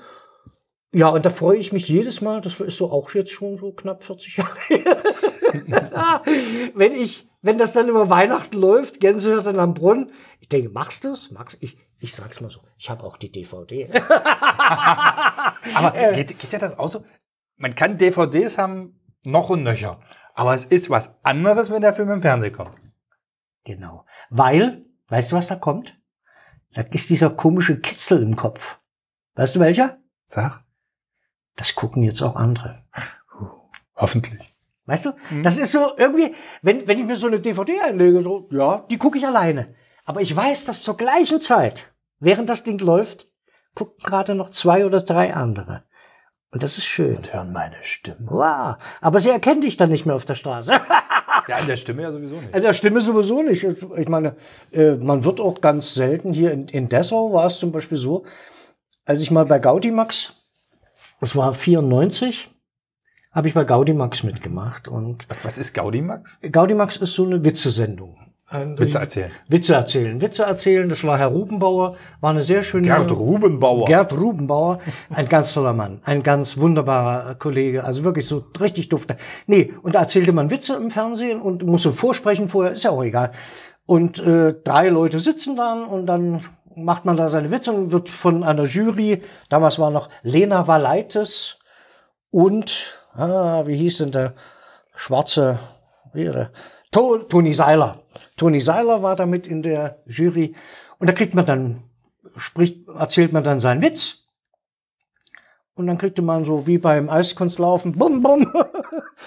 Ja, 0.93 1.09
und 1.09 1.25
da 1.25 1.31
freue 1.31 1.57
ich 1.57 1.73
mich 1.73 1.89
jedes 1.89 2.21
Mal, 2.21 2.39
das 2.39 2.59
ist 2.59 2.77
so 2.77 2.91
auch 2.91 3.09
jetzt 3.11 3.31
schon 3.31 3.57
so 3.57 3.71
knapp 3.71 4.03
40 4.03 4.38
Jahre, 4.38 4.51
wenn 6.75 6.93
ich, 6.93 7.27
wenn 7.41 7.57
das 7.57 7.73
dann 7.73 7.89
über 7.89 8.11
Weihnachten 8.11 8.57
läuft, 8.57 8.99
Gänsehirten 8.99 9.59
am 9.59 9.73
Brunnen, 9.73 10.11
ich 10.39 10.49
denke, 10.49 10.69
machst 10.69 11.05
du 11.05 11.09
es? 11.09 11.31
Magst 11.31 11.57
ich, 11.61 11.77
ich 11.99 12.13
sag's 12.13 12.41
mal 12.41 12.51
so, 12.51 12.59
ich 12.77 12.91
habe 12.91 13.03
auch 13.03 13.17
die 13.17 13.31
DVD. 13.31 13.89
Aber 15.75 15.91
geht, 16.13 16.39
geht 16.39 16.51
ja 16.51 16.59
das 16.59 16.77
auch 16.77 16.89
so? 16.89 17.03
Man 17.57 17.73
kann 17.73 17.97
DVDs 17.97 18.59
haben, 18.59 18.99
noch 19.23 19.49
und 19.49 19.63
nöcher. 19.63 19.99
Aber 20.36 20.53
es 20.53 20.65
ist 20.65 20.91
was 20.91 21.23
anderes, 21.23 21.71
wenn 21.71 21.81
der 21.81 21.93
Film 21.93 22.11
im 22.11 22.21
Fernsehen 22.21 22.53
kommt. 22.53 22.79
Genau. 23.64 24.05
Weil, 24.30 24.86
weißt 25.07 25.32
du, 25.32 25.36
was 25.36 25.47
da 25.47 25.55
kommt? 25.55 25.97
Da 26.74 26.82
ist 26.82 27.09
dieser 27.09 27.30
komische 27.30 27.80
Kitzel 27.80 28.22
im 28.22 28.36
Kopf. 28.36 28.80
Weißt 29.36 29.55
du 29.55 29.59
welcher? 29.59 29.97
Sag. 30.26 30.64
Das 31.55 31.76
gucken 31.76 32.03
jetzt 32.03 32.22
auch 32.22 32.36
andere. 32.36 32.84
Hoffentlich. 33.95 34.55
Weißt 34.86 35.05
du? 35.05 35.11
Mhm. 35.30 35.43
Das 35.43 35.57
ist 35.57 35.72
so 35.72 35.95
irgendwie, 35.97 36.34
wenn, 36.61 36.88
wenn 36.88 36.97
ich 36.97 37.05
mir 37.05 37.16
so 37.16 37.28
eine 37.28 37.39
DVD 37.39 37.80
einlege, 37.82 38.22
so, 38.22 38.49
ja, 38.51 38.86
die 38.89 38.97
gucke 38.97 39.18
ich 39.18 39.26
alleine. 39.26 39.76
Aber 40.03 40.22
ich 40.22 40.36
weiß, 40.36 40.66
dass 40.66 40.84
zur 40.84 40.97
gleichen 40.97 41.39
Zeit, 41.39 41.93
während 42.20 42.49
das 42.49 42.64
Ding 42.64 42.80
läuft, 42.80 43.28
gucken 43.76 43.97
gerade 44.03 44.36
noch 44.36 44.49
zwei 44.49 44.86
oder 44.86 45.01
drei 45.01 45.34
andere. 45.34 45.86
Und 46.54 46.62
das 46.62 46.78
ist 46.78 46.86
schön. 46.86 47.18
Und 47.18 47.34
hören 47.34 47.51
meine 47.51 47.78
Stimme. 47.82 48.28
Wow. 48.30 48.76
Aber 49.01 49.20
sie 49.20 49.30
erkennt 49.30 49.63
dich 49.63 49.75
dann 49.75 49.89
nicht 49.89 50.05
mehr 50.05 50.16
auf 50.16 50.24
der 50.24 50.36
Straße. 50.36 50.71
ja, 51.47 51.58
in 51.58 51.66
der 51.66 51.78
Stimme 51.78 52.04
ja 52.04 52.12
sowieso 52.12 52.36
nicht. 52.36 52.55
In 52.55 52.62
der 52.62 52.74
Stimme 52.74 53.01
sowieso 53.01 53.42
nicht. 53.42 53.63
Ich 53.63 54.08
meine, 54.08 54.36
äh, 54.71 54.92
man 54.96 55.24
wird 55.24 55.42
auch 55.42 55.62
ganz 55.62 55.96
selten 55.96 56.32
hier 56.32 56.51
in, 56.51 56.67
in 56.67 56.89
Dessau 56.89 57.34
war 57.34 57.47
es 57.47 57.58
zum 57.58 57.71
Beispiel 57.71 57.97
so, 57.97 58.25
als 59.04 59.20
ich 59.20 59.32
mal 59.32 59.46
bei 59.46 59.58
Gaudimax, 59.58 60.34
das 61.20 61.36
war 61.36 61.55
94, 61.55 62.50
habe 63.32 63.47
ich 63.47 63.55
bei 63.55 63.63
Gaudimax 63.63 64.21
mitgemacht. 64.21 64.88
Und 64.88 65.28
was, 65.30 65.43
was 65.43 65.58
ist 65.58 65.74
Gaudimax? 65.74 66.38
Gaudimax 66.51 66.97
ist 66.97 67.13
so 67.13 67.25
eine 67.25 67.43
Witzesendung. 67.43 68.22
Witze 68.54 69.00
erzählen. 69.00 69.32
Witze 69.47 69.74
erzählen. 69.74 70.21
Witze 70.21 70.43
erzählen, 70.43 70.88
das 70.88 71.04
war 71.04 71.17
Herr 71.17 71.28
Rubenbauer, 71.28 71.96
war 72.21 72.30
eine 72.30 72.43
sehr 72.43 72.62
schöne. 72.63 72.88
Gerd 72.88 73.12
Rubenbauer. 73.12 73.86
Gerd 73.86 74.13
Rubenbauer, 74.13 74.80
ein 75.09 75.28
ganz 75.28 75.54
toller 75.54 75.74
Mann, 75.74 76.01
ein 76.04 76.21
ganz 76.21 76.58
wunderbarer 76.58 77.36
Kollege, 77.36 77.84
also 77.84 78.04
wirklich 78.04 78.28
so 78.28 78.46
richtig 78.59 78.89
dufte. 78.89 79.17
Nee, 79.47 79.74
und 79.82 79.96
da 79.96 80.01
erzählte 80.01 80.34
man 80.34 80.51
Witze 80.51 80.75
im 80.75 80.92
Fernsehen 80.92 81.42
und 81.42 81.66
musste 81.66 81.92
vorsprechen 81.92 82.50
vorher, 82.50 82.74
ist 82.74 82.84
ja 82.84 82.92
auch 82.92 83.04
egal. 83.04 83.32
Und 83.86 84.20
äh, 84.20 84.54
drei 84.63 84.89
Leute 84.89 85.20
sitzen 85.20 85.55
dann 85.55 85.86
und 85.86 86.05
dann 86.05 86.42
macht 86.75 87.05
man 87.05 87.17
da 87.17 87.30
seine 87.30 87.51
Witze 87.51 87.71
und 87.71 87.92
wird 87.92 88.09
von 88.09 88.43
einer 88.43 88.63
Jury, 88.63 89.21
damals 89.50 89.80
war 89.80 89.92
noch 89.92 90.09
Lena 90.21 90.67
Valaitis 90.67 91.58
und, 92.30 93.00
ah, 93.13 93.63
wie 93.66 93.75
hieß 93.75 94.00
denn 94.00 94.12
der 94.12 94.34
schwarze, 94.96 95.59
wie 96.13 96.25
der, 96.25 96.51
Toni 96.93 97.53
Seiler. 97.53 98.03
Toni 98.37 98.61
Seiler 98.61 99.01
war 99.01 99.15
damit 99.15 99.47
in 99.47 99.61
der 99.61 100.01
Jury. 100.05 100.53
Und 100.99 101.09
da 101.09 101.13
kriegt 101.13 101.33
man 101.33 101.45
dann, 101.45 101.83
spricht, 102.37 102.87
erzählt 102.87 103.33
man 103.33 103.43
dann 103.43 103.59
seinen 103.59 103.82
Witz. 103.82 104.20
Und 105.75 105.87
dann 105.87 105.97
kriegte 105.97 106.21
man 106.21 106.45
so 106.45 106.67
wie 106.67 106.78
beim 106.78 107.09
Eiskunstlaufen, 107.09 107.93
bum, 107.93 108.21
bum, 108.21 108.43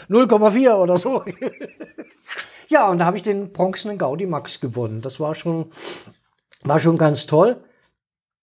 0,4 0.09 0.77
oder 0.77 0.97
so. 0.97 1.25
ja, 2.69 2.89
und 2.89 2.99
da 2.99 3.05
habe 3.05 3.17
ich 3.17 3.25
den 3.25 3.53
bronzenen 3.53 3.99
Gaudi 3.99 4.27
Max 4.27 4.61
gewonnen. 4.61 5.03
Das 5.03 5.19
war 5.19 5.35
schon, 5.35 5.73
war 6.63 6.79
schon 6.79 6.99
ganz 6.99 7.27
toll. 7.27 7.65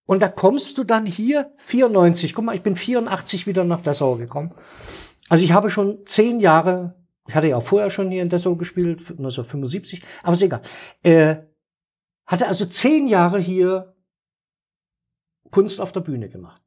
Und 0.05 0.21
da 0.21 0.27
kommst 0.27 0.77
du 0.77 0.83
dann 0.83 1.05
hier 1.05 1.53
94. 1.59 2.33
Guck 2.33 2.43
mal, 2.43 2.55
ich 2.55 2.61
bin 2.61 2.75
84 2.75 3.47
wieder 3.47 3.63
nach 3.63 3.81
Dessau 3.81 4.17
gekommen. 4.17 4.53
Also 5.29 5.45
ich 5.45 5.53
habe 5.53 5.69
schon 5.69 6.05
zehn 6.05 6.41
Jahre 6.41 6.95
Ich 7.27 7.35
hatte 7.35 7.47
ja 7.47 7.57
auch 7.57 7.63
vorher 7.63 7.89
schon 7.89 8.11
hier 8.11 8.21
in 8.21 8.29
Dessau 8.29 8.55
gespielt, 8.55 8.99
1975, 8.99 10.01
aber 10.23 10.33
ist 10.33 10.41
egal. 10.41 10.61
Äh, 11.03 11.37
hatte 12.25 12.47
also 12.47 12.65
zehn 12.65 13.07
Jahre 13.07 13.39
hier 13.39 13.95
Kunst 15.51 15.79
auf 15.79 15.91
der 15.91 16.01
Bühne 16.01 16.29
gemacht. 16.29 16.61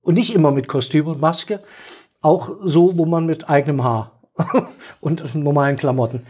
Und 0.00 0.14
nicht 0.14 0.34
immer 0.34 0.50
mit 0.50 0.66
Kostüm 0.66 1.06
und 1.06 1.20
Maske, 1.20 1.62
auch 2.20 2.56
so, 2.62 2.96
wo 2.98 3.06
man 3.06 3.26
mit 3.26 3.48
eigenem 3.48 3.84
Haar 3.84 4.22
und 5.00 5.34
normalen 5.34 5.76
Klamotten. 5.76 6.26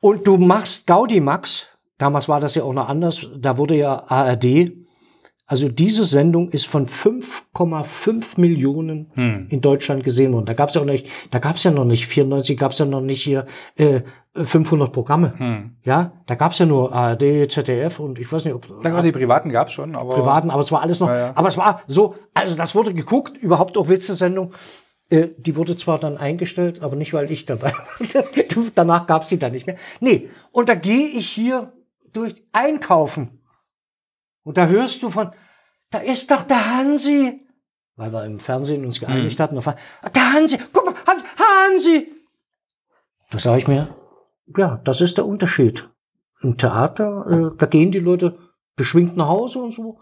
Und 0.00 0.26
du 0.26 0.36
machst 0.36 0.86
Gaudi 0.86 1.20
Max, 1.20 1.68
damals 1.98 2.28
war 2.28 2.40
das 2.40 2.54
ja 2.54 2.64
auch 2.64 2.72
noch 2.72 2.88
anders, 2.88 3.28
da 3.36 3.58
wurde 3.58 3.76
ja 3.76 4.04
ARD, 4.08 4.72
also 5.48 5.68
diese 5.68 6.04
Sendung 6.04 6.50
ist 6.50 6.66
von 6.66 6.88
5,5 6.88 8.40
Millionen 8.40 9.12
hm. 9.14 9.46
in 9.48 9.60
Deutschland 9.60 10.02
gesehen 10.02 10.32
worden. 10.32 10.44
Da 10.44 10.54
gab 10.54 10.70
es 10.70 10.74
ja 10.74 10.80
auch 10.80 10.86
nicht, 10.86 11.06
da 11.30 11.38
gab 11.38 11.54
es 11.54 11.62
ja 11.62 11.70
noch 11.70 11.84
nicht 11.84 12.08
94, 12.08 12.58
gab 12.58 12.72
es 12.72 12.78
ja 12.78 12.84
noch 12.84 13.00
nicht 13.00 13.22
hier 13.22 13.46
äh, 13.76 14.00
500 14.34 14.92
Programme. 14.92 15.34
Hm. 15.38 15.76
Ja, 15.84 16.12
da 16.26 16.34
gab 16.34 16.50
es 16.50 16.58
ja 16.58 16.66
nur 16.66 16.92
ARD, 16.92 17.48
ZDF 17.48 18.00
und 18.00 18.18
ich 18.18 18.30
weiß 18.30 18.44
nicht, 18.44 18.54
ob 18.54 18.66
Na, 18.82 19.00
die 19.02 19.12
privaten 19.12 19.50
gab 19.50 19.68
es 19.68 19.74
schon, 19.74 19.94
aber 19.94 20.14
privaten, 20.14 20.50
aber 20.50 20.62
es 20.62 20.72
war 20.72 20.82
alles 20.82 20.98
noch. 20.98 21.08
Ja, 21.08 21.18
ja. 21.18 21.32
Aber 21.36 21.46
es 21.46 21.56
war 21.56 21.82
so, 21.86 22.16
also 22.34 22.56
das 22.56 22.74
wurde 22.74 22.92
geguckt, 22.92 23.38
überhaupt 23.38 23.78
auch 23.78 23.88
Witze-Sendung. 23.88 24.52
Äh, 25.10 25.28
die 25.38 25.54
wurde 25.54 25.76
zwar 25.76 26.00
dann 26.00 26.16
eingestellt, 26.16 26.82
aber 26.82 26.96
nicht, 26.96 27.14
weil 27.14 27.30
ich 27.30 27.46
dabei 27.46 27.72
war. 27.72 28.24
Danach 28.74 29.06
gab 29.06 29.22
es 29.22 29.28
sie 29.28 29.38
dann 29.38 29.52
nicht 29.52 29.68
mehr. 29.68 29.76
Nee, 30.00 30.28
und 30.50 30.68
da 30.68 30.74
gehe 30.74 31.06
ich 31.06 31.28
hier 31.28 31.72
durch 32.12 32.34
einkaufen. 32.50 33.38
Und 34.46 34.56
da 34.58 34.68
hörst 34.68 35.02
du 35.02 35.10
von, 35.10 35.32
da 35.90 35.98
ist 35.98 36.30
doch 36.30 36.44
der 36.44 36.76
Hansi. 36.76 37.44
Weil 37.96 38.12
wir 38.12 38.24
im 38.24 38.38
Fernsehen 38.38 38.84
uns 38.84 39.00
geeinigt 39.00 39.40
mhm. 39.40 39.42
hatten. 39.42 39.74
Der 40.14 40.32
Hansi, 40.32 40.58
guck 40.72 40.86
mal, 40.86 40.94
Hansi, 41.04 41.26
Hansi. 41.36 42.12
Da 43.32 43.38
sage 43.40 43.58
ich 43.58 43.66
mir, 43.66 43.88
ja, 44.56 44.80
das 44.84 45.00
ist 45.00 45.18
der 45.18 45.26
Unterschied. 45.26 45.90
Im 46.42 46.56
Theater, 46.56 47.26
äh, 47.28 47.56
da 47.58 47.66
gehen 47.66 47.90
die 47.90 47.98
Leute 47.98 48.38
beschwingt 48.76 49.16
nach 49.16 49.26
Hause 49.26 49.58
und 49.58 49.72
so. 49.72 49.98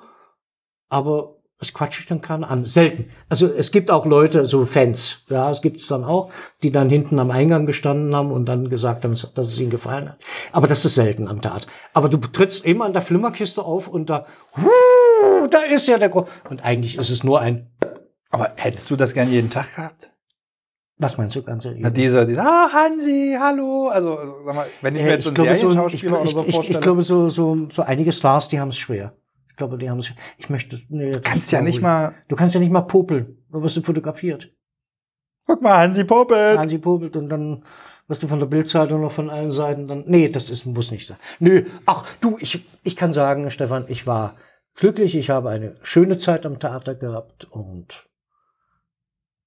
Aber 0.91 1.34
das 1.59 1.73
quatsche 1.73 2.01
ich 2.01 2.07
dann 2.07 2.21
keiner 2.21 2.51
an. 2.51 2.67
Selten. 2.67 3.11
Also 3.29 3.47
es 3.47 3.71
gibt 3.71 3.91
auch 3.91 4.07
Leute, 4.07 4.45
so 4.45 4.65
Fans, 4.67 5.25
ja, 5.29 5.51
es 5.51 5.63
gibt 5.63 5.77
es 5.77 5.87
dann 5.87 6.05
auch, 6.05 6.31
die 6.63 6.71
dann 6.71 6.89
hinten 6.89 7.19
am 7.19 7.31
Eingang 7.31 7.65
gestanden 7.65 8.15
haben 8.15 8.33
und 8.33 8.49
dann 8.49 8.69
gesagt 8.69 9.05
haben, 9.05 9.15
dass 9.35 9.49
es 9.49 9.61
ihnen 9.61 9.71
gefallen 9.71 10.11
hat. 10.11 10.19
Aber 10.53 10.67
das 10.67 10.85
ist 10.85 10.95
selten 10.95 11.29
am 11.29 11.41
Tat. 11.41 11.67
Aber 11.93 12.09
du 12.09 12.19
trittst 12.19 12.65
immer 12.65 12.85
an 12.85 12.93
der 12.93 13.03
Flimmerkiste 13.03 13.63
auf 13.63 13.89
und 13.89 14.11
da, 14.11 14.27
huu, 14.57 15.47
da 15.49 15.61
ist 15.61 15.87
ja 15.87 15.99
der 15.99 16.09
Gro 16.09 16.27
Und 16.51 16.65
eigentlich 16.65 16.99
ist 16.99 17.11
es 17.11 17.23
nur 17.23 17.41
ein. 17.41 17.71
Aber 18.31 18.53
hättest 18.57 18.91
du 18.91 18.97
das 18.97 19.15
gern 19.15 19.31
jeden 19.31 19.51
Tag 19.51 19.77
gehabt? 19.77 20.11
Was 20.99 21.19
meinst 21.19 21.35
du 21.35 21.43
ganz 21.43 21.67
Na, 21.77 21.91
dieser, 21.91 22.25
dieser, 22.25 22.43
ah, 22.43 22.69
Hansi, 22.73 23.37
hallo. 23.41 23.89
Also, 23.89 24.19
sag 24.45 24.55
mal, 24.55 24.67
wenn 24.81 24.95
ich 24.95 25.03
mir 25.03 25.11
jetzt 25.11 25.25
so 25.25 25.31
einen 25.31 25.57
Serienschauspieler 25.57 26.17
so, 26.17 26.25
ich, 26.25 26.35
oder 26.37 26.45
so 26.45 26.53
vorstelle. 26.53 26.59
Ich, 26.59 26.59
ich, 26.59 26.71
ich 26.77 26.81
glaube, 26.81 27.03
so, 27.03 27.29
so, 27.29 27.69
so 27.69 27.83
einige 27.83 28.13
Stars, 28.13 28.49
die 28.49 28.61
haben 28.61 28.69
es 28.69 28.77
schwer. 28.77 29.13
Ich 29.55 29.59
glaube, 29.59 29.79
die 29.79 29.89
haben 29.89 30.03
sich, 30.03 30.17
ich 30.37 30.51
möchte, 30.51 30.81
nee, 30.89 31.13
du 31.13 31.21
kannst 31.21 31.53
ja 31.53 31.63
nicht 31.63 31.81
mal, 31.81 32.13
du 32.27 32.35
kannst 32.35 32.57
ja 32.57 32.61
nicht 32.61 32.73
mal 32.73 32.81
popeln, 32.81 33.39
dann 33.53 33.63
wirst 33.63 33.77
du 33.77 33.83
fotografiert. 33.83 34.53
Guck 35.47 35.63
mal, 35.63 35.77
Hansi 35.79 36.03
popelt. 36.03 36.59
Hansi 36.59 36.79
popelt 36.79 37.17
und 37.17 37.29
dann 37.29 37.63
wirst 38.09 38.25
du 38.25 38.27
von 38.27 38.41
der 38.41 38.49
Bildzeitung 38.49 39.01
noch 39.01 39.13
von 39.13 39.31
allen 39.31 39.53
Seiten 39.53 39.87
dann, 39.87 40.03
nee, 40.09 40.29
das 40.29 40.51
ist, 40.51 40.67
muss 40.67 40.91
nicht 40.91 41.07
sein. 41.07 41.19
Nö, 41.39 41.67
ach, 41.87 42.05
du, 42.21 42.37
ich, 42.41 42.67
ich 42.83 42.97
kann 42.97 43.13
sagen, 43.13 43.49
Stefan, 43.53 43.85
ich 43.87 44.09
war 44.09 44.35
glücklich, 44.75 45.17
ich 45.17 45.31
habe 45.31 45.51
eine 45.51 45.77
schöne 45.85 46.19
Zeit 46.19 46.47
am 46.47 46.59
Theater 46.59 46.97
gehabt 46.97 47.45
und 47.45 48.09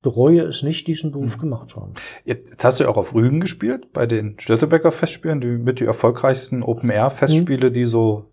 bereue 0.02 0.44
es 0.44 0.64
nicht, 0.64 0.88
diesen 0.88 1.12
Beruf 1.12 1.36
mhm. 1.36 1.42
gemacht 1.42 1.72
zu 1.72 1.82
haben. 1.82 1.96
Jetzt 2.24 2.64
hast 2.64 2.80
du 2.80 2.86
ja 2.86 2.90
auch 2.90 2.96
auf 2.96 3.14
Rügen 3.14 3.42
gespielt, 3.42 3.92
bei 3.92 4.06
den 4.06 4.40
Störtebecker 4.40 4.94
Festspielen, 4.94 5.42
die 5.42 5.58
mit 5.58 5.82
die 5.82 5.86
erfolgreichsten 5.86 6.64
Open-Air-Festspiele, 6.64 7.72
mhm. 7.72 7.74
die 7.74 7.84
so 7.84 8.32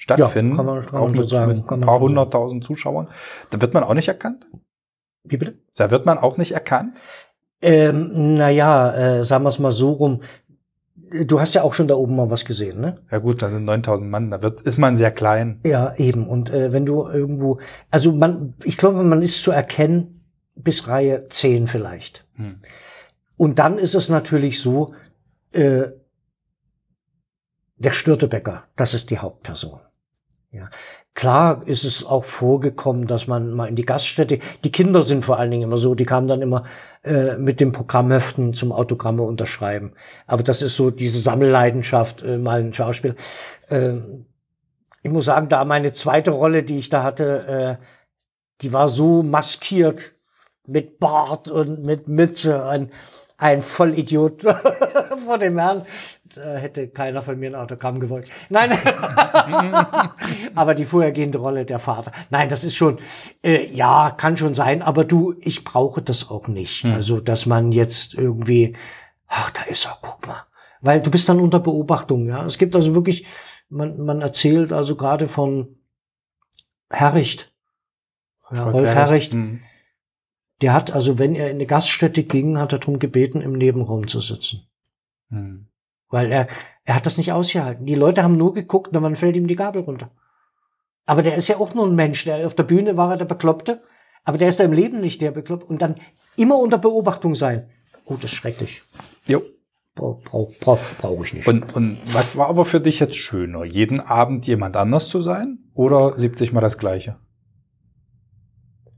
stattfinden. 0.00 0.52
Ja, 0.52 0.56
kann 0.56 0.66
man, 0.66 0.86
kann 0.86 0.98
auch 0.98 1.06
man 1.08 1.16
so 1.16 1.22
sagen. 1.24 1.52
Mit 1.52 1.70
ein 1.70 1.80
paar 1.82 2.00
hunderttausend 2.00 2.64
Zuschauern. 2.64 3.08
Da 3.50 3.60
wird 3.60 3.74
man 3.74 3.84
auch 3.84 3.94
nicht 3.94 4.08
erkannt? 4.08 4.46
Wie 5.24 5.36
bitte? 5.36 5.58
Da 5.76 5.90
wird 5.90 6.06
man 6.06 6.18
auch 6.18 6.38
nicht 6.38 6.52
erkannt? 6.52 7.00
Ähm, 7.60 8.34
naja, 8.34 9.18
äh, 9.18 9.24
sagen 9.24 9.44
wir 9.44 9.50
es 9.50 9.58
mal 9.58 9.72
so 9.72 9.92
rum. 9.92 10.22
Du 11.26 11.40
hast 11.40 11.54
ja 11.54 11.62
auch 11.62 11.74
schon 11.74 11.88
da 11.88 11.96
oben 11.96 12.16
mal 12.16 12.30
was 12.30 12.44
gesehen, 12.44 12.80
ne? 12.80 12.98
Ja 13.10 13.18
gut, 13.18 13.42
da 13.42 13.50
sind 13.50 13.64
9000 13.64 14.08
Mann, 14.08 14.30
da 14.30 14.42
wird, 14.42 14.62
ist 14.62 14.78
man 14.78 14.96
sehr 14.96 15.10
klein. 15.10 15.60
Ja, 15.64 15.94
eben. 15.96 16.26
Und 16.26 16.50
äh, 16.50 16.72
wenn 16.72 16.86
du 16.86 17.06
irgendwo, 17.06 17.58
also 17.90 18.12
man, 18.12 18.54
ich 18.64 18.78
glaube, 18.78 19.02
man 19.02 19.20
ist 19.20 19.42
zu 19.42 19.50
erkennen 19.50 20.24
bis 20.54 20.88
Reihe 20.88 21.26
10 21.28 21.66
vielleicht. 21.66 22.26
Hm. 22.36 22.60
Und 23.36 23.58
dann 23.58 23.76
ist 23.76 23.94
es 23.94 24.08
natürlich 24.08 24.60
so, 24.60 24.94
äh, 25.52 25.88
der 27.76 27.92
Störtebäcker, 27.92 28.64
das 28.76 28.94
ist 28.94 29.10
die 29.10 29.18
Hauptperson. 29.18 29.80
Ja. 30.52 30.68
Klar 31.14 31.66
ist 31.66 31.84
es 31.84 32.04
auch 32.04 32.24
vorgekommen, 32.24 33.06
dass 33.06 33.26
man 33.26 33.52
mal 33.52 33.68
in 33.68 33.76
die 33.76 33.84
Gaststätte, 33.84 34.38
die 34.64 34.72
Kinder 34.72 35.02
sind 35.02 35.24
vor 35.24 35.38
allen 35.38 35.50
Dingen 35.50 35.64
immer 35.64 35.76
so, 35.76 35.94
die 35.94 36.04
kamen 36.04 36.26
dann 36.26 36.42
immer 36.42 36.64
äh, 37.04 37.36
mit 37.36 37.60
den 37.60 37.72
Programmheften 37.72 38.54
zum 38.54 38.72
Autogramme 38.72 39.22
unterschreiben. 39.22 39.92
Aber 40.26 40.42
das 40.42 40.62
ist 40.62 40.76
so 40.76 40.90
diese 40.90 41.20
Sammelleidenschaft, 41.20 42.22
äh, 42.22 42.36
mal 42.36 42.60
ein 42.60 42.72
Schauspiel. 42.72 43.16
Äh, 43.68 43.98
ich 45.02 45.10
muss 45.10 45.26
sagen, 45.26 45.48
da 45.48 45.64
meine 45.64 45.92
zweite 45.92 46.32
Rolle, 46.32 46.62
die 46.62 46.78
ich 46.78 46.88
da 46.88 47.02
hatte, 47.02 47.78
äh, 47.80 47.84
die 48.60 48.72
war 48.72 48.88
so 48.88 49.22
maskiert 49.22 50.12
mit 50.66 50.98
Bart 50.98 51.50
und 51.50 51.84
mit 51.84 52.08
Mütze, 52.08 52.64
ein, 52.66 52.90
ein 53.40 53.62
Vollidiot 53.62 54.42
vor 55.26 55.38
dem 55.38 55.58
Herrn 55.58 55.84
da 56.34 56.56
hätte 56.56 56.88
keiner 56.88 57.22
von 57.22 57.38
mir 57.38 57.50
ein 57.50 57.54
Autogramm 57.54 57.98
gewollt. 57.98 58.28
Nein, 58.48 58.70
aber 60.54 60.74
die 60.74 60.84
vorhergehende 60.84 61.38
Rolle 61.38 61.64
der 61.64 61.78
Vater. 61.78 62.12
Nein, 62.30 62.48
das 62.48 62.62
ist 62.62 62.76
schon, 62.76 62.98
äh, 63.42 63.66
ja, 63.72 64.12
kann 64.16 64.36
schon 64.36 64.54
sein, 64.54 64.82
aber 64.82 65.04
du, 65.04 65.34
ich 65.40 65.64
brauche 65.64 66.02
das 66.02 66.30
auch 66.30 66.46
nicht. 66.48 66.84
Hm. 66.84 66.94
Also, 66.94 67.20
dass 67.20 67.46
man 67.46 67.72
jetzt 67.72 68.14
irgendwie, 68.14 68.76
ach, 69.26 69.50
da 69.50 69.62
ist 69.62 69.86
er, 69.86 69.98
guck 70.00 70.26
mal. 70.26 70.44
Weil 70.80 71.00
du 71.00 71.10
bist 71.10 71.28
dann 71.28 71.40
unter 71.40 71.58
Beobachtung, 71.58 72.26
ja. 72.26 72.44
Es 72.46 72.58
gibt 72.58 72.76
also 72.76 72.94
wirklich, 72.94 73.26
man, 73.68 73.98
man 74.00 74.20
erzählt 74.20 74.72
also 74.72 74.96
gerade 74.96 75.28
von 75.28 75.76
Herricht. 76.90 77.52
Ja, 78.52 78.70
Rolf 78.70 78.94
Herricht. 78.94 79.32
Hm. 79.32 79.60
Der 80.60 80.74
hat 80.74 80.92
also, 80.92 81.18
wenn 81.18 81.34
er 81.34 81.46
in 81.46 81.56
eine 81.56 81.66
Gaststätte 81.66 82.22
ging, 82.22 82.58
hat 82.58 82.72
er 82.72 82.78
darum 82.78 82.98
gebeten, 82.98 83.40
im 83.40 83.52
Nebenraum 83.52 84.08
zu 84.08 84.20
sitzen. 84.20 84.68
Hm. 85.30 85.68
Weil 86.08 86.30
er, 86.32 86.48
er 86.84 86.96
hat 86.96 87.06
das 87.06 87.18
nicht 87.18 87.32
ausgehalten. 87.32 87.86
Die 87.86 87.94
Leute 87.94 88.22
haben 88.22 88.36
nur 88.36 88.52
geguckt 88.52 88.94
und 88.94 89.02
dann 89.02 89.16
fällt 89.16 89.36
ihm 89.36 89.46
die 89.46 89.56
Gabel 89.56 89.82
runter. 89.82 90.10
Aber 91.06 91.22
der 91.22 91.36
ist 91.36 91.48
ja 91.48 91.58
auch 91.58 91.74
nur 91.74 91.86
ein 91.86 91.94
Mensch. 91.94 92.24
Der, 92.24 92.46
auf 92.46 92.54
der 92.54 92.64
Bühne 92.64 92.96
war 92.96 93.12
er 93.12 93.16
der 93.16 93.24
Bekloppte, 93.24 93.82
aber 94.24 94.38
der 94.38 94.48
ist 94.48 94.58
ja 94.58 94.64
im 94.64 94.72
Leben 94.72 95.00
nicht 95.00 95.22
der 95.22 95.30
Bekloppte. 95.30 95.66
Und 95.66 95.82
dann 95.82 95.96
immer 96.36 96.58
unter 96.58 96.78
Beobachtung 96.78 97.34
sein. 97.34 97.70
Oh, 98.04 98.14
das 98.14 98.24
ist 98.24 98.34
schrecklich. 98.34 98.82
Jo. 99.26 99.42
Brauche 99.94 100.22
brauch, 100.22 100.52
brauch, 100.60 100.78
brauch 100.98 101.24
ich 101.24 101.34
nicht. 101.34 101.48
Und, 101.48 101.74
und 101.74 101.98
was 102.12 102.36
war 102.36 102.48
aber 102.48 102.64
für 102.64 102.80
dich 102.80 103.00
jetzt 103.00 103.16
schöner? 103.16 103.64
Jeden 103.64 104.00
Abend 104.00 104.46
jemand 104.46 104.76
anders 104.76 105.08
zu 105.08 105.20
sein 105.20 105.58
oder 105.74 106.18
70 106.18 106.52
Mal 106.52 106.60
das 106.60 106.78
Gleiche? 106.78 107.16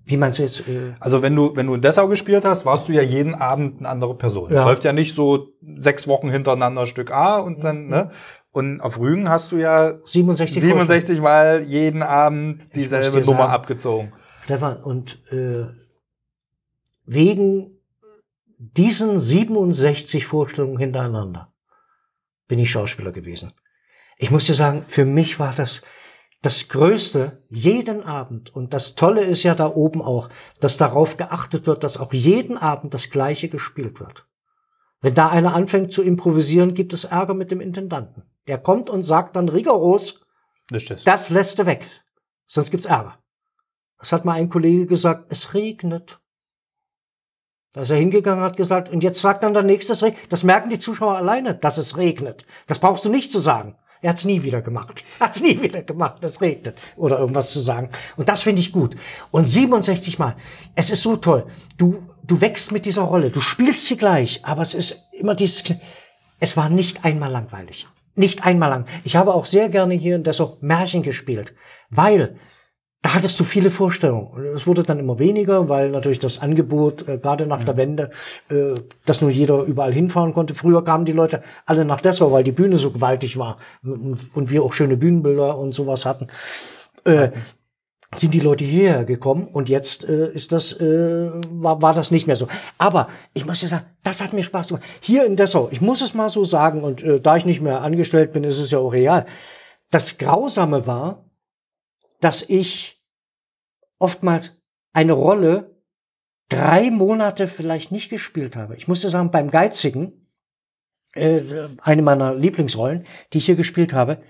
Wie 0.05 0.17
meinst 0.17 0.39
du 0.39 0.43
jetzt? 0.43 0.61
Äh 0.69 0.95
also 1.01 1.23
wenn 1.23 1.37
du 1.37 1.55
wenn 1.55 1.67
du 1.67 1.75
in 1.75 1.81
Dessau 1.81 2.09
gespielt 2.09 2.45
hast, 2.45 2.67
warst 2.67 2.89
du 2.89 2.93
ja 2.93 3.03
jeden 3.03 3.35
Abend 3.35 3.81
eine 3.81 3.89
andere 3.89 4.17
Person. 4.17 4.53
Ja. 4.53 4.61
Es 4.61 4.67
läuft 4.67 4.85
ja 4.85 4.93
nicht 4.93 5.15
so 5.15 5.49
sechs 5.77 6.09
Wochen 6.09 6.31
hintereinander 6.31 6.87
Stück 6.87 7.13
A 7.13 7.39
und 7.39 7.65
dann 7.65 7.85
mhm. 7.85 7.91
ne. 7.91 8.11
Und 8.51 8.83
auf 8.83 8.99
Rügen 8.99 9.31
hast 9.31 9.51
du 9.53 9.57
ja 9.57 9.95
67, 10.05 10.61
67 10.61 11.21
Mal 11.23 11.63
jeden 11.63 12.03
Abend 12.03 12.77
dieselbe 12.77 13.23
Nummer 13.23 13.39
sagen, 13.39 13.53
abgezogen. 13.53 14.13
Stefan, 14.45 14.77
und 14.77 15.23
äh, 15.33 15.65
wegen 17.07 17.79
diesen 18.59 19.19
67 19.19 20.27
Vorstellungen 20.27 20.77
hintereinander 20.77 21.53
bin 22.47 22.59
ich 22.59 22.71
Schauspieler 22.71 23.11
gewesen. 23.11 23.53
Ich 24.19 24.31
muss 24.31 24.45
dir 24.45 24.55
sagen, 24.55 24.85
für 24.87 25.07
mich 25.07 25.41
war 25.41 25.55
das 25.55 25.81
das 26.43 26.69
Größte 26.69 27.45
jeden 27.49 28.03
Abend, 28.03 28.55
und 28.55 28.75
das 28.75 28.97
Tolle 28.97 29.23
ist 29.23 29.45
ja 29.45 29.55
da 29.55 29.69
oben 29.69 30.03
auch, 30.03 30.29
dass 30.61 30.77
darauf 30.77 31.17
geachtet 31.17 31.67
wird, 31.67 31.85
dass 31.85 31.99
auch 31.99 32.13
jeden 32.13 32.59
Abend 32.59 32.95
das 32.95 33.11
Gleiche 33.11 33.49
gespielt 33.49 34.01
wird. 34.01 34.27
Wenn 35.01 35.15
da 35.15 35.29
einer 35.29 35.55
anfängt 35.55 35.93
zu 35.93 36.03
improvisieren, 36.03 36.75
gibt 36.75 36.93
es 36.93 37.05
Ärger 37.05 37.35
mit 37.35 37.53
dem 37.53 37.61
Intendanten. 37.61 38.25
Der 38.49 38.59
kommt 38.59 38.91
und 38.91 39.05
sagt 39.05 39.37
dann 39.37 39.49
rigoros, 39.49 40.21
das, 40.69 40.85
das 41.05 41.31
lässt 41.31 41.61
du 41.61 41.67
weg, 41.67 41.87
sonst 42.47 42.73
gibt's 42.73 42.87
Ärger. 42.87 43.19
Das 43.99 44.13
hat 44.13 44.25
mal 44.25 44.33
ein 44.33 44.49
Kollege 44.49 44.87
gesagt, 44.87 45.27
es 45.31 45.55
regnet. 45.55 46.21
Da 47.73 47.83
ist 47.83 47.91
er 47.91 47.99
hingegangen 47.99 48.45
hat 48.45 48.57
gesagt, 48.57 48.89
und 48.89 49.05
jetzt 49.05 49.21
sagt 49.21 49.45
dann 49.45 49.55
der 49.55 49.63
Nächste, 49.63 50.13
das 50.29 50.43
merken 50.43 50.71
die 50.71 50.79
Zuschauer 50.79 51.17
alleine, 51.17 51.55
dass 51.55 51.79
es 51.79 51.97
regnet. 51.97 52.45
Das 52.67 52.81
brauchst 52.81 53.05
du 53.05 53.11
nicht 53.11 53.31
zu 53.31 53.39
sagen. 53.39 53.77
Er 54.03 54.11
hat's 54.11 54.25
nie 54.25 54.43
wieder 54.43 54.61
gemacht. 54.61 55.05
Hat's 55.21 55.41
nie 55.41 55.63
wieder 55.63 55.83
gemacht. 55.83 56.23
Es 56.25 56.41
regnet. 56.41 56.77
Oder 56.97 57.21
irgendwas 57.21 57.53
zu 57.53 57.61
sagen. 57.61 57.89
Und 58.17 58.29
das 58.29 58.43
finde 58.43 58.61
ich 58.61 58.73
gut. 58.73 58.97
Und 59.31 59.47
67 59.47 60.19
Mal. 60.19 60.37
Es 60.75 60.91
ist 60.91 61.03
so 61.05 61.17
toll. 61.17 61.47
Du, 61.79 62.03
du 62.25 62.41
wächst 62.41 62.73
mit 62.73 62.85
dieser 62.85 63.03
Rolle. 63.03 63.31
Du 63.31 63.41
spielst 63.41 63.87
sie 63.87 63.97
gleich. 63.97 64.45
Aber 64.45 64.63
es 64.63 64.75
ist 64.75 65.09
immer 65.13 65.37
dieses, 65.37 65.63
es 66.41 66.57
war 66.57 66.69
nicht 66.69 67.05
einmal 67.05 67.31
langweilig. 67.31 67.87
Nicht 68.17 68.45
einmal 68.45 68.71
lang. 68.71 68.87
Ich 69.05 69.15
habe 69.15 69.33
auch 69.33 69.47
sehr 69.47 69.69
gerne 69.69 69.95
hier 69.95 70.17
in 70.17 70.25
Dessau 70.25 70.59
Märchen 70.61 71.03
gespielt, 71.03 71.55
weil 71.89 72.37
da 73.03 73.15
hattest 73.15 73.39
du 73.41 73.45
viele 73.45 73.71
Vorstellungen. 73.71 74.29
Es 74.55 74.67
wurde 74.67 74.85
dann 74.85 75.01
immer 75.01 75.19
weniger, 75.19 75.69
weil 75.69 75.91
natürlich 75.91 76.21
das 76.21 76.39
Angebot, 76.39 77.09
äh, 77.09 77.19
gerade 77.19 77.47
nach 77.47 77.59
ja. 77.59 77.65
der 77.65 77.77
Wende, 77.77 78.11
äh, 78.49 78.75
dass 79.05 79.21
nur 79.21 79.31
jeder 79.31 79.63
überall 79.65 79.93
hinfahren 79.93 80.33
konnte. 80.33 80.55
Früher 80.55 80.85
kamen 80.85 81.05
die 81.05 81.13
Leute 81.13 81.43
alle 81.67 81.85
nach 81.85 82.01
Dessau, 82.01 82.31
weil 82.31 82.45
die 82.45 82.53
Bühne 82.53 82.77
so 82.77 82.93
gewaltig 82.93 83.37
war 83.37 83.59
und 83.83 84.51
wir 84.51 84.63
auch 84.63 84.73
schöne 84.73 84.97
Bühnenbilder 84.97 85.59
und 85.59 85.75
sowas 85.75 86.07
hatten. 86.07 86.29
Äh, 87.05 87.33
sind 88.15 88.35
die 88.35 88.41
Leute 88.41 88.65
hierher 88.65 89.05
gekommen 89.05 89.49
und 89.51 89.69
jetzt 89.69 90.05
äh, 90.05 90.31
ist 90.33 90.53
das 90.53 90.79
äh, 90.81 91.31
war, 91.51 91.81
war 91.81 91.95
das 91.95 92.11
nicht 92.11 92.27
mehr 92.27 92.37
so. 92.37 92.47
Aber 92.79 93.09
ich 93.33 93.47
muss 93.47 93.63
ja 93.63 93.69
sagen, 93.69 93.87
das 94.03 94.23
hat 94.23 94.33
mir 94.33 94.43
Spaß 94.43 94.69
gemacht. 94.69 94.85
Hier 95.01 95.25
in 95.25 95.37
Dessau, 95.37 95.69
ich 95.73 95.81
muss 95.81 96.03
es 96.03 96.15
mal 96.15 96.29
so 96.29 96.45
sagen 96.45 96.85
und 96.85 97.03
äh, 97.03 97.21
da 97.21 97.37
ich 97.37 97.47
nicht 97.47 97.63
mehr 97.63 97.81
angestellt 97.81 98.33
bin, 98.33 98.45
ist 98.45 98.59
es 98.59 98.71
ja 98.71 98.79
auch 98.79 98.93
real. 98.93 99.27
Das 99.91 100.19
Grausame 100.19 100.87
war, 100.87 101.25
dass 102.23 102.43
ich 102.43 103.03
oftmals 103.99 104.63
eine 104.93 105.13
Rolle 105.13 105.83
drei 106.49 106.91
Monate 106.91 107.49
vielleicht 107.49 107.91
nicht 107.91 108.11
gespielt 108.11 108.55
habe. 108.57 108.77
Ich 108.77 108.87
musste 108.87 109.09
sagen, 109.09 109.33
beim 109.33 109.51
Geizigen, 109.51 110.29
äh, 111.15 111.43
eine 111.79 112.03
meiner 112.03 112.35
Lieblingsrollen, 112.35 113.05
die 113.33 113.39
ich 113.39 113.47
hier 113.47 113.57
gespielt 113.57 113.93
habe, 113.93 114.23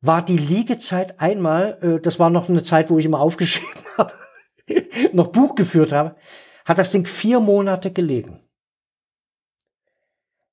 war 0.00 0.24
die 0.24 0.38
Liegezeit 0.38 1.20
einmal, 1.20 1.78
äh, 1.82 2.00
das 2.00 2.20
war 2.20 2.30
noch 2.30 2.48
eine 2.48 2.62
Zeit, 2.62 2.90
wo 2.90 2.98
ich 2.98 3.04
immer 3.04 3.20
aufgeschrieben 3.26 3.82
habe, 3.98 4.12
noch 5.12 5.28
Buch 5.28 5.56
geführt 5.56 5.92
habe, 5.92 6.16
hat 6.64 6.78
das 6.78 6.92
Ding 6.92 7.06
vier 7.06 7.40
Monate 7.40 7.92
gelegen. 7.92 8.38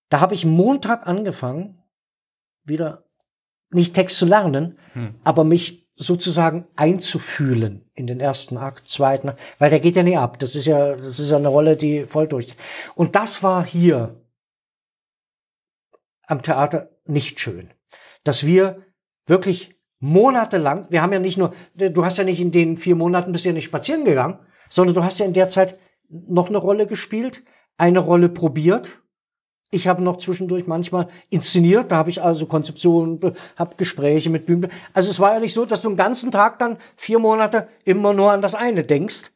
Da 0.09 0.19
habe 0.21 0.33
ich 0.33 0.45
Montag 0.45 1.05
angefangen, 1.05 1.83
wieder 2.63 3.05
nicht 3.69 3.93
Text 3.93 4.17
zu 4.17 4.25
lernen, 4.25 4.79
hm. 4.93 5.15
aber 5.23 5.43
mich 5.43 5.82
sozusagen 5.95 6.67
einzufühlen 6.75 7.89
in 7.93 8.07
den 8.07 8.19
ersten 8.19 8.57
Akt, 8.57 8.87
zweiten, 8.87 9.33
weil 9.59 9.69
der 9.69 9.79
geht 9.79 9.95
ja 9.95 10.03
nie 10.03 10.17
ab. 10.17 10.39
Das 10.39 10.55
ist 10.55 10.65
ja, 10.65 10.95
das 10.95 11.19
ist 11.19 11.29
ja 11.29 11.37
eine 11.37 11.47
Rolle, 11.47 11.77
die 11.77 12.05
voll 12.05 12.27
durch. 12.27 12.55
Und 12.95 13.15
das 13.15 13.43
war 13.43 13.65
hier 13.65 14.21
am 16.25 16.41
Theater 16.41 16.89
nicht 17.05 17.39
schön, 17.39 17.69
dass 18.23 18.45
wir 18.45 18.83
wirklich 19.27 19.75
monatelang, 19.99 20.87
wir 20.89 21.01
haben 21.01 21.13
ja 21.13 21.19
nicht 21.19 21.37
nur, 21.37 21.53
du 21.75 22.03
hast 22.03 22.17
ja 22.17 22.23
nicht 22.23 22.39
in 22.39 22.51
den 22.51 22.77
vier 22.77 22.95
Monaten 22.95 23.31
bist 23.31 23.45
ja 23.45 23.53
nicht 23.53 23.65
spazieren 23.65 24.03
gegangen, 24.03 24.39
sondern 24.69 24.95
du 24.95 25.03
hast 25.03 25.19
ja 25.19 25.25
in 25.25 25.33
der 25.33 25.49
Zeit 25.49 25.77
noch 26.09 26.49
eine 26.49 26.57
Rolle 26.57 26.87
gespielt, 26.87 27.43
eine 27.77 27.99
Rolle 27.99 28.29
probiert. 28.29 29.02
Ich 29.73 29.87
habe 29.87 30.03
noch 30.03 30.17
zwischendurch 30.17 30.67
manchmal 30.67 31.09
inszeniert, 31.29 31.91
da 31.91 31.97
habe 31.97 32.09
ich 32.09 32.21
also 32.21 32.45
Konzeptionen, 32.45 33.19
habe 33.55 33.75
Gespräche 33.75 34.29
mit 34.29 34.45
Bühnen. 34.45 34.71
Also 34.93 35.09
es 35.09 35.19
war 35.19 35.33
ja 35.33 35.39
nicht 35.39 35.53
so, 35.53 35.65
dass 35.65 35.81
du 35.81 35.89
den 35.89 35.97
ganzen 35.97 36.31
Tag 36.31 36.59
dann 36.59 36.77
vier 36.95 37.19
Monate 37.19 37.67
immer 37.83 38.13
nur 38.13 38.31
an 38.31 38.41
das 38.41 38.55
eine 38.55 38.83
denkst. 38.83 39.31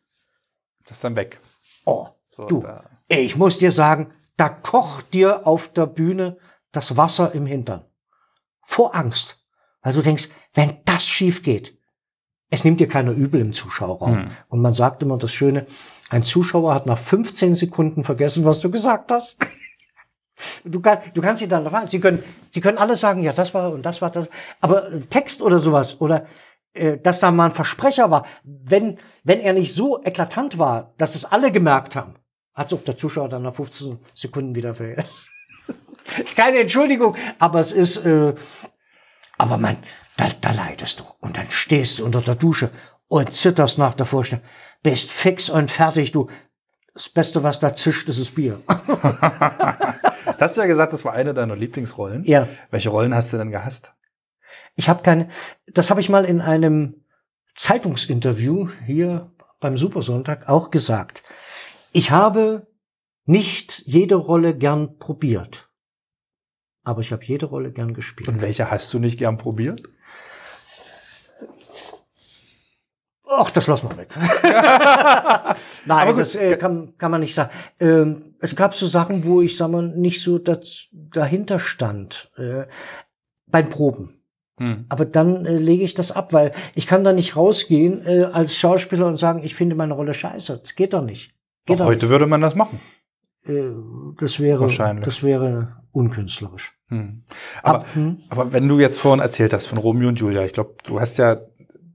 Das 0.84 0.98
ist 0.98 1.04
dann 1.04 1.16
weg. 1.16 1.40
Oh, 1.86 2.08
so, 2.36 2.46
du, 2.46 2.64
ich 3.08 3.36
muss 3.36 3.58
dir 3.58 3.72
sagen, 3.72 4.14
da 4.36 4.50
kocht 4.50 5.14
dir 5.14 5.48
auf 5.48 5.70
der 5.70 5.88
Bühne 5.88 6.38
das 6.72 6.96
Wasser 6.96 7.34
im 7.34 7.46
Hintern. 7.46 7.84
Vor 8.62 8.94
Angst. 8.96 9.44
Weil 9.82 9.94
du 9.94 10.02
denkst, 10.02 10.30
wenn 10.54 10.78
das 10.86 11.06
schief 11.06 11.42
geht, 11.42 11.78
es 12.50 12.64
nimmt 12.64 12.80
dir 12.80 12.88
keiner 12.88 13.12
übel 13.12 13.42
im 13.42 13.54
Zuschauerraum. 13.54 14.18
Hm. 14.18 14.28
Und 14.50 14.62
man 14.62 14.74
sagt 14.74 15.02
immer 15.02 15.18
das 15.18 15.34
Schöne, 15.34 15.66
ein 16.10 16.24
Zuschauer 16.24 16.74
hat 16.74 16.86
nach 16.86 16.98
15 16.98 17.56
Sekunden 17.56 18.04
vergessen, 18.04 18.46
was 18.46 18.60
du 18.60 18.72
gesagt 18.72 19.12
hast. 19.12 19.38
Du, 20.64 20.80
kann, 20.80 21.00
du 21.14 21.22
kannst 21.22 21.40
sie 21.40 21.48
dann 21.48 21.66
erfahren. 21.66 21.88
Sie 21.88 22.00
können, 22.00 22.24
sie 22.52 22.62
können 22.62 22.78
alles 22.78 23.00
sagen, 23.00 23.24
ja, 23.24 23.34
das 23.34 23.54
war 23.54 23.72
und 23.72 23.86
das 23.86 24.02
war 24.02 24.12
das. 24.12 24.30
Aber 24.62 24.88
Text 25.10 25.42
oder 25.42 25.60
sowas 25.60 26.00
oder 26.00 26.26
äh, 26.74 26.98
dass 26.98 27.20
da 27.20 27.32
mal 27.32 27.46
ein 27.46 27.52
Versprecher 27.52 28.12
war, 28.12 28.26
wenn, 28.44 29.00
wenn 29.24 29.40
er 29.40 29.54
nicht 29.54 29.74
so 29.74 30.04
eklatant 30.04 30.58
war, 30.58 30.94
dass 30.98 31.16
es 31.16 31.26
alle 31.26 31.52
gemerkt 31.52 31.96
haben, 31.96 32.16
hat 32.54 32.74
auch 32.74 32.84
der 32.84 32.98
Zuschauer 32.98 33.30
dann 33.30 33.44
nach 33.44 33.56
15 33.56 34.00
Sekunden 34.14 34.56
wieder 34.56 34.74
vergessen. 34.74 35.30
ist 36.24 36.36
keine 36.36 36.60
Entschuldigung, 36.60 37.16
aber 37.40 37.60
es 37.60 37.72
ist, 37.72 38.06
äh, 38.06 38.34
aber 39.38 39.58
man, 39.58 39.78
da, 40.18 40.28
da 40.42 40.52
leidest 40.52 41.00
du. 41.00 41.04
Und 41.20 41.38
dann 41.38 41.50
stehst 41.50 42.00
du 42.00 42.06
unter 42.06 42.22
der 42.22 42.36
Dusche 42.36 42.72
und 43.08 43.34
zitterst 43.34 43.78
nach 43.78 43.94
der 43.94 44.06
Vorstellung. 44.06 44.44
Bist 44.84 45.12
fix 45.12 45.50
und 45.50 45.72
fertig, 45.72 46.12
du. 46.12 46.28
Das 46.98 47.10
Beste, 47.10 47.44
was 47.44 47.60
da 47.60 47.74
zischt, 47.74 48.10
ist 48.10 48.19
das 48.19 48.32
Bier. 48.32 48.60
das 48.65 50.36
hast 50.40 50.57
du 50.57 50.61
ja 50.61 50.68
gesagt, 50.68 50.94
das 50.94 51.06
war 51.06 51.14
eine 51.14 51.36
deiner 51.36 51.56
Lieblingsrollen. 51.56 52.24
Ja. 52.24 52.48
Welche 52.72 52.90
Rollen 52.90 53.14
hast 53.14 53.32
du 53.32 53.38
denn 53.38 53.52
gehasst? 53.52 53.94
Ich 54.76 54.90
habe 54.90 55.03
keine. 55.03 55.30
Das 55.68 55.91
habe 55.91 56.02
ich 56.02 56.10
mal 56.10 56.26
in 56.26 56.41
einem 56.41 57.03
Zeitungsinterview 57.56 58.69
hier 58.86 59.32
beim 59.60 59.78
Supersonntag 59.78 60.49
auch 60.49 60.72
gesagt. 60.72 61.24
Ich 61.91 62.10
habe 62.11 62.65
nicht 63.26 63.84
jede 63.86 64.15
Rolle 64.15 64.56
gern 64.56 64.98
probiert 64.98 65.68
aber 66.88 67.02
ich 67.02 67.11
habe 67.11 67.24
jede 67.26 67.48
Rolle 67.48 67.72
gern 67.72 67.94
gespielt. 67.94 68.30
Und 68.30 68.41
welche 68.41 68.72
hast 68.72 68.94
du 68.94 68.99
nicht 68.99 69.18
gern 69.18 69.36
probiert? 69.36 69.84
Ach, 73.40 73.52
das 73.52 73.68
lassen 73.68 73.90
wir 73.90 73.98
weg. 73.98 74.10
Nein, 75.86 76.18
das 76.18 76.36
äh, 76.36 76.58
kann, 76.58 76.98
kann 76.98 77.12
man 77.12 77.22
nicht 77.22 77.36
sagen. 77.36 77.52
Ähm, 77.80 78.36
es 78.40 78.56
gab 78.56 78.74
so 78.74 78.88
Sachen, 78.88 79.24
wo 79.24 79.42
ich, 79.42 79.58
sag 79.58 79.70
mal, 79.70 79.88
nicht 79.88 80.24
so 80.24 80.40
das, 80.40 80.88
dahinter 80.92 81.60
stand. 81.60 82.32
Äh, 82.38 82.66
beim 83.48 83.70
Proben. 83.70 84.22
Hm. 84.60 84.86
Aber 84.90 85.06
dann 85.06 85.46
äh, 85.46 85.58
lege 85.58 85.84
ich 85.84 85.94
das 85.94 86.12
ab, 86.12 86.34
weil 86.34 86.52
ich 86.74 86.88
kann 86.88 87.04
da 87.04 87.14
nicht 87.14 87.36
rausgehen 87.36 88.06
äh, 88.06 88.24
als 88.24 88.56
Schauspieler 88.56 89.06
und 89.06 89.18
sagen, 89.18 89.44
ich 89.44 89.56
finde 89.56 89.76
meine 89.76 89.94
Rolle 89.94 90.14
scheiße. 90.14 90.58
Das 90.58 90.76
geht 90.76 90.94
doch 90.94 91.04
nicht. 91.04 91.36
Geht 91.66 91.80
doch 91.80 91.86
heute 91.86 92.06
nicht. 92.06 92.10
würde 92.10 92.26
man 92.26 92.42
das 92.42 92.56
machen. 92.56 92.80
Äh, 93.46 93.70
das 94.20 94.40
wäre, 94.40 94.68
das 95.04 95.24
wäre 95.24 95.78
unkünstlerisch. 95.92 96.74
Hm. 96.90 97.24
Aber, 97.62 97.80
Ab, 97.80 97.88
hm. 97.94 98.18
aber 98.30 98.54
wenn 98.54 98.68
du 98.68 98.80
jetzt 98.80 98.98
vorhin 98.98 99.20
erzählt 99.20 99.54
hast 99.54 99.68
von 99.68 99.78
Romeo 99.78 100.10
und 100.10 100.20
Julia, 100.20 100.44
ich 100.44 100.54
glaube, 100.54 100.76
du 100.84 101.00
hast 101.00 101.20
ja, 101.20 101.38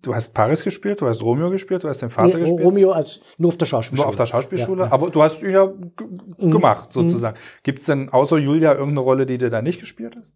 du 0.02 0.14
hast 0.14 0.34
Paris 0.34 0.64
gespielt, 0.64 1.00
du 1.00 1.06
hast 1.06 1.22
Romeo 1.22 1.50
gespielt, 1.50 1.84
du 1.84 1.88
hast 1.88 2.02
den 2.02 2.10
Vater 2.10 2.36
nee, 2.36 2.42
gespielt. 2.42 2.64
Romeo 2.64 2.90
als 2.90 3.20
nur 3.38 3.48
auf 3.48 3.56
der 3.56 3.66
Schauspielschule. 3.66 4.04
Nur 4.04 4.08
auf 4.08 4.16
der 4.16 4.26
Schauspielschule, 4.26 4.82
ja, 4.82 4.86
ja. 4.88 4.92
aber 4.92 5.10
du 5.10 5.22
hast 5.22 5.42
ihn 5.42 5.50
ja 5.50 5.66
mhm. 5.66 6.50
gemacht, 6.50 6.88
mhm. 6.94 7.00
sozusagen. 7.00 7.36
Mhm. 7.36 7.62
Gibt 7.62 7.78
es 7.78 7.86
denn 7.86 8.08
außer 8.10 8.38
Julia 8.38 8.72
irgendeine 8.72 9.00
Rolle, 9.00 9.26
die 9.26 9.38
du 9.38 9.48
da 9.48 9.62
nicht 9.62 9.80
gespielt 9.80 10.16
hast? 10.20 10.34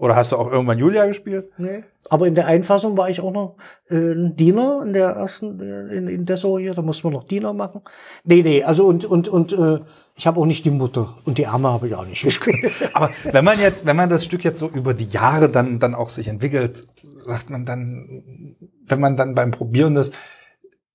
Oder 0.00 0.14
hast 0.14 0.30
du 0.30 0.36
auch 0.36 0.50
irgendwann 0.50 0.78
Julia 0.78 1.06
gespielt? 1.06 1.50
Nee. 1.58 1.82
Aber 2.08 2.28
in 2.28 2.36
der 2.36 2.46
Einfassung 2.46 2.96
war 2.96 3.10
ich 3.10 3.20
auch 3.20 3.32
noch 3.32 3.56
äh, 3.90 3.96
ein 3.96 4.36
Diener 4.36 4.82
in 4.86 4.92
der 4.92 5.08
ersten, 5.08 5.58
in, 5.60 6.06
in 6.06 6.24
Dessau 6.24 6.56
hier, 6.56 6.72
da 6.72 6.82
musste 6.82 7.08
man 7.08 7.14
noch 7.14 7.24
Diener 7.24 7.52
machen. 7.52 7.80
Nee, 8.22 8.42
nee, 8.42 8.62
also 8.62 8.86
und, 8.86 9.04
und, 9.04 9.28
und 9.28 9.52
äh, 9.52 9.80
ich 10.14 10.28
habe 10.28 10.40
auch 10.40 10.46
nicht 10.46 10.64
die 10.64 10.70
Mutter 10.70 11.16
und 11.24 11.38
die 11.38 11.48
Arme 11.48 11.68
habe 11.68 11.88
ich 11.88 11.96
auch 11.96 12.06
nicht 12.06 12.22
gespielt. 12.24 12.72
Aber 12.92 13.10
wenn 13.24 13.44
man 13.44 13.58
jetzt, 13.58 13.86
wenn 13.86 13.96
man 13.96 14.08
das 14.08 14.24
Stück 14.24 14.44
jetzt 14.44 14.60
so 14.60 14.68
über 14.68 14.94
die 14.94 15.06
Jahre 15.06 15.48
dann, 15.48 15.80
dann 15.80 15.96
auch 15.96 16.10
sich 16.10 16.28
entwickelt, 16.28 16.86
sagt 17.20 17.50
man 17.50 17.64
dann, 17.64 18.56
wenn 18.86 19.00
man 19.00 19.16
dann 19.16 19.34
beim 19.34 19.50
Probieren 19.50 19.96
ist, 19.96 20.14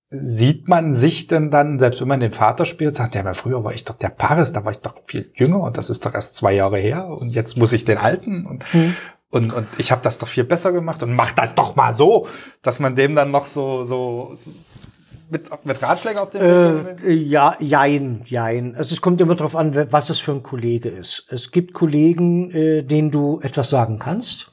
sieht 0.09 0.67
man 0.67 0.93
sich 0.93 1.25
denn 1.25 1.49
dann, 1.49 1.79
selbst 1.79 1.99
wenn 1.99 2.07
man 2.07 2.19
den 2.19 2.31
Vater 2.31 2.65
spielt, 2.65 2.95
sagt, 2.95 3.15
ja, 3.15 3.33
früher 3.33 3.63
war 3.63 3.73
ich 3.73 3.83
doch 3.83 3.95
der 3.95 4.09
Paris, 4.09 4.53
da 4.53 4.63
war 4.63 4.71
ich 4.71 4.77
doch 4.77 4.95
viel 5.07 5.31
jünger 5.33 5.61
und 5.61 5.77
das 5.77 5.89
ist 5.89 6.05
doch 6.05 6.13
erst 6.13 6.35
zwei 6.35 6.53
Jahre 6.53 6.77
her 6.77 7.07
und 7.07 7.29
jetzt 7.29 7.57
muss 7.57 7.73
ich 7.73 7.83
den 7.83 8.01
halten 8.01 8.45
und, 8.45 8.63
mhm. 8.73 8.95
und, 9.31 9.53
und 9.53 9.67
ich 9.79 9.91
habe 9.91 10.03
das 10.03 10.19
doch 10.19 10.27
viel 10.27 10.43
besser 10.43 10.71
gemacht 10.71 11.01
und 11.01 11.13
mach 11.13 11.31
das 11.31 11.55
doch 11.55 11.75
mal 11.75 11.95
so, 11.95 12.27
dass 12.61 12.79
man 12.79 12.95
dem 12.95 13.15
dann 13.15 13.31
noch 13.31 13.45
so, 13.45 13.83
so 13.83 14.37
mit, 15.33 15.65
mit 15.65 15.81
Ratschlägen 15.81 16.19
auf 16.19 16.29
den 16.29 16.41
äh, 16.41 17.11
Ja, 17.11 17.55
jein, 17.59 18.21
jein. 18.25 18.75
Also 18.75 18.93
es 18.93 19.01
kommt 19.01 19.19
immer 19.19 19.33
darauf 19.33 19.55
an, 19.55 19.91
was 19.91 20.11
es 20.11 20.19
für 20.19 20.31
ein 20.31 20.43
Kollege 20.43 20.89
ist. 20.89 21.25
Es 21.29 21.51
gibt 21.51 21.73
Kollegen, 21.73 22.51
äh, 22.51 22.83
denen 22.83 23.09
du 23.09 23.39
etwas 23.41 23.71
sagen 23.71 23.97
kannst. 23.97 24.52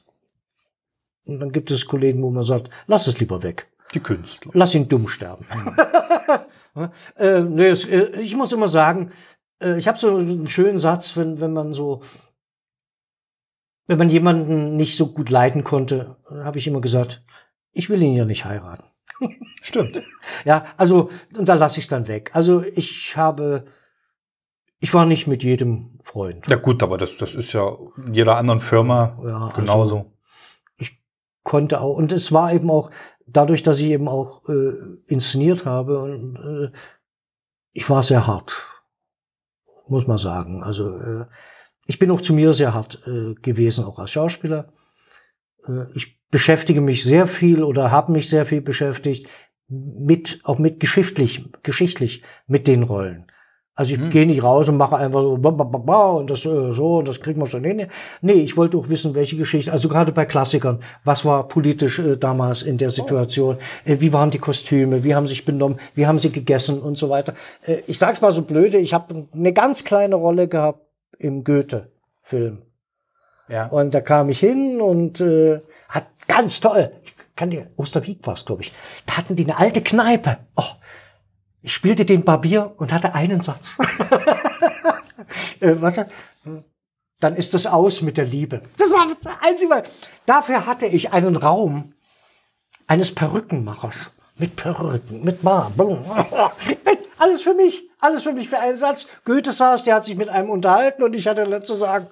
Und 1.27 1.41
dann 1.41 1.53
gibt 1.53 1.71
es 1.71 1.87
Kollegen, 1.87 2.23
wo 2.23 2.31
man 2.31 2.45
sagt, 2.45 2.71
lass 2.87 3.07
es 3.07 3.21
lieber 3.21 3.43
weg. 3.43 3.71
Die 3.95 4.01
Künstler. 4.01 4.53
Lass 4.55 4.75
ihn 4.75 4.89
dumm 4.89 5.09
sterben. 5.09 5.45
äh, 7.17 7.41
nee, 7.41 7.69
äh, 7.69 8.21
ich 8.21 8.37
muss 8.37 8.53
immer 8.53 8.69
sagen, 8.69 9.11
äh, 9.61 9.79
ich 9.79 9.89
habe 9.89 9.99
so 9.99 10.17
einen 10.17 10.47
schönen 10.47 10.79
Satz, 10.79 11.17
wenn, 11.17 11.41
wenn 11.41 11.53
man 11.53 11.75
so, 11.75 12.03
wenn 13.87 13.99
man 13.99 14.11
jemanden 14.11 14.77
nicht 14.77 14.97
so 14.97 15.09
gut 15.09 15.31
leiden 15.31 15.65
konnte, 15.65 16.17
habe 16.31 16.59
ich 16.59 16.67
immer 16.67 16.81
gesagt, 16.81 17.23
ich 17.73 17.91
will 17.91 18.03
ihn 18.03 18.15
ja 18.15 18.25
nicht 18.25 18.45
heiraten. 18.45 18.85
Stimmt. 19.63 20.03
Ja, 20.45 20.67
also, 20.77 21.11
und 21.37 21.49
da 21.49 21.55
lasse 21.55 21.79
ich 21.79 21.85
es 21.85 21.91
dann 21.91 22.09
weg. 22.09 22.31
Also 22.33 22.63
ich 22.63 23.17
habe, 23.17 23.67
ich 24.79 24.95
war 24.95 25.07
nicht 25.07 25.27
mit 25.27 25.43
jedem 25.43 25.99
Freund. 26.01 26.47
Ja 26.49 26.57
gut, 26.57 26.83
aber 26.83 26.97
das, 26.97 27.17
das 27.17 27.35
ist 27.35 27.53
ja 27.53 27.77
in 28.07 28.15
jeder 28.15 28.37
anderen 28.37 28.61
Firma 28.61 29.19
ja, 29.25 29.39
also 29.39 29.61
genauso. 29.61 29.97
Also 29.97 30.13
konnte 31.43 31.81
auch, 31.81 31.97
und 31.97 32.13
es 32.13 32.33
war 32.33 32.53
eben 32.53 32.71
auch, 32.71 32.91
dadurch, 33.27 33.63
dass 33.63 33.79
ich 33.79 33.87
eben 33.87 34.09
auch 34.09 34.49
äh, 34.49 34.73
inszeniert 35.07 35.65
habe, 35.65 36.03
und 36.03 36.37
äh, 36.37 36.77
ich 37.73 37.89
war 37.89 38.03
sehr 38.03 38.27
hart, 38.27 38.67
muss 39.89 40.07
man 40.07 40.19
sagen. 40.19 40.63
Also 40.63 40.97
äh, 40.99 41.27
ich 41.87 41.99
bin 41.99 42.11
auch 42.11 42.21
zu 42.21 42.35
mir 42.35 42.53
sehr 42.53 42.75
hart 42.75 43.01
äh, 43.07 43.35
gewesen, 43.35 43.85
auch 43.85 43.99
als 43.99 44.11
Schauspieler. 44.11 44.73
Äh, 45.67 45.85
ich 45.95 46.21
beschäftige 46.31 46.81
mich 46.81 47.05
sehr 47.05 47.27
viel 47.27 47.63
oder 47.63 47.91
habe 47.91 48.13
mich 48.13 48.29
sehr 48.29 48.47
viel 48.47 48.61
beschäftigt 48.61 49.29
mit, 49.69 50.41
auch 50.45 50.59
mit 50.59 50.81
geschichtlich, 50.81 51.49
geschichtlich 51.63 52.23
mit 52.47 52.67
den 52.67 52.83
Rollen. 52.83 53.31
Also 53.81 53.95
ich 53.95 54.01
hm. 54.03 54.11
gehe 54.11 54.27
nicht 54.27 54.43
raus 54.43 54.69
und 54.69 54.77
mache 54.77 54.99
einfach 54.99 55.23
so 55.23 55.31
und 55.31 56.31
das 56.31 56.45
äh, 56.45 56.73
so 56.73 56.99
und 56.99 57.09
das 57.09 57.19
kriegen 57.19 57.41
wir 57.41 57.47
schon 57.47 57.65
hin. 57.65 57.87
Nee, 58.21 58.35
ich 58.35 58.59
wollte 58.59 58.77
auch 58.77 58.91
wissen, 58.91 59.15
welche 59.15 59.39
Geschichte, 59.39 59.73
also 59.73 59.89
gerade 59.89 60.13
bei 60.13 60.27
Klassikern, 60.27 60.81
was 61.03 61.25
war 61.25 61.49
politisch 61.49 61.99
äh, 61.99 62.19
damals 62.19 62.61
in 62.61 62.77
der 62.77 62.91
Situation, 62.91 63.57
äh, 63.87 63.97
wie 64.01 64.13
waren 64.13 64.31
die 64.31 64.39
Kostüme, 64.39 65.03
wie 65.03 65.15
haben 65.15 65.27
sie 65.27 65.33
sich 65.33 65.47
benommen, 65.47 65.81
wie 65.95 66.07
haben 66.07 66.19
sie 66.19 66.31
gegessen 66.31 66.79
und 66.83 66.99
so 66.99 67.09
weiter. 67.09 67.33
Äh, 67.65 67.79
ich 67.87 67.99
sag's 67.99 68.21
mal 68.21 68.33
so 68.33 68.43
blöde, 68.43 68.77
ich 68.77 68.93
habe 68.93 69.27
eine 69.33 69.53
ganz 69.55 69.83
kleine 69.83 70.17
Rolle 70.17 70.47
gehabt 70.47 70.83
im 71.19 71.43
Goethe-Film. 71.43 72.59
Ja. 73.49 73.69
Und 73.69 73.95
da 73.95 74.03
kam 74.03 74.29
ich 74.29 74.41
hin 74.41 74.83
und 74.83 75.23
äh, 75.23 75.63
hat 75.89 76.05
ganz 76.29 76.61
toll, 76.61 76.93
ich 77.03 77.15
kann 77.35 77.49
dir, 77.49 77.67
Osterwieck 77.79 78.27
war's, 78.27 78.45
glaube 78.45 78.61
ich, 78.61 78.75
da 79.07 79.17
hatten 79.17 79.37
die 79.37 79.45
eine 79.45 79.57
alte 79.57 79.81
Kneipe. 79.81 80.37
Oh, 80.55 80.65
ich 81.63 81.73
spielte 81.73 82.05
den 82.05 82.25
Barbier 82.25 82.73
und 82.77 82.93
hatte 82.93 83.15
einen 83.15 83.41
Satz. 83.41 83.77
äh, 85.61 85.75
was? 85.79 86.01
Dann 87.21 87.37
ist 87.37 87.55
es 87.55 87.67
aus 87.67 88.01
mit 88.01 88.17
der 88.17 88.25
Liebe. 88.25 88.63
Das 88.79 88.91
war 88.91 89.07
das 89.23 89.35
einzige 89.43 89.83
Dafür 90.25 90.67
hatte 90.67 90.87
ich 90.87 91.13
einen 91.13 91.37
Raum 91.37 91.93
eines 92.87 93.15
Perückenmachers. 93.15 94.11
Mit 94.37 94.57
Perücken, 94.57 95.23
mit 95.23 95.43
Bar. 95.43 95.71
Alles 97.19 97.43
für 97.43 97.53
mich. 97.53 97.91
Alles 97.99 98.23
für 98.23 98.33
mich 98.33 98.49
für 98.49 98.59
einen 98.59 98.79
Satz. 98.79 99.07
Goethe 99.27 99.53
saß, 99.53 99.85
der 99.85 99.97
hat 99.97 100.07
sich 100.07 100.17
mit 100.17 100.31
einem 100.31 100.49
unterhalten 100.49 101.03
und 101.03 101.13
ich 101.13 101.29
hatte 101.29 101.63
zu 101.63 101.75
sagen, 101.75 102.07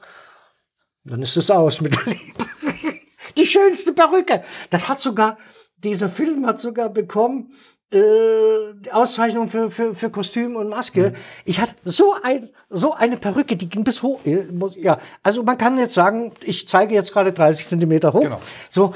dann 1.04 1.22
ist 1.22 1.38
es 1.38 1.50
aus 1.50 1.80
mit 1.80 1.94
der 1.94 2.12
Liebe. 2.12 2.46
Die 3.38 3.46
schönste 3.46 3.94
Perücke. 3.94 4.44
Das 4.68 4.88
hat 4.88 5.00
sogar, 5.00 5.38
dieser 5.78 6.10
Film 6.10 6.46
hat 6.46 6.60
sogar 6.60 6.90
bekommen, 6.90 7.54
äh, 7.90 8.90
Auszeichnung 8.90 9.48
für, 9.48 9.70
für, 9.70 9.94
für 9.94 10.10
Kostüm 10.10 10.56
und 10.56 10.68
Maske. 10.68 11.10
Mhm. 11.10 11.16
Ich 11.44 11.60
hatte 11.60 11.74
so 11.84 12.14
ein, 12.22 12.50
so 12.68 12.92
eine 12.94 13.16
Perücke, 13.16 13.56
die 13.56 13.68
ging 13.68 13.84
bis 13.84 14.02
hoch. 14.02 14.24
Äh, 14.24 14.44
ja, 14.76 14.98
also 15.22 15.42
man 15.42 15.56
kann 15.56 15.78
jetzt 15.78 15.94
sagen, 15.94 16.32
ich 16.44 16.68
zeige 16.68 16.94
jetzt 16.94 17.12
gerade 17.12 17.32
30 17.32 17.66
Zentimeter 17.68 18.12
hoch. 18.12 18.20
Genau. 18.20 18.40
So, 18.68 18.94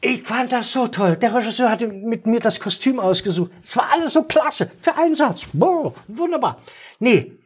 ich 0.00 0.22
fand 0.22 0.52
das 0.52 0.72
so 0.72 0.88
toll. 0.88 1.16
Der 1.16 1.34
Regisseur 1.34 1.70
hatte 1.70 1.86
mit 1.86 2.26
mir 2.26 2.40
das 2.40 2.58
Kostüm 2.58 2.98
ausgesucht. 2.98 3.52
Es 3.62 3.76
war 3.76 3.92
alles 3.92 4.12
so 4.12 4.24
klasse. 4.24 4.70
Für 4.80 4.96
einen 4.96 5.14
Satz. 5.14 5.46
Boah, 5.52 5.92
wunderbar. 6.08 6.56
Nee. 6.98 7.38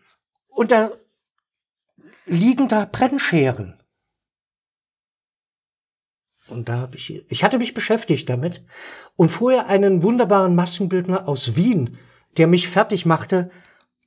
Und 0.49 0.71
da 0.71 0.91
liegen 2.25 2.69
da 2.69 2.89
Brennscheren. 2.91 3.75
Und 6.49 6.69
da 6.69 6.79
habe 6.79 6.97
ich, 6.97 7.25
ich 7.29 7.45
hatte 7.45 7.59
mich 7.59 7.75
beschäftigt 7.75 8.29
damit 8.29 8.65
und 9.17 9.31
vorher 9.31 9.67
einen 9.67 10.03
wunderbaren 10.03 10.55
Maskenbildner 10.55 11.29
aus 11.29 11.57
Wien, 11.57 11.99
der 12.37 12.47
mich 12.47 12.69
fertig 12.69 13.07
machte 13.07 13.51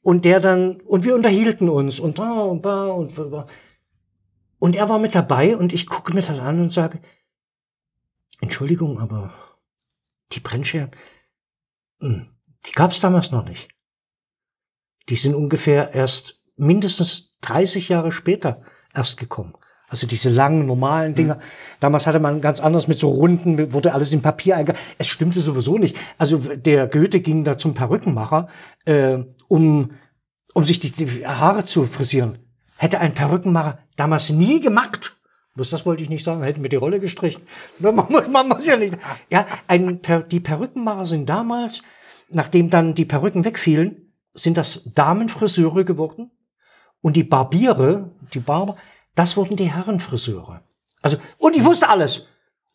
und 0.01 0.25
der 0.25 0.39
dann, 0.39 0.79
und 0.81 1.03
wir 1.03 1.15
unterhielten 1.15 1.69
uns 1.69 1.99
und 1.99 2.19
da 2.19 2.41
und 2.41 2.65
da 2.65 2.85
und 2.87 3.17
da. 3.17 3.47
Und 4.57 4.75
er 4.75 4.89
war 4.89 4.99
mit 4.99 5.15
dabei 5.15 5.57
und 5.57 5.73
ich 5.73 5.87
gucke 5.87 6.13
mir 6.13 6.21
das 6.21 6.39
an 6.39 6.61
und 6.61 6.71
sage, 6.71 7.01
Entschuldigung, 8.41 8.99
aber 8.99 9.33
die 10.31 10.39
Brennscheren, 10.39 10.91
hm, 11.99 12.29
die 12.65 12.71
gab 12.71 12.91
es 12.91 13.01
damals 13.01 13.31
noch 13.31 13.43
nicht. 13.43 13.69
Die 15.09 15.15
sind 15.15 15.35
ungefähr 15.35 15.93
erst 15.93 16.43
mindestens 16.55 17.35
30 17.41 17.89
Jahre 17.89 18.11
später 18.11 18.61
erst 18.93 19.17
gekommen. 19.17 19.53
Also 19.89 20.05
diese 20.05 20.29
langen, 20.29 20.67
normalen 20.67 21.15
Dinger. 21.15 21.35
Mhm. 21.35 21.41
Damals 21.79 22.05
hatte 22.05 22.19
man 22.19 22.41
ganz 22.41 22.59
anders 22.59 22.87
mit 22.87 22.99
so 22.99 23.09
runden, 23.09 23.73
wurde 23.73 23.93
alles 23.93 24.13
in 24.13 24.21
Papier 24.21 24.55
einge... 24.55 24.75
Es 24.97 25.07
stimmte 25.07 25.41
sowieso 25.41 25.77
nicht. 25.77 25.97
Also 26.17 26.37
der 26.37 26.87
Goethe 26.87 27.19
ging 27.21 27.43
da 27.43 27.57
zum 27.57 27.73
Perückenmacher, 27.73 28.47
äh, 28.85 29.17
um, 29.47 29.91
um 30.53 30.63
sich 30.63 30.79
die, 30.79 30.91
die 30.91 31.25
Haare 31.25 31.63
zu 31.63 31.83
frisieren. 31.85 32.37
Hätte 32.77 32.99
ein 32.99 33.13
Perückenmacher 33.13 33.79
damals 33.95 34.29
nie 34.29 34.61
gemacht. 34.61 35.17
Bloß 35.55 35.71
das 35.71 35.85
wollte 35.85 36.03
ich 36.03 36.09
nicht 36.09 36.23
sagen, 36.23 36.43
hätten 36.43 36.61
mir 36.61 36.69
die 36.69 36.75
Rolle 36.75 36.99
gestrichen. 36.99 37.41
Man 37.79 37.95
muss, 37.95 38.29
man 38.29 38.47
muss 38.47 38.65
ja 38.65 38.77
nicht. 38.77 38.97
Ja, 39.29 39.45
ein, 39.67 39.99
die 40.31 40.39
Perückenmacher 40.39 41.05
sind 41.05 41.27
damals, 41.27 41.81
nachdem 42.29 42.69
dann 42.69 42.95
die 42.95 43.05
Perücken 43.05 43.43
wegfielen, 43.43 44.13
sind 44.33 44.55
das 44.55 44.83
Damenfriseure 44.93 45.83
geworden. 45.83 46.31
Und 47.01 47.15
die 47.15 47.23
Barbiere, 47.23 48.11
die 48.33 48.39
Barber, 48.39 48.75
das 49.15 49.37
wurden 49.37 49.57
die 49.57 49.71
Herrenfriseure. 49.71 50.61
Also, 51.01 51.17
und 51.37 51.55
ich 51.55 51.63
wusste 51.63 51.89
alles. 51.89 52.27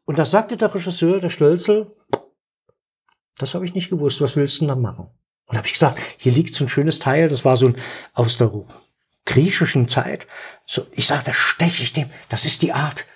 Und 0.04 0.18
da 0.18 0.24
sagte 0.24 0.56
der 0.56 0.74
Regisseur, 0.74 1.20
der 1.20 1.30
Stölzel, 1.30 1.86
das 3.38 3.54
habe 3.54 3.64
ich 3.64 3.74
nicht 3.74 3.90
gewusst, 3.90 4.20
was 4.20 4.36
willst 4.36 4.56
du 4.56 4.60
denn 4.60 4.68
da 4.68 4.76
machen? 4.76 5.08
Und 5.46 5.56
habe 5.56 5.66
ich 5.66 5.72
gesagt, 5.72 5.98
hier 6.18 6.32
liegt 6.32 6.54
so 6.54 6.64
ein 6.64 6.68
schönes 6.68 6.98
Teil, 6.98 7.28
das 7.28 7.44
war 7.44 7.56
so 7.56 7.68
ein 7.68 7.76
aus 8.12 8.38
der 8.38 8.50
griechischen 9.24 9.88
Zeit. 9.88 10.26
So, 10.66 10.86
ich 10.92 11.06
sage, 11.06 11.24
das 11.26 11.36
steche 11.36 11.82
ich 11.82 11.92
dem, 11.92 12.10
das 12.28 12.44
ist 12.44 12.62
die 12.62 12.72
Art 12.72 13.06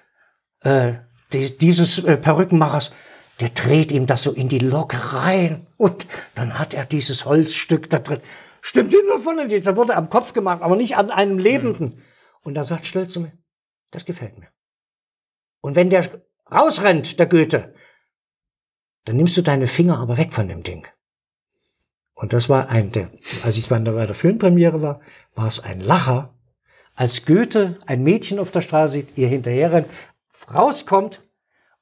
äh, 0.61 0.95
die, 1.32 1.57
dieses 1.57 1.99
äh, 1.99 2.16
Perückenmachers. 2.16 2.93
Der 3.40 3.51
dreht 3.51 3.93
ihm 3.93 4.07
das 4.07 4.24
so 4.24 4.32
in 4.32 4.49
die 4.49 4.59
Locke 4.59 4.99
rein 5.12 5.66
und 5.77 6.07
dann 6.35 6.59
hat 6.59 6.74
er 6.74 6.85
dieses 6.85 7.24
Holzstück 7.24 7.89
da 7.89 8.01
drin. 8.01 8.20
Stimmt 8.61 8.93
immer 8.93 9.20
von 9.23 9.36
da 9.36 9.77
wurde 9.77 9.95
am 9.95 10.11
Kopf 10.11 10.32
gemacht, 10.32 10.62
aber 10.62 10.74
nicht 10.74 10.97
an 10.97 11.12
einem 11.12 11.39
Lebenden. 11.39 12.03
Und 12.48 12.54
da 12.54 12.64
sagt 12.64 12.86
Stolz 12.86 13.12
zu 13.12 13.20
mir, 13.20 13.32
das 13.90 14.06
gefällt 14.06 14.38
mir. 14.38 14.48
Und 15.60 15.74
wenn 15.74 15.90
der 15.90 16.02
rausrennt, 16.50 17.18
der 17.18 17.26
Goethe, 17.26 17.74
dann 19.04 19.16
nimmst 19.16 19.36
du 19.36 19.42
deine 19.42 19.66
Finger 19.66 19.98
aber 19.98 20.16
weg 20.16 20.32
von 20.32 20.48
dem 20.48 20.62
Ding. 20.62 20.86
Und 22.14 22.32
das 22.32 22.48
war 22.48 22.70
ein, 22.70 22.90
als 23.42 23.58
ich 23.58 23.68
bei 23.68 23.78
der 23.80 24.14
Filmpremiere 24.14 24.80
war, 24.80 25.02
war 25.34 25.46
es 25.46 25.60
ein 25.60 25.82
Lacher, 25.82 26.38
als 26.94 27.26
Goethe 27.26 27.76
ein 27.84 28.02
Mädchen 28.02 28.38
auf 28.38 28.50
der 28.50 28.62
Straße 28.62 28.94
sieht, 28.94 29.18
ihr 29.18 29.28
hinterher 29.28 29.70
rennt, 29.70 29.90
rauskommt 30.50 31.20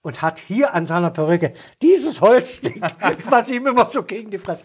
und 0.03 0.21
hat 0.21 0.41
hier 0.41 0.75
an 0.75 0.89
seiner 0.89 1.11
Perücke 1.11 1.53
dieses 1.81 2.21
Holzding, 2.21 2.83
was 3.31 3.53
ihm 3.53 3.69
immer 3.69 3.89
so 3.89 4.03
gegen 4.03 4.33
die 4.33 4.39
Fresse. 4.39 4.65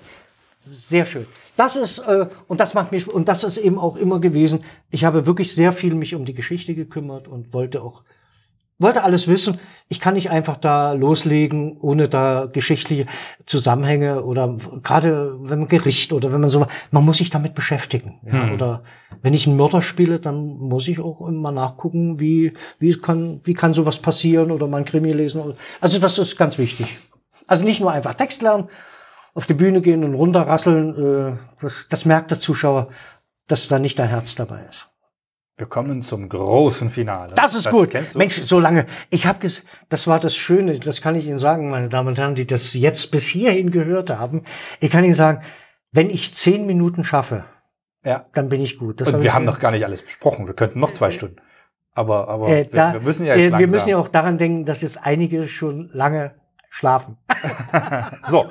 Sehr 0.69 1.05
schön. 1.05 1.25
Das 1.55 1.75
ist, 1.75 1.99
äh, 1.99 2.27
und 2.47 2.59
das 2.59 2.73
macht 2.73 2.91
mich, 2.91 3.07
und 3.07 3.27
das 3.27 3.43
ist 3.43 3.57
eben 3.57 3.79
auch 3.79 3.95
immer 3.95 4.19
gewesen. 4.19 4.63
Ich 4.91 5.03
habe 5.03 5.25
wirklich 5.25 5.53
sehr 5.53 5.73
viel 5.73 5.95
mich 5.95 6.13
um 6.15 6.25
die 6.25 6.33
Geschichte 6.33 6.75
gekümmert 6.75 7.27
und 7.27 7.51
wollte 7.53 7.81
auch, 7.81 8.03
wollte 8.77 9.03
alles 9.03 9.27
wissen. 9.27 9.59
Ich 9.89 9.99
kann 9.99 10.13
nicht 10.13 10.29
einfach 10.29 10.57
da 10.57 10.93
loslegen, 10.93 11.77
ohne 11.79 12.07
da 12.07 12.47
geschichtliche 12.51 13.07
Zusammenhänge 13.45 14.23
oder 14.23 14.55
gerade 14.83 15.35
wenn 15.41 15.59
man 15.59 15.67
Gericht 15.67 16.13
oder 16.13 16.31
wenn 16.31 16.41
man 16.41 16.49
so, 16.49 16.67
man 16.91 17.05
muss 17.05 17.17
sich 17.17 17.31
damit 17.31 17.55
beschäftigen. 17.55 18.19
Ja, 18.25 18.43
hm. 18.43 18.53
Oder 18.53 18.83
wenn 19.23 19.33
ich 19.33 19.47
einen 19.47 19.57
Mörder 19.57 19.81
spiele, 19.81 20.19
dann 20.19 20.57
muss 20.57 20.87
ich 20.87 20.99
auch 20.99 21.27
immer 21.27 21.51
nachgucken, 21.51 22.19
wie, 22.19 22.53
wie 22.79 22.93
kann, 22.93 23.41
wie 23.43 23.53
kann 23.53 23.73
sowas 23.73 23.99
passieren 23.99 24.51
oder 24.51 24.67
mal 24.67 24.77
ein 24.77 24.85
Krimi 24.85 25.11
lesen. 25.11 25.55
Also 25.79 25.99
das 25.99 26.19
ist 26.19 26.37
ganz 26.37 26.57
wichtig. 26.59 26.99
Also 27.47 27.65
nicht 27.65 27.81
nur 27.81 27.91
einfach 27.91 28.13
Text 28.13 28.41
lernen, 28.43 28.69
auf 29.33 29.45
die 29.45 29.53
Bühne 29.53 29.81
gehen 29.81 30.03
und 30.03 30.13
runterrasseln, 30.13 31.35
äh, 31.35 31.37
das, 31.61 31.87
das 31.89 32.05
merkt 32.05 32.31
der 32.31 32.39
Zuschauer, 32.39 32.89
dass 33.47 33.67
da 33.67 33.79
nicht 33.79 33.99
dein 33.99 34.09
Herz 34.09 34.35
dabei 34.35 34.61
ist. 34.69 34.87
Wir 35.57 35.67
kommen 35.67 36.01
zum 36.01 36.27
großen 36.27 36.89
Finale. 36.89 37.33
Das 37.35 37.53
ist 37.53 37.67
das 37.67 37.71
gut. 37.71 37.93
Mensch, 38.15 38.41
so 38.41 38.59
lange. 38.59 38.87
Ich 39.09 39.27
habe 39.27 39.47
das 39.89 40.07
war 40.07 40.19
das 40.19 40.35
Schöne, 40.35 40.79
das 40.79 41.01
kann 41.01 41.15
ich 41.15 41.27
Ihnen 41.27 41.37
sagen, 41.37 41.69
meine 41.69 41.87
Damen 41.87 42.09
und 42.09 42.17
Herren, 42.17 42.35
die 42.35 42.47
das 42.47 42.73
jetzt 42.73 43.11
bis 43.11 43.27
hierhin 43.27 43.69
gehört 43.69 44.09
haben. 44.09 44.43
Ich 44.79 44.89
kann 44.89 45.03
Ihnen 45.03 45.13
sagen, 45.13 45.43
wenn 45.91 46.09
ich 46.09 46.33
zehn 46.33 46.65
Minuten 46.65 47.03
schaffe, 47.03 47.43
ja. 48.03 48.25
dann 48.33 48.49
bin 48.49 48.61
ich 48.61 48.79
gut. 48.79 49.01
Das 49.01 49.09
und 49.09 49.15
hab 49.15 49.21
wir 49.23 49.33
haben 49.33 49.45
noch 49.45 49.59
gar 49.59 49.71
nicht 49.71 49.85
alles 49.85 50.01
besprochen. 50.01 50.47
Wir 50.47 50.55
könnten 50.55 50.79
noch 50.79 50.91
zwei 50.91 51.09
äh, 51.09 51.11
Stunden. 51.11 51.35
Aber, 51.93 52.27
aber 52.29 52.47
äh, 52.47 52.65
da, 52.65 52.93
wir, 52.93 53.01
wir, 53.01 53.05
müssen 53.05 53.27
ja 53.27 53.35
äh, 53.35 53.57
Wir 53.59 53.67
müssen 53.67 53.89
ja 53.89 53.97
auch 53.97 54.07
daran 54.07 54.37
denken, 54.37 54.65
dass 54.65 54.81
jetzt 54.81 55.05
einige 55.05 55.47
schon 55.47 55.89
lange 55.93 56.33
schlafen. 56.71 57.17
so, 58.27 58.47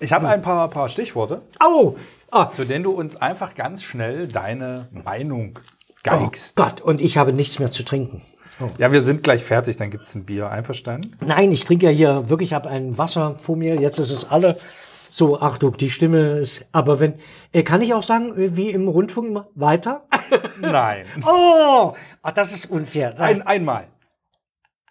ich 0.00 0.12
habe 0.12 0.28
ein 0.28 0.42
paar, 0.42 0.68
paar 0.68 0.90
Stichworte. 0.90 1.40
Oh! 1.64 1.96
oh! 2.30 2.44
Zu 2.52 2.66
denen 2.66 2.84
du 2.84 2.90
uns 2.90 3.16
einfach 3.16 3.54
ganz 3.54 3.82
schnell 3.82 4.28
deine 4.28 4.88
Meinung 4.92 5.58
geigst. 6.02 6.54
Oh 6.58 6.64
Gott, 6.64 6.80
und 6.82 7.00
ich 7.00 7.16
habe 7.16 7.32
nichts 7.32 7.58
mehr 7.58 7.70
zu 7.70 7.84
trinken. 7.84 8.22
Oh. 8.60 8.66
Ja, 8.76 8.92
wir 8.92 9.02
sind 9.02 9.22
gleich 9.22 9.42
fertig, 9.42 9.78
dann 9.78 9.90
gibt 9.90 10.02
es 10.02 10.14
ein 10.14 10.24
Bier. 10.24 10.50
Einverstanden? 10.50 11.16
Nein, 11.24 11.50
ich 11.52 11.64
trinke 11.64 11.86
ja 11.86 11.92
hier 11.92 12.28
wirklich, 12.28 12.50
ich 12.50 12.54
habe 12.54 12.68
ein 12.68 12.98
Wasser 12.98 13.36
vor 13.38 13.56
mir. 13.56 13.80
Jetzt 13.80 13.98
ist 13.98 14.10
es 14.10 14.28
alle. 14.28 14.58
So, 15.08 15.40
Achtung, 15.40 15.76
die 15.76 15.90
Stimme 15.90 16.38
ist. 16.38 16.66
Aber 16.72 17.00
wenn, 17.00 17.14
äh, 17.52 17.62
kann 17.62 17.82
ich 17.82 17.94
auch 17.94 18.02
sagen, 18.02 18.32
wie 18.36 18.70
im 18.70 18.88
Rundfunk 18.88 19.28
immer, 19.28 19.48
weiter? 19.54 20.04
Nein. 20.60 21.06
oh, 21.26 21.94
ach, 22.22 22.32
das 22.32 22.52
ist 22.52 22.66
unfair. 22.66 23.18
Ein, 23.18 23.42
einmal. 23.42 23.86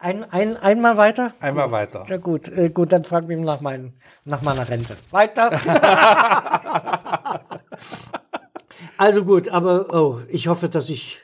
Ein, 0.02 0.24
ein, 0.32 0.56
einmal 0.56 0.96
weiter? 0.96 1.34
Einmal 1.42 1.66
gut. 1.66 1.72
weiter. 1.74 2.06
Ja 2.08 2.16
gut, 2.16 2.48
äh, 2.48 2.70
gut, 2.70 2.94
dann 2.94 3.04
fragen 3.04 3.28
wir 3.28 3.38
ihn 3.38 3.44
nach, 3.44 3.60
mein, 3.60 3.94
nach 4.24 4.42
meiner 4.42 4.70
Rente. 4.70 4.96
Weiter. 5.12 5.52
also 8.98 9.26
gut, 9.26 9.50
aber 9.50 9.94
oh, 9.94 10.22
ich 10.30 10.48
hoffe, 10.48 10.70
dass 10.70 10.88
ich 10.88 11.20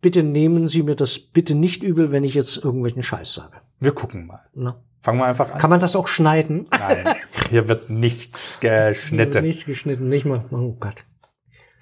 bitte 0.00 0.24
nehmen 0.24 0.66
Sie 0.66 0.82
mir 0.82 0.96
das 0.96 1.20
bitte 1.20 1.54
nicht 1.54 1.84
übel, 1.84 2.10
wenn 2.10 2.24
ich 2.24 2.34
jetzt 2.34 2.56
irgendwelchen 2.56 3.04
Scheiß 3.04 3.34
sage. 3.34 3.58
Wir 3.78 3.92
gucken 3.92 4.26
mal. 4.26 4.40
Na? 4.52 4.82
Fangen 5.00 5.20
wir 5.20 5.26
einfach 5.26 5.52
an. 5.52 5.58
Kann 5.58 5.70
man 5.70 5.78
das 5.78 5.94
auch 5.94 6.08
schneiden? 6.08 6.66
Nein, 6.72 7.04
hier 7.50 7.68
wird 7.68 7.88
nichts 7.88 8.58
geschnitten. 8.58 9.44
Nichts 9.44 9.64
geschnitten, 9.64 10.08
nicht 10.08 10.26
mal. 10.26 10.44
Oh 10.50 10.76
Gott. 10.78 11.04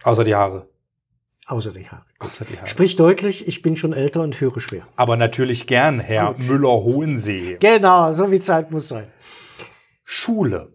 Außer 0.03 0.25
die 0.25 0.35
Haare. 0.35 0.70
Außer 1.51 1.73
die 1.73 1.89
Haare. 1.89 2.07
Außer 2.21 2.45
die 2.45 2.57
Haare. 2.57 2.69
Sprich 2.69 2.95
deutlich, 2.95 3.49
ich 3.49 3.61
bin 3.61 3.75
schon 3.75 3.93
älter 3.93 4.23
und 4.23 4.41
höre 4.41 4.61
schwer. 4.61 4.87
Aber 4.95 5.17
natürlich 5.17 5.67
gern, 5.67 5.99
Herr 5.99 6.39
Müller-Hohensee. 6.39 7.59
Genau, 7.59 8.13
so 8.13 8.31
wie 8.31 8.39
Zeit 8.39 8.71
muss 8.71 8.87
sein. 8.87 9.11
Schule. 10.05 10.73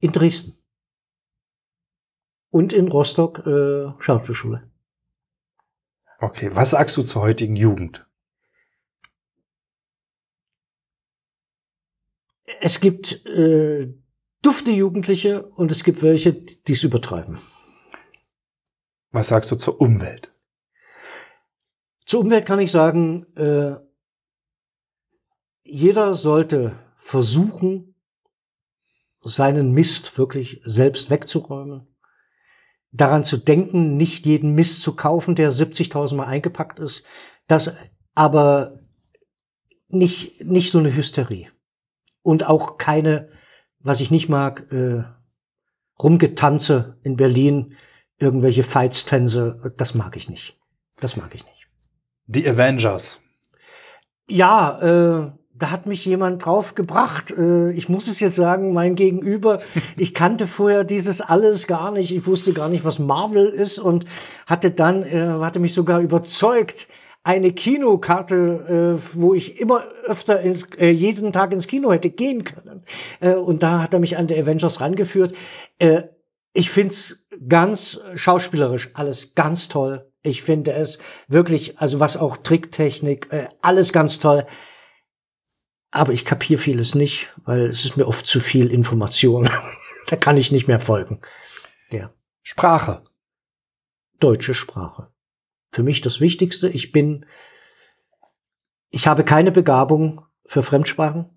In 0.00 0.12
Dresden. 0.12 0.54
Und 2.48 2.72
in 2.72 2.88
Rostock 2.88 3.46
äh, 3.46 3.92
Schauspielschule. 3.98 4.70
Okay, 6.20 6.50
was 6.54 6.70
sagst 6.70 6.96
du 6.96 7.02
zur 7.02 7.20
heutigen 7.20 7.56
Jugend? 7.56 8.06
Es 12.62 12.80
gibt 12.80 13.26
äh, 13.26 13.92
dufte 14.40 14.70
Jugendliche 14.70 15.42
und 15.42 15.70
es 15.70 15.84
gibt 15.84 16.02
welche, 16.02 16.32
die 16.32 16.72
es 16.72 16.82
übertreiben. 16.82 17.38
Was 19.14 19.28
sagst 19.28 19.52
du 19.52 19.54
zur 19.54 19.80
Umwelt? 19.80 20.32
Zur 22.04 22.22
Umwelt 22.22 22.46
kann 22.46 22.58
ich 22.58 22.72
sagen, 22.72 23.24
äh, 23.36 23.76
jeder 25.62 26.14
sollte 26.14 26.76
versuchen, 26.98 27.94
seinen 29.20 29.70
Mist 29.70 30.18
wirklich 30.18 30.60
selbst 30.64 31.10
wegzuräumen. 31.10 31.86
Daran 32.90 33.22
zu 33.22 33.36
denken, 33.36 33.96
nicht 33.96 34.26
jeden 34.26 34.56
Mist 34.56 34.82
zu 34.82 34.96
kaufen, 34.96 35.36
der 35.36 35.52
70.000 35.52 36.16
Mal 36.16 36.26
eingepackt 36.26 36.80
ist. 36.80 37.04
Das 37.46 37.72
aber 38.16 38.72
nicht, 39.86 40.44
nicht 40.44 40.72
so 40.72 40.80
eine 40.80 40.92
Hysterie. 40.92 41.52
Und 42.22 42.48
auch 42.48 42.78
keine, 42.78 43.30
was 43.78 44.00
ich 44.00 44.10
nicht 44.10 44.28
mag, 44.28 44.72
äh, 44.72 45.04
Rumgetanze 46.02 46.98
in 47.04 47.16
Berlin, 47.16 47.76
irgendwelche 48.18 48.62
Feitstänze, 48.62 49.72
das 49.76 49.94
mag 49.94 50.16
ich 50.16 50.28
nicht. 50.28 50.58
Das 51.00 51.16
mag 51.16 51.34
ich 51.34 51.44
nicht. 51.44 51.66
Die 52.26 52.48
Avengers. 52.48 53.20
Ja, 54.28 54.80
äh, 54.80 55.32
da 55.56 55.70
hat 55.70 55.86
mich 55.86 56.04
jemand 56.04 56.44
drauf 56.44 56.74
gebracht. 56.74 57.30
Äh, 57.36 57.72
ich 57.72 57.88
muss 57.88 58.08
es 58.08 58.20
jetzt 58.20 58.36
sagen, 58.36 58.72
mein 58.72 58.96
Gegenüber, 58.96 59.60
ich 59.96 60.14
kannte 60.14 60.46
vorher 60.46 60.84
dieses 60.84 61.20
alles 61.20 61.66
gar 61.66 61.90
nicht. 61.90 62.14
Ich 62.14 62.26
wusste 62.26 62.52
gar 62.52 62.68
nicht, 62.68 62.84
was 62.84 62.98
Marvel 62.98 63.46
ist 63.46 63.78
und 63.78 64.04
hatte 64.46 64.70
dann, 64.70 65.02
äh, 65.02 65.38
hatte 65.40 65.60
mich 65.60 65.74
sogar 65.74 66.00
überzeugt, 66.00 66.86
eine 67.22 67.52
Kinokarte, 67.52 69.00
äh, 69.00 69.16
wo 69.18 69.32
ich 69.32 69.58
immer 69.58 69.84
öfter 70.04 70.40
ins, 70.40 70.64
äh, 70.76 70.90
jeden 70.90 71.32
Tag 71.32 71.52
ins 71.52 71.66
Kino 71.66 71.90
hätte 71.90 72.10
gehen 72.10 72.44
können. 72.44 72.82
Äh, 73.20 73.34
und 73.34 73.62
da 73.62 73.82
hat 73.82 73.94
er 73.94 74.00
mich 74.00 74.18
an 74.18 74.26
die 74.26 74.38
Avengers 74.38 74.80
rangeführt. 74.80 75.34
Äh, 75.78 76.02
ich 76.54 76.70
find's 76.70 77.26
ganz 77.48 78.00
schauspielerisch 78.14 78.90
alles 78.94 79.34
ganz 79.34 79.68
toll. 79.68 80.10
Ich 80.22 80.42
finde 80.42 80.72
es 80.72 80.98
wirklich, 81.28 81.78
also 81.78 82.00
was 82.00 82.16
auch 82.16 82.38
Tricktechnik, 82.38 83.30
äh, 83.30 83.48
alles 83.60 83.92
ganz 83.92 84.18
toll. 84.18 84.46
Aber 85.90 86.12
ich 86.14 86.24
kapiere 86.24 86.58
vieles 86.58 86.94
nicht, 86.94 87.30
weil 87.44 87.66
es 87.66 87.84
ist 87.84 87.98
mir 87.98 88.08
oft 88.08 88.24
zu 88.24 88.40
viel 88.40 88.72
Information. 88.72 89.50
da 90.08 90.16
kann 90.16 90.38
ich 90.38 90.50
nicht 90.50 90.66
mehr 90.66 90.80
folgen. 90.80 91.20
Ja. 91.90 92.10
Sprache. 92.42 93.02
Deutsche 94.18 94.54
Sprache 94.54 95.14
für 95.74 95.82
mich 95.82 96.00
das 96.00 96.20
Wichtigste. 96.20 96.68
Ich 96.68 96.92
bin, 96.92 97.26
ich 98.90 99.06
habe 99.06 99.24
keine 99.24 99.50
Begabung 99.50 100.22
für 100.46 100.62
Fremdsprachen. 100.62 101.33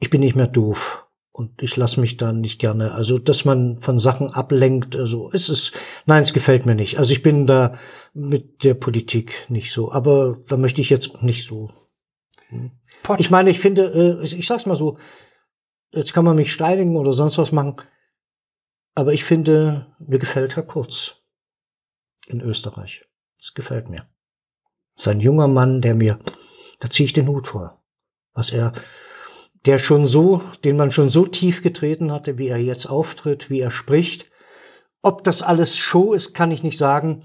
ich 0.00 0.10
bin 0.10 0.20
nicht 0.20 0.36
mehr 0.36 0.46
doof. 0.46 1.00
Und 1.36 1.60
ich 1.64 1.76
lasse 1.76 1.98
mich 1.98 2.16
da 2.16 2.32
nicht 2.32 2.60
gerne, 2.60 2.92
also 2.92 3.18
dass 3.18 3.44
man 3.44 3.80
von 3.80 3.98
Sachen 3.98 4.32
ablenkt, 4.32 4.94
also 4.94 5.32
es 5.32 5.48
ist, 5.48 5.72
nein, 6.06 6.22
es 6.22 6.32
gefällt 6.32 6.64
mir 6.64 6.76
nicht. 6.76 7.00
Also 7.00 7.12
ich 7.12 7.22
bin 7.22 7.48
da 7.48 7.76
mit 8.12 8.62
der 8.62 8.74
Politik 8.74 9.46
nicht 9.48 9.72
so, 9.72 9.90
aber 9.90 10.38
da 10.46 10.56
möchte 10.56 10.80
ich 10.80 10.90
jetzt 10.90 11.24
nicht 11.24 11.44
so. 11.44 11.72
Hm. 12.50 12.70
Ich 13.18 13.30
meine, 13.30 13.50
ich 13.50 13.58
finde, 13.58 14.20
äh, 14.22 14.24
ich 14.24 14.46
sag's 14.46 14.66
mal 14.66 14.76
so, 14.76 14.96
jetzt 15.92 16.14
kann 16.14 16.24
man 16.24 16.36
mich 16.36 16.52
steinigen 16.52 16.96
oder 16.96 17.12
sonst 17.12 17.36
was 17.36 17.50
machen, 17.50 17.78
aber 18.94 19.12
ich 19.12 19.24
finde, 19.24 19.94
mir 19.98 20.18
gefällt 20.18 20.56
Herr 20.56 20.62
Kurz 20.62 21.16
in 22.26 22.40
Österreich. 22.40 23.04
Das 23.38 23.54
gefällt 23.54 23.88
mir. 23.88 24.06
Sein 24.96 25.20
junger 25.20 25.48
Mann, 25.48 25.80
der 25.80 25.94
mir, 25.94 26.18
da 26.80 26.88
ziehe 26.88 27.06
ich 27.06 27.12
den 27.12 27.28
Hut 27.28 27.48
vor, 27.48 27.82
was 28.32 28.52
er 28.52 28.72
der 29.66 29.78
schon 29.78 30.06
so, 30.06 30.42
den 30.64 30.76
man 30.76 30.92
schon 30.92 31.08
so 31.08 31.26
tief 31.26 31.62
getreten 31.62 32.12
hatte, 32.12 32.38
wie 32.38 32.48
er 32.48 32.58
jetzt 32.58 32.86
auftritt, 32.86 33.48
wie 33.50 33.60
er 33.60 33.70
spricht. 33.70 34.26
Ob 35.02 35.24
das 35.24 35.42
alles 35.42 35.76
Show 35.76 36.12
ist, 36.12 36.34
kann 36.34 36.50
ich 36.50 36.62
nicht 36.62 36.78
sagen. 36.78 37.22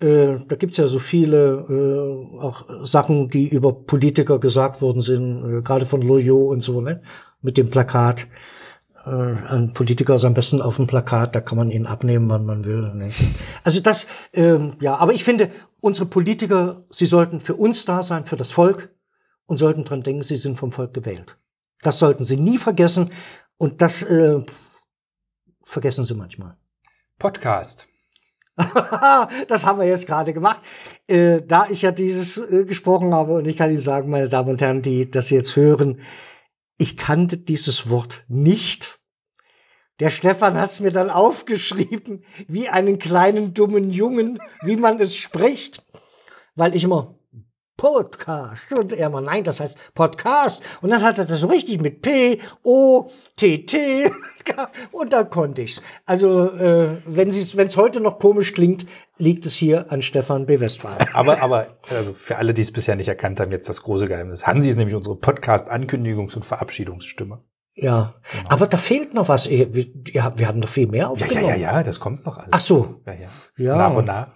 Äh, 0.00 0.38
da 0.48 0.56
gibt's 0.56 0.78
ja 0.78 0.86
so 0.86 0.98
viele 0.98 1.66
äh, 1.68 2.38
auch 2.40 2.64
Sachen, 2.84 3.28
die 3.28 3.48
über 3.48 3.72
Politiker 3.72 4.38
gesagt 4.38 4.80
worden 4.80 5.00
sind, 5.00 5.58
äh, 5.58 5.62
gerade 5.62 5.86
von 5.86 6.02
Loyo 6.02 6.38
und 6.38 6.60
so, 6.60 6.80
ne? 6.80 7.02
Mit 7.42 7.58
dem 7.58 7.70
Plakat. 7.70 8.26
Äh, 9.06 9.10
ein 9.48 9.72
Politiker 9.72 10.14
ist 10.14 10.24
am 10.24 10.34
besten 10.34 10.62
auf 10.62 10.76
dem 10.76 10.86
Plakat, 10.86 11.34
da 11.34 11.40
kann 11.40 11.58
man 11.58 11.70
ihn 11.70 11.86
abnehmen, 11.86 12.28
wann 12.28 12.46
man 12.46 12.64
will. 12.64 12.92
Ne? 12.94 13.10
Also 13.64 13.80
das, 13.80 14.06
ähm, 14.32 14.74
ja, 14.80 14.96
aber 14.96 15.12
ich 15.12 15.24
finde, 15.24 15.50
unsere 15.80 16.06
Politiker, 16.06 16.84
sie 16.90 17.06
sollten 17.06 17.40
für 17.40 17.54
uns 17.54 17.84
da 17.84 18.02
sein, 18.02 18.26
für 18.26 18.36
das 18.36 18.52
Volk 18.52 18.90
und 19.46 19.56
sollten 19.56 19.84
dran 19.84 20.02
denken, 20.02 20.22
sie 20.22 20.36
sind 20.36 20.56
vom 20.56 20.72
Volk 20.72 20.94
gewählt. 20.94 21.36
Das 21.82 21.98
sollten 21.98 22.24
Sie 22.24 22.36
nie 22.36 22.58
vergessen. 22.58 23.10
Und 23.58 23.82
das 23.82 24.02
äh, 24.02 24.40
vergessen 25.62 26.04
Sie 26.04 26.14
manchmal. 26.14 26.56
Podcast. 27.18 27.86
das 29.48 29.66
haben 29.66 29.78
wir 29.78 29.86
jetzt 29.86 30.06
gerade 30.06 30.32
gemacht. 30.32 30.62
Äh, 31.06 31.42
da 31.42 31.66
ich 31.68 31.82
ja 31.82 31.90
dieses 31.90 32.38
äh, 32.38 32.64
gesprochen 32.64 33.12
habe 33.12 33.34
und 33.34 33.46
ich 33.46 33.56
kann 33.56 33.70
Ihnen 33.70 33.80
sagen, 33.80 34.10
meine 34.10 34.28
Damen 34.28 34.50
und 34.50 34.60
Herren, 34.60 34.82
die 34.82 35.10
das 35.10 35.30
jetzt 35.30 35.56
hören, 35.56 36.00
ich 36.82 36.96
kannte 36.96 37.38
dieses 37.38 37.88
Wort 37.88 38.24
nicht. 38.26 38.98
Der 40.00 40.10
Stefan 40.10 40.54
hat 40.54 40.72
es 40.72 40.80
mir 40.80 40.90
dann 40.90 41.10
aufgeschrieben, 41.10 42.24
wie 42.48 42.68
einen 42.68 42.98
kleinen 42.98 43.54
dummen 43.54 43.90
Jungen, 43.90 44.40
wie 44.62 44.74
man 44.74 44.98
es 45.00 45.14
spricht, 45.14 45.86
weil 46.56 46.74
ich 46.74 46.82
immer 46.82 47.14
Podcast. 47.76 48.72
Und 48.72 48.92
er 48.92 49.08
mal, 49.10 49.20
nein, 49.20 49.44
das 49.44 49.60
heißt 49.60 49.76
Podcast. 49.94 50.62
Und 50.80 50.90
dann 50.90 51.02
hat 51.02 51.18
er 51.18 51.24
das 51.24 51.40
so 51.40 51.46
richtig 51.48 51.80
mit 51.80 52.02
P, 52.02 52.38
O, 52.62 53.08
T, 53.36 53.64
T. 53.66 54.10
Und 54.90 55.12
dann 55.12 55.30
konnte 55.30 55.62
ich's. 55.62 55.82
Also, 56.06 56.50
äh, 56.52 57.00
wenn 57.06 57.28
es 57.28 57.76
heute 57.76 58.00
noch 58.00 58.18
komisch 58.18 58.54
klingt, 58.54 58.86
liegt 59.18 59.46
es 59.46 59.54
hier 59.54 59.90
an 59.92 60.02
Stefan 60.02 60.46
B. 60.46 60.60
Westphal. 60.60 60.98
Aber, 61.12 61.40
aber, 61.42 61.66
also 61.90 62.12
für 62.12 62.36
alle, 62.38 62.54
die 62.54 62.62
es 62.62 62.72
bisher 62.72 62.96
nicht 62.96 63.08
erkannt 63.08 63.38
haben, 63.40 63.52
jetzt 63.52 63.68
das 63.68 63.82
große 63.82 64.06
Geheimnis. 64.06 64.46
Hansi 64.46 64.68
ist 64.70 64.76
nämlich 64.76 64.96
unsere 64.96 65.16
Podcast-Ankündigungs- 65.16 66.34
und 66.34 66.44
Verabschiedungsstimme. 66.44 67.42
Ja, 67.74 68.14
aber 68.50 68.66
da 68.66 68.76
fehlt 68.76 69.14
noch 69.14 69.30
was. 69.30 69.48
Wir, 69.48 69.86
ja, 70.08 70.36
wir 70.36 70.46
haben 70.46 70.58
noch 70.58 70.68
viel 70.68 70.86
mehr 70.88 71.04
Ja, 71.04 71.08
aufgenommen. 71.08 71.48
ja, 71.48 71.54
ja, 71.54 71.76
ja, 71.76 71.82
das 71.82 72.00
kommt 72.00 72.26
noch 72.26 72.36
alles. 72.36 72.50
Ach 72.50 72.60
so, 72.60 73.00
Ja, 73.06 73.12
ja. 73.14 73.28
Ja. 73.56 73.76
Nach 73.76 73.94
und 73.94 74.04
nach. 74.06 74.28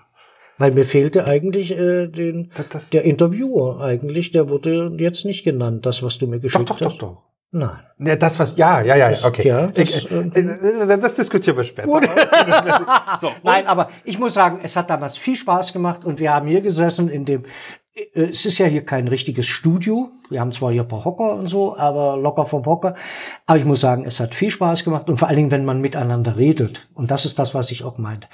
Weil 0.59 0.73
mir 0.73 0.85
fehlte 0.85 1.27
eigentlich 1.27 1.73
äh, 1.73 2.09
den, 2.09 2.51
Das, 2.55 2.69
das, 2.69 2.91
der 2.91 3.05
Interviewer 3.05 3.81
eigentlich, 3.81 4.33
der 4.33 4.49
wurde 4.49 4.93
jetzt 4.99 5.25
nicht 5.25 5.45
genannt, 5.45 5.87
das, 5.87 6.03
was 6.03 6.19
du 6.19 6.27
mir 6.27 6.37
doch, 6.37 6.43
geschickt 6.43 6.71
doch, 6.71 6.81
hast. 6.81 6.85
doch, 6.85 6.99
doch. 6.99 7.23
Nein. 7.53 7.79
Ne, 7.99 8.17
das, 8.17 8.39
was, 8.39 8.57
ja, 8.57 8.81
ja, 8.83 8.97
ja, 8.97 9.11
ja, 9.11 9.19
okay. 9.25 9.49
ja, 9.49 9.67
das, 9.69 9.89
ich, 9.89 10.11
ähm, 10.11 10.33
äh, 10.35 10.41
äh, 10.41 10.99
das 10.99 11.15
diskutieren 11.15 11.57
wir 11.57 11.65
später. 11.65 11.89
so, 13.19 13.31
Nein, 13.43 13.67
aber 13.67 13.89
ich 14.05 14.19
muss 14.19 14.35
sagen, 14.35 14.61
es 14.63 14.77
hat 14.77 14.91
damals 14.91 15.17
viel 15.17 15.37
Spaß 15.37 15.73
gemacht 15.73 16.05
und 16.05 16.19
wir 16.19 16.35
haben 16.35 16.49
hier 16.49 16.61
gesessen 16.61 17.09
in 17.09 17.25
dem, 17.25 17.45
äh, 17.95 18.25
es 18.25 18.45
ist 18.45 18.59
ja 18.59 18.67
hier 18.67 18.85
kein 18.85 19.09
richtiges 19.09 19.47
Studio. 19.47 20.11
Wir 20.29 20.41
haben 20.41 20.53
zwar 20.53 20.73
hier 20.73 20.83
ein 20.83 20.89
paar 20.89 21.05
Hocker 21.05 21.35
und 21.35 21.47
so, 21.47 21.77
aber 21.77 22.17
locker 22.17 22.47
vom 22.47 22.67
Hocker. 22.67 22.95
Aber 23.47 23.59
ich 23.59 23.65
muss 23.65 23.81
sagen, 23.81 24.05
es 24.05 24.21
hat 24.21 24.35
viel 24.35 24.51
Spaß 24.51 24.85
gemacht 24.85 25.09
und 25.09 25.17
vor 25.17 25.29
allen 25.29 25.37
Dingen, 25.37 25.51
wenn 25.51 25.65
man 25.65 25.81
miteinander 25.81 26.37
redet. 26.37 26.89
Und 26.95 27.11
das 27.11 27.25
ist 27.25 27.39
das, 27.39 27.55
was 27.55 27.71
ich 27.71 27.85
auch 27.85 27.97
meinte. 27.97 28.29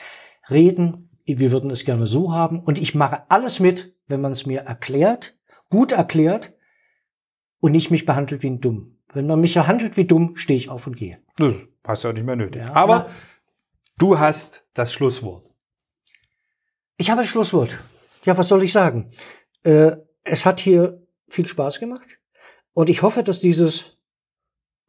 Reden, 0.51 1.11
wir 1.27 1.53
würden 1.53 1.71
es 1.71 1.85
gerne 1.85 2.07
so 2.07 2.33
haben 2.33 2.61
und 2.61 2.79
ich 2.79 2.95
mache 2.95 3.31
alles 3.31 3.61
mit, 3.61 3.95
wenn 4.07 4.21
man 4.21 4.33
es 4.33 4.47
mir 4.47 4.61
erklärt, 4.63 5.39
gut 5.71 5.93
erklärt 5.93 6.53
und 7.61 7.73
nicht 7.73 7.91
mich 7.91 8.05
behandelt 8.07 8.43
wie 8.43 8.51
ein 8.51 8.61
Dumm. 8.61 8.99
Wenn 9.13 9.27
man 9.27 9.41
mich 9.41 9.55
behandelt 9.55 9.97
wie 9.97 10.07
dumm, 10.07 10.37
stehe 10.37 10.57
ich 10.57 10.69
auf 10.71 10.87
und 10.87 10.97
gehe. 10.97 11.19
Das 11.37 11.55
hast 11.85 12.05
ja 12.05 12.13
nicht 12.13 12.25
mehr 12.25 12.37
nötig. 12.37 12.63
Ja, 12.63 12.73
aber 12.75 13.07
na- 13.09 13.15
du 13.99 14.19
hast 14.19 14.67
das 14.75 14.93
Schlusswort. 14.93 15.53
Ich 16.97 17.11
habe 17.11 17.21
das 17.23 17.31
Schlusswort. 17.31 17.79
Ja, 18.25 18.37
was 18.39 18.49
soll 18.49 18.63
ich 18.63 18.73
sagen? 18.73 19.11
Äh, 19.65 19.93
es 20.25 20.47
hat 20.47 20.61
hier 20.61 21.03
viel 21.29 21.47
Spaß 21.47 21.79
gemacht 21.79 22.21
und 22.73 22.89
ich 22.89 23.03
hoffe, 23.03 23.23
dass 23.23 23.41
dieses 23.41 23.92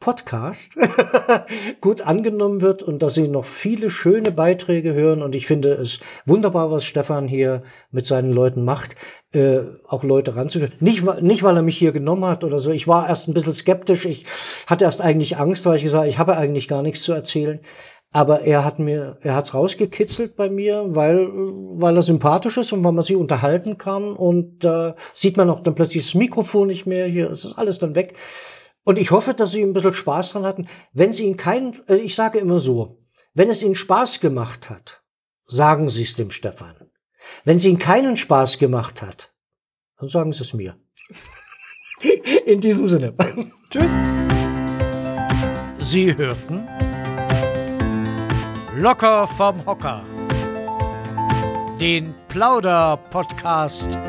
Podcast 0.03 0.77
gut 1.81 2.01
angenommen 2.01 2.59
wird 2.59 2.83
und 2.83 3.01
dass 3.01 3.13
Sie 3.13 3.29
noch 3.29 3.45
viele 3.45 3.89
schöne 3.89 4.31
Beiträge 4.31 4.93
hören. 4.93 5.21
Und 5.21 5.33
ich 5.33 5.47
finde 5.47 5.69
es 5.69 6.01
wunderbar, 6.25 6.69
was 6.71 6.83
Stefan 6.83 7.25
hier 7.25 7.63
mit 7.89 8.05
seinen 8.05 8.33
Leuten 8.33 8.65
macht, 8.65 8.97
äh, 9.31 9.59
auch 9.87 10.03
Leute 10.03 10.35
ranzuführen. 10.35 10.73
Nicht, 10.81 11.05
nicht, 11.21 11.43
weil 11.43 11.55
er 11.55 11.61
mich 11.61 11.77
hier 11.77 11.93
genommen 11.93 12.25
hat 12.25 12.43
oder 12.43 12.59
so. 12.59 12.71
Ich 12.71 12.85
war 12.85 13.07
erst 13.07 13.29
ein 13.29 13.33
bisschen 13.33 13.53
skeptisch. 13.53 14.03
Ich 14.03 14.25
hatte 14.67 14.83
erst 14.83 15.01
eigentlich 15.01 15.37
Angst, 15.37 15.65
weil 15.65 15.77
ich 15.77 15.83
gesagt 15.83 16.01
habe, 16.01 16.09
ich 16.09 16.19
habe 16.19 16.35
eigentlich 16.35 16.67
gar 16.67 16.81
nichts 16.81 17.03
zu 17.03 17.13
erzählen. 17.13 17.61
Aber 18.11 18.41
er 18.41 18.65
hat 18.65 18.79
mir, 18.79 19.15
er 19.21 19.35
hat's 19.35 19.53
rausgekitzelt 19.53 20.35
bei 20.35 20.49
mir, 20.49 20.83
weil, 20.89 21.29
weil 21.31 21.95
er 21.95 22.01
sympathisch 22.01 22.57
ist 22.57 22.73
und 22.73 22.83
weil 22.83 22.91
man 22.91 23.05
sich 23.05 23.15
unterhalten 23.15 23.77
kann. 23.77 24.11
Und 24.17 24.65
da 24.65 24.95
sieht 25.13 25.37
man 25.37 25.49
auch 25.49 25.61
dann 25.61 25.75
plötzlich 25.75 26.03
das 26.03 26.13
Mikrofon 26.13 26.67
nicht 26.67 26.85
mehr 26.85 27.07
hier. 27.07 27.29
Ist 27.29 27.57
alles 27.57 27.79
dann 27.79 27.95
weg. 27.95 28.15
Und 28.83 28.99
ich 28.99 29.11
hoffe, 29.11 29.33
dass 29.33 29.51
Sie 29.51 29.61
ein 29.61 29.73
bisschen 29.73 29.93
Spaß 29.93 30.33
dran 30.33 30.45
hatten. 30.45 30.67
Wenn 30.91 31.13
Sie 31.13 31.25
Ihnen 31.25 31.37
keinen, 31.37 31.81
äh, 31.87 31.95
ich 31.95 32.15
sage 32.15 32.39
immer 32.39 32.59
so, 32.59 32.99
wenn 33.33 33.49
es 33.49 33.63
Ihnen 33.63 33.75
Spaß 33.75 34.19
gemacht 34.19 34.69
hat, 34.69 35.03
sagen 35.45 35.89
Sie 35.89 36.03
es 36.03 36.15
dem 36.15 36.31
Stefan. 36.31 36.75
Wenn 37.45 37.57
es 37.57 37.65
Ihnen 37.65 37.79
keinen 37.79 38.17
Spaß 38.17 38.57
gemacht 38.59 39.01
hat, 39.01 39.33
dann 39.97 40.09
sagen 40.09 40.31
Sie 40.33 40.41
es 40.41 40.53
mir. 40.53 40.77
In 42.45 42.59
diesem 42.59 42.87
Sinne. 42.87 43.13
Tschüss. 43.69 43.91
Sie 45.77 46.15
hörten 46.15 46.67
Locker 48.75 49.27
vom 49.27 49.65
Hocker. 49.65 50.03
Den 51.79 52.13
Plauder-Podcast 52.27 53.99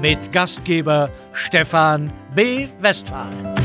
mit 0.00 0.32
Gastgeber 0.32 1.10
Stefan 1.32 2.12
B. 2.34 2.68
Westphal. 2.80 3.59